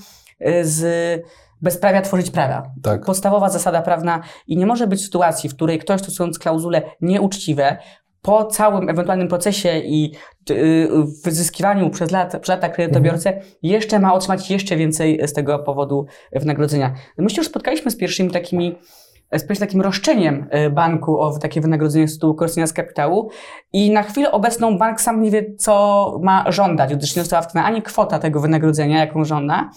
y, 0.48 0.66
z 0.66 1.24
bezprawia 1.62 2.02
tworzyć 2.02 2.32
prawa. 2.32 2.64
Tak. 2.84 3.06
Podstawowa 3.06 3.50
zasada 3.50 3.82
prawna 3.82 4.22
i 4.48 4.58
nie 4.58 4.66
może 4.66 4.88
być 4.88 5.04
sytuacji, 5.04 5.50
w 5.50 5.56
której 5.56 5.80
ktoś 5.80 6.02
stosując 6.02 6.40
klauzule 6.40 6.82
nieuczciwe, 7.02 7.78
po 8.28 8.46
całym 8.46 8.90
ewentualnym 8.90 9.28
procesie 9.28 9.80
i 9.80 10.12
y, 10.50 10.90
wyzyskiwaniu 11.24 11.90
przez, 11.90 12.12
lat, 12.12 12.42
przez 12.42 12.48
lata 12.48 12.70
kredytobiorcę 12.70 13.30
mhm. 13.30 13.52
jeszcze 13.62 14.00
ma 14.00 14.14
otrzymać 14.14 14.52
jeszcze 14.52 14.76
więcej 14.76 15.28
z 15.28 15.34
tego 15.34 15.60
powodu 15.60 16.06
wynagrodzenia. 16.32 16.94
My 17.18 17.28
już 17.38 17.48
spotkaliśmy 17.48 17.92
z 17.92 17.98
pierwszymi 17.98 18.32
takimi 18.32 18.76
z 19.32 19.60
takim 19.60 19.82
roszczeniem 19.82 20.48
e, 20.50 20.70
banku 20.70 21.20
o 21.20 21.40
takie 21.40 21.62
wynagrodzenie 21.62 22.08
z 22.08 22.14
tytułu 22.14 22.36
korzystania 22.36 22.68
z 22.68 22.74
kapitału 22.74 23.30
i 23.74 23.92
na 23.92 24.04
chwilę 24.04 24.32
obecną 24.32 24.78
bank 24.78 25.02
sam 25.02 25.22
nie 25.22 25.32
wie, 25.32 25.56
co 25.58 26.20
ma 26.24 26.52
żądać, 26.52 26.96
gdyż 26.96 27.16
nie 27.16 27.22
została 27.22 27.42
wskazana 27.42 27.66
ani 27.66 27.82
kwota 27.82 28.20
tego 28.20 28.40
wynagrodzenia, 28.40 29.00
jaką 29.00 29.26
żąda, 29.26 29.70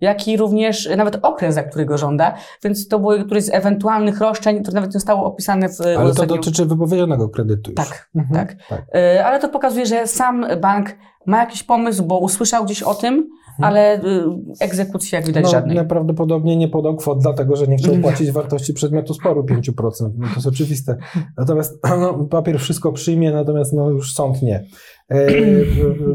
jak 0.00 0.28
i 0.28 0.36
również 0.36 0.88
nawet 0.96 1.18
okres, 1.22 1.54
za 1.54 1.62
którego 1.62 1.98
żąda, 1.98 2.34
więc 2.64 2.88
to 2.88 2.98
było 2.98 3.24
któreś 3.24 3.44
z 3.44 3.54
ewentualnych 3.54 4.20
roszczeń, 4.20 4.62
które 4.62 4.74
nawet 4.74 4.90
nie 4.90 5.00
zostało 5.00 5.24
opisane 5.24 5.68
w 5.68 5.80
Ale 5.98 6.14
to 6.14 6.26
dotyczy 6.26 6.66
wypowiedzianego 6.66 7.28
kredytu 7.28 7.70
już. 7.70 7.76
Tak, 7.76 8.08
mhm, 8.14 8.46
tak. 8.46 8.56
tak. 8.68 8.82
E, 8.94 9.26
ale 9.26 9.40
to 9.40 9.48
pokazuje, 9.48 9.86
że 9.86 10.06
sam 10.06 10.46
bank 10.60 10.96
ma 11.26 11.38
jakiś 11.38 11.62
pomysł, 11.62 12.04
bo 12.04 12.18
usłyszał 12.18 12.64
gdzieś 12.64 12.82
o 12.82 12.94
tym. 12.94 13.28
Ale 13.58 14.04
y, 14.04 14.24
egzekucji 14.60 15.16
jak 15.16 15.26
widać 15.26 15.44
no, 15.44 15.50
żadnej. 15.50 15.76
Najprawdopodobniej 15.76 16.56
nie 16.56 16.68
podał 16.68 16.96
kwot, 16.96 17.18
dlatego 17.18 17.56
że 17.56 17.66
nie 17.66 17.76
chciał 17.76 17.94
mhm. 17.94 18.02
płacić 18.02 18.32
wartości 18.32 18.74
przedmiotu 18.74 19.14
sporu 19.14 19.42
5%. 19.42 20.10
No 20.16 20.28
to 20.28 20.34
jest 20.34 20.46
oczywiste. 20.46 20.96
Natomiast 21.36 21.78
no, 22.00 22.14
papier 22.24 22.58
wszystko 22.58 22.92
przyjmie, 22.92 23.32
natomiast 23.32 23.72
no, 23.72 23.90
już 23.90 24.14
sąd 24.14 24.42
nie. 24.42 24.64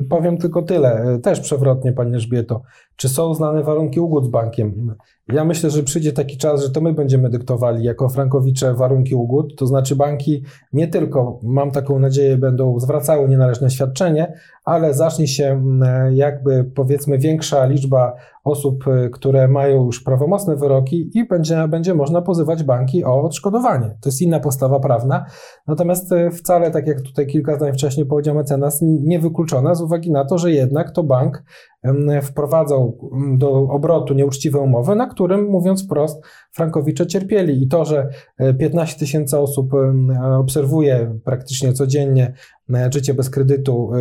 Powiem 0.10 0.38
tylko 0.38 0.62
tyle, 0.62 1.20
też 1.24 1.40
przewrotnie, 1.40 1.94
Pani 1.94 2.14
Elżbieto. 2.14 2.62
Czy 2.96 3.10
są 3.10 3.34
znane 3.34 3.64
warunki 3.64 4.00
ugód 4.00 4.26
z 4.26 4.30
bankiem? 4.30 4.96
Ja 5.34 5.46
myślę, 5.46 5.70
że 5.70 5.84
przyjdzie 5.84 6.14
taki 6.14 6.38
czas, 6.38 6.64
że 6.64 6.70
to 6.70 6.82
my 6.82 6.94
będziemy 6.94 7.30
dyktowali 7.30 7.84
jako 7.84 8.10
frankowicze 8.10 8.74
warunki 8.74 9.16
ugód, 9.16 9.56
to 9.58 9.68
znaczy 9.68 9.96
banki 9.96 10.44
nie 10.74 10.88
tylko, 10.88 11.40
mam 11.44 11.72
taką 11.72 12.00
nadzieję, 12.00 12.38
będą 12.38 12.80
zwracały 12.80 13.30
nienależne 13.30 13.70
świadczenie, 13.70 14.34
ale 14.66 14.94
zacznie 14.94 15.28
się 15.28 15.46
mm, 15.46 16.16
jakby 16.16 16.64
powiedzmy 16.64 17.18
większa 17.18 17.66
liczba 17.66 18.14
osób, 18.44 18.88
y, 18.88 19.10
które 19.10 19.48
mają 19.48 19.86
już 19.86 20.04
prawomocne 20.04 20.56
wyroki 20.56 21.12
i 21.14 21.28
będzie, 21.28 21.68
będzie 21.68 21.94
można 21.94 22.22
pozywać 22.22 22.64
banki 22.64 23.04
o 23.04 23.22
odszkodowanie. 23.22 23.88
To 23.88 24.10
jest 24.10 24.22
inna 24.22 24.40
postawa 24.40 24.80
prawna. 24.80 25.26
Natomiast 25.68 26.12
y, 26.12 26.32
wcale, 26.32 26.72
tak 26.72 26.88
jak 26.88 27.02
tutaj 27.02 27.28
kilka 27.28 27.56
zdań 27.56 27.74
wcześniej 27.74 28.06
powiedział 28.06 28.36
mecenas, 28.36 28.80
niewykluczona 28.82 29.76
z 29.76 29.82
uwagi 29.82 30.12
na 30.12 30.26
to, 30.26 30.38
że 30.38 30.52
jednak 30.52 30.92
to 30.92 31.04
bank 31.04 31.44
wprowadzał 32.22 32.98
do 33.38 33.52
obrotu 33.52 34.14
nieuczciwe 34.14 34.60
umowy, 34.60 34.96
na 34.96 35.08
którym, 35.08 35.46
mówiąc 35.46 35.86
wprost, 35.86 36.24
frankowicze 36.52 37.08
cierpieli. 37.08 37.64
I 37.64 37.68
to, 37.68 37.86
że 37.86 38.10
15 38.60 38.96
e, 38.96 39.00
tysięcy 39.00 39.40
osób 39.40 39.72
obserwuje 40.40 41.20
praktycznie 41.26 41.74
codziennie 41.74 42.34
życie 42.90 43.14
bez 43.14 43.30
kredytu, 43.30 43.92
e, 43.94 44.00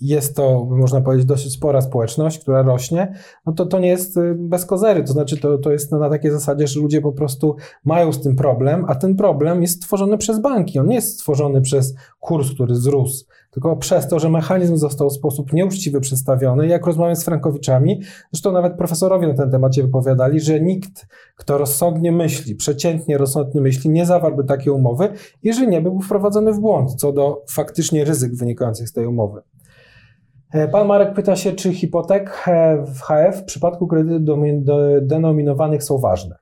jest 0.00 0.36
to, 0.36 0.64
można 0.64 1.00
powiedzieć, 1.00 1.26
dosyć 1.26 1.52
spora 1.52 1.80
społeczność, 1.80 2.38
która 2.38 2.62
rośnie, 2.62 3.14
no 3.46 3.52
to 3.52 3.66
to 3.66 3.78
nie 3.78 3.88
jest 3.88 4.18
bez 4.34 4.66
kozery. 4.66 5.04
To 5.04 5.12
znaczy, 5.12 5.36
to, 5.36 5.58
to 5.58 5.72
jest 5.72 5.92
na 5.92 6.10
takiej 6.10 6.30
zasadzie, 6.30 6.66
że 6.66 6.80
ludzie 6.80 7.00
po 7.00 7.12
prostu 7.12 7.56
mają 7.84 8.12
z 8.12 8.22
tym 8.22 8.36
problem, 8.36 8.84
a 8.88 8.94
ten 8.94 9.16
problem 9.16 9.62
jest 9.62 9.76
stworzony 9.76 10.18
przez 10.18 10.40
banki. 10.40 10.78
On 10.78 10.86
nie 10.86 10.94
jest 10.94 11.14
stworzony 11.14 11.60
przez 11.60 11.94
kurs, 12.20 12.54
który 12.54 12.74
wzrósł 12.74 13.24
tylko 13.56 13.76
przez 13.76 14.08
to, 14.08 14.18
że 14.18 14.30
mechanizm 14.30 14.76
został 14.76 15.10
w 15.10 15.12
sposób 15.12 15.52
nieuczciwy 15.52 16.00
przedstawiony. 16.00 16.66
Jak 16.66 16.86
rozmawiam 16.86 17.16
z 17.16 17.24
frankowiczami, 17.24 18.02
zresztą 18.32 18.52
nawet 18.52 18.76
profesorowie 18.76 19.28
na 19.28 19.34
ten 19.34 19.50
temat 19.50 19.76
się 19.76 19.82
wypowiadali, 19.82 20.40
że 20.40 20.60
nikt, 20.60 21.06
kto 21.36 21.58
rozsądnie 21.58 22.12
myśli, 22.12 22.54
przeciętnie 22.54 23.18
rozsądnie 23.18 23.60
myśli, 23.60 23.90
nie 23.90 24.06
zawarłby 24.06 24.44
takiej 24.44 24.72
umowy, 24.72 25.08
jeżeli 25.42 25.68
nie 25.68 25.80
byłby 25.80 26.04
wprowadzony 26.04 26.52
w 26.52 26.60
błąd 26.60 26.94
co 26.94 27.12
do 27.12 27.44
faktycznie 27.50 28.04
ryzyk 28.04 28.34
wynikających 28.34 28.88
z 28.88 28.92
tej 28.92 29.06
umowy. 29.06 29.40
E, 30.52 30.68
pan 30.68 30.86
Marek 30.86 31.14
pyta 31.14 31.36
się, 31.36 31.52
czy 31.52 31.74
hipotek 31.74 32.44
e, 32.46 32.84
w 32.86 33.00
HF 33.00 33.40
w 33.40 33.44
przypadku 33.44 33.86
kredytów 33.86 34.38
denominowanych 35.02 35.84
są 35.84 35.98
ważne. 35.98 36.36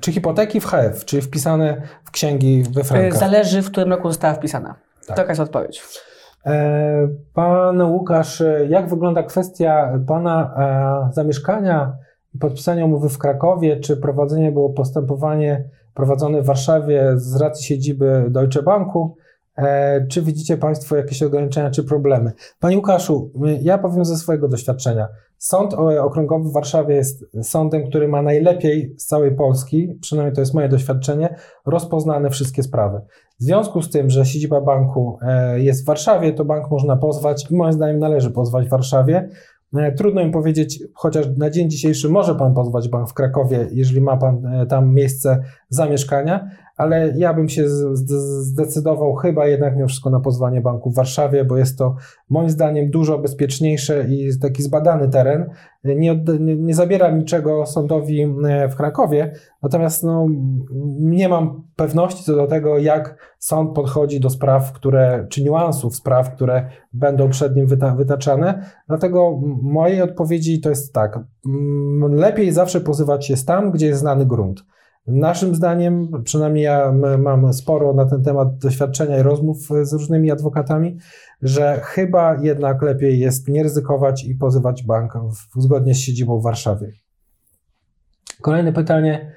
Czy 0.00 0.12
hipoteki 0.12 0.60
w 0.60 0.66
HF, 0.66 1.04
czy 1.04 1.22
wpisane 1.22 1.82
w 2.04 2.10
księgi 2.10 2.62
we 2.62 2.84
frankach? 2.84 3.20
Zależy, 3.20 3.62
w 3.62 3.70
którym 3.70 3.90
roku 3.90 4.08
została 4.08 4.34
wpisana. 4.34 4.89
Tak. 5.10 5.16
Taka 5.16 5.30
jest 5.30 5.40
odpowiedź. 5.40 5.82
E, 6.46 7.08
pan 7.34 7.82
Łukasz, 7.82 8.42
jak 8.68 8.88
wygląda 8.88 9.22
kwestia 9.22 9.98
Pana 10.06 10.54
e, 11.08 11.14
zamieszkania 11.14 11.92
i 12.34 12.38
podpisania 12.38 12.84
umowy 12.84 13.08
w 13.08 13.18
Krakowie? 13.18 13.80
Czy 13.80 13.96
prowadzenie 13.96 14.52
było 14.52 14.70
postępowanie 14.70 15.64
prowadzone 15.94 16.42
w 16.42 16.46
Warszawie 16.46 17.12
z 17.16 17.36
racji 17.36 17.66
siedziby 17.66 18.26
Deutsche 18.28 18.62
Banku? 18.62 19.16
E, 19.56 20.06
czy 20.06 20.22
widzicie 20.22 20.56
Państwo 20.56 20.96
jakieś 20.96 21.22
ograniczenia 21.22 21.70
czy 21.70 21.84
problemy? 21.84 22.32
Panie 22.60 22.76
Łukaszu, 22.76 23.30
ja 23.60 23.78
powiem 23.78 24.04
ze 24.04 24.16
swojego 24.16 24.48
doświadczenia. 24.48 25.08
Sąd 25.38 25.74
Okręgowy 26.00 26.48
w 26.48 26.52
Warszawie 26.52 26.94
jest 26.94 27.24
sądem, 27.42 27.88
który 27.88 28.08
ma 28.08 28.22
najlepiej 28.22 28.94
z 28.98 29.06
całej 29.06 29.34
Polski, 29.34 29.98
przynajmniej 30.00 30.34
to 30.34 30.40
jest 30.40 30.54
moje 30.54 30.68
doświadczenie, 30.68 31.36
rozpoznane 31.66 32.30
wszystkie 32.30 32.62
sprawy. 32.62 33.00
W 33.40 33.42
związku 33.42 33.82
z 33.82 33.90
tym, 33.90 34.10
że 34.10 34.24
siedziba 34.24 34.60
banku 34.60 35.18
e, 35.22 35.60
jest 35.60 35.82
w 35.82 35.86
Warszawie, 35.86 36.32
to 36.32 36.44
bank 36.44 36.70
można 36.70 36.96
pozwać 36.96 37.50
i 37.50 37.56
moim 37.56 37.72
zdaniem 37.72 37.98
należy 37.98 38.30
pozwać 38.30 38.66
w 38.66 38.70
Warszawie. 38.70 39.28
E, 39.74 39.92
trudno 39.92 40.20
im 40.20 40.30
powiedzieć, 40.30 40.82
chociaż 40.94 41.26
na 41.36 41.50
dzień 41.50 41.70
dzisiejszy 41.70 42.08
może 42.08 42.34
pan 42.34 42.54
pozwać 42.54 42.88
bank 42.88 43.10
w 43.10 43.14
Krakowie, 43.14 43.68
jeżeli 43.72 44.00
ma 44.00 44.16
pan 44.16 44.66
tam 44.68 44.94
miejsce 44.94 45.42
zamieszkania, 45.68 46.50
ale 46.80 47.12
ja 47.16 47.34
bym 47.34 47.48
się 47.48 47.68
zdecydował 48.42 49.14
chyba 49.14 49.46
jednak 49.46 49.76
mimo 49.76 49.88
wszystko 49.88 50.10
na 50.10 50.20
pozwanie 50.20 50.60
banku 50.60 50.90
w 50.90 50.94
Warszawie, 50.94 51.44
bo 51.44 51.56
jest 51.56 51.78
to 51.78 51.96
moim 52.30 52.50
zdaniem 52.50 52.90
dużo 52.90 53.18
bezpieczniejsze 53.18 54.06
i 54.08 54.30
taki 54.42 54.62
zbadany 54.62 55.08
teren. 55.08 55.50
Nie, 55.84 55.94
nie, 55.94 56.56
nie 56.56 56.74
zabiera 56.74 57.10
niczego 57.10 57.66
sądowi 57.66 58.22
e, 58.22 58.68
w 58.68 58.76
Krakowie, 58.76 59.32
natomiast 59.62 60.02
no, 60.02 60.26
nie 60.98 61.28
mam 61.28 61.62
pewności 61.76 62.24
co 62.24 62.36
do 62.36 62.46
tego, 62.46 62.78
jak 62.78 63.34
sąd 63.38 63.74
podchodzi 63.74 64.20
do 64.20 64.30
spraw, 64.30 64.72
które, 64.72 65.26
czy 65.30 65.44
niuansów 65.44 65.96
spraw, 65.96 66.34
które 66.34 66.70
będą 66.92 67.30
przed 67.30 67.56
nim 67.56 67.66
wyta, 67.66 67.94
wytaczane. 67.94 68.64
Dlatego 68.88 69.40
mojej 69.62 70.02
odpowiedzi 70.02 70.60
to 70.60 70.68
jest 70.68 70.94
tak, 70.94 71.18
lepiej 72.10 72.52
zawsze 72.52 72.80
pozywać 72.80 73.26
się 73.26 73.34
tam, 73.46 73.70
gdzie 73.70 73.86
jest 73.86 74.00
znany 74.00 74.26
grunt. 74.26 74.64
Naszym 75.06 75.54
zdaniem, 75.54 76.22
przynajmniej 76.24 76.64
ja 76.64 76.92
mam 77.18 77.52
sporo 77.52 77.94
na 77.94 78.06
ten 78.06 78.22
temat 78.22 78.58
doświadczenia 78.58 79.18
i 79.18 79.22
rozmów 79.22 79.58
z 79.82 79.92
różnymi 79.92 80.30
adwokatami, 80.30 80.98
że 81.42 81.80
chyba 81.82 82.36
jednak 82.42 82.82
lepiej 82.82 83.18
jest 83.18 83.48
nie 83.48 83.62
ryzykować 83.62 84.24
i 84.24 84.34
pozywać 84.34 84.82
bank 84.82 85.12
w, 85.12 85.62
zgodnie 85.62 85.94
z 85.94 85.98
siedzibą 85.98 86.40
w 86.40 86.42
Warszawie. 86.42 86.92
Kolejne 88.42 88.72
pytanie. 88.72 89.32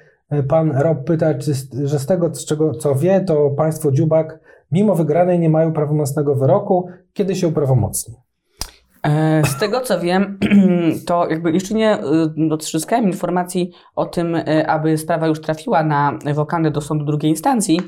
Pan 0.48 0.72
Rob 0.76 1.04
pyta, 1.04 1.34
czy, 1.34 1.52
że 1.84 1.98
z 1.98 2.06
tego, 2.06 2.34
z 2.34 2.44
czego 2.44 2.74
co 2.74 2.94
wie, 2.94 3.20
to 3.20 3.50
państwo 3.50 3.92
Dziubak, 3.92 4.40
mimo 4.72 4.94
wygranej, 4.94 5.38
nie 5.38 5.50
mają 5.50 5.72
prawomocnego 5.72 6.34
wyroku. 6.34 6.88
Kiedy 7.12 7.36
się 7.36 7.48
uprawomocni? 7.48 8.14
E, 9.04 9.42
z 9.46 9.56
tego 9.58 9.80
co 9.80 10.00
wiem, 10.00 10.38
to 11.06 11.28
jakby 11.28 11.52
jeszcze 11.52 11.74
nie 11.74 11.98
y, 11.98 12.98
informacji 13.02 13.70
o 13.96 14.06
tym, 14.06 14.34
y, 14.34 14.66
aby 14.66 14.98
sprawa 14.98 15.26
już 15.26 15.40
trafiła 15.40 15.82
na 15.82 16.18
wokandę 16.34 16.70
do 16.70 16.80
sądu 16.80 17.04
drugiej 17.04 17.30
instancji, 17.30 17.80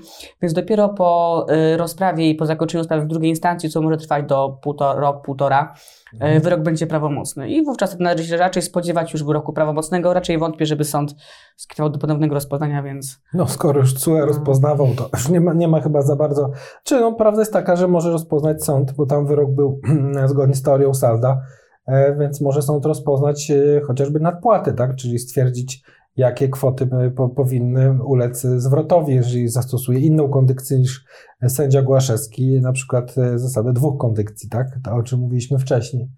więc 0.42 0.52
dopiero 0.52 0.88
po 0.88 1.46
y, 1.74 1.76
rozprawie 1.76 2.30
i 2.30 2.34
po 2.34 2.46
zakończeniu 2.46 2.84
sprawy 2.84 3.04
w 3.04 3.08
drugiej 3.08 3.30
instancji, 3.30 3.70
co 3.70 3.82
może 3.82 3.96
trwać 3.96 4.26
do 4.26 4.58
półtora, 4.62 5.12
półtora, 5.12 5.74
mhm. 6.14 6.40
wyrok 6.40 6.60
będzie 6.60 6.86
prawomocny. 6.86 7.48
I 7.48 7.64
wówczas 7.64 7.98
należy 7.98 8.24
się 8.24 8.36
raczej 8.36 8.62
spodziewać 8.62 9.12
już 9.12 9.24
wyroku 9.24 9.52
prawomocnego. 9.52 10.14
Raczej 10.14 10.38
wątpię, 10.38 10.66
żeby 10.66 10.84
sąd 10.84 11.14
skierował 11.56 11.92
do 11.92 11.98
ponownego 11.98 12.34
rozpoznania, 12.34 12.82
więc. 12.82 13.20
No, 13.34 13.48
skoro 13.48 13.80
już 13.80 13.94
CUE 13.94 14.26
rozpoznawał, 14.26 14.88
to 14.96 15.08
już 15.12 15.28
nie 15.28 15.40
ma, 15.40 15.54
nie 15.54 15.68
ma 15.68 15.80
chyba 15.80 16.02
za 16.02 16.16
bardzo. 16.16 16.50
Czy 16.84 17.00
no, 17.00 17.12
prawda 17.12 17.40
jest 17.40 17.52
taka, 17.52 17.76
że 17.76 17.88
może 17.88 18.10
rozpoznać 18.10 18.64
sąd, 18.64 18.92
bo 18.92 19.06
tam 19.06 19.26
wyrok 19.26 19.50
był 19.50 19.80
zgodnie 20.26 20.54
z 20.54 20.62
teorią 20.62 20.94
Salda, 20.94 21.40
e, 21.86 22.16
więc 22.16 22.40
może 22.40 22.62
sąd 22.62 22.86
rozpoznać 22.86 23.50
e, 23.50 23.80
chociażby 23.80 24.20
nadpłaty, 24.20 24.72
tak? 24.72 24.96
Czyli 24.96 25.18
stwierdzić, 25.18 25.82
jakie 26.16 26.48
kwoty 26.48 26.88
po, 27.16 27.28
powinny 27.28 28.02
ulec 28.04 28.40
zwrotowi, 28.40 29.14
jeżeli 29.14 29.48
zastosuje 29.48 30.00
inną 30.00 30.28
kondykcję 30.28 30.78
niż 30.78 31.04
sędzia 31.48 31.82
Głaszewski, 31.82 32.60
na 32.60 32.72
przykład 32.72 33.18
e, 33.18 33.38
zasadę 33.38 33.72
dwóch 33.72 33.98
kondykcji, 33.98 34.48
tak? 34.48 34.66
To, 34.84 34.94
o 34.94 35.02
czym 35.02 35.20
mówiliśmy 35.20 35.58
wcześniej. 35.58 36.08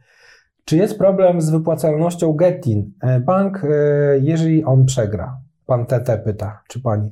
Czy 0.65 0.77
jest 0.77 0.99
problem 0.99 1.41
z 1.41 1.51
wypłacalnością 1.51 2.33
Getin? 2.33 2.93
E, 3.03 3.21
bank, 3.21 3.65
e, 3.65 3.69
jeżeli 4.19 4.65
on 4.65 4.85
przegra, 4.85 5.41
pan 5.67 5.87
TT 5.87 6.19
pyta, 6.25 6.63
czy 6.69 6.81
pani. 6.81 7.11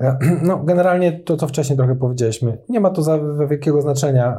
No, 0.42 0.58
generalnie 0.64 1.20
to, 1.20 1.36
co 1.36 1.46
wcześniej 1.46 1.76
trochę 1.76 1.96
powiedzieliśmy, 1.96 2.58
nie 2.68 2.80
ma 2.80 2.90
to 2.90 3.02
za 3.02 3.18
wielkiego 3.50 3.82
znaczenia. 3.82 4.38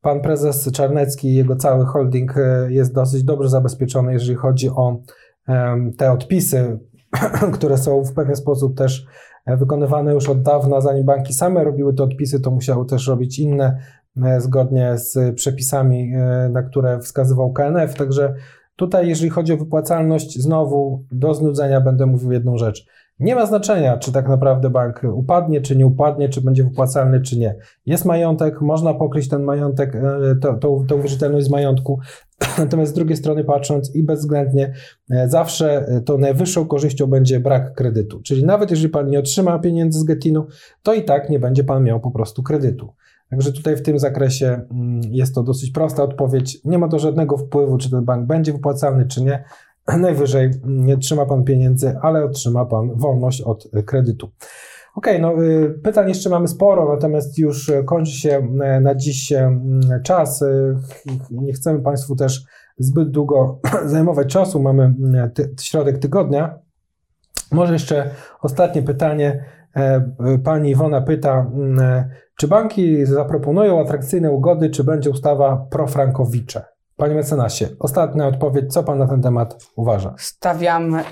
Pan 0.00 0.20
prezes 0.20 0.72
Czarnecki 0.72 1.28
i 1.28 1.34
jego 1.34 1.56
cały 1.56 1.86
holding 1.86 2.34
jest 2.68 2.94
dosyć 2.94 3.24
dobrze 3.24 3.48
zabezpieczony, 3.48 4.12
jeżeli 4.12 4.34
chodzi 4.34 4.68
o 4.70 4.96
te 5.96 6.12
odpisy 6.12 6.78
które 7.54 7.78
są 7.78 8.04
w 8.04 8.12
pewien 8.12 8.36
sposób 8.36 8.76
też 8.76 9.06
e, 9.46 9.56
wykonywane 9.56 10.14
już 10.14 10.28
od 10.28 10.42
dawna, 10.42 10.80
zanim 10.80 11.04
banki 11.04 11.34
same 11.34 11.64
robiły 11.64 11.94
te 11.94 12.02
odpisy, 12.02 12.40
to 12.40 12.50
musiały 12.50 12.86
też 12.86 13.08
robić 13.08 13.38
inne 13.38 13.78
e, 14.22 14.40
zgodnie 14.40 14.98
z 14.98 15.34
przepisami, 15.34 16.12
e, 16.14 16.48
na 16.48 16.62
które 16.62 17.00
wskazywał 17.00 17.52
KNF. 17.52 17.94
Także 17.94 18.34
tutaj, 18.76 19.08
jeżeli 19.08 19.30
chodzi 19.30 19.52
o 19.52 19.56
wypłacalność, 19.56 20.40
znowu 20.40 21.04
do 21.12 21.34
znudzenia 21.34 21.80
będę 21.80 22.06
mówił 22.06 22.32
jedną 22.32 22.56
rzecz. 22.58 22.86
Nie 23.22 23.34
ma 23.34 23.46
znaczenia, 23.46 23.98
czy 23.98 24.12
tak 24.12 24.28
naprawdę 24.28 24.70
bank 24.70 25.00
upadnie, 25.14 25.60
czy 25.60 25.76
nie 25.76 25.86
upadnie, 25.86 26.28
czy 26.28 26.40
będzie 26.40 26.64
wypłacalny, 26.64 27.20
czy 27.20 27.38
nie. 27.38 27.56
Jest 27.86 28.04
majątek, 28.04 28.60
można 28.60 28.94
pokryć 28.94 29.28
ten 29.28 29.42
majątek, 29.42 29.96
tą, 30.40 30.58
tą, 30.58 30.86
tą 30.86 31.02
wierzytelność 31.02 31.46
z 31.46 31.50
majątku. 31.50 32.00
Natomiast 32.58 32.92
z 32.92 32.94
drugiej 32.94 33.16
strony 33.16 33.44
patrząc 33.44 33.94
i 33.94 34.02
bezwzględnie, 34.02 34.72
e, 35.10 35.28
zawsze 35.28 35.86
e, 35.88 36.00
to 36.00 36.18
najwyższą 36.18 36.66
korzyścią 36.66 37.06
będzie 37.06 37.40
brak 37.40 37.74
kredytu. 37.74 38.20
Czyli 38.22 38.44
nawet 38.44 38.70
jeżeli 38.70 38.88
pan 38.88 39.10
nie 39.10 39.18
otrzyma 39.18 39.58
pieniędzy 39.58 39.98
z 39.98 40.04
Getinu, 40.04 40.46
to 40.82 40.94
i 40.94 41.04
tak 41.04 41.30
nie 41.30 41.38
będzie 41.38 41.64
pan 41.64 41.84
miał 41.84 42.00
po 42.00 42.10
prostu 42.10 42.42
kredytu. 42.42 42.92
Także 43.30 43.52
tutaj 43.52 43.76
w 43.76 43.82
tym 43.82 43.98
zakresie 43.98 44.60
mm, 44.70 45.00
jest 45.10 45.34
to 45.34 45.42
dosyć 45.42 45.70
prosta 45.70 46.02
odpowiedź. 46.02 46.58
Nie 46.64 46.78
ma 46.78 46.88
to 46.88 46.98
żadnego 46.98 47.36
wpływu, 47.36 47.78
czy 47.78 47.90
ten 47.90 48.04
bank 48.04 48.26
będzie 48.26 48.52
wypłacalny, 48.52 49.06
czy 49.06 49.22
nie. 49.22 49.44
Najwyżej 49.98 50.50
nie 50.64 50.98
trzyma 50.98 51.26
pan 51.26 51.44
pieniędzy, 51.44 51.96
ale 52.02 52.24
otrzyma 52.24 52.64
pan 52.64 52.90
wolność 52.94 53.40
od 53.40 53.68
kredytu. 53.86 54.30
Okej, 54.94 55.20
no 55.20 55.42
y, 55.42 55.80
pytań 55.82 56.08
jeszcze 56.08 56.30
mamy 56.30 56.48
sporo, 56.48 56.94
natomiast 56.94 57.38
już 57.38 57.72
kończy 57.86 58.12
się 58.12 58.48
y, 58.76 58.80
na 58.80 58.94
dziś 58.94 59.32
y, 59.32 59.48
czas. 60.04 60.44
Nie 61.30 61.52
chcemy 61.52 61.82
Państwu 61.82 62.16
też 62.16 62.44
zbyt 62.78 63.10
długo 63.10 63.60
zajmować 63.84 64.28
czasu. 64.28 64.62
Mamy 64.62 64.94
ty, 65.34 65.54
środek 65.60 65.98
tygodnia. 65.98 66.58
Może 67.52 67.72
jeszcze 67.72 68.10
ostatnie 68.40 68.82
pytanie. 68.82 69.44
E, 69.76 70.02
Pani 70.44 70.70
Iwona 70.70 71.00
pyta, 71.00 71.50
czy 72.36 72.48
banki 72.48 73.06
zaproponują 73.06 73.80
atrakcyjne 73.80 74.30
ugody, 74.30 74.70
czy 74.70 74.84
będzie 74.84 75.10
ustawa 75.10 75.66
profrankowicze? 75.70 76.71
Panie 77.02 77.14
mecenasie, 77.14 77.68
ostatnia 77.78 78.26
odpowiedź. 78.26 78.72
Co 78.72 78.82
Pan 78.82 78.98
na 78.98 79.06
ten 79.06 79.22
temat 79.22 79.66
uważa? 79.76 80.14
Stawiam 80.18 80.94
y, 80.94 81.02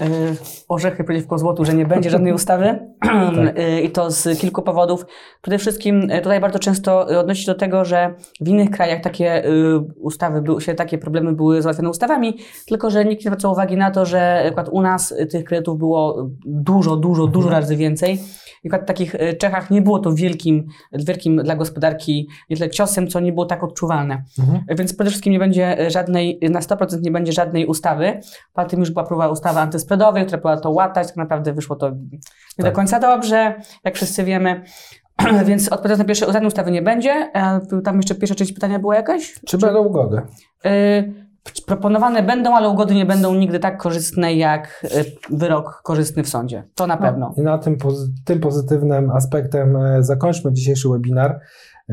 orzechy 0.68 1.04
przeciwko 1.04 1.38
złotu, 1.38 1.64
że 1.64 1.74
nie 1.74 1.86
będzie 1.86 2.10
żadnej 2.10 2.32
ustawy 2.32 2.78
Tak. 3.00 3.58
y, 3.58 3.80
i 3.80 3.90
to 3.90 4.10
z 4.10 4.38
kilku 4.38 4.62
powodów. 4.62 5.06
Przede 5.42 5.58
wszystkim 5.58 6.10
y, 6.10 6.20
tutaj 6.20 6.40
bardzo 6.40 6.58
często 6.58 7.12
y, 7.12 7.18
odnosi 7.18 7.42
się 7.44 7.52
do 7.52 7.58
tego, 7.58 7.84
że 7.84 8.14
w 8.40 8.48
innych 8.48 8.70
krajach 8.70 9.02
takie 9.02 9.46
y, 9.46 9.78
ustawy, 10.00 10.42
były, 10.42 10.60
się 10.60 10.74
takie 10.74 10.98
problemy 10.98 11.32
były 11.32 11.62
załatwione 11.62 11.90
ustawami, 11.90 12.38
tylko 12.66 12.90
że 12.90 13.04
nikt 13.04 13.24
nie 13.24 13.30
zwracał 13.30 13.52
uwagi 13.52 13.76
na 13.76 13.90
to, 13.90 14.06
że 14.06 14.40
przykład 14.44 14.68
u 14.68 14.82
nas 14.82 15.14
tych 15.30 15.44
kredytów 15.44 15.78
było 15.78 16.30
dużo, 16.46 16.96
dużo, 16.96 17.26
dużo 17.26 17.48
Mhm. 17.48 17.62
razy 17.62 17.76
więcej. 17.76 18.20
W 18.64 18.84
takich 18.86 19.14
y, 19.14 19.36
Czechach 19.40 19.70
nie 19.70 19.82
było 19.82 19.98
to 19.98 20.14
wielkim, 20.14 20.66
wielkim 20.92 21.36
dla 21.36 21.56
gospodarki 21.56 22.28
nie 22.50 22.56
tyle 22.56 22.70
ciosem, 22.70 23.08
co 23.08 23.20
nie 23.20 23.32
było 23.32 23.46
tak 23.46 23.64
odczuwalne. 23.64 24.24
Mhm. 24.38 24.60
Więc 24.78 24.94
przede 24.94 25.10
wszystkim 25.10 25.32
nie 25.32 25.38
będzie 25.38 25.78
e, 25.80 25.90
żadnej, 25.90 26.38
na 26.50 26.60
100% 26.60 27.00
nie 27.02 27.10
będzie 27.10 27.32
żadnej 27.32 27.66
ustawy. 27.66 28.20
Poza 28.52 28.68
tym 28.68 28.80
już 28.80 28.90
była 28.90 29.04
próba 29.06 29.28
ustawy 29.28 29.60
antyspreadowej, 29.60 30.26
która 30.26 30.38
próbowała 30.38 30.60
to 30.60 30.70
łatać. 30.70 31.06
Tak 31.06 31.16
naprawdę 31.16 31.52
wyszło 31.52 31.76
to 31.76 31.90
nie 31.90 32.18
Tak. 32.56 32.66
do 32.66 32.72
końca 32.72 33.00
dobrze, 33.00 33.54
jak 33.84 33.94
wszyscy 33.94 34.24
wiemy. 34.24 34.62
Więc 35.46 35.68
odpowiadając 35.68 35.98
na 35.98 36.04
pierwsze, 36.04 36.26
żadnej 36.26 36.46
ustawy 36.46 36.70
nie 36.70 36.82
będzie. 36.82 37.30
E, 37.34 37.60
Tam 37.84 37.96
jeszcze 37.96 38.14
pierwsza 38.14 38.34
część 38.34 38.52
pytania 38.52 38.78
była 38.78 38.94
jakaś? 38.96 39.34
Czy 39.46 39.58
będą 39.58 39.84
ugody? 39.84 40.22
Y, 40.66 41.29
Proponowane 41.66 42.22
będą, 42.22 42.56
ale 42.56 42.68
ugody 42.68 42.94
nie 42.94 43.06
będą 43.06 43.34
nigdy 43.34 43.58
tak 43.58 43.82
korzystne 43.82 44.34
jak 44.34 44.84
y, 44.84 45.36
wyrok 45.36 45.80
korzystny 45.84 46.22
w 46.22 46.28
sądzie. 46.28 46.64
To 46.74 46.86
na 46.86 46.96
pewno. 46.96 47.34
I 47.36 47.40
na 47.42 47.58
tym, 47.58 47.76
tym 48.24 48.40
pozytywnym 48.40 49.10
aspektem 49.10 49.76
e, 49.76 50.02
zakończmy 50.02 50.52
dzisiejszy 50.52 50.88
webinar. 50.88 51.40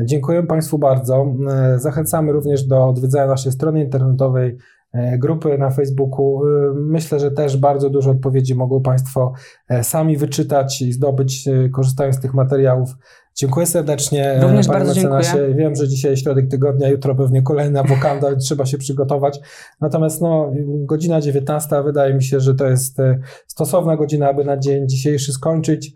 Dziękuję 0.04 0.42
Państwu 0.42 0.78
bardzo. 0.78 1.26
E, 1.50 1.78
Zachęcamy 1.78 2.32
również 2.32 2.64
do 2.64 2.86
odwiedzania 2.86 3.26
naszej 3.26 3.52
strony 3.52 3.84
internetowej, 3.84 4.56
e, 4.92 5.18
grupy 5.18 5.58
na 5.58 5.70
Facebooku. 5.70 6.46
E, 6.46 6.48
Myślę, 6.74 7.20
że 7.20 7.30
też 7.30 7.56
bardzo 7.56 7.90
dużo 7.90 8.10
odpowiedzi 8.10 8.54
mogą 8.54 8.82
Państwo 8.82 9.32
e, 9.68 9.84
sami 9.84 10.16
wyczytać 10.16 10.82
i 10.82 10.92
zdobyć, 10.92 11.48
e, 11.48 11.68
korzystając 11.68 12.16
z 12.16 12.20
tych 12.20 12.34
materiałów. 12.34 12.90
Dziękuję 13.40 13.66
serdecznie. 13.66 14.38
Również 14.42 14.66
panie 14.66 14.78
bardzo 14.78 14.94
mecenasie. 14.94 15.32
dziękuję. 15.32 15.54
Wiem, 15.54 15.76
że 15.76 15.88
dzisiaj 15.88 16.16
środek 16.16 16.48
tygodnia, 16.48 16.88
jutro 16.88 17.14
pewnie 17.14 17.42
kolejna 17.42 17.82
wokanda, 17.82 18.36
trzeba 18.46 18.66
się 18.66 18.78
przygotować. 18.78 19.40
Natomiast 19.80 20.20
no, 20.20 20.52
godzina 20.66 21.20
19 21.20 21.82
wydaje 21.82 22.14
mi 22.14 22.22
się, 22.22 22.40
że 22.40 22.54
to 22.54 22.66
jest 22.66 23.00
e, 23.00 23.18
stosowna 23.46 23.96
godzina, 23.96 24.28
aby 24.28 24.44
na 24.44 24.56
dzień 24.56 24.88
dzisiejszy 24.88 25.32
skończyć. 25.32 25.92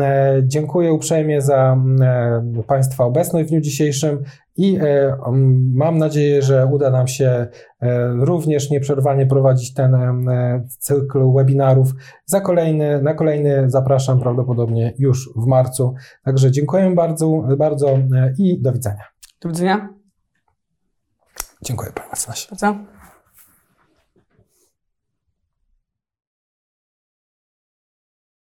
E, 0.00 0.42
Dziękuję 0.46 0.92
uprzejmie 0.92 1.40
za 1.40 1.76
e, 2.00 2.62
Państwa 2.66 3.04
obecność 3.04 3.46
w 3.46 3.50
dniu 3.50 3.60
dzisiejszym 3.60 4.22
i 4.56 4.78
e, 4.80 5.16
mam 5.74 5.98
nadzieję, 5.98 6.42
że 6.42 6.66
uda 6.66 6.90
nam 6.90 7.08
się 7.08 7.46
e, 7.80 8.08
również 8.12 8.70
nieprzerwanie 8.70 9.26
prowadzić 9.26 9.74
ten 9.74 9.94
e, 9.94 10.66
cykl 10.78 11.32
webinarów. 11.36 11.92
Za 12.26 12.40
kolejny, 12.40 13.02
na 13.02 13.14
kolejny 13.14 13.70
zapraszam 13.70 14.20
prawdopodobnie 14.20 14.94
już 14.98 15.30
w 15.36 15.46
marcu. 15.46 15.94
Także 16.24 16.50
dziękuję 16.50 16.90
bardzo, 16.94 17.44
bardzo 17.58 17.98
i 18.38 18.62
do 18.62 18.72
widzenia. 18.72 19.04
Do 19.40 19.48
widzenia. 19.48 19.88
Dziękuję 21.62 21.92
Panie 21.94 22.08
mecenasie. 22.10 22.48
Bardzo. 22.50 22.93